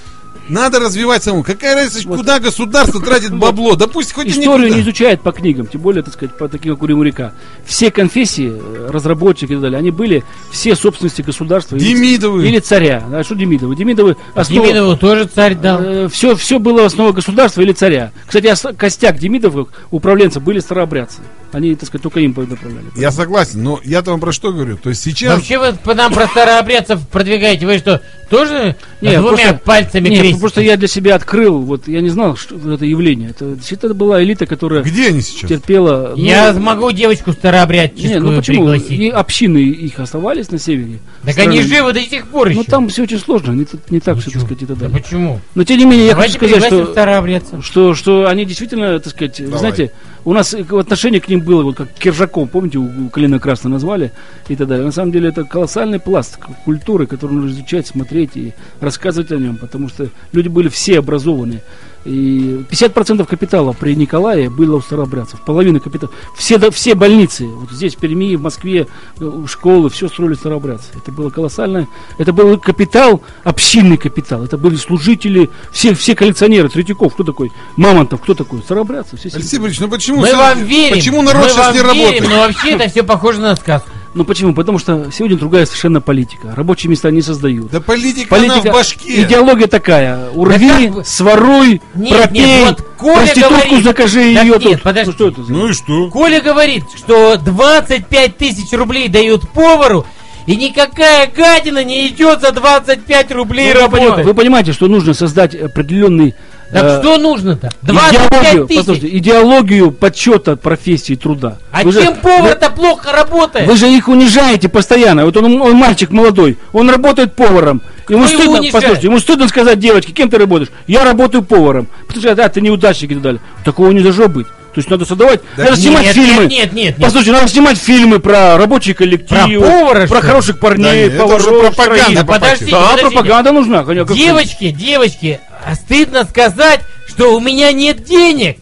Надо 0.49 0.79
развивать 0.79 1.23
самому. 1.23 1.43
Какая 1.43 1.75
разница, 1.75 2.07
Вот. 2.07 2.17
куда 2.17 2.39
государство 2.39 3.01
тратит 3.01 3.35
бабло? 3.35 3.75
Да 3.75 3.87
пусть 3.87 4.13
хоть 4.13 4.27
Историю 4.27 4.67
никуда. 4.67 4.75
не 4.75 4.81
изучают 4.81 5.21
по 5.21 5.31
книгам, 5.31 5.67
тем 5.67 5.81
более, 5.81 6.03
так 6.03 6.13
сказать, 6.13 6.35
по 6.37 6.47
таким, 6.47 6.73
как 6.73 6.83
у 6.83 6.85
Ремурика. 6.85 7.33
Все 7.65 7.91
конфессии, 7.91 8.51
э, 8.53 8.89
разработчики 8.91 9.51
и 9.51 9.55
так 9.55 9.61
далее, 9.61 9.77
они 9.79 9.91
были 9.91 10.23
все 10.51 10.75
собственности 10.75 11.21
государства. 11.21 11.75
или- 11.75 11.83
Демидовы. 11.83 12.47
Или 12.47 12.59
царя. 12.59 13.03
А 13.11 13.23
что 13.23 13.35
Демидовы? 13.35 13.75
Демидовы 13.75 14.15
основа- 14.35 14.67
Демидову 14.67 14.97
тоже 14.97 15.25
царь 15.25 15.55
дал. 15.55 16.07
все, 16.09 16.35
все 16.35 16.59
было 16.59 16.85
основа 16.85 17.11
государства 17.11 17.61
или 17.61 17.73
царя. 17.73 18.11
Кстати, 18.25 18.47
ос- 18.47 18.75
костяк 18.77 19.17
Демидовых, 19.19 19.69
управленцев, 19.91 20.43
были 20.43 20.59
старообрядцы. 20.59 21.19
Они, 21.53 21.75
так 21.75 21.87
сказать, 21.87 22.03
только 22.03 22.19
им 22.19 22.33
направляли. 22.37 22.85
Я 22.95 23.09
согласен, 23.11 23.63
но 23.63 23.79
я-то 23.83 24.11
вам 24.11 24.19
про 24.19 24.31
что 24.33 24.51
говорю? 24.51 24.77
То 24.77 24.89
есть 24.89 25.01
сейчас... 25.01 25.35
Вообще 25.35 25.57
вы 25.57 25.73
по 25.73 25.93
нам 25.93 26.13
про 26.13 26.27
старообрядцев 26.27 27.07
продвигаете. 27.07 27.65
Вы 27.65 27.77
что, 27.77 28.01
тоже 28.29 28.75
Не, 29.01 29.17
двумя 29.17 29.27
просто- 29.53 29.61
пальцами 29.63 30.09
не, 30.09 30.17
Крестики. 30.38 30.41
просто 30.41 30.61
я 30.61 30.77
для 30.77 30.88
себя 30.88 31.15
открыл, 31.15 31.59
вот 31.61 31.88
я 31.88 32.01
не 32.01 32.09
знал, 32.09 32.35
что 32.35 32.55
это 32.73 32.85
явление. 32.85 33.30
Это 33.31 33.55
действительно 33.55 33.93
была 33.93 34.23
элита, 34.23 34.45
которая 34.45 34.84
Где 34.84 35.07
они 35.09 35.22
сейчас? 35.22 35.49
терпела. 35.49 36.14
ну, 36.15 36.23
Я 36.23 36.53
могу 36.53 36.91
девочку 36.91 37.31
старообрядческую 37.34 38.14
Не, 38.14 38.19
ну 38.31 38.38
почему? 38.38 38.55
пригласить. 38.65 38.91
И 38.91 39.09
общины 39.09 39.57
их 39.57 39.99
оставались 39.99 40.51
на 40.51 40.59
севере. 40.59 40.99
Так 41.23 41.34
страны. 41.34 41.49
они 41.49 41.61
живы 41.61 41.93
до 41.93 42.01
сих 42.01 42.27
пор 42.27 42.47
еще. 42.49 42.57
Ну 42.59 42.64
там 42.64 42.89
все 42.89 43.03
очень 43.03 43.19
сложно, 43.19 43.51
не, 43.51 43.65
не 43.89 43.99
так, 43.99 44.15
Ну 44.15 44.22
что, 44.22 44.31
так 44.31 44.41
сказать, 44.43 44.64
и 44.64 44.65
так 44.65 44.77
Да 44.77 44.88
далее. 44.88 45.03
почему? 45.03 45.41
Но 45.55 45.64
тем 45.64 45.77
не 45.80 45.85
менее, 45.85 46.05
я 46.07 46.11
Давайте 46.14 46.39
хочу 46.39 46.51
сказать, 46.59 46.68
что, 46.68 47.61
что, 47.61 47.93
что 47.95 48.27
они 48.27 48.45
действительно, 48.45 48.99
так 48.99 49.11
сказать, 49.14 49.39
вы 49.39 49.45
Давай. 49.47 49.59
знаете, 49.59 49.91
у 50.27 50.33
нас 50.33 50.53
э, 50.53 50.65
отношение 50.77 51.21
к 51.21 51.29
ним 51.29 51.39
было, 51.39 51.63
вот 51.63 51.77
как 51.77 51.87
Киржаком, 51.93 52.49
помните, 52.49 52.79
у, 52.79 53.09
Калина 53.09 53.39
Красного 53.39 53.75
назвали 53.75 54.11
и 54.49 54.57
так 54.57 54.67
далее. 54.67 54.85
На 54.85 54.91
самом 54.91 55.13
деле 55.13 55.29
это 55.29 55.45
колоссальный 55.45 56.01
пласт 56.01 56.37
культуры, 56.65 57.07
который 57.07 57.31
нужно 57.31 57.51
изучать, 57.51 57.87
смотреть 57.87 58.31
и 58.35 58.53
рассказывать 58.81 59.31
о 59.31 59.37
нем, 59.37 59.55
потому 59.55 59.87
что 59.87 60.09
люди 60.33 60.49
были 60.49 60.67
все 60.67 60.99
образованные. 60.99 61.61
И 62.05 62.63
50% 62.71 63.25
капитала 63.25 63.73
при 63.73 63.93
Николае 63.95 64.49
было 64.49 64.77
у 64.77 64.81
старообрядцев. 64.81 65.41
Половина 65.41 65.79
капитала. 65.79 66.11
Все, 66.35 66.57
до- 66.57 66.71
все 66.71 66.95
больницы, 66.95 67.47
вот 67.47 67.69
здесь, 67.71 67.95
в 67.95 67.97
Перми, 67.99 68.35
в 68.35 68.41
Москве, 68.41 68.87
э, 69.19 69.31
школы, 69.47 69.89
все 69.89 70.07
строили 70.07 70.35
старообрядцы. 70.35 70.87
Это 70.95 71.11
было 71.11 71.29
колоссальное. 71.29 71.87
Это 72.17 72.31
был 72.31 72.57
капитал, 72.59 73.21
общинный 73.43 73.97
капитал. 73.97 74.43
Это 74.43 74.57
были 74.57 74.75
служители, 74.77 75.49
все, 75.71 75.93
все 75.93 76.15
коллекционеры, 76.15 76.69
Третьяков, 76.69 77.13
кто 77.13 77.23
такой? 77.23 77.51
Мамонтов, 77.75 78.21
кто 78.21 78.33
такой? 78.35 78.61
Старообрядцы. 78.61 79.17
Все 79.17 79.29
Алексей 79.33 79.57
Борисович, 79.59 79.81
ну 79.81 79.89
почему... 79.89 80.17
Мы 80.21 80.27
всё- 80.27 80.37
вам 80.37 80.63
верим. 80.63 80.95
Почему 80.95 81.21
народ 81.21 81.43
мы 81.43 81.49
сейчас 81.49 81.57
вам 81.65 81.73
не 81.73 81.79
верим, 81.99 82.23
работает? 82.23 82.29
но 82.29 82.37
вообще 82.37 82.69
это 82.71 82.89
все 82.89 83.03
похоже 83.03 83.41
на 83.41 83.55
сказку. 83.57 83.89
Ну 84.18 84.23
почему? 84.26 84.56
Потому 84.56 84.80
что 84.80 85.11
сегодня 85.11 85.38
другая 85.38 85.68
совершенно 85.68 86.02
политика. 86.02 86.52
Рабочие 86.56 86.89
места 86.89 87.11
не 87.11 87.22
создают. 87.22 87.69
Да 87.69 87.80
политика, 87.80 88.35
она 88.35 88.61
в 88.61 88.64
башке. 88.65 89.22
идеология 89.22 89.68
такая. 89.68 90.31
Урви, 90.31 90.69
как 90.88 90.95
вы- 90.95 91.06
своруй, 91.06 91.81
Нет, 91.94 92.18
пропей, 92.18 92.41
нет, 92.41 92.65
вот 92.80 92.81
Коля 92.98 93.15
проститутку 93.18 93.53
говорит- 93.53 93.84
закажи 93.84 94.34
Так 94.34 94.44
ее 94.44 94.53
нет, 94.53 94.64
тут. 94.64 94.81
подожди. 94.81 95.06
Ну 95.11 95.14
что 95.14 95.27
это 95.27 95.44
за... 95.44 95.53
Ну 95.53 95.68
и 95.69 95.73
что? 95.73 96.10
Коля 96.10 96.41
говорит, 96.41 96.85
что 96.95 97.38
25 97.38 98.38
тысяч 98.38 98.72
рублей 98.73 99.07
дают 99.07 99.48
повару, 99.52 100.03
и 100.48 100.56
никакая 100.56 101.30
гадина 101.30 101.84
не 101.84 102.07
идет 102.07 102.41
за 102.41 102.52
25 102.52 103.31
рублей 103.34 103.72
Ну, 103.72 103.81
вы, 103.81 103.85
понимаете, 103.89 104.06
работать. 104.07 104.26
вы 104.26 104.34
понимаете, 104.34 104.73
что 104.73 104.88
нужно 104.88 105.14
создать 105.14 105.53
определенный 105.53 106.34
Так 106.72 106.84
э, 106.84 106.99
что 107.02 107.18
нужно-то? 107.18 107.69
25 107.84 108.11
идеологию, 108.14 108.68
тысяч. 108.68 108.77
послушайте, 108.80 109.18
идеологию 109.18 109.91
подсчета 109.91 110.56
профессии 110.56 111.15
труда. 111.15 111.57
А 111.72 111.84
Вы 111.84 111.91
же- 111.91 112.02
чем 112.02 112.15
повар-то 112.15 112.69
плохо 112.69 113.11
работает? 113.11 113.68
Вы 113.68 113.77
же 113.77 113.89
их 113.89 114.07
унижаете 114.07 114.69
постоянно. 114.69 115.26
Вот 115.26 115.38
он, 115.38 115.61
он 115.61 115.73
мальчик 115.76 116.11
молодой, 116.11 116.57
он 116.73 116.89
работает 116.89 117.34
поваром. 117.35 117.81
Ему 118.10 118.23
Кто 118.23 118.31
его 118.34 118.41
стыдно, 118.41 118.52
унижает? 118.60 118.73
послушайте, 118.73 119.07
ему 119.07 119.19
стыдно 119.19 119.48
сказать 119.48 119.80
девочке, 119.80 120.11
кем 120.14 120.30
ты 120.30 120.38
работаешь? 120.38 120.69
Я 120.88 121.03
работаю 121.03 121.44
поваром. 121.44 121.88
Потому 122.07 122.22
что 122.22 122.35
да, 122.35 122.48
ты 122.49 122.61
неудачник 122.61 123.11
и 123.11 123.14
так 123.15 123.23
далее. 123.23 123.41
Такого 123.65 123.91
не 123.91 123.99
должно 124.02 124.27
быть. 124.27 124.48
То 124.48 124.80
есть 124.80 124.91
надо 124.91 125.06
создавать, 125.06 125.39
надо 125.57 125.72
нет, 125.72 125.80
снимать 125.80 126.03
нет, 126.06 126.14
фильмы. 126.15 126.41
нет, 126.44 126.49
нет, 126.52 126.73
нет, 126.73 126.73
нет. 126.73 126.95
Послушайте, 127.02 127.31
надо 127.31 127.48
снимать 127.48 127.80
фильмы 127.80 128.19
про 128.19 128.57
рабочий 128.60 128.94
коллектив, 128.94 129.27
Про 129.60 129.60
повара, 129.60 130.07
про 130.07 130.22
хороших 130.22 130.56
Да 130.57 130.61
парней, 130.61 131.03
нет, 131.06 131.14
это 131.14 131.23
поваров, 131.23 131.45
пропаганда, 131.61 132.22
по 132.26 132.34
Подождите, 132.34 132.72
Да, 132.72 132.81
подождите. 132.81 133.10
пропаганда 133.10 133.52
нужна. 133.53 133.84
конечно, 133.84 134.14
Девочки, 134.15 134.69
девочки, 134.69 135.39
а 135.68 135.76
стыдно 135.76 136.23
сказать, 136.23 136.80
что 137.07 137.35
у 137.35 137.41
меня 137.41 137.73
нет 137.73 138.06
денег. 138.06 138.57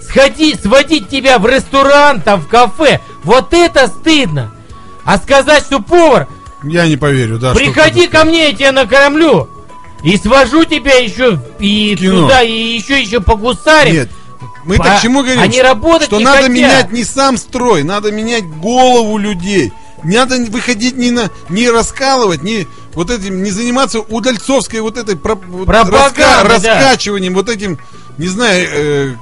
Сходи, 0.00 0.54
сводить 0.56 1.08
тебя 1.10 1.38
в 1.38 1.46
ресторан, 1.46 2.22
там, 2.22 2.40
в 2.40 2.48
кафе. 2.48 3.00
Вот 3.24 3.52
это 3.52 3.88
стыдно. 3.88 4.54
А 5.04 5.18
сказать, 5.18 5.64
что 5.64 5.80
повар, 5.80 6.28
Я 6.62 6.86
не 6.86 6.96
поверю, 6.96 7.38
да. 7.38 7.52
приходи 7.54 8.06
ко 8.08 8.24
мне, 8.24 8.48
я 8.50 8.54
тебя 8.54 8.72
накормлю. 8.72 9.50
И 10.02 10.16
свожу 10.16 10.64
тебя 10.64 10.94
еще 10.98 11.38
и 11.58 11.94
Кино. 11.94 12.22
туда, 12.22 12.42
и 12.42 12.50
еще 12.52 13.00
еще 13.00 13.20
по. 13.20 13.36
Нет. 13.92 14.08
Мы 14.64 14.76
По- 14.78 14.84
так 14.84 15.02
чему 15.02 15.20
говорим? 15.22 15.40
они 15.42 15.60
работать 15.60 16.06
что 16.08 16.18
не 16.18 16.24
надо 16.24 16.36
хотят. 16.38 16.52
менять 16.54 16.92
не 16.92 17.04
сам 17.04 17.36
строй, 17.36 17.82
надо 17.82 18.10
менять 18.12 18.46
голову 18.48 19.18
людей. 19.18 19.72
Не 20.04 20.16
надо 20.16 20.36
выходить 20.50 20.96
не 20.96 21.10
на 21.10 21.30
не 21.48 21.68
раскалывать, 21.70 22.42
не 22.42 22.66
вот 22.94 23.10
этим, 23.10 23.42
не 23.42 23.50
заниматься 23.50 24.00
удальцовской 24.00 24.80
вот 24.80 24.96
этой 24.98 25.16
про- 25.16 25.36
вот 25.36 25.68
раска- 25.68 26.12
да. 26.18 26.42
раскачиванием, 26.44 27.34
вот 27.34 27.48
этим, 27.48 27.78
не 28.18 28.28
знаю, 28.28 28.68
э, 28.70 29.14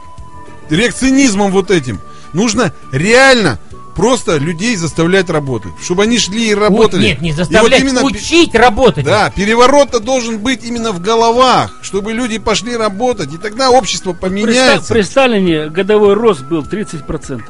реакционизмом 0.70 1.50
вот 1.52 1.70
этим. 1.70 2.00
Нужно 2.32 2.72
реально 2.92 3.58
просто 3.96 4.36
людей 4.38 4.76
заставлять 4.76 5.28
работать, 5.28 5.72
чтобы 5.82 6.04
они 6.04 6.18
шли 6.18 6.48
и 6.50 6.54
Вот 6.54 6.60
работали. 6.60 7.02
нет, 7.08 7.20
не 7.20 7.30
И 7.30 7.32
вот 7.32 7.38
заставлять, 7.38 7.80
именно 7.82 8.02
учить 8.02 8.54
работать. 8.54 9.04
да, 9.04 9.30
переворот-то 9.30 10.00
должен 10.00 10.38
быть 10.38 10.64
именно 10.64 10.92
в 10.92 11.00
головах, 11.00 11.72
чтобы 11.82 12.12
люди 12.12 12.38
пошли 12.38 12.76
работать, 12.76 13.34
и 13.34 13.36
тогда 13.36 13.70
общество 13.70 14.12
При, 14.12 14.20
поменяется. 14.20 14.94
при 14.94 15.02
Сталине 15.02 15.68
годовой 15.68 16.14
рост 16.14 16.42
был 16.44 16.62
30%. 16.62 17.42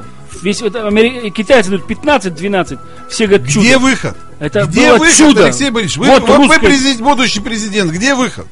Весь 0.42 0.62
это, 0.62 0.86
амери- 0.86 1.30
китайцы 1.30 1.70
дают 1.70 1.86
15-12, 1.88 2.78
все 3.08 3.26
говорят 3.26 3.48
чудо. 3.48 3.60
Где 3.66 3.78
выход? 3.78 4.16
Это 4.38 4.64
где 4.64 4.88
было 4.90 4.98
выход, 4.98 5.16
чудо. 5.16 5.44
Алексей 5.46 5.70
Борисович? 5.70 5.98
Вы, 5.98 6.06
Вот 6.08 6.20
вот 6.22 6.30
вы 6.30 6.36
русская- 6.46 6.60
президент, 6.60 7.00
будущий 7.00 7.40
президент. 7.40 7.90
Где 7.92 8.14
выход? 8.14 8.46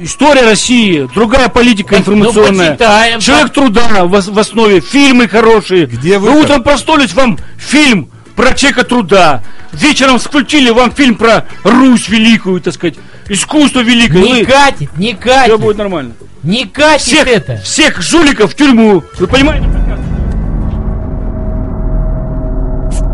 История 0.00 0.42
России, 0.42 1.08
другая 1.14 1.48
политика 1.48 1.94
ну, 1.94 2.00
информационная. 2.00 2.70
почитаем, 2.72 3.20
Человек 3.20 3.52
труда 3.52 4.04
в, 4.04 4.10
в 4.20 4.38
основе, 4.38 4.80
фильмы 4.80 5.26
хорошие. 5.28 5.86
Где 5.86 6.18
Вы 6.18 6.28
выход? 6.30 6.44
утром 6.44 6.62
проснулись, 6.62 7.14
вам 7.14 7.38
фильм 7.56 8.10
про 8.36 8.52
человека 8.52 8.84
труда. 8.84 9.42
Вечером 9.72 10.18
включили 10.18 10.68
вам 10.70 10.92
фильм 10.92 11.14
про 11.14 11.46
Русь 11.64 12.08
великую, 12.10 12.60
так 12.60 12.74
сказать, 12.74 12.96
искусство 13.28 13.80
великое. 13.80 14.18
Не 14.22 14.44
катит, 14.44 14.90
не 14.98 15.14
Все 15.14 15.22
катит. 15.22 15.58
будет 15.60 15.78
нормально. 15.78 16.12
Не 16.42 16.66
катит 16.66 17.06
Всех, 17.06 17.26
это. 17.26 17.56
всех 17.64 18.02
жуликов 18.02 18.52
в 18.52 18.56
тюрьму. 18.56 19.02
Вы 19.18 19.26
понимаете? 19.26 19.66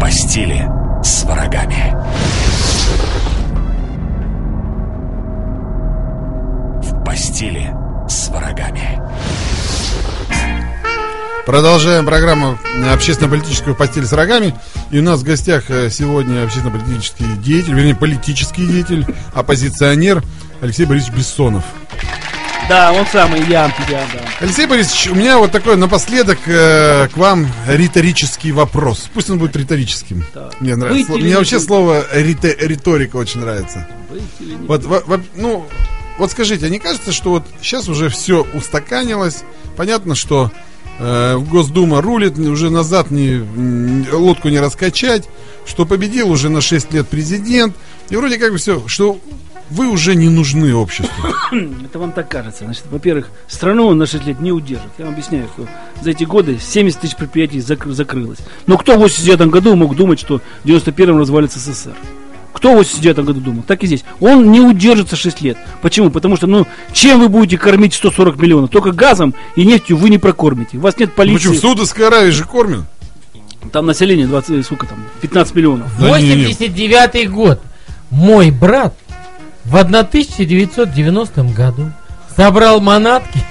Постели 0.09 0.67
с 1.03 1.23
врагами. 1.25 1.95
В 6.83 7.05
постели 7.05 7.71
с 8.09 8.29
врагами. 8.29 9.03
Продолжаем 11.45 12.07
программу 12.07 12.59
общественно-политическую 12.91 13.77
постель 13.77 14.07
с 14.07 14.15
рогами. 14.15 14.55
И 14.91 14.99
у 14.99 15.03
нас 15.03 15.21
в 15.21 15.25
гостях 15.25 15.65
э, 15.69 15.91
сегодня 15.91 16.43
общественно-политический 16.43 17.27
деятель, 17.45 17.75
вернее, 17.75 17.95
политический 17.95 18.67
деятель, 18.67 19.05
оппозиционер 19.35 20.23
Алексей 20.63 20.87
Борисович 20.87 21.19
Бессонов. 21.19 21.65
Да, 22.69 22.93
он 22.93 23.07
самый, 23.07 23.41
я, 23.49 23.65
я, 23.89 24.07
да. 24.13 24.21
Алексей 24.41 24.67
Борисович, 24.67 25.09
у 25.09 25.15
меня 25.15 25.39
вот 25.39 25.51
такой 25.53 25.77
напоследок 25.77 26.39
э, 26.47 27.09
к 27.09 27.17
вам 27.17 27.47
риторический 27.67 28.53
вопрос. 28.53 29.09
Пусть 29.15 29.31
он 29.31 29.39
будет 29.39 29.57
риторическим. 29.57 30.23
Так. 30.35 30.61
Мне 30.61 30.77
нравится. 30.77 31.13
Или 31.15 31.21
Мне 31.23 31.31
не 31.31 31.37
вообще 31.37 31.57
выйти? 31.57 31.67
слово 31.67 32.05
рите- 32.13 32.57
риторика 32.61 33.17
очень 33.17 33.41
нравится. 33.41 33.89
Выйти 34.11 34.25
или 34.41 34.55
не 34.55 34.67
Вот, 34.67 34.85
во- 34.85 35.03
во- 35.07 35.21
ну, 35.35 35.67
вот 36.19 36.31
скажите, 36.31 36.67
а 36.67 36.69
не 36.69 36.79
кажется, 36.79 37.11
что 37.13 37.31
вот 37.31 37.45
сейчас 37.63 37.89
уже 37.89 38.11
все 38.11 38.47
устаканилось? 38.53 39.45
Понятно, 39.77 40.15
что 40.15 40.51
э, 40.99 41.39
Госдума 41.39 42.03
рулит, 42.03 42.39
уже 42.39 42.69
назад 42.69 43.11
не, 43.11 43.41
лодку 44.13 44.49
не 44.51 44.59
раскачать, 44.61 45.27
что 45.65 45.87
победил 45.87 46.31
уже 46.31 46.51
на 46.51 46.61
6 46.61 46.93
лет 46.93 47.09
президент, 47.09 47.75
и 48.11 48.17
вроде 48.17 48.37
как 48.37 48.53
бы 48.53 48.59
все, 48.59 48.83
что 48.89 49.19
вы 49.71 49.89
уже 49.89 50.15
не 50.15 50.29
нужны 50.29 50.75
обществу. 50.75 51.13
Это 51.85 51.99
вам 51.99 52.13
так 52.13 52.29
кажется. 52.29 52.65
Значит, 52.65 52.85
во-первых, 52.91 53.29
страну 53.49 53.87
он 53.87 53.99
на 53.99 54.07
6 54.07 54.27
лет 54.27 54.41
не 54.41 54.53
удержит. 54.53 54.91
Я 54.99 55.05
вам 55.07 55.15
объясняю, 55.15 55.49
что 55.55 55.67
за 56.03 56.11
эти 56.11 56.25
годы 56.25 56.59
70 56.59 57.01
тысяч 57.01 57.17
предприятий 57.17 57.59
закры- 57.59 57.93
закрылось. 57.93 58.39
Но 58.67 58.77
кто 58.79 58.95
в 58.97 58.99
89 59.01 59.49
году 59.51 59.75
мог 59.77 59.95
думать, 59.97 60.19
что 60.21 60.41
в 60.65 60.67
91-м 60.67 61.19
развалится 61.19 61.59
СССР? 61.59 61.95
Кто 62.53 62.73
в 62.73 62.77
89 62.79 63.19
году 63.25 63.41
думал? 63.41 63.63
Так 63.63 63.85
и 63.85 63.87
здесь. 63.87 64.05
Он 64.21 64.51
не 64.51 64.61
удержится 64.61 65.15
6 65.17 65.43
лет. 65.43 65.59
Почему? 65.83 66.11
Потому 66.11 66.37
что, 66.37 66.47
ну, 66.47 66.67
чем 66.93 67.21
вы 67.21 67.29
будете 67.29 67.57
кормить 67.59 67.95
140 67.95 68.37
миллионов? 68.41 68.71
Только 68.71 68.91
газом 68.93 69.35
и 69.55 69.65
нефтью 69.65 69.97
вы 69.97 70.11
не 70.11 70.19
прокормите. 70.19 70.79
У 70.79 70.81
вас 70.81 70.99
нет 70.99 71.15
Почему? 71.15 71.37
полиции. 71.37 71.57
В 71.57 71.61
Саудовской 71.61 72.07
Аравии 72.07 72.31
же 72.31 72.45
кормят. 72.45 72.81
Там 73.71 73.87
население 73.87 74.27
20, 74.27 74.65
сколько 74.65 74.87
там? 74.87 75.05
15 75.21 75.55
миллионов. 75.55 75.89
Да 76.01 76.19
не, 76.21 76.35
не. 76.35 76.47
89 76.47 77.31
год. 77.31 77.61
Мой 78.11 78.51
брат 78.51 78.95
в 79.69 79.77
1990 79.77 81.43
году 81.55 81.93
собрал 82.35 82.81
манатки 82.81 83.43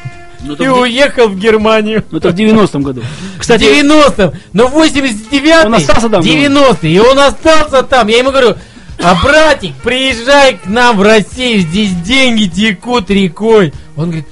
Ну, 0.41 0.55
и 0.55 0.67
в, 0.67 0.79
уехал 0.79 1.29
в 1.29 1.37
Германию. 1.37 2.03
ну, 2.09 2.17
это 2.17 2.29
в 2.29 2.33
90-м 2.33 2.81
году. 2.81 3.01
В 3.35 3.39
Кстати, 3.39 3.63
90-м, 3.63 4.33
но 4.53 4.67
89 4.67 5.65
Он 5.65 5.75
остался 5.75 6.09
там, 6.09 6.21
90 6.21 6.87
и 6.87 6.99
он 6.99 7.19
остался 7.19 7.83
там. 7.83 8.07
Я 8.07 8.17
ему 8.17 8.31
говорю, 8.31 8.55
а 8.99 9.15
братик, 9.23 9.75
приезжай 9.83 10.57
к 10.57 10.65
нам 10.65 10.97
в 10.97 11.03
Россию, 11.03 11.61
здесь 11.61 11.91
деньги 11.91 12.45
текут 12.45 13.11
рекой. 13.11 13.71
Он 13.95 14.05
говорит, 14.05 14.27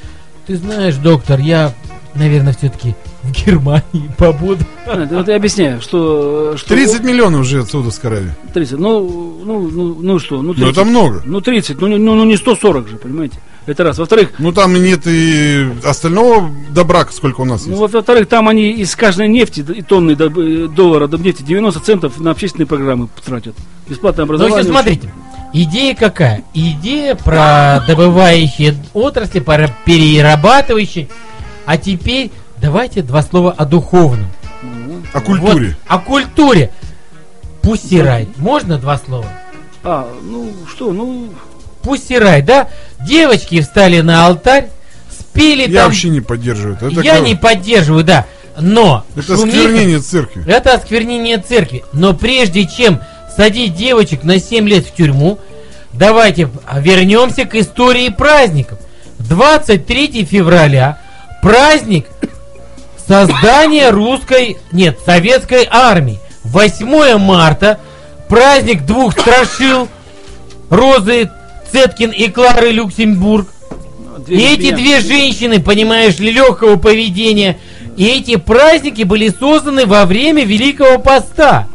ты 0.48 0.56
знаешь, 0.58 0.96
доктор, 0.96 1.40
я, 1.40 1.74
наверное, 2.16 2.54
все-таки 2.54 2.96
в 3.26 3.46
Германии 3.46 4.10
побуду. 4.18 4.64
вот 4.86 5.28
я 5.28 5.36
объясняю, 5.36 5.82
что... 5.82 6.56
что 6.58 6.70
30 6.70 7.04
миллионов 7.04 7.46
живет 7.46 7.68
в 7.68 7.72
Саудовской 7.72 8.10
Аравии. 8.10 8.32
30. 8.54 8.80
Ну, 8.80 9.42
ну, 9.44 9.70
ну, 9.70 9.98
ну 10.02 10.20
что? 10.20 10.42
Ну, 10.42 10.54
30. 10.54 10.64
Ну, 10.66 10.72
это 10.72 10.86
много. 10.90 11.22
Ну, 11.26 11.42
30. 11.42 11.82
Ну, 11.82 11.88
не- 11.88 11.98
ну, 11.98 12.16
ну, 12.16 12.24
не 12.24 12.38
140 12.38 12.88
же, 12.88 12.98
понимаете? 12.98 13.40
Это 13.66 13.84
раз. 13.84 13.98
Во-вторых, 13.98 14.34
Ну 14.38 14.52
там 14.52 14.76
и 14.76 14.80
нет 14.80 15.02
и 15.08 15.68
остального 15.84 16.52
добра, 16.70 17.08
сколько 17.12 17.42
у 17.42 17.46
нас 17.46 17.66
ну, 17.66 17.72
есть. 17.82 17.94
во-вторых, 17.94 18.28
там 18.28 18.48
они 18.48 18.70
из 18.72 18.96
каждой 18.96 19.28
нефти 19.28 19.66
и 19.68 19.82
тонны 19.82 20.12
э, 20.12 20.68
доллара 20.68 21.08
до 21.08 21.18
нефти 21.18 21.42
90 21.42 21.80
центов 21.80 22.20
на 22.20 22.30
общественные 22.32 22.68
программы 22.68 23.10
тратят. 23.26 23.56
Бесплатное 23.90 24.26
Ну, 24.26 24.34
образование. 24.34 24.64
сейчас 24.64 24.72
смотрите. 24.72 25.12
Идея 25.52 25.96
какая? 25.96 26.44
Идея 26.54 27.16
про 27.16 27.84
добывающие 27.88 28.76
отрасли, 28.94 29.40
про 29.40 29.70
перерабатывающие. 29.86 31.08
А 31.66 31.78
теперь 31.78 32.30
давайте 32.62 33.02
два 33.02 33.22
слова 33.22 33.52
о 33.52 33.66
духовном. 33.66 34.28
О 35.14 35.22
культуре. 35.22 35.68
Вот, 35.70 35.76
о 35.88 36.00
культуре. 36.00 36.72
Пусирай. 37.62 38.28
Можно 38.38 38.78
два 38.78 38.98
слова? 38.98 39.26
А, 39.84 40.08
ну 40.24 40.52
что, 40.70 40.92
ну... 40.92 41.30
Пусирай, 41.82 42.42
да? 42.42 42.68
Девочки 43.08 43.62
встали 43.62 44.02
на 44.02 44.26
алтарь, 44.26 44.70
спели 45.10 45.70
Я 45.70 45.82
там. 45.82 45.90
вообще 45.90 46.10
не 46.10 46.22
поддерживаю 46.22 46.76
это. 46.76 46.88
Я 47.02 47.18
как- 47.18 47.24
не 47.26 47.36
поддерживаю, 47.36 48.04
да. 48.04 48.26
Но 48.60 49.06
Это 49.16 49.34
шумиха- 49.34 49.50
сквернение 49.50 50.00
церкви. 50.00 50.44
Это 50.48 50.74
осквернение 50.74 51.38
церкви. 51.38 51.84
Но 51.94 52.14
прежде 52.14 52.66
чем 52.66 53.02
садить 53.36 53.76
девочек 53.76 54.24
на 54.24 54.40
7 54.40 54.68
лет 54.68 54.86
в 54.88 54.96
тюрьму, 54.96 55.38
давайте 55.94 56.50
вернемся 56.76 57.46
к 57.46 57.54
истории 57.56 58.10
праздников. 58.10 58.80
23 59.20 60.26
февраля 60.26 61.00
праздник 61.44 62.08
создания 63.08 63.90
русской, 63.90 64.58
нет, 64.72 65.00
советской 65.06 65.68
армии. 65.70 66.20
8 66.44 67.18
марта 67.18 67.80
праздник 68.30 68.86
двух 68.86 69.14
страшил 69.14 69.88
Розы 70.70 71.30
Цеткин 71.72 72.12
и 72.12 72.28
Клары 72.30 72.72
Люксембург. 72.72 73.48
две 74.26 74.38
И 74.38 74.54
эти 74.54 74.72
две 74.72 75.00
женщины, 75.02 75.60
понимаешь 75.62 76.18
ли, 76.20 76.32
легкого 76.32 76.78
поведения, 76.78 77.58
и 77.98 78.06
эти 78.08 78.36
праздники 78.38 79.04
были 79.04 79.30
созданы 79.30 79.86
во 79.86 80.06
время 80.06 80.44
Великого 80.46 81.00
Поста. 81.00 81.68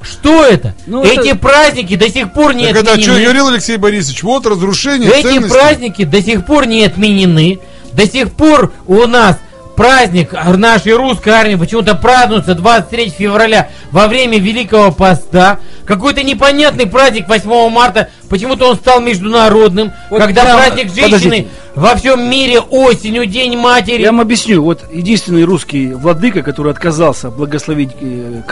Что 0.00 0.44
это? 0.44 0.74
Ну, 0.86 1.02
эти 1.02 1.30
это- 1.30 1.38
праздники 1.38 1.96
до 1.96 2.08
сих 2.08 2.32
пор 2.32 2.54
не 2.54 2.66
Так 2.68 2.76
это 2.76 2.84
что 2.84 2.92
отменены. 2.94 3.24
говорил 3.24 3.48
Алексей 3.48 3.76
Борисович? 3.76 4.22
Вот 4.22 4.46
разрушение 4.46 5.10
Эти 5.10 5.26
ценностей. 5.26 5.50
праздники 5.58 6.04
до 6.04 6.22
сих 6.22 6.46
пор 6.46 6.66
не 6.66 6.84
отменены. 6.84 7.58
До 7.92 8.06
сих 8.08 8.32
пор 8.32 8.72
у 8.86 9.06
нас 9.06 9.38
праздник 9.78 10.32
нашей 10.56 10.92
русской 10.94 11.28
армии 11.30 11.54
почему-то 11.54 11.94
празднуется 11.94 12.54
23 12.56 13.10
февраля 13.10 13.68
во 13.92 14.08
время 14.08 14.38
Великого 14.38 14.90
Поста. 14.90 15.60
Какой-то 15.86 16.24
непонятный 16.24 16.86
праздник 16.86 17.28
8 17.28 17.70
марта, 17.70 18.08
почему-то 18.28 18.68
он 18.68 18.76
стал 18.76 19.00
международным, 19.00 19.92
Вот 20.10 20.20
когда 20.20 20.42
я- 20.42 20.56
праздник 20.56 20.88
женщины 20.92 21.12
подождите. 21.12 21.48
во 21.76 21.94
всем 21.94 22.28
мире 22.28 22.58
осенью, 22.58 23.24
День 23.26 23.56
матери. 23.56 24.02
Я 24.02 24.10
вам 24.10 24.20
объясню. 24.20 24.62
Вот 24.64 24.82
единственный 24.92 25.44
русский 25.44 25.94
владыка, 25.94 26.42
который 26.42 26.72
отказался 26.72 27.30
благословить 27.30 27.90
э, 28.00 28.42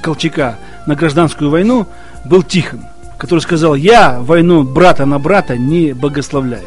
Колчака 0.00 0.56
на 0.86 0.94
гражданскую 0.94 1.50
войну, 1.50 1.86
был 2.24 2.44
Тихон, 2.44 2.84
который 3.18 3.40
сказал, 3.40 3.74
я 3.74 4.18
войну 4.20 4.62
брата 4.62 5.04
на 5.04 5.18
брата 5.18 5.56
не 5.58 5.92
благословляю. 5.94 6.62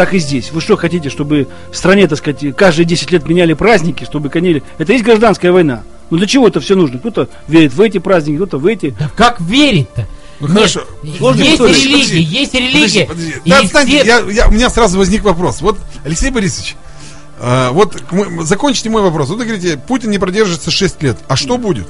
Так 0.00 0.14
и 0.14 0.18
здесь. 0.18 0.50
Вы 0.50 0.62
что 0.62 0.78
хотите, 0.78 1.10
чтобы 1.10 1.46
в 1.70 1.76
стране, 1.76 2.08
так 2.08 2.16
сказать, 2.16 2.56
каждые 2.56 2.86
10 2.86 3.10
лет 3.10 3.28
меняли 3.28 3.52
праздники, 3.52 4.04
чтобы 4.04 4.30
конели? 4.30 4.62
Это 4.78 4.94
есть 4.94 5.04
гражданская 5.04 5.52
война. 5.52 5.82
Ну 6.08 6.16
для 6.16 6.26
чего 6.26 6.48
это 6.48 6.58
все 6.58 6.74
нужно? 6.74 6.98
Кто-то 6.98 7.28
верит 7.48 7.74
в 7.74 7.80
эти 7.82 7.98
праздники, 7.98 8.36
кто-то 8.36 8.56
в 8.56 8.64
эти. 8.64 8.94
Да 8.98 9.10
как 9.14 9.42
верить-то? 9.42 10.06
Ну, 10.40 10.46
Нет, 10.46 10.56
хорошо. 10.56 10.80
Сложная 11.18 11.42
есть 11.44 11.54
история. 11.56 11.74
религии, 11.74 11.92
Подожди, 11.92 12.18
есть 12.22 12.54
религия. 12.54 13.04
Подожди, 13.04 13.06
подожди. 13.32 13.32
и 13.44 13.50
Да, 13.50 13.56
все- 13.58 13.64
отстаньте, 13.66 13.96
я- 14.06 14.20
я- 14.30 14.48
у 14.48 14.52
меня 14.52 14.70
сразу 14.70 14.96
возник 14.96 15.22
вопрос. 15.22 15.60
Вот, 15.60 15.76
Алексей 16.02 16.30
Борисович, 16.30 16.76
э, 17.38 17.68
вот 17.72 18.10
мо- 18.10 18.42
закончите 18.44 18.88
мой 18.88 19.02
вопрос. 19.02 19.28
Вот 19.28 19.36
вы 19.36 19.44
говорите, 19.44 19.76
Путин 19.86 20.10
не 20.10 20.18
продержится 20.18 20.70
6 20.70 21.02
лет. 21.02 21.18
А 21.28 21.36
что 21.36 21.58
будет? 21.58 21.86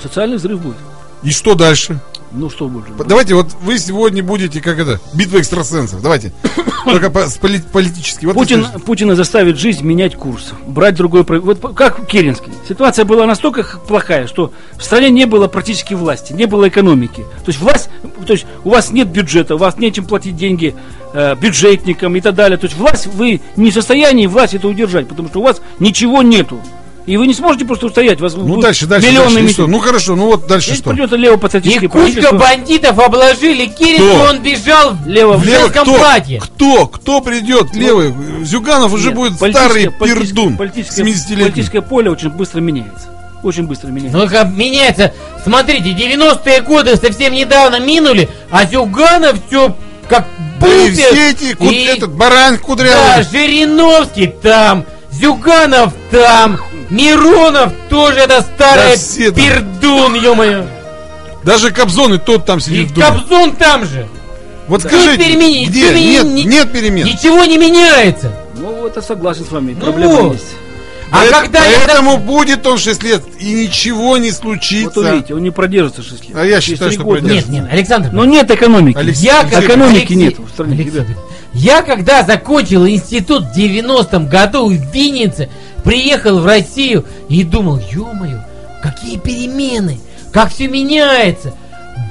Социальный 0.00 0.36
взрыв 0.36 0.60
будет. 0.60 0.76
И 1.24 1.30
что 1.32 1.56
дальше? 1.56 1.98
Ну 2.34 2.48
что? 2.48 2.66
П- 2.68 3.04
Давайте, 3.04 3.34
вот 3.34 3.48
вы 3.62 3.78
сегодня 3.78 4.22
будете, 4.22 4.60
как 4.60 4.78
это, 4.78 5.00
битва 5.12 5.38
экстрасенсов. 5.38 6.00
Давайте. 6.02 6.32
Только 6.84 7.10
по- 7.10 7.28
с 7.28 7.36
поли- 7.36 7.60
политически. 7.72 8.24
Вот 8.26 8.34
Путин, 8.34 8.66
Путина 8.86 9.14
заставит 9.14 9.58
жизнь 9.58 9.84
менять 9.84 10.16
курс, 10.16 10.52
брать 10.66 10.94
другой... 10.94 11.22
Вот 11.24 11.60
как 11.76 12.06
Керенский. 12.06 12.52
Ситуация 12.68 13.04
была 13.04 13.26
настолько 13.26 13.64
плохая, 13.86 14.26
что 14.26 14.52
в 14.76 14.82
стране 14.82 15.10
не 15.10 15.26
было 15.26 15.46
практически 15.46 15.94
власти, 15.94 16.32
не 16.32 16.46
было 16.46 16.68
экономики. 16.68 17.22
То 17.44 17.48
есть 17.48 17.60
власть, 17.60 17.90
то 18.26 18.32
есть 18.32 18.46
у 18.64 18.70
вас 18.70 18.90
нет 18.90 19.08
бюджета, 19.08 19.54
у 19.54 19.58
вас 19.58 19.76
нечем 19.78 20.06
платить 20.06 20.36
деньги 20.36 20.74
э, 21.12 21.36
бюджетникам 21.36 22.16
и 22.16 22.20
так 22.20 22.34
далее. 22.34 22.56
То 22.56 22.66
есть 22.66 22.76
власть, 22.78 23.06
вы 23.08 23.40
не 23.56 23.70
в 23.70 23.74
состоянии 23.74 24.26
власть 24.26 24.54
это 24.54 24.66
удержать, 24.68 25.06
потому 25.06 25.28
что 25.28 25.40
у 25.40 25.42
вас 25.44 25.60
ничего 25.78 26.22
нету. 26.22 26.60
И 27.04 27.16
вы 27.16 27.26
не 27.26 27.34
сможете 27.34 27.64
просто 27.64 27.86
устоять. 27.86 28.20
Вас 28.20 28.34
Ну 28.34 28.60
дальше, 28.60 28.86
дальше, 28.86 29.08
миллионы 29.08 29.34
дальше. 29.34 29.52
Что? 29.54 29.66
Ну 29.66 29.78
хорошо, 29.80 30.14
ну 30.14 30.26
вот 30.26 30.46
дальше 30.46 30.68
Здесь 30.68 30.78
что? 30.78 30.90
придет 30.90 31.12
И 31.12 31.16
левопатриотическое 31.16 31.88
кучка 31.88 31.98
правительство. 31.98 32.38
бандитов 32.38 32.98
обложили 33.00 33.66
Кто? 33.66 34.22
он 34.30 34.38
бежал 34.40 34.92
Лево- 35.06 35.36
в 35.36 35.44
Левый 35.44 35.62
женском 35.62 35.82
кто? 35.84 35.94
платье. 35.94 36.40
Кто? 36.40 36.86
Кто 36.86 37.20
придет? 37.20 37.74
Левый. 37.74 38.14
Зюганов 38.44 38.92
уже 38.92 39.08
Нет, 39.08 39.16
будет 39.16 39.34
старый 39.34 39.90
пердун. 39.90 40.56
Политическое, 40.56 41.02
70-летний. 41.02 41.44
политическое 41.44 41.80
поле 41.82 42.10
очень 42.10 42.30
быстро 42.30 42.60
меняется. 42.60 43.08
Очень 43.42 43.64
быстро 43.66 43.88
меняется. 43.88 44.16
Ну 44.18 44.28
как 44.28 44.50
меняется. 44.52 45.12
Смотрите, 45.42 45.90
90-е 45.90 46.60
годы 46.60 46.94
совсем 46.96 47.32
недавно 47.32 47.80
минули, 47.80 48.28
а 48.52 48.64
Зюганов 48.64 49.36
все 49.48 49.76
как 50.08 50.26
Да 50.60 50.68
и 50.68 50.90
все 50.92 51.30
эти, 51.30 51.56
И- 51.60 51.84
этот 51.86 52.12
баран 52.12 52.54
Да, 52.54 52.60
кудрявый. 52.60 53.24
Жириновский 53.32 54.28
там, 54.28 54.84
Зюганов 55.12 55.92
там, 56.10 56.58
Миронов 56.90 57.72
тоже 57.88 58.20
это 58.20 58.42
старый 58.42 58.92
Да 58.92 58.96
все 58.96 59.30
пердун, 59.32 60.14
ё-моё. 60.14 60.64
Даже 61.44 61.70
Кобзон 61.70 62.14
и 62.14 62.18
тот 62.18 62.44
там 62.46 62.58
И 62.58 62.60
сидит 62.62 62.90
в 62.90 62.94
думе. 62.94 63.06
Кобзон 63.06 63.52
там 63.56 63.84
же. 63.84 64.06
Вот 64.68 64.80
Что 64.80 64.90
скажите, 64.90 65.16
перемени- 65.24 65.64
где? 65.66 65.88
перемени- 65.90 66.12
Нет, 66.12 66.24
не- 66.26 66.44
нет 66.44 66.72
перемен. 66.72 67.06
Ничего 67.06 67.44
не 67.44 67.58
меняется. 67.58 68.32
Ну, 68.56 68.86
это 68.86 69.02
согласен 69.02 69.44
с 69.44 69.50
вами. 69.50 69.74
Ну 69.78 69.84
Проблема 69.84 70.14
вот. 70.14 70.32
есть. 70.34 70.44
А 71.12 71.18
Поэт- 71.18 71.30
когда 71.42 71.64
я 71.66 71.78
Поэтому 71.86 72.16
будет 72.16 72.66
он 72.66 72.78
6 72.78 73.02
лет, 73.02 73.22
и 73.38 73.52
ничего 73.66 74.16
не 74.16 74.30
Вот 74.30 74.38
случится. 74.38 75.00
увидите, 75.00 75.34
он 75.34 75.42
не 75.42 75.50
продержится 75.50 76.02
6 76.02 76.26
лет. 76.28 76.36
А 76.38 76.44
я 76.44 76.60
считаю, 76.62 76.90
что 76.90 77.02
года. 77.04 77.20
продержится. 77.20 77.52
Нет, 77.52 77.62
нет, 77.64 77.72
Александр. 77.72 78.10
Но 78.12 78.24
нет 78.24 78.50
экономики. 78.50 78.96
Алексей, 78.96 79.26
Я 79.26 79.40
Алексей, 79.42 79.66
экономики 79.66 79.96
Алексей- 79.98 80.16
нет 80.16 80.38
в 80.38 80.48
стране, 80.48 80.74
Алексей. 80.74 81.04
Я 81.52 81.82
когда 81.82 82.22
закончил 82.22 82.86
институт 82.86 83.44
в 83.44 83.52
90-м 83.54 84.26
году 84.26 84.68
в 84.70 84.72
Виннице, 84.72 85.50
приехал 85.84 86.40
в 86.40 86.46
Россию 86.46 87.04
и 87.28 87.44
думал, 87.44 87.78
ё-моё, 87.92 88.40
какие 88.82 89.18
перемены, 89.18 90.00
как 90.32 90.50
все 90.50 90.66
меняется. 90.66 91.52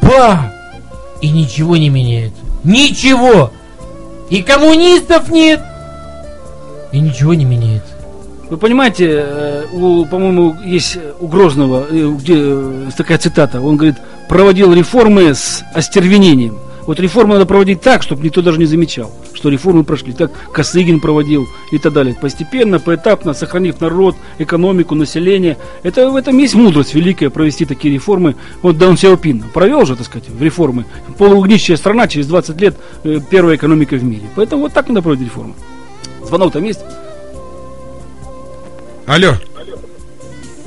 Ба! 0.03 0.53
И 1.22 1.30
ничего 1.30 1.76
не 1.76 1.90
меняется. 1.90 2.40
Ничего! 2.64 3.52
И 4.30 4.44
коммунистов 4.44 5.30
нет! 5.30 5.60
И 6.91 6.99
ничего 6.99 7.34
не 7.34 7.45
меняется. 7.45 7.90
Вы 8.52 8.57
понимаете, 8.57 9.07
э, 9.10 9.65
у, 9.72 10.06
по-моему, 10.06 10.57
есть 10.65 10.98
у 11.22 11.28
Грозного, 11.28 11.88
э, 11.90 12.11
где 12.19 12.36
э, 12.38 12.90
такая 12.98 13.18
цитата, 13.18 13.61
он 13.61 13.78
говорит, 13.78 13.95
проводил 14.28 14.73
реформы 14.73 15.34
с 15.34 15.64
остервенением. 15.73 16.60
Вот 16.86 16.99
реформы 16.99 17.36
надо 17.36 17.45
проводить 17.45 17.80
так, 17.80 18.03
чтобы 18.03 18.23
никто 18.26 18.41
даже 18.41 18.60
не 18.60 18.65
замечал, 18.65 19.10
что 19.34 19.48
реформы 19.48 19.86
прошли. 19.86 20.11
Так 20.11 20.34
Косыгин 20.52 20.99
проводил 20.99 21.48
и 21.72 21.78
так 21.78 21.94
далее. 21.94 22.14
Постепенно, 22.19 22.78
поэтапно, 22.78 23.34
сохранив 23.34 23.80
народ, 23.80 24.18
экономику, 24.38 24.95
население. 24.95 25.57
Это 25.84 26.10
в 26.10 26.18
этом 26.18 26.38
есть 26.38 26.53
мудрость 26.53 26.94
великая 26.94 27.30
провести 27.30 27.64
такие 27.64 27.94
реформы. 27.94 28.36
Вот 28.61 28.78
Даун 28.78 28.98
Сяопин 28.98 29.45
провел 29.53 29.86
же, 29.86 29.95
так 29.95 30.07
сказать, 30.07 30.28
реформы. 30.41 30.84
Полуугнищая 31.18 31.78
страна, 31.78 32.10
через 32.10 32.28
20 32.28 32.60
лет 32.60 32.76
первая 33.30 33.56
экономика 33.56 33.95
в 33.95 34.03
мире. 34.03 34.23
Поэтому 34.36 34.64
вот 34.64 34.73
так 34.73 34.90
надо 34.90 35.02
проводить 35.02 35.28
реформы. 35.28 35.53
Звонок 36.22 36.52
там 36.52 36.65
есть? 36.65 36.82
Алло, 39.11 39.33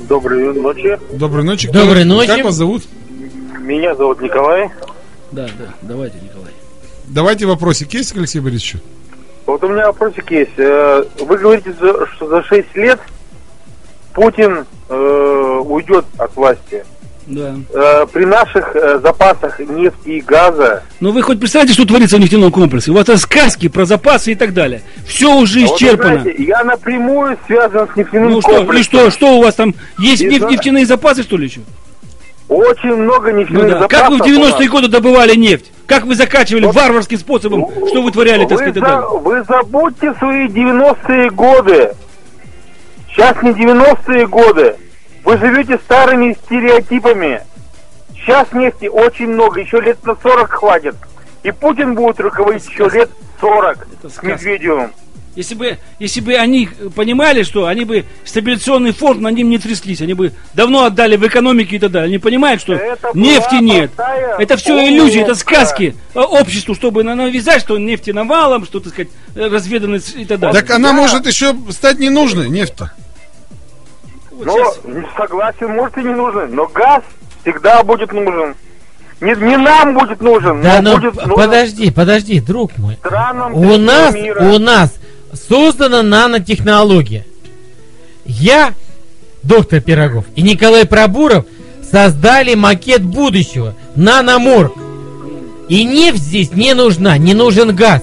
Доброй 0.07 0.53
ночи. 0.53 0.99
доброй 1.13 1.43
ночи. 1.43 1.67
Кто- 1.67 1.79
Доброй 1.79 2.03
ночи. 2.03 2.27
Как 2.27 2.43
вас 2.45 2.53
зовут? 2.53 2.83
Меня 3.59 3.95
зовут 3.95 4.21
Николай. 4.21 4.69
Да, 5.31 5.47
да, 5.57 5.73
давайте, 5.81 6.19
Николай. 6.21 6.51
Давайте 7.07 7.47
вопросик 7.47 7.91
есть 7.95 8.13
к 8.13 8.17
Алексею 8.17 8.43
Борисовичу? 8.43 8.77
Вот 9.47 9.63
у 9.63 9.67
меня 9.69 9.87
вопросик 9.87 10.29
есть. 10.29 10.51
Э, 10.57 11.03
Вы 11.21 11.37
говорите, 11.39 11.73
за- 11.73 12.05
что 12.05 12.27
за 12.27 12.43
6 12.43 12.75
лет 12.75 12.99
Путин 14.13 14.65
э, 14.89 15.61
уйдет 15.65 16.05
от 16.19 16.35
власти. 16.35 16.85
Да. 17.27 17.55
Э, 17.73 18.05
При 18.13 18.25
наших 18.25 18.75
э, 18.75 18.99
запасах 19.01 19.59
нефти 19.59 20.09
и 20.09 20.21
газа 20.21 20.83
Но 20.99 21.11
вы 21.11 21.23
хоть 21.23 21.39
представляете, 21.39 21.73
что 21.73 21.85
творится 21.85 22.17
в 22.17 22.19
нефтяном 22.19 22.51
комплексе? 22.51 22.91
У 22.91 22.93
вас 22.93 23.03
это 23.03 23.17
сказки 23.17 23.67
про 23.67 23.85
запасы 23.85 24.33
и 24.33 24.35
так 24.35 24.53
далее. 24.53 24.81
Все 25.07 25.33
уже 25.35 25.63
А 25.63 25.67
вот 25.67 25.75
исчерпано. 25.81 26.21
знаете, 26.21 26.43
я 26.43 26.63
напрямую 26.63 27.37
связан 27.47 27.87
с 27.91 27.95
нефтяным 27.95 28.29
ну 28.31 28.41
что, 28.41 28.51
и 28.51 28.55
комплексом. 28.57 28.99
что, 28.99 29.09
что 29.11 29.37
у 29.37 29.41
вас 29.43 29.55
там? 29.55 29.73
Есть 29.97 30.21
Не 30.21 30.29
неф- 30.29 30.37
знаю. 30.39 30.53
нефтяные 30.53 30.85
запасы, 30.85 31.23
что 31.23 31.37
ли, 31.37 31.47
еще? 31.47 31.61
Очень 32.47 32.95
много 32.95 33.31
Ну 33.31 33.39
нефтяных 33.39 33.71
да. 33.71 33.79
запасов. 33.79 33.89
Как 33.99 34.09
вы 34.11 34.17
в 34.17 34.21
у 34.21 34.23
90-е 34.25 34.59
нас. 34.59 34.69
годы 34.69 34.87
добывали 34.87 35.35
нефть? 35.35 35.71
как 35.87 36.05
вы 36.05 36.15
закачивали 36.15 36.65
варварским 36.65 37.17
способом, 37.19 37.67
что 37.89 38.01
вы 38.01 38.11
творяли, 38.11 38.45
так 38.45 38.57
сказать, 38.57 38.73
за- 38.75 38.81
далее. 38.81 39.19
вы 39.19 39.43
забудьте 39.47 40.13
свои 40.15 40.47
90-е 40.47 41.29
годы. 41.29 41.91
Сейчас 43.09 43.41
не 43.43 43.51
90-е 43.51 44.27
годы. 44.27 44.75
Вы 45.25 45.37
живете 45.37 45.77
старыми 45.79 46.37
стереотипами. 46.45 47.41
Сейчас 48.13 48.51
нефти 48.53 48.85
очень 48.87 49.27
много, 49.27 49.59
еще 49.59 49.81
лет 49.81 50.03
на 50.05 50.15
40 50.15 50.49
хватит. 50.51 50.95
И 51.43 51.51
Путин 51.51 51.95
будет 51.95 52.19
руководить 52.19 52.67
еще 52.69 52.89
лет 52.89 53.09
40 53.41 53.87
с. 54.03 54.23
Медведевым. 54.23 54.93
Если 55.35 55.53
бы, 55.53 55.77
если 55.99 56.21
бы 56.21 56.33
они 56.35 56.69
понимали, 56.95 57.43
что 57.43 57.65
они 57.65 57.83
бы 57.83 58.05
стабилизационный 58.23 58.93
фонд 58.93 59.19
на 59.19 59.27
ним 59.27 59.49
не 59.49 59.57
тряслись, 59.57 60.01
они 60.01 60.13
бы 60.13 60.31
давно 60.53 60.85
отдали 60.85 61.17
в 61.17 61.27
экономике 61.27 61.75
и 61.75 61.79
так 61.79 61.91
далее. 61.91 62.07
Они 62.07 62.19
понимают, 62.19 62.61
что 62.61 62.73
Это 62.73 63.09
нефти 63.13 63.55
нет. 63.55 63.91
Это 64.39 64.55
все 64.55 64.87
иллюзии, 64.87 65.21
это 65.21 65.35
сказки 65.35 65.93
э, 66.13 66.19
обществу, 66.19 66.73
чтобы 66.73 67.03
на- 67.03 67.15
навязать, 67.15 67.61
что 67.61 67.77
нефти 67.77 68.11
навалом, 68.11 68.63
что, 68.65 68.79
так 68.79 68.93
сказать, 68.93 69.11
э, 69.35 69.49
разведанность 69.49 70.15
и 70.15 70.23
так 70.23 70.39
далее. 70.39 70.61
Так 70.61 70.71
она 70.71 70.93
может 70.93 71.27
еще 71.27 71.53
стать 71.71 71.99
не 71.99 72.09
нужной, 72.09 72.49
нефть-то. 72.49 72.93
Вот 74.37 74.45
Ну, 74.45 74.57
щас- 74.57 74.79
согласен, 75.17 75.69
может 75.69 75.97
и 75.97 76.03
не 76.03 76.13
нужен, 76.13 76.53
но 76.53 76.67
газ 76.67 77.01
всегда 77.41 77.83
будет 77.83 78.11
нужен. 78.11 78.55
Не, 79.21 79.33
не 79.35 79.55
нам 79.57 79.93
будет 79.97 80.21
нужен, 80.21 80.61
Да, 80.61 80.81
но 80.81 80.91
ну 80.91 80.97
будет 80.97 81.15
нужен 81.15 81.35
подожди, 81.35 81.89
подожди, 81.91 82.39
друг 82.41 82.77
мой. 82.77 82.95
странам 82.95 83.53
У 83.55 83.77
нас, 83.77 84.13
мира. 84.13 84.41
у 84.43 84.59
нас 84.59 84.93
создана 85.33 86.03
нанотехнология. 86.03 87.25
Я, 88.25 88.73
доктор 89.41 89.79
Пирогов 89.79 90.25
и 90.35 90.41
Николай 90.41 90.85
Пробуров 90.85 91.45
создали 91.89 92.55
макет 92.55 93.03
будущего, 93.03 93.73
наноморг. 93.95 94.73
И 95.69 95.83
нефть 95.85 96.19
здесь 96.21 96.51
не 96.51 96.73
нужна, 96.73 97.17
не 97.17 97.33
нужен 97.33 97.73
газ. 97.73 98.01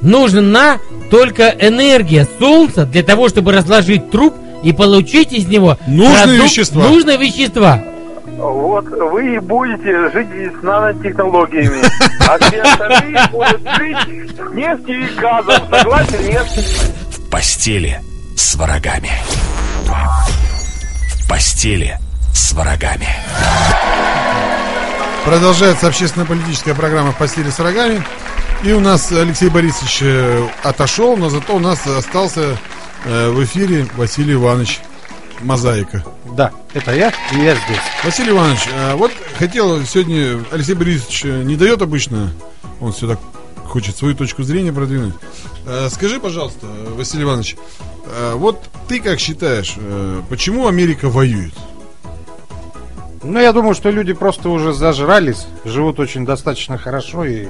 Нужна 0.00 0.78
только 1.10 1.54
энергия 1.58 2.26
солнца 2.38 2.86
для 2.86 3.02
того, 3.02 3.28
чтобы 3.28 3.52
разложить 3.52 4.10
труп 4.10 4.34
и 4.62 4.72
получить 4.72 5.32
из 5.32 5.46
него 5.46 5.76
Нужные 5.86 6.42
вещества. 6.42 6.82
Нужные 6.82 7.16
вещества. 7.16 7.82
Вот 8.38 8.86
вы 8.86 9.34
и 9.34 9.38
будете 9.38 10.10
жить 10.10 10.28
с 10.58 10.62
нанотехнологиями, 10.62 11.82
а 12.26 12.38
все 12.38 12.62
остальные 12.62 13.28
будут 13.30 13.60
жить 13.76 14.30
с 14.34 14.54
нефтью 14.54 15.08
и 15.08 15.14
газом. 15.20 15.62
Согласен, 15.70 16.26
нет? 16.26 16.46
В 17.10 17.30
постели 17.30 18.00
с 18.36 18.54
врагами. 18.54 19.10
В 21.08 21.28
постели 21.28 21.98
с 22.32 22.52
врагами. 22.52 23.08
Продолжается 25.24 25.86
общественно-политическая 25.88 26.74
программа 26.74 27.12
«В 27.12 27.18
постели 27.18 27.50
с 27.50 27.58
врагами». 27.58 28.02
И 28.64 28.72
у 28.72 28.80
нас 28.80 29.12
Алексей 29.12 29.48
Борисович 29.48 29.98
э, 30.02 30.46
отошел, 30.62 31.16
но 31.16 31.28
зато 31.28 31.54
у 31.54 31.58
нас 31.58 31.86
остался 31.86 32.56
в 33.04 33.44
эфире 33.44 33.86
Василий 33.96 34.34
Иванович 34.34 34.80
Мозаика. 35.42 36.04
Да, 36.36 36.52
это 36.74 36.94
я, 36.94 37.12
и 37.32 37.38
я 37.38 37.54
здесь. 37.54 37.80
Василий 38.04 38.30
Иванович, 38.30 38.60
э, 38.72 38.94
вот 38.94 39.10
хотел 39.38 39.84
сегодня, 39.84 40.44
Алексей 40.52 40.74
Борисович 40.74 41.24
э, 41.24 41.42
не 41.42 41.56
дает 41.56 41.82
обычно, 41.82 42.30
он 42.80 42.92
все 42.92 43.08
так 43.08 43.18
хочет 43.64 43.96
свою 43.96 44.14
точку 44.14 44.42
зрения 44.42 44.72
продвинуть. 44.72 45.14
Э, 45.66 45.88
Скажи, 45.90 46.20
пожалуйста, 46.20 46.66
э, 46.66 46.94
Василий 46.94 47.24
Иванович, 47.24 47.56
э, 48.06 48.34
вот 48.36 48.62
ты 48.86 49.00
как 49.00 49.18
считаешь, 49.18 49.74
э, 49.76 50.22
почему 50.28 50.66
Америка 50.66 51.08
воюет? 51.08 51.54
Ну, 53.22 53.38
я 53.38 53.52
думаю, 53.52 53.74
что 53.74 53.90
люди 53.90 54.12
просто 54.12 54.48
уже 54.48 54.72
зажрались, 54.72 55.46
живут 55.64 56.00
очень 56.00 56.24
достаточно 56.24 56.78
хорошо 56.78 57.24
и... 57.24 57.48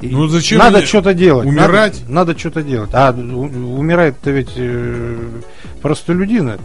Ну, 0.00 0.26
зачем 0.28 0.58
надо 0.58 0.84
что-то 0.84 1.14
делать. 1.14 1.46
умирать? 1.46 2.00
Надо, 2.02 2.12
надо 2.12 2.38
что-то 2.38 2.62
делать. 2.62 2.90
А 2.92 3.12
у- 3.12 3.78
умирает-то 3.78 4.30
ведь 4.30 4.52
э, 4.56 5.16
простолюдины. 5.80 6.58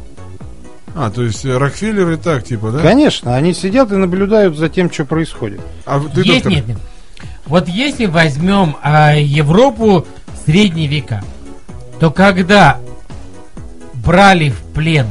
А, 0.95 1.10
то 1.10 1.24
есть 1.24 1.45
э, 1.45 1.58
Рокфеллер 1.58 2.10
и 2.12 2.18
так, 2.18 2.44
типа, 2.44 2.72
да? 2.72 2.80
Конечно, 2.80 3.36
они 3.36 3.53
сидят 3.53 3.91
и 3.91 3.95
наблюдают 3.95 4.58
за 4.58 4.68
тем, 4.68 4.91
что 4.91 5.06
происходит. 5.06 5.62
А 5.86 5.99
ты, 5.99 6.22
Есть, 6.22 6.44
доктор, 6.44 6.52
нет, 6.52 6.68
нет. 6.68 6.78
Вот 7.45 7.68
если 7.68 8.06
возьмем 8.06 8.76
а, 8.82 9.16
Европу 9.16 10.06
в 10.28 10.45
средние 10.45 10.88
века, 10.88 11.24
то 11.99 12.12
когда 12.12 12.80
брали 13.94 14.49
в 14.49 14.60
плен, 14.74 15.08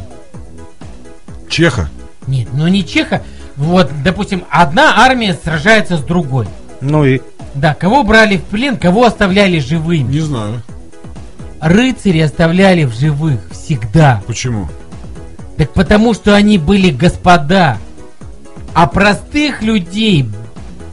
Чеха. 1.48 1.88
нет, 2.26 2.48
ну 2.52 2.68
не 2.68 2.84
Чеха, 2.84 3.22
вот, 3.56 3.90
допустим, 4.04 4.44
одна 4.50 5.02
армия 5.04 5.38
сражается 5.42 5.96
с 5.96 6.02
другой. 6.02 6.46
Ну 6.80 7.04
и 7.04 7.20
Да, 7.54 7.74
кого 7.74 8.02
брали 8.02 8.36
в 8.36 8.44
плен, 8.44 8.76
кого 8.76 9.04
оставляли 9.04 9.58
живыми? 9.58 10.12
Не 10.12 10.20
знаю. 10.20 10.62
Рыцари 11.60 12.20
оставляли 12.20 12.84
в 12.84 12.94
живых 12.94 13.40
всегда. 13.50 14.22
Почему? 14.26 14.68
Так 15.56 15.72
потому 15.72 16.14
что 16.14 16.34
они 16.34 16.58
были 16.58 16.90
господа. 16.90 17.78
А 18.72 18.86
простых 18.86 19.62
людей, 19.62 20.26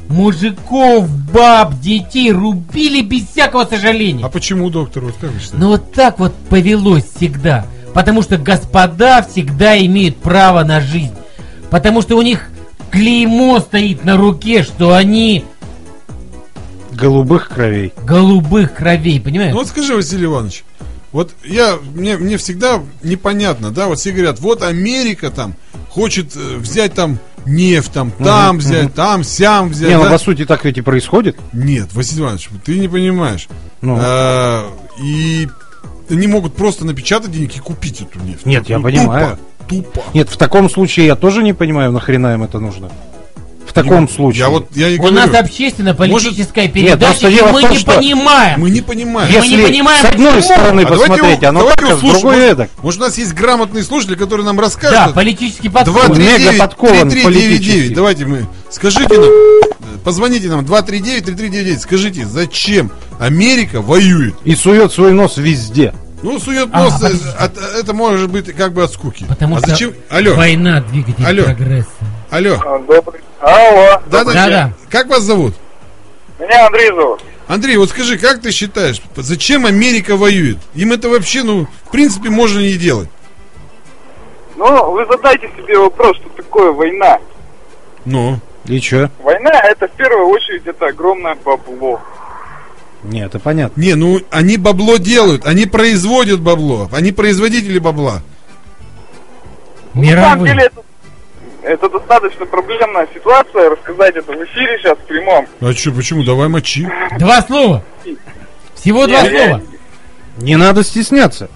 мужиков, 0.10 1.10
баб, 1.10 1.80
детей 1.80 2.32
рубили 2.32 3.02
без 3.02 3.30
всякого 3.30 3.66
сожаления. 3.66 4.26
А 4.26 4.30
почему, 4.30 4.70
доктор, 4.70 5.06
вот 5.06 5.14
как 5.22 5.32
вы 5.32 5.40
считаете? 5.40 5.58
Ну 5.58 5.70
вот 5.70 5.94
так 5.94 6.20
вот 6.20 6.34
повелось 6.50 7.06
всегда. 7.16 7.66
Потому 7.94 8.22
что 8.24 8.38
господа 8.38 9.22
всегда 9.22 9.78
имеют 9.78 10.18
право 10.18 10.64
на 10.64 10.82
жизнь. 10.82 11.14
Потому 11.70 12.02
что 12.02 12.18
у 12.18 12.22
них 12.22 12.50
клеймо 12.92 13.60
стоит 13.60 14.04
на 14.04 14.18
руке, 14.18 14.64
что 14.64 14.94
они 14.94 15.46
голубых 16.98 17.50
кровей. 17.50 17.94
голубых 18.04 18.74
кровей, 18.74 19.22
понимаешь? 19.22 19.52
Ну 19.54 19.60
вот 19.60 19.68
скажи, 19.68 19.96
Василий 19.96 20.26
Иванович, 20.26 20.64
вот 21.12 21.32
я, 21.46 21.78
мне, 21.94 22.18
мне 22.18 22.38
всегда 22.38 22.82
непонятно, 23.04 23.72
да, 23.72 23.88
вот 23.88 24.00
все 24.00 24.12
говорят, 24.12 24.40
вот 24.40 24.62
Америка 24.64 25.32
там 25.32 25.56
хочет 25.90 26.36
э, 26.36 26.58
взять 26.58 26.94
там 26.94 27.20
нефть, 27.46 27.94
там, 27.94 28.12
там 28.12 28.58
взять, 28.58 28.94
там, 28.94 29.24
сям 29.24 29.70
взять. 29.70 29.90
Не, 29.90 29.98
ну 29.98 30.04
да? 30.04 30.12
по 30.12 30.18
сути 30.18 30.46
так 30.46 30.66
ведь 30.66 30.78
и 30.78 30.82
происходит. 30.82 31.38
Нет, 31.54 31.94
Василий 31.94 32.22
Иванович, 32.24 32.50
ты 32.66 32.78
не 32.78 32.88
понимаешь. 32.90 33.48
Ну. 33.82 33.98
А, 34.00 34.70
и 35.02 35.48
они 36.10 36.28
могут 36.28 36.56
просто 36.56 36.86
напечатать 36.86 37.32
денег 37.32 37.56
и 37.56 37.60
купить 37.60 38.02
эту 38.02 38.20
нефть. 38.20 38.46
Нет, 38.46 38.68
я 38.70 38.78
Ну, 38.78 38.84
понимаю. 38.84 39.38
Тупо, 39.68 39.84
тупо. 39.94 40.04
Нет, 40.14 40.30
в 40.30 40.38
таком 40.38 40.70
случае 40.70 41.06
я 41.06 41.16
тоже 41.16 41.44
не 41.44 41.54
понимаю, 41.54 41.92
нахрена 41.92 42.34
им 42.34 42.44
это 42.44 42.60
нужно. 42.60 42.90
В 43.68 43.74
таком 43.74 44.06
Не- 44.06 44.12
случае. 44.12 44.40
Я 44.40 44.50
вот, 44.50 44.68
я 44.76 44.88
и 44.90 44.96
У 44.98 45.02
говорю, 45.02 45.16
нас 45.18 45.34
общественно-политическая 45.36 46.64
Нет, 46.64 46.74
передача, 46.74 47.20
просто 47.20 47.28
и 47.30 47.42
мы 47.54 47.62
том, 47.62 47.72
не 47.72 47.78
что 47.78 47.92
понимаем. 47.92 48.60
мы 48.62 48.70
не 48.72 48.82
понимаем. 48.82 49.32
мы 49.40 49.48
не 49.48 49.58
понимаем, 49.58 50.02
с 50.02 50.06
одной 50.10 50.34
почему. 50.34 50.42
стороны 50.56 50.82
А 50.82 50.88
посмотреть, 50.88 51.44
у- 51.44 51.48
оно 51.48 51.60
давайте 51.60 51.82
так, 51.82 51.92
а 51.92 51.98
с 51.98 52.00
другой 52.00 52.22
может- 52.24 52.42
эдак. 52.52 52.70
Может, 52.82 53.02
у 53.02 53.04
нас 53.04 53.18
есть 53.18 53.34
грамотный 53.34 53.84
слушатель, 53.84 54.16
который 54.16 54.46
нам 54.46 54.56
Да, 54.56 54.62
расскажет. 54.64 55.14
политический 55.14 55.68
Два, 55.70 55.84
подход. 55.84 56.16
три, 56.16 56.24
Мега 56.26 56.38
девять, 56.40 56.58
подкован 56.60 57.10
три, 57.10 57.22
три, 57.24 57.34
девять, 57.34 57.48
политически. 57.58 57.72
девять. 57.78 57.94
Давайте 57.94 58.26
мы. 58.26 58.48
Скажите 58.72 59.14
нам, 59.20 59.30
э, 59.30 59.98
позвоните 60.04 60.48
нам 60.48 60.66
239-3399. 60.66 61.80
Скажите, 61.82 62.26
зачем 62.26 62.92
Америка 63.20 63.82
воюет? 63.82 64.36
И 64.46 64.56
сует 64.56 64.92
свой 64.94 65.12
нос 65.14 65.38
везде. 65.38 65.94
Ну, 66.24 66.40
сует 66.40 66.70
А, 66.72 66.84
нос, 66.86 66.94
э, 66.96 67.00
подожди. 67.04 67.26
от- 67.38 67.58
это 67.80 67.94
может 67.94 68.30
быть 68.32 68.46
как 68.56 68.74
бы 68.74 68.84
от 68.84 68.92
скуки. 68.92 69.26
Потому 69.30 69.58
а 69.58 69.60
что 69.60 69.70
зачем? 69.70 69.94
Алло, 70.10 70.34
война 70.36 70.82
двигатель 70.82 71.24
Алло. 71.24 71.44
прогресса. 71.44 71.88
алло. 72.32 72.54
А, 72.66 72.80
Добрый. 72.80 73.22
Алло. 73.40 74.02
Да, 74.08 74.24
да, 74.24 74.34
Да-да. 74.34 74.74
Как 74.90 75.08
вас 75.08 75.24
зовут? 75.24 75.54
Меня 76.40 76.68
Андрей 76.68 76.90
зовут. 76.90 77.22
Андрей, 77.48 77.78
вот 77.78 77.90
скажи, 77.90 78.18
как 78.18 78.42
ты 78.42 78.52
считаешь, 78.52 79.02
зачем 79.16 79.66
Америка 79.66 80.18
воюет? 80.18 80.58
Им 80.76 80.92
это 80.92 81.08
вообще, 81.10 81.44
ну, 81.44 81.68
в 81.86 81.92
принципе, 81.92 82.30
можно 82.30 82.60
не 82.60 82.74
делать. 82.74 83.10
Ну, 84.58 84.92
вы 84.92 85.06
задайте 85.06 85.50
себе 85.56 85.78
вопрос, 85.78 86.18
что 86.18 86.30
такое 86.30 86.72
война. 86.72 87.20
Ну, 88.06 88.40
И 88.66 88.80
чё? 88.82 89.10
Война 89.20 89.52
это 89.52 89.88
в 89.88 89.92
первую 89.92 90.28
очередь 90.28 90.66
это 90.66 90.88
огромное 90.88 91.36
бабло. 91.36 92.02
Не, 93.04 93.24
это 93.26 93.40
понятно. 93.40 93.80
не, 93.80 93.94
ну, 93.94 94.20
они 94.32 94.58
бабло 94.58 94.98
делают, 94.98 95.46
они 95.46 95.66
производят 95.68 96.42
бабло, 96.42 96.90
они 96.92 97.12
производители 97.12 97.80
бабла. 97.80 98.22
На 99.94 100.22
самом 100.22 100.46
деле 100.46 100.64
это, 100.64 100.82
это 101.68 101.90
достаточно 101.90 102.46
проблемная 102.46 103.08
ситуация. 103.14 103.70
Рассказать 103.70 104.16
это 104.16 104.32
в 104.32 104.44
эфире 104.44 104.78
сейчас 104.80 104.98
в 104.98 105.02
прямом. 105.08 105.48
А 105.62 105.74
что, 105.74 105.92
почему? 105.92 106.24
Давай 106.24 106.48
мочи. 106.48 106.88
Два 107.20 107.42
слова. 107.42 107.84
Всего 108.76 109.08
два 109.08 109.20
Я- 109.22 109.30
я- 109.32 109.46
слова. 109.48 109.62
Не 110.38 110.56
надо 110.56 110.84
стесняться. 110.84 111.50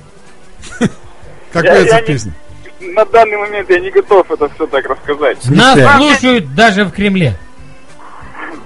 Как 1.53 1.63
Я- 1.65 1.77
я 1.79 1.99
не- 2.01 2.05
песня? 2.07 2.33
На 2.79 3.05
данный 3.05 3.37
момент 3.37 3.69
я 3.69 3.79
не 3.79 3.91
готов 3.91 4.29
это 4.31 4.49
все 4.55 4.65
так 4.67 4.85
рассказать. 4.87 5.37
Нас 5.49 5.77
слушают 5.97 6.55
даже 6.55 6.83
в 6.85 6.91
Кремле. 6.91 7.35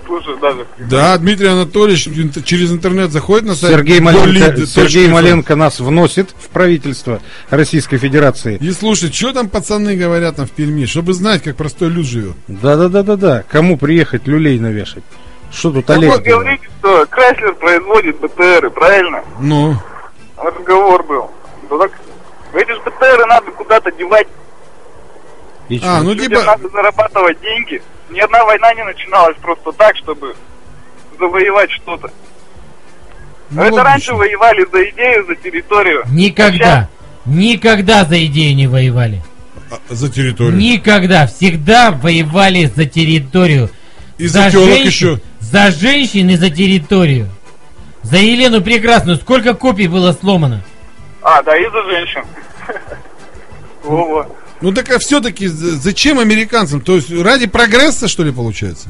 Слушай, 0.06 0.38
даже 0.40 0.66
Да, 0.78 1.18
Дмитрий 1.18 1.48
Анатольевич 1.48 2.08
через 2.46 2.72
интернет 2.72 3.12
заходит 3.12 3.48
на 3.48 3.56
сайт 3.56 3.74
Сергей 3.74 4.00
Маленко. 4.00 4.66
Сергей 4.66 5.08
Маленко 5.08 5.56
нас 5.56 5.80
вносит 5.80 6.30
в 6.40 6.50
правительство 6.50 7.22
Российской 7.50 7.98
Федерации. 7.98 8.58
И 8.62 8.72
слушай, 8.72 9.12
что 9.12 9.34
там 9.34 9.50
пацаны 9.50 9.96
говорят 9.96 10.36
там 10.36 10.46
в 10.46 10.52
Перми, 10.52 10.86
чтобы 10.86 11.14
знать, 11.14 11.44
как 11.44 11.56
простой 11.56 11.90
люд 11.90 12.06
живет. 12.06 12.36
Да-да-да-да-да. 12.48 13.44
Кому 13.50 13.78
приехать 13.78 14.28
люлей 14.28 14.60
навешать? 14.60 15.04
Что 15.52 15.72
тут 15.72 15.90
Олег? 15.90 16.12
вы 16.12 16.24
делает? 16.24 16.44
говорите, 16.44 16.70
что 16.80 17.06
Крайслер 17.08 17.56
производит 17.56 18.20
БТРы, 18.20 18.70
правильно? 18.70 19.24
Ну, 19.40 19.76
Разговор 20.38 21.04
был. 21.04 21.32
Ну 21.70 21.80
так, 21.80 21.92
эти 22.54 22.72
же 22.72 22.80
БТРы 22.82 23.26
надо 23.26 23.52
куда-то 23.52 23.92
девать, 23.92 24.28
И 25.70 25.80
а, 25.84 26.02
ну 26.02 26.14
типа, 26.16 26.44
надо 26.44 26.70
зарабатывать 26.70 27.40
деньги. 27.42 27.82
Ни 28.10 28.20
одна 28.20 28.46
война 28.46 28.74
не 28.74 28.84
начиналась 28.84 29.38
просто 29.38 29.72
так, 29.72 29.96
чтобы 29.98 30.36
завоевать 31.20 31.72
что-то. 31.72 32.12
ну, 33.50 33.64
Это 33.64 33.84
раньше 33.84 34.14
воевали 34.14 34.66
за 34.72 34.90
идею, 34.90 35.26
за 35.26 35.36
территорию. 35.36 36.04
Никогда. 36.10 36.90
Никогда 37.26 38.06
за 38.06 38.24
идею 38.26 38.56
не 38.56 38.68
воевали. 38.68 39.24
А, 39.72 39.78
за 39.90 40.12
территорию. 40.12 40.56
Никогда. 40.56 41.26
Всегда 41.26 41.92
воевали 41.92 42.66
за 42.66 42.86
территорию. 42.86 43.70
И 44.18 44.28
за 44.28 44.52
телок 44.52 44.80
еще. 44.80 45.20
За 45.40 45.72
женщин 45.72 46.30
и 46.30 46.36
за 46.36 46.50
территорию. 46.50 47.30
За 48.04 48.18
Елену 48.18 48.62
Прекрасную 48.62 49.18
сколько 49.18 49.56
копий 49.56 49.88
было 49.88 50.12
сломано? 50.14 50.62
А, 51.22 51.42
да, 51.42 51.58
и 51.58 51.66
за 51.70 51.84
женщин. 51.86 52.24
Во-во. 53.84 54.28
Ну 54.66 54.72
так 54.72 54.90
а 54.90 54.98
все-таки 54.98 55.46
зачем 55.46 56.18
американцам? 56.18 56.82
То 56.82 56.96
есть 56.96 57.12
ради 57.12 57.46
прогресса, 57.46 58.08
что 58.08 58.24
ли, 58.24 58.32
получается? 58.32 58.88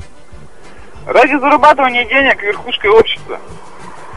Ради 1.05 1.37
зарабатывания 1.37 2.05
денег 2.05 2.41
верхушкой 2.41 2.91
общества. 2.91 3.41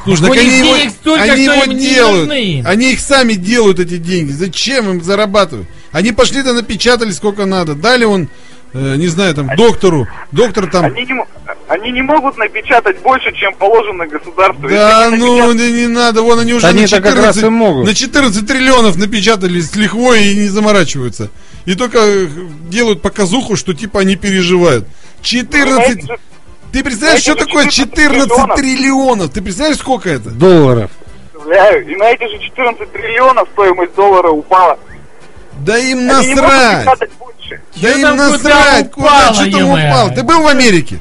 Слушай, 0.05 0.29
Так 0.29 0.39
они 0.39 0.59
его, 0.59 0.91
столько, 0.91 1.23
они 1.25 1.43
его 1.43 1.65
делают. 1.65 2.29
нужны. 2.29 2.63
Они 2.65 2.93
их 2.93 3.01
сами 3.01 3.33
делают, 3.33 3.81
эти 3.81 3.97
деньги. 3.97 4.31
Зачем 4.31 4.89
им 4.89 5.03
зарабатывать? 5.03 5.67
Они 5.91 6.13
пошли-то 6.13 6.53
напечатали 6.53 7.11
сколько 7.11 7.45
надо. 7.45 7.75
Дали 7.75 8.05
он, 8.05 8.29
э, 8.73 8.95
не 8.95 9.09
знаю, 9.09 9.35
там, 9.35 9.49
доктору. 9.57 10.07
Доктор 10.31 10.71
там... 10.71 10.85
Они 10.85 11.05
не, 11.05 11.13
мо- 11.15 11.27
они 11.69 11.91
не 11.93 12.03
могут 12.03 12.37
напечатать 12.39 12.99
больше, 13.01 13.33
чем 13.35 13.55
положено 13.55 14.07
государству. 14.07 14.69
Да 14.69 14.75
Если 14.75 15.15
они 15.15 15.17
ну 15.19 15.37
напечатают- 15.37 15.57
не, 15.61 15.73
не 15.83 15.87
надо, 15.87 16.23
вон 16.23 16.39
они 16.41 16.55
уже 16.55 16.67
на 16.67 16.71
Они-то 16.71 16.97
как 17.01 17.15
раз 17.17 17.37
14, 17.37 17.43
и 17.45 17.49
могут. 17.49 17.87
на 17.87 17.95
14 17.95 18.47
триллионов 18.47 18.97
напечатали 18.97 19.61
с 19.61 19.75
лихвой 19.77 20.25
и 20.29 20.35
не 20.37 20.49
заморачиваются. 20.49 21.31
И 21.67 21.75
только 21.75 21.99
э, 22.01 22.27
делают 22.69 23.03
показуху, 23.03 23.57
что 23.57 23.75
типа 23.75 24.01
они 24.01 24.17
переживают. 24.17 24.87
14... 25.23 25.75
Знаете 25.75 26.07
же, 26.07 26.19
Ты 26.73 26.85
представляешь, 26.85 27.23
что 27.23 27.35
такое 27.35 27.67
14 27.69 28.29
14 28.31 28.55
триллионов? 28.57 29.31
Ты 29.31 29.43
представляешь, 29.43 29.79
сколько 29.79 30.09
это? 30.09 30.31
Долларов. 30.31 30.91
представляю, 31.33 31.87
И 31.91 31.97
на 31.97 32.05
эти 32.11 32.23
же 32.31 32.39
14 32.39 32.93
триллионов 32.93 33.49
стоимость 33.53 33.95
доллара 33.95 34.29
упала. 34.31 34.79
Да 35.61 35.77
им 35.77 35.99
Они 35.99 36.29
не 36.29 36.35
могут 36.35 36.37
насрать! 36.37 36.87
напечатать. 36.87 37.11
Да 37.77 37.91
им 37.93 38.17
насрать! 38.17 38.91
куда 38.93 39.35
что 39.35 39.51
там 39.51 39.71
упал? 39.71 40.15
Ты 40.15 40.23
был 40.23 40.43
в 40.43 40.47
Америке? 40.47 41.01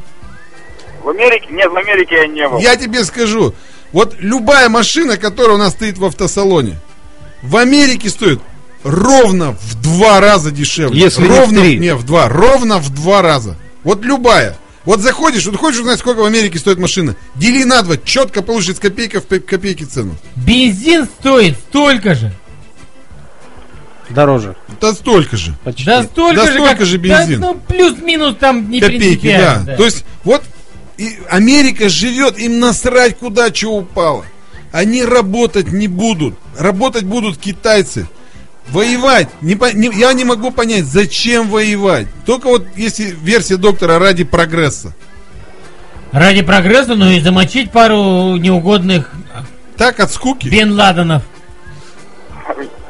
В 1.03 1.09
Америке? 1.09 1.47
Нет, 1.51 1.69
в 1.71 1.75
Америке 1.75 2.15
я 2.15 2.27
не 2.27 2.47
был. 2.47 2.57
Я 2.59 2.75
тебе 2.75 3.03
скажу. 3.05 3.53
Вот 3.93 4.15
любая 4.19 4.69
машина, 4.69 5.17
которая 5.17 5.55
у 5.55 5.59
нас 5.59 5.73
стоит 5.73 5.97
в 5.97 6.05
автосалоне, 6.05 6.75
в 7.41 7.55
Америке 7.55 8.09
стоит 8.09 8.41
ровно 8.83 9.53
в 9.61 9.81
два 9.81 10.19
раза 10.19 10.51
дешевле. 10.51 10.99
Если 10.99 11.21
не 11.21 11.27
в 11.27 11.31
ровно, 11.39 11.61
три. 11.61 11.77
не 11.79 11.95
в 11.95 12.03
два, 12.05 12.27
ровно 12.29 12.79
в 12.79 12.89
два 12.93 13.21
раза. 13.21 13.55
Вот 13.83 14.03
любая. 14.03 14.57
Вот 14.85 15.01
заходишь, 15.01 15.45
вот 15.45 15.57
хочешь 15.57 15.79
узнать, 15.81 15.99
сколько 15.99 16.19
в 16.19 16.25
Америке 16.25 16.59
стоит 16.59 16.77
машина, 16.79 17.15
дели 17.35 17.63
на 17.63 17.81
два, 17.81 17.97
четко 17.97 18.41
получишь 18.41 18.75
копейка 18.79 19.19
в 19.19 19.25
пе- 19.25 19.39
копейки 19.41 19.83
цену. 19.83 20.15
Бензин 20.37 21.05
стоит 21.19 21.57
столько 21.69 22.15
же. 22.15 22.31
Дороже. 24.09 24.55
Да 24.79 24.93
столько 24.93 25.35
же. 25.35 25.53
Почти. 25.65 25.83
Да 25.85 26.03
столько 26.03 26.35
Да 26.37 26.45
же, 26.47 26.53
столько 26.53 26.75
как- 26.77 26.85
же 26.85 26.97
бензин. 26.97 27.41
Да, 27.41 27.47
ну, 27.47 27.59
плюс-минус 27.67 28.35
там 28.39 28.69
не 28.69 28.79
копейки, 28.79 28.99
да. 29.01 29.07
принципиально. 29.09 29.75
То 29.75 29.83
есть, 29.85 30.05
вот 30.23 30.43
и 30.97 31.19
Америка 31.29 31.89
живет, 31.89 32.39
им 32.39 32.59
насрать, 32.59 33.17
куда 33.17 33.53
что 33.53 33.69
упало. 33.77 34.25
Они 34.71 35.03
работать 35.03 35.71
не 35.71 35.87
будут. 35.87 36.35
Работать 36.57 37.03
будут 37.03 37.37
китайцы. 37.37 38.07
Воевать. 38.69 39.29
Не, 39.41 39.57
не- 39.73 39.97
я 39.97 40.11
не 40.13 40.25
могу 40.25 40.51
понять, 40.51 40.85
зачем 40.85 41.49
воевать. 41.49 42.07
Только 42.25 42.47
вот 42.47 42.65
если 42.75 43.15
версия 43.23 43.57
доктора 43.57 43.97
ради 43.99 44.23
прогресса. 44.23 44.93
Ради 46.11 46.41
прогресса, 46.41 46.95
ну 46.95 47.09
и 47.11 47.19
замочить 47.19 47.71
пару 47.71 48.35
неугодных 48.37 49.11
Так 49.77 49.99
от 49.99 50.11
скуки. 50.11 50.47
Бен 50.49 50.73
Ладенов. 50.73 51.23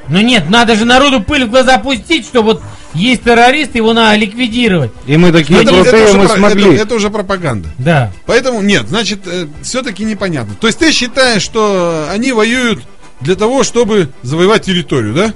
Ну 0.09 0.21
нет, 0.21 0.49
надо 0.49 0.75
же 0.75 0.85
народу 0.85 1.21
пыль 1.21 1.45
в 1.45 1.49
глаза 1.49 1.77
пустить, 1.79 2.25
что 2.25 2.41
вот 2.41 2.61
есть 2.93 3.23
террорист, 3.23 3.75
его 3.75 3.93
надо 3.93 4.15
ликвидировать. 4.17 4.91
И 5.05 5.17
мы 5.17 5.31
такие 5.31 5.61
Это, 5.61 5.71
это 5.71 5.83
крутые, 5.83 6.03
уже 6.09 6.17
мы 6.17 6.27
про- 6.27 6.35
смогли. 6.37 6.73
это- 6.75 6.83
это 6.83 6.95
уже 6.95 7.09
пропаганда. 7.09 7.69
Да. 7.77 8.11
Поэтому 8.25 8.61
нет, 8.61 8.87
значит, 8.87 9.19
все-таки 9.61 10.05
непонятно. 10.05 10.55
То 10.59 10.67
есть 10.67 10.79
ты 10.79 10.91
считаешь, 10.91 11.41
что 11.41 12.07
они 12.11 12.31
воюют 12.31 12.79
для 13.21 13.35
того, 13.35 13.63
чтобы 13.63 14.09
завоевать 14.23 14.63
территорию, 14.63 15.13
да? 15.13 15.33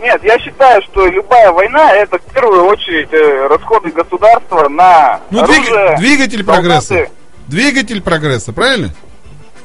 Нет, 0.00 0.20
я 0.24 0.38
считаю, 0.38 0.80
что 0.82 1.06
любая 1.08 1.50
война 1.52 1.92
это 1.92 2.18
в 2.18 2.32
первую 2.32 2.64
очередь 2.64 3.12
э, 3.12 3.46
расходы 3.48 3.90
государства 3.90 4.68
на 4.68 5.20
Ну, 5.30 5.40
двиг- 5.40 5.66
оружие, 5.68 5.96
двигатель 5.98 6.44
прогресса. 6.44 7.08
Двигатель 7.48 8.00
прогресса, 8.00 8.52
правильно? 8.52 8.94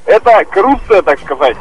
Это 0.06 0.44
коррупция, 0.52 1.02
так 1.04 1.20
сказать. 1.22 1.56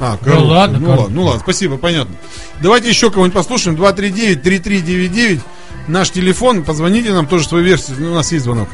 А, 0.00 0.16
Ну 0.24 0.44
ладно, 0.46 0.78
ну, 0.78 0.88
ладно, 0.90 1.06
ну 1.10 1.22
ладно, 1.24 1.40
спасибо, 1.40 1.76
понятно. 1.76 2.14
Давайте 2.62 2.88
еще 2.88 3.10
кого-нибудь 3.10 3.36
послушаем. 3.36 3.76
239-3399. 3.76 5.40
Наш 5.88 6.10
телефон. 6.10 6.62
Позвоните 6.64 7.12
нам 7.12 7.26
тоже 7.26 7.46
свою 7.46 7.64
версию. 7.64 7.96
Ну, 8.00 8.12
У 8.12 8.14
нас 8.14 8.32
есть 8.32 8.44
звонок. 8.44 8.68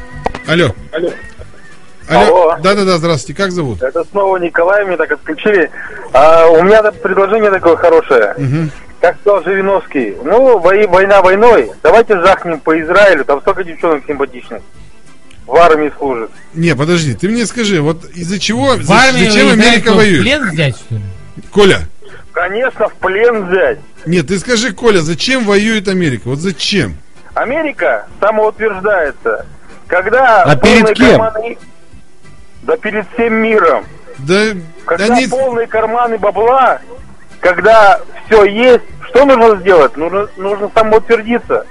Алло. 0.47 0.73
Алло. 0.93 1.09
Алло. 2.09 2.55
Да-да-да, 2.61 2.97
здравствуйте. 2.97 3.41
Как 3.41 3.51
зовут? 3.51 3.81
Это 3.81 4.05
снова 4.11 4.37
Николай, 4.37 4.85
мне 4.85 4.95
так 4.95 5.11
отключили. 5.11 5.69
А, 6.13 6.47
у 6.47 6.63
меня 6.63 6.81
предложение 6.91 7.51
такое 7.51 7.75
хорошее. 7.75 8.33
Мгм. 8.37 8.71
Как 9.01 9.17
сказал 9.21 9.43
Жириновский, 9.43 10.15
ну, 10.23 10.57
вои- 10.59 10.87
война 10.87 11.21
войной, 11.21 11.69
давайте 11.83 12.19
жахнем 12.19 12.59
по 12.59 12.79
Израилю, 12.81 13.25
там 13.25 13.41
столько 13.41 13.63
девчонок 13.63 14.03
симпатичных. 14.07 14.61
В 15.45 15.55
армии 15.55 15.91
служит. 15.97 16.31
Не, 16.53 16.75
подожди, 16.75 17.13
ты 17.13 17.29
мне 17.29 17.45
скажи, 17.45 17.79
вот 17.81 18.05
из-за 18.15 18.39
чего, 18.39 18.75
В 18.75 18.91
армию 18.91 19.29
зачем 19.31 19.49
Америка 19.51 19.93
воюет? 19.93 20.21
плен 20.23 20.49
взять, 20.49 20.75
что 20.77 20.95
ли? 20.95 21.01
Коля, 21.57 21.79
Конечно, 22.33 22.87
в 22.87 22.93
плен 22.97 23.47
взять. 23.49 23.79
нет, 24.05 24.27
ты 24.27 24.37
скажи, 24.37 24.73
Коля, 24.73 24.99
зачем 24.99 25.43
воюет 25.43 25.87
Америка? 25.87 26.21
Вот 26.25 26.37
зачем? 26.37 26.97
Америка 27.33 28.05
самоутверждается, 28.21 29.43
когда... 29.87 30.43
А 30.43 30.55
перед 30.55 30.81
полные 30.81 30.93
кем? 30.93 31.19
карманы- 31.19 31.57
Да 32.61 32.77
перед 32.77 33.07
всем 33.11 33.33
миром. 33.33 33.85
Да 34.19 34.39
Когда 34.85 35.15
они... 35.15 35.25
полные 35.25 35.65
карманы 35.65 36.19
бабла, 36.19 36.79
когда 37.39 38.01
все 38.27 38.43
есть, 38.45 38.83
что 39.09 39.25
нужно 39.25 39.59
сделать? 39.59 39.97
Нужно, 39.97 40.27
нужно 40.37 40.69
самоутвердиться. 40.75 41.65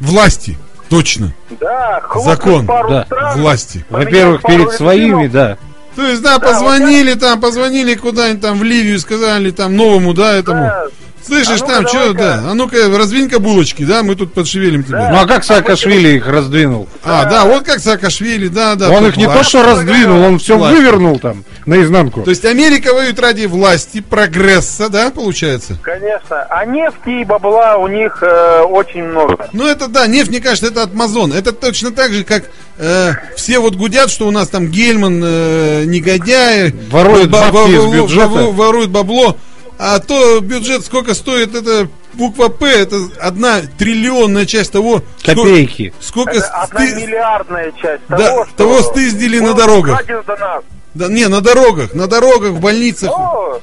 Власти, 0.00 0.58
точно. 0.88 1.32
Да, 1.60 2.02
Закон, 2.24 2.66
пару 2.66 2.90
да, 2.90 3.04
стран, 3.04 3.40
Власти. 3.40 3.84
Во-первых, 3.88 4.42
перед 4.42 4.72
своими, 4.72 5.26
режимов. 5.26 5.30
да. 5.30 5.58
То 5.98 6.06
есть, 6.06 6.22
да, 6.22 6.38
позвонили 6.38 7.14
там, 7.14 7.40
позвонили 7.40 7.96
куда-нибудь 7.96 8.40
там 8.40 8.56
в 8.56 8.62
Ливию, 8.62 9.00
сказали 9.00 9.50
там 9.50 9.74
новому, 9.74 10.14
да, 10.14 10.32
этому. 10.32 10.70
Да, 11.18 11.26
Слышишь, 11.26 11.60
А 11.60 11.64
ну-ка, 11.66 11.72
там, 11.74 11.88
что, 11.88 12.12
да, 12.14 12.34
а 12.46 12.54
ну-ка, 12.54 12.76
раздвинь-ка 12.98 13.38
булочки, 13.38 13.84
да, 13.84 14.02
мы 14.02 14.14
тут 14.14 14.32
подшевелим 14.32 14.82
тебя. 14.84 15.10
Ну 15.10 15.18
а 15.20 15.26
как 15.26 15.44
Саакашвили 15.44 16.16
их 16.16 16.26
раздвинул? 16.26 16.88
А, 17.04 17.24
да, 17.26 17.44
вот 17.44 17.64
как 17.64 17.80
Саакашвили, 17.80 18.48
да, 18.48 18.74
да. 18.76 18.90
Он 18.90 19.06
их 19.06 19.16
не 19.16 19.24
то 19.26 19.32
власть. 19.32 19.48
что 19.50 19.62
раздвинул, 19.62 20.22
он 20.22 20.38
все 20.38 20.56
Власть. 20.56 20.76
вывернул 20.76 21.18
там 21.18 21.44
наизнанку. 21.66 22.22
То 22.22 22.30
есть 22.30 22.44
Америка 22.44 22.94
воюет 22.94 23.18
ради 23.20 23.44
власти, 23.46 24.00
прогресса, 24.00 24.88
да, 24.88 25.10
получается? 25.10 25.76
Конечно. 25.82 26.42
А 26.48 26.64
нефти 26.64 27.20
и 27.20 27.24
бабла 27.24 27.76
у 27.76 27.88
них 27.88 28.22
э, 28.22 28.60
очень 28.62 29.04
много. 29.04 29.48
Ну 29.52 29.66
это 29.66 29.88
да, 29.88 30.06
нефть, 30.06 30.30
мне 30.30 30.40
кажется, 30.40 30.68
это 30.68 30.84
Амазон. 30.84 31.32
Это 31.32 31.52
точно 31.52 31.90
так 31.90 32.12
же, 32.12 32.24
как 32.24 32.44
э, 32.78 33.12
все 33.36 33.58
вот 33.58 33.74
гудят, 33.76 34.10
что 34.10 34.26
у 34.26 34.30
нас 34.30 34.48
там 34.48 34.68
Гельман 34.68 35.20
э, 35.22 35.84
негодяй, 35.86 36.74
Ворует 36.90 37.30
ба- 37.30 37.50
бабки 37.52 37.70
из 37.72 37.84
ба- 37.84 37.94
бюджета. 37.96 38.28
ба- 38.28 38.50
ворует 38.52 38.90
бабло. 38.90 39.36
А 39.78 40.00
то 40.00 40.40
бюджет 40.40 40.84
сколько 40.84 41.14
стоит, 41.14 41.54
это 41.54 41.88
буква 42.14 42.48
П, 42.48 42.66
это 42.66 42.96
одна 43.20 43.60
триллионная 43.78 44.44
часть 44.44 44.72
того, 44.72 45.02
сколько, 45.18 45.40
Копейки. 45.42 45.92
сколько 46.00 46.32
Это 46.32 46.48
одна 46.48 46.84
миллиардная 46.84 47.72
часть 47.80 48.02
Да, 48.08 48.16
того, 48.16 48.44
что 48.46 48.54
того 48.56 48.82
стыздили 48.82 49.38
на 49.38 49.54
дорогах. 49.54 50.04
до 50.06 50.36
нас. 50.36 50.64
Да, 50.94 51.06
не, 51.06 51.28
на 51.28 51.40
дорогах, 51.40 51.94
на 51.94 52.08
дорогах, 52.08 52.50
в 52.52 52.60
больницах. 52.60 53.10
Ну, 53.16 53.60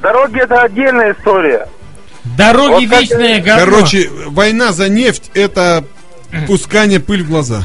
дороги 0.00 0.40
это 0.42 0.62
отдельная 0.62 1.12
история. 1.12 1.68
Дороги 2.36 2.86
Вот 2.86 2.90
как 2.90 3.00
вечное 3.02 3.38
это- 3.38 3.44
говно. 3.46 3.64
Короче, 3.76 4.10
война 4.28 4.72
за 4.72 4.88
нефть 4.88 5.30
это 5.34 5.84
пускание 6.48 6.98
пыль 6.98 7.22
в 7.22 7.28
глаза. 7.28 7.62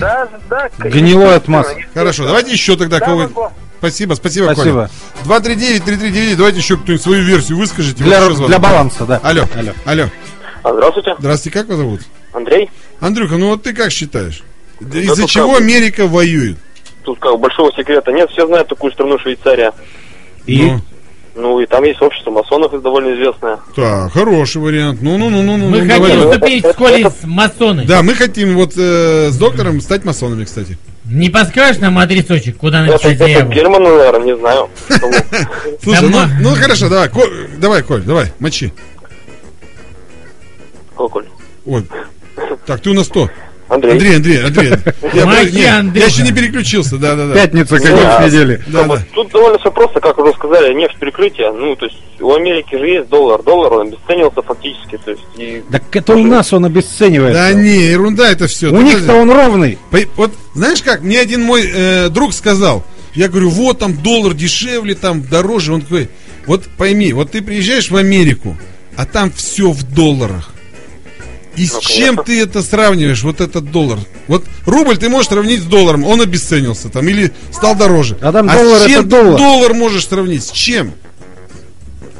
Да, 0.00 0.28
да, 0.48 0.68
Гнилой 0.78 1.36
отмаз. 1.36 1.66
Хорошо, 1.94 2.24
давайте 2.26 2.52
еще 2.52 2.76
тогда 2.76 2.98
Да, 3.00 3.04
кого 3.06 3.18
Марго. 3.18 3.52
Спасибо, 3.80 4.12
спасибо, 4.14 4.52
Спасибо. 4.52 4.90
Коля. 5.24 5.40
239-3399, 5.40 6.36
давайте 6.36 6.58
еще 6.58 6.76
кто-нибудь 6.76 7.02
свою 7.02 7.22
версию 7.24 7.56
выскажите. 7.56 8.04
Для, 8.04 8.28
Вот 8.28 8.46
для 8.46 8.58
баланса, 8.58 9.06
да. 9.06 9.20
Алло, 9.22 9.44
Алло. 9.56 9.72
алло. 9.86 10.04
Здравствуйте, 10.62 11.14
Здравствуйте, 11.18 11.58
как 11.58 11.68
вас 11.68 11.78
зовут? 11.78 12.00
Андрей. 12.34 12.70
Андрюха, 13.00 13.38
ну 13.38 13.48
вот 13.48 13.62
ты 13.62 13.72
как 13.72 13.90
считаешь? 13.90 14.42
Да 14.80 14.98
Из-за 14.98 15.26
чего 15.26 15.52
как 15.52 15.62
Америка 15.62 16.06
воюет? 16.06 16.58
Тут 17.04 17.18
как 17.20 17.38
большого 17.40 17.72
секрета 17.72 18.12
нет, 18.12 18.28
все 18.30 18.46
знают 18.46 18.68
такую 18.68 18.92
страну 18.92 19.18
Швейцария. 19.18 19.72
Ну, 20.46 20.80
Ну 21.34 21.60
и 21.60 21.66
там 21.66 21.82
есть 21.84 22.02
общество 22.02 22.30
масонов 22.30 22.72
довольно 22.82 23.14
известное. 23.14 23.58
так, 23.74 24.12
хороший 24.12 24.60
вариант. 24.60 25.00
Ну, 25.00 25.16
ну, 25.16 25.30
ну, 25.30 25.42
ну, 25.42 25.56
ну. 25.56 25.70
Мы 25.70 25.82
ну, 25.82 25.88
хотим 25.88 26.02
давай. 26.18 26.30
вступить 26.32 26.64
в 26.66 26.72
школе 26.72 27.10
с 27.10 27.24
масоны. 27.24 27.84
Да, 27.86 28.02
мы 28.02 28.14
хотим 28.14 28.54
вот 28.56 28.74
э, 28.76 29.30
с 29.30 29.38
доктором 29.38 29.80
стать 29.80 30.04
масонами, 30.04 30.44
кстати. 30.44 30.76
Не 31.10 31.28
подскажешь 31.28 31.80
нам 31.80 31.98
адресочек, 31.98 32.56
куда 32.56 32.82
написать 32.82 33.16
это 33.16 33.24
заяву? 33.24 33.52
Герман, 33.52 33.82
наверное, 33.82 34.26
не 34.26 34.36
знаю. 34.36 34.70
Слушай, 35.82 36.08
ну, 36.08 36.20
ну 36.40 36.54
хорошо, 36.54 36.88
давай, 36.88 37.08
Ко- 37.08 37.28
давай, 37.58 37.82
Коль, 37.82 38.02
давай, 38.02 38.32
мочи. 38.38 38.72
Колоколь. 40.96 41.26
Ой. 41.66 41.84
Так, 42.64 42.80
ты 42.80 42.90
у 42.90 42.94
нас 42.94 43.08
кто? 43.08 43.28
Андрей. 43.70 43.92
Андрей, 43.92 44.16
Андрей, 44.16 44.42
Андрей. 44.44 44.70
Я, 45.14 45.24
не, 45.44 45.64
Андрей. 45.64 46.00
я 46.00 46.06
еще 46.08 46.22
не 46.22 46.32
переключился, 46.32 46.98
да, 46.98 47.14
да, 47.14 47.28
да. 47.28 47.34
Пятница, 47.34 47.76
Да. 47.76 47.80
конец 47.80 48.26
недели. 48.32 48.60
Да, 48.66 48.82
да. 48.84 49.02
Тут 49.14 49.30
довольно 49.30 49.58
все 49.58 49.70
просто, 49.70 50.00
как 50.00 50.18
уже 50.18 50.32
сказали, 50.32 50.74
нефть 50.74 50.96
прикрытия. 50.98 51.52
Ну, 51.52 51.76
то 51.76 51.86
есть 51.86 51.96
у 52.20 52.34
Америки 52.34 52.76
же 52.76 52.86
есть 52.86 53.08
доллар. 53.08 53.42
Доллар 53.42 53.72
он 53.74 53.88
обесценился 53.88 54.42
фактически. 54.42 54.98
То 55.04 55.12
есть 55.12 55.22
и 55.38 55.62
Так 55.70 55.84
это 55.94 56.14
у 56.16 56.24
нас 56.24 56.52
он 56.52 56.64
обесценивается. 56.64 57.40
Да 57.40 57.52
не, 57.52 57.86
ерунда 57.90 58.30
это 58.32 58.48
все. 58.48 58.68
У 58.70 58.80
них-то 58.80 59.14
он 59.14 59.30
ровный. 59.30 59.78
Вот 60.16 60.32
знаешь 60.54 60.82
как, 60.82 61.02
мне 61.02 61.20
один 61.20 61.42
мой 61.42 61.70
э, 61.72 62.08
друг 62.08 62.34
сказал, 62.34 62.84
я 63.14 63.28
говорю, 63.28 63.50
вот 63.50 63.78
там 63.78 63.94
доллар 64.02 64.34
дешевле, 64.34 64.94
там 64.96 65.22
дороже. 65.22 65.72
Он 65.74 65.82
такой, 65.82 66.08
вот 66.46 66.64
пойми, 66.76 67.12
вот 67.12 67.30
ты 67.30 67.40
приезжаешь 67.40 67.90
в 67.90 67.96
Америку, 67.96 68.56
а 68.96 69.06
там 69.06 69.30
все 69.30 69.70
в 69.70 69.82
долларах. 69.94 70.50
И 71.56 71.66
с 71.66 71.78
чем 71.78 72.16
конечно. 72.16 72.24
ты 72.24 72.40
это 72.40 72.62
сравниваешь, 72.62 73.22
вот 73.22 73.40
этот 73.40 73.70
доллар? 73.70 73.98
Вот 74.28 74.44
рубль 74.66 74.96
ты 74.96 75.08
можешь 75.08 75.28
сравнить 75.28 75.60
с 75.62 75.64
долларом, 75.64 76.04
он 76.04 76.20
обесценился 76.20 76.88
там 76.88 77.08
или 77.08 77.32
стал 77.52 77.74
дороже. 77.76 78.16
А 78.20 78.32
там 78.32 78.46
доллар 78.46 78.82
с 78.82 78.86
чем 78.86 79.00
это 79.00 79.08
доллар. 79.08 79.32
ты 79.32 79.38
доллар 79.38 79.74
можешь 79.74 80.06
сравнить? 80.06 80.44
С 80.44 80.50
чем? 80.50 80.92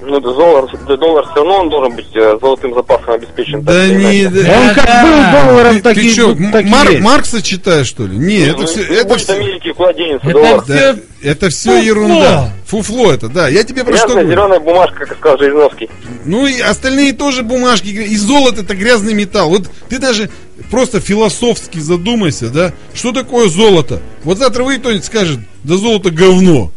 Ну, 0.02 0.20
да, 0.20 0.32
доллар, 0.32 0.66
да, 0.88 0.96
доллар 0.96 1.24
все 1.26 1.34
равно 1.36 1.58
он 1.60 1.68
должен 1.70 1.94
быть 1.96 2.06
э, 2.14 2.38
золотым 2.40 2.74
запасом 2.74 3.10
обеспечен. 3.14 3.62
Да 3.62 3.86
не, 3.88 4.26
да- 4.28 4.40
Он 4.40 4.74
как 4.74 4.86
Да-да. 4.86 5.02
был 5.42 5.48
долларом, 5.50 5.74
ты, 5.76 5.82
так 5.82 5.94
ты 5.94 6.06
и 6.06 6.14
чё, 6.14 6.34
так 6.52 6.64
и 6.64 6.68
Мар- 6.68 6.90
есть. 6.90 7.02
Маркса 7.02 7.42
читаешь, 7.42 7.86
что 7.86 8.06
ли? 8.06 8.16
Не, 8.16 8.38
это 8.48 8.58
Ну, 8.60 8.66
все, 8.66 8.80
ну, 8.88 8.94
это 8.94 9.16
все, 9.18 9.32
Америки 9.34 9.72
куда 9.72 9.92
денется 9.92 10.26
Это 10.28 10.32
доллар. 10.40 10.64
Да, 10.66 10.96
это 11.22 11.48
все 11.50 11.70
Фуфло. 11.70 11.82
ерунда. 11.84 12.52
Фуфло 12.66 13.12
это, 13.12 13.28
да. 13.28 13.48
Я 13.48 13.64
тебе 13.64 13.84
про 13.84 13.96
что 13.96 14.06
Грязная 14.06 14.24
говорю. 14.24 14.40
зеленая 14.40 14.60
бумажка, 14.60 15.06
как 15.06 15.18
сказал 15.18 15.38
Жириновский. 15.38 15.90
Ну 16.24 16.46
и 16.46 16.60
остальные 16.60 17.12
тоже 17.14 17.42
бумажки. 17.42 17.88
И 17.88 18.16
золото 18.16 18.62
это 18.62 18.74
грязный 18.76 19.12
металл. 19.14 19.50
Вот 19.50 19.68
ты 19.88 19.98
даже 19.98 20.30
просто 20.70 21.00
философски 21.00 21.78
задумайся, 21.78 22.48
да, 22.48 22.72
что 22.94 23.12
такое 23.12 23.48
золото. 23.48 24.00
Вот 24.24 24.38
завтра 24.38 24.62
вы 24.64 24.78
кто-нибудь 24.78 25.04
скажет, 25.04 25.40
да 25.64 25.76
золото 25.76 26.10
говно. 26.10 26.70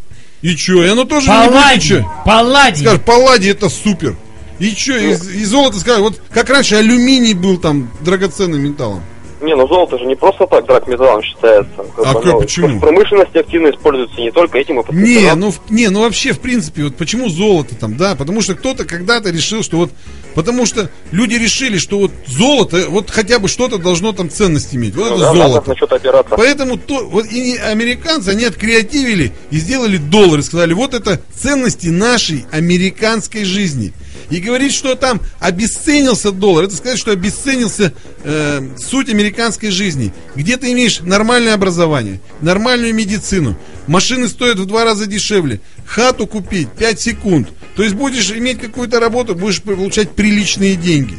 И 0.43 0.55
чё? 0.55 0.83
И 0.83 0.87
оно 0.87 1.05
тоже 1.05 1.29
не 1.29 1.35
будет 1.37 1.49
Палладий, 1.53 1.75
ничего. 1.95 2.11
палладий. 2.25 2.85
Скажет, 2.85 3.05
палладий 3.05 3.49
это 3.51 3.69
супер. 3.69 4.15
И 4.59 4.75
чё, 4.75 4.95
и, 4.97 5.11
и 5.13 5.45
золото 5.45 5.79
скажет, 5.79 6.01
вот 6.01 6.21
как 6.31 6.49
раньше 6.49 6.75
алюминий 6.75 7.33
был 7.33 7.57
там 7.57 7.89
драгоценным 8.01 8.61
металлом. 8.61 9.01
Не, 9.41 9.55
ну 9.55 9.67
золото 9.67 9.97
же 9.97 10.05
не 10.05 10.15
просто 10.15 10.45
так 10.47 10.65
драгметаллом 10.65 11.21
считается. 11.23 11.75
Как 11.95 12.05
А 12.05 12.13
бы, 12.13 12.21
как, 12.21 12.39
почему? 12.39 12.67
В 12.77 12.79
промышленности 12.79 13.37
активно 13.37 13.69
используется 13.71 14.21
не 14.21 14.31
только 14.31 14.57
этим, 14.57 14.79
и 14.79 14.93
Не, 14.95 15.33
ну, 15.35 15.51
в- 15.51 15.59
не, 15.69 15.89
ну 15.89 16.01
вообще, 16.01 16.31
в 16.33 16.39
принципе, 16.39 16.83
вот 16.83 16.95
почему 16.95 17.27
золото 17.29 17.75
там, 17.75 17.97
да, 17.97 18.15
потому 18.15 18.41
что 18.41 18.55
кто-то 18.55 18.85
когда-то 18.85 19.31
решил, 19.31 19.61
что 19.63 19.77
вот, 19.77 19.91
потому 20.35 20.65
что 20.65 20.89
люди 21.11 21.35
решили, 21.35 21.77
что 21.77 21.99
вот 21.99 22.11
золото, 22.27 22.85
вот 22.89 23.09
хотя 23.09 23.39
бы 23.39 23.47
что-то 23.47 23.77
должно 23.77 24.11
там 24.13 24.29
ценность 24.29 24.73
иметь, 24.75 24.95
вот 24.95 25.09
ну, 25.09 25.15
это 25.15 25.19
да, 25.19 25.33
золото. 25.33 25.69
на 25.69 25.75
что-то 25.75 25.95
опираться. 25.95 26.35
Поэтому 26.35 26.77
то, 26.77 27.07
вот 27.07 27.25
и 27.25 27.57
американцы, 27.57 28.29
они 28.29 28.45
откреативили 28.45 29.33
и 29.51 29.57
сделали 29.57 29.97
доллар, 29.97 30.39
и 30.39 30.43
сказали, 30.43 30.73
вот 30.73 30.93
это 30.93 31.21
ценности 31.35 31.87
нашей 31.87 32.45
американской 32.51 33.43
жизни. 33.43 33.93
И 34.29 34.39
говорить, 34.39 34.73
что 34.73 34.95
там 34.95 35.19
обесценился 35.39 36.31
доллар, 36.31 36.65
это 36.65 36.75
сказать, 36.75 36.97
что 36.97 37.11
обесценился 37.11 37.93
э, 38.23 38.61
суть 38.77 39.09
американской 39.09 39.69
жизни. 39.69 40.13
Где 40.35 40.57
ты 40.57 40.71
имеешь 40.71 41.01
нормальное 41.01 41.53
образование, 41.53 42.19
нормальную 42.41 42.93
медицину, 42.93 43.55
машины 43.87 44.27
стоят 44.27 44.57
в 44.57 44.65
два 44.65 44.85
раза 44.85 45.05
дешевле, 45.05 45.59
хату 45.85 46.25
купить 46.25 46.69
5 46.71 46.99
секунд. 46.99 47.49
То 47.75 47.83
есть 47.83 47.95
будешь 47.95 48.31
иметь 48.31 48.59
какую-то 48.59 48.99
работу, 48.99 49.35
будешь 49.35 49.61
получать 49.61 50.11
приличные 50.11 50.75
деньги. 50.75 51.15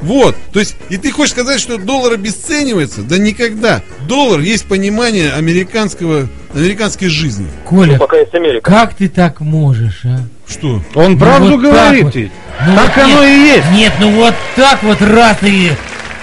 Вот, 0.00 0.34
то 0.52 0.58
есть, 0.58 0.74
и 0.88 0.96
ты 0.96 1.12
хочешь 1.12 1.30
сказать, 1.30 1.60
что 1.60 1.78
доллар 1.78 2.14
обесценивается? 2.14 3.02
Да 3.02 3.18
никогда. 3.18 3.82
Доллар 4.08 4.40
есть 4.40 4.64
понимание 4.66 5.32
американского, 5.32 6.26
американской 6.52 7.06
жизни. 7.08 7.46
Коля, 7.64 7.98
Пока 7.98 8.16
есть 8.16 8.34
Америка. 8.34 8.68
как 8.68 8.94
ты 8.94 9.08
так 9.08 9.40
можешь, 9.40 10.00
а? 10.04 10.18
Что? 10.48 10.82
Он 10.96 11.12
Ну, 11.12 11.18
правду 11.18 11.52
вот 11.52 11.62
так 11.62 11.72
говорит 11.72 12.02
вот. 12.02 12.14
ведь. 12.16 12.32
Ну 12.66 12.74
Так 12.74 12.96
вот 12.96 13.04
оно 13.04 13.24
нет, 13.24 13.28
и 13.28 13.46
есть. 13.56 13.70
Нет, 13.70 13.92
ну 14.00 14.10
вот 14.16 14.34
так 14.56 14.82
вот 14.82 15.00
раз 15.02 15.36
и 15.42 15.70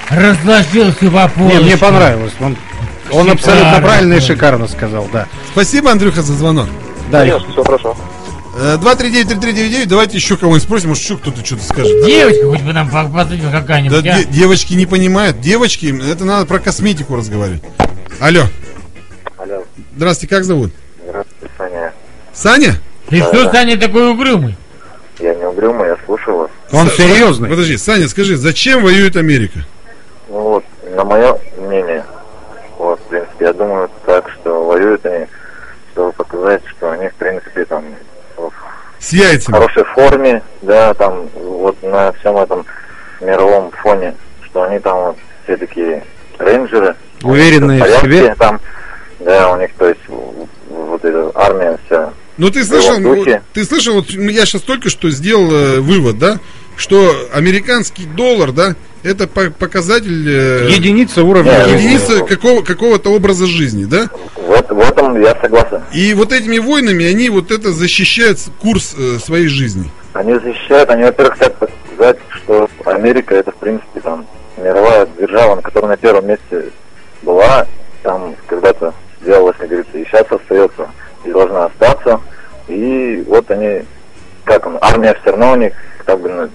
разложил 0.09 0.91
все 0.93 1.09
по 1.09 1.23
Не, 1.23 1.29
полочкам. 1.29 1.63
мне 1.63 1.77
понравилось. 1.77 2.33
Он, 2.41 2.47
он 2.47 2.57
Шикарно, 3.11 3.31
абсолютно 3.31 3.79
правильно 3.81 4.13
и 4.15 4.19
шикарно 4.19 4.67
сказал, 4.67 5.07
да. 5.13 5.27
Спасибо, 5.53 5.89
Андрюха, 5.91 6.21
за 6.21 6.33
звонок. 6.33 6.67
Да, 7.11 7.21
Конечно, 7.21 7.47
все 7.53 7.63
хорошо. 7.63 7.97
Э, 8.61 8.75
239-3399, 8.75 9.85
давайте 9.85 10.17
еще 10.17 10.35
кого-нибудь 10.35 10.63
спросим, 10.63 10.89
может, 10.89 11.01
еще 11.03 11.15
кто-то 11.17 11.45
что-то 11.45 11.63
скажет. 11.63 12.05
Девочка 12.05 12.45
хоть 12.49 12.61
бы 12.61 12.73
нам 12.73 12.89
Да, 12.89 13.61
какая-нибудь, 13.61 13.97
а? 13.99 14.01
де- 14.01 14.25
девочки 14.25 14.73
не 14.73 14.85
понимают. 14.85 15.39
Девочки, 15.39 15.95
это 16.11 16.25
надо 16.25 16.45
про 16.45 16.59
косметику 16.59 17.15
разговаривать. 17.15 17.63
Алло, 18.19 18.41
Алло, 19.37 19.63
здравствуйте, 19.95 20.35
как 20.35 20.43
зовут? 20.43 20.71
здравствуйте, 21.07 21.53
Саня. 21.57 21.93
Саня? 22.33 22.75
Ты 23.07 23.19
что, 23.19 23.49
Саня, 23.49 23.79
такой 23.79 24.11
угрюмый? 24.11 24.57
Я 25.19 25.33
не 25.35 25.45
угрюмый, 25.45 25.87
я 25.87 25.97
слушаю 26.05 26.37
вас. 26.39 26.51
он 26.73 26.89
серьезный. 26.89 27.49
Подожди, 27.49 27.77
Саня, 27.77 28.09
скажи, 28.09 28.35
зачем 28.35 28.83
воюет 28.83 29.15
Америка? 29.15 29.59
Ну 30.27 30.41
вот, 30.41 30.65
на 30.95 31.05
мое 31.05 31.39
мнение, 31.57 32.03
вот, 32.77 32.99
в 32.99 33.03
принципе, 33.03 33.45
я 33.45 33.53
думаю 33.53 33.89
так, 34.05 34.29
что 34.29 34.65
воюют 34.65 35.05
они, 35.05 35.27
чтобы 35.93 36.11
показать, 36.11 36.61
что 36.77 36.91
они, 36.91 37.07
в 37.07 37.13
принципе, 37.15 37.63
там, 37.63 37.85
С 38.99 39.13
яйцами. 39.13 39.55
хорошей 39.55 39.83
форме, 39.85 40.41
да, 40.61 40.93
там, 40.93 41.27
вот 41.35 41.81
на 41.83 42.11
всем 42.13 42.37
этом 42.37 42.65
мировом 43.21 43.71
фоне, 43.81 44.13
что 44.45 44.63
они 44.63 44.79
там 44.79 44.97
вот 44.97 45.17
все 45.43 45.57
такие 45.57 46.03
рейнджеры. 46.37 46.95
Уверенные 47.23 47.83
в 47.83 48.01
себе. 48.01 48.35
Там, 48.37 48.59
да, 49.19 49.51
у 49.53 49.59
них, 49.59 49.69
то 49.77 49.87
есть, 49.87 50.01
в- 50.07 50.11
в- 50.13 50.47
вот 50.89 51.03
эта 51.05 51.31
армия 51.35 51.77
вся. 51.85 52.11
Ну 52.37 52.49
ты 52.49 52.63
слышал, 52.63 52.95
В 52.99 53.03
вот, 53.03 53.27
ты 53.53 53.65
слышал, 53.65 53.95
вот 53.95 54.09
я 54.11 54.45
сейчас 54.45 54.61
только 54.61 54.89
что 54.89 55.09
сделал 55.09 55.51
э, 55.51 55.79
вывод, 55.81 56.17
да, 56.17 56.39
что 56.77 57.13
американский 57.33 58.05
доллар, 58.05 58.53
да, 58.53 58.75
это 59.03 59.27
по- 59.27 59.49
показатель 59.49 60.29
э, 60.29 60.67
Единица 60.69 61.23
уровня. 61.23 61.65
Единица 61.67 62.23
какого, 62.25 62.61
какого-то 62.63 63.09
образа 63.13 63.45
жизни, 63.45 63.83
да? 63.85 64.09
Вот, 64.79 64.85
в 64.85 64.91
этом 64.91 65.21
я 65.21 65.35
согласен. 65.41 65.83
И 65.91 66.13
вот 66.13 66.31
этими 66.31 66.57
войнами 66.57 67.05
они 67.05 67.29
вот 67.29 67.51
это 67.51 67.73
защищают 67.73 68.39
курс 68.61 68.95
э, 68.97 69.17
своей 69.19 69.47
жизни. 69.47 69.91
Они 70.13 70.33
защищают, 70.35 70.89
они, 70.89 71.03
во-первых, 71.03 71.33
хотят 71.37 71.57
показать, 71.57 72.17
что 72.29 72.69
Америка 72.85 73.35
это, 73.35 73.51
в 73.51 73.55
принципе, 73.55 73.99
там, 73.99 74.25
мировая 74.55 75.05
держава, 75.19 75.55
на 75.55 75.61
которой 75.61 75.87
на 75.87 75.97
первом 75.97 76.27
месте 76.27 76.69
была, 77.23 77.67
там 78.03 78.35
когда-то 78.47 78.93
сделалась, 79.21 79.57
как 79.57 79.67
говорится, 79.67 79.97
и 79.97 80.05
сейчас 80.05 80.25
остается, 80.31 80.89
и 81.25 81.31
должна 81.31 81.65
остаться. 81.65 82.21
И 82.69 83.21
вот 83.27 83.51
они, 83.51 83.83
как 84.45 84.65
он, 84.65 84.77
армия 84.79 85.13
все 85.21 85.31
равно 85.31 85.51
у 85.51 85.55
них, 85.57 85.73
как 86.05 86.21
бы, 86.21 86.29
ну, 86.29 86.49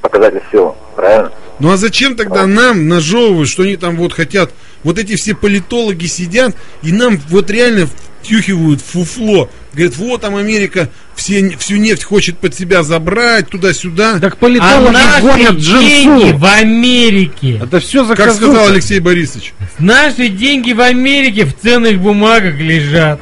показатель 0.00 0.42
силы, 0.50 0.72
правильно? 0.96 1.30
Ну 1.58 1.72
а 1.72 1.76
зачем 1.76 2.16
тогда 2.16 2.46
нам 2.46 2.88
нажевывать, 2.88 3.48
что 3.48 3.64
они 3.64 3.76
там 3.76 3.96
вот 3.96 4.12
хотят, 4.12 4.50
вот 4.84 4.98
эти 4.98 5.16
все 5.16 5.34
политологи 5.34 6.06
сидят 6.06 6.56
и 6.82 6.92
нам 6.92 7.20
вот 7.28 7.50
реально 7.50 7.88
втюхивают 8.22 8.80
фуфло. 8.80 9.50
Говорят, 9.72 9.96
вот 9.96 10.20
там 10.20 10.36
Америка 10.36 10.88
все, 11.14 11.56
всю 11.58 11.76
нефть 11.76 12.04
хочет 12.04 12.38
под 12.38 12.54
себя 12.54 12.82
забрать, 12.82 13.48
туда-сюда. 13.48 14.18
Так 14.18 14.34
А 14.34 14.36
политологи 14.36 14.92
наши 14.92 15.22
гонят 15.22 15.56
деньги 15.58 16.32
в 16.32 16.44
Америке. 16.44 17.60
Это 17.62 17.80
все 17.80 18.06
Как 18.06 18.16
заказуха. 18.18 18.52
сказал 18.52 18.68
Алексей 18.72 19.00
Борисович. 19.00 19.54
Наши 19.78 20.28
деньги 20.28 20.72
в 20.72 20.80
Америке 20.80 21.44
в 21.44 21.56
ценных 21.56 21.98
бумагах 22.00 22.58
лежат. 22.58 23.20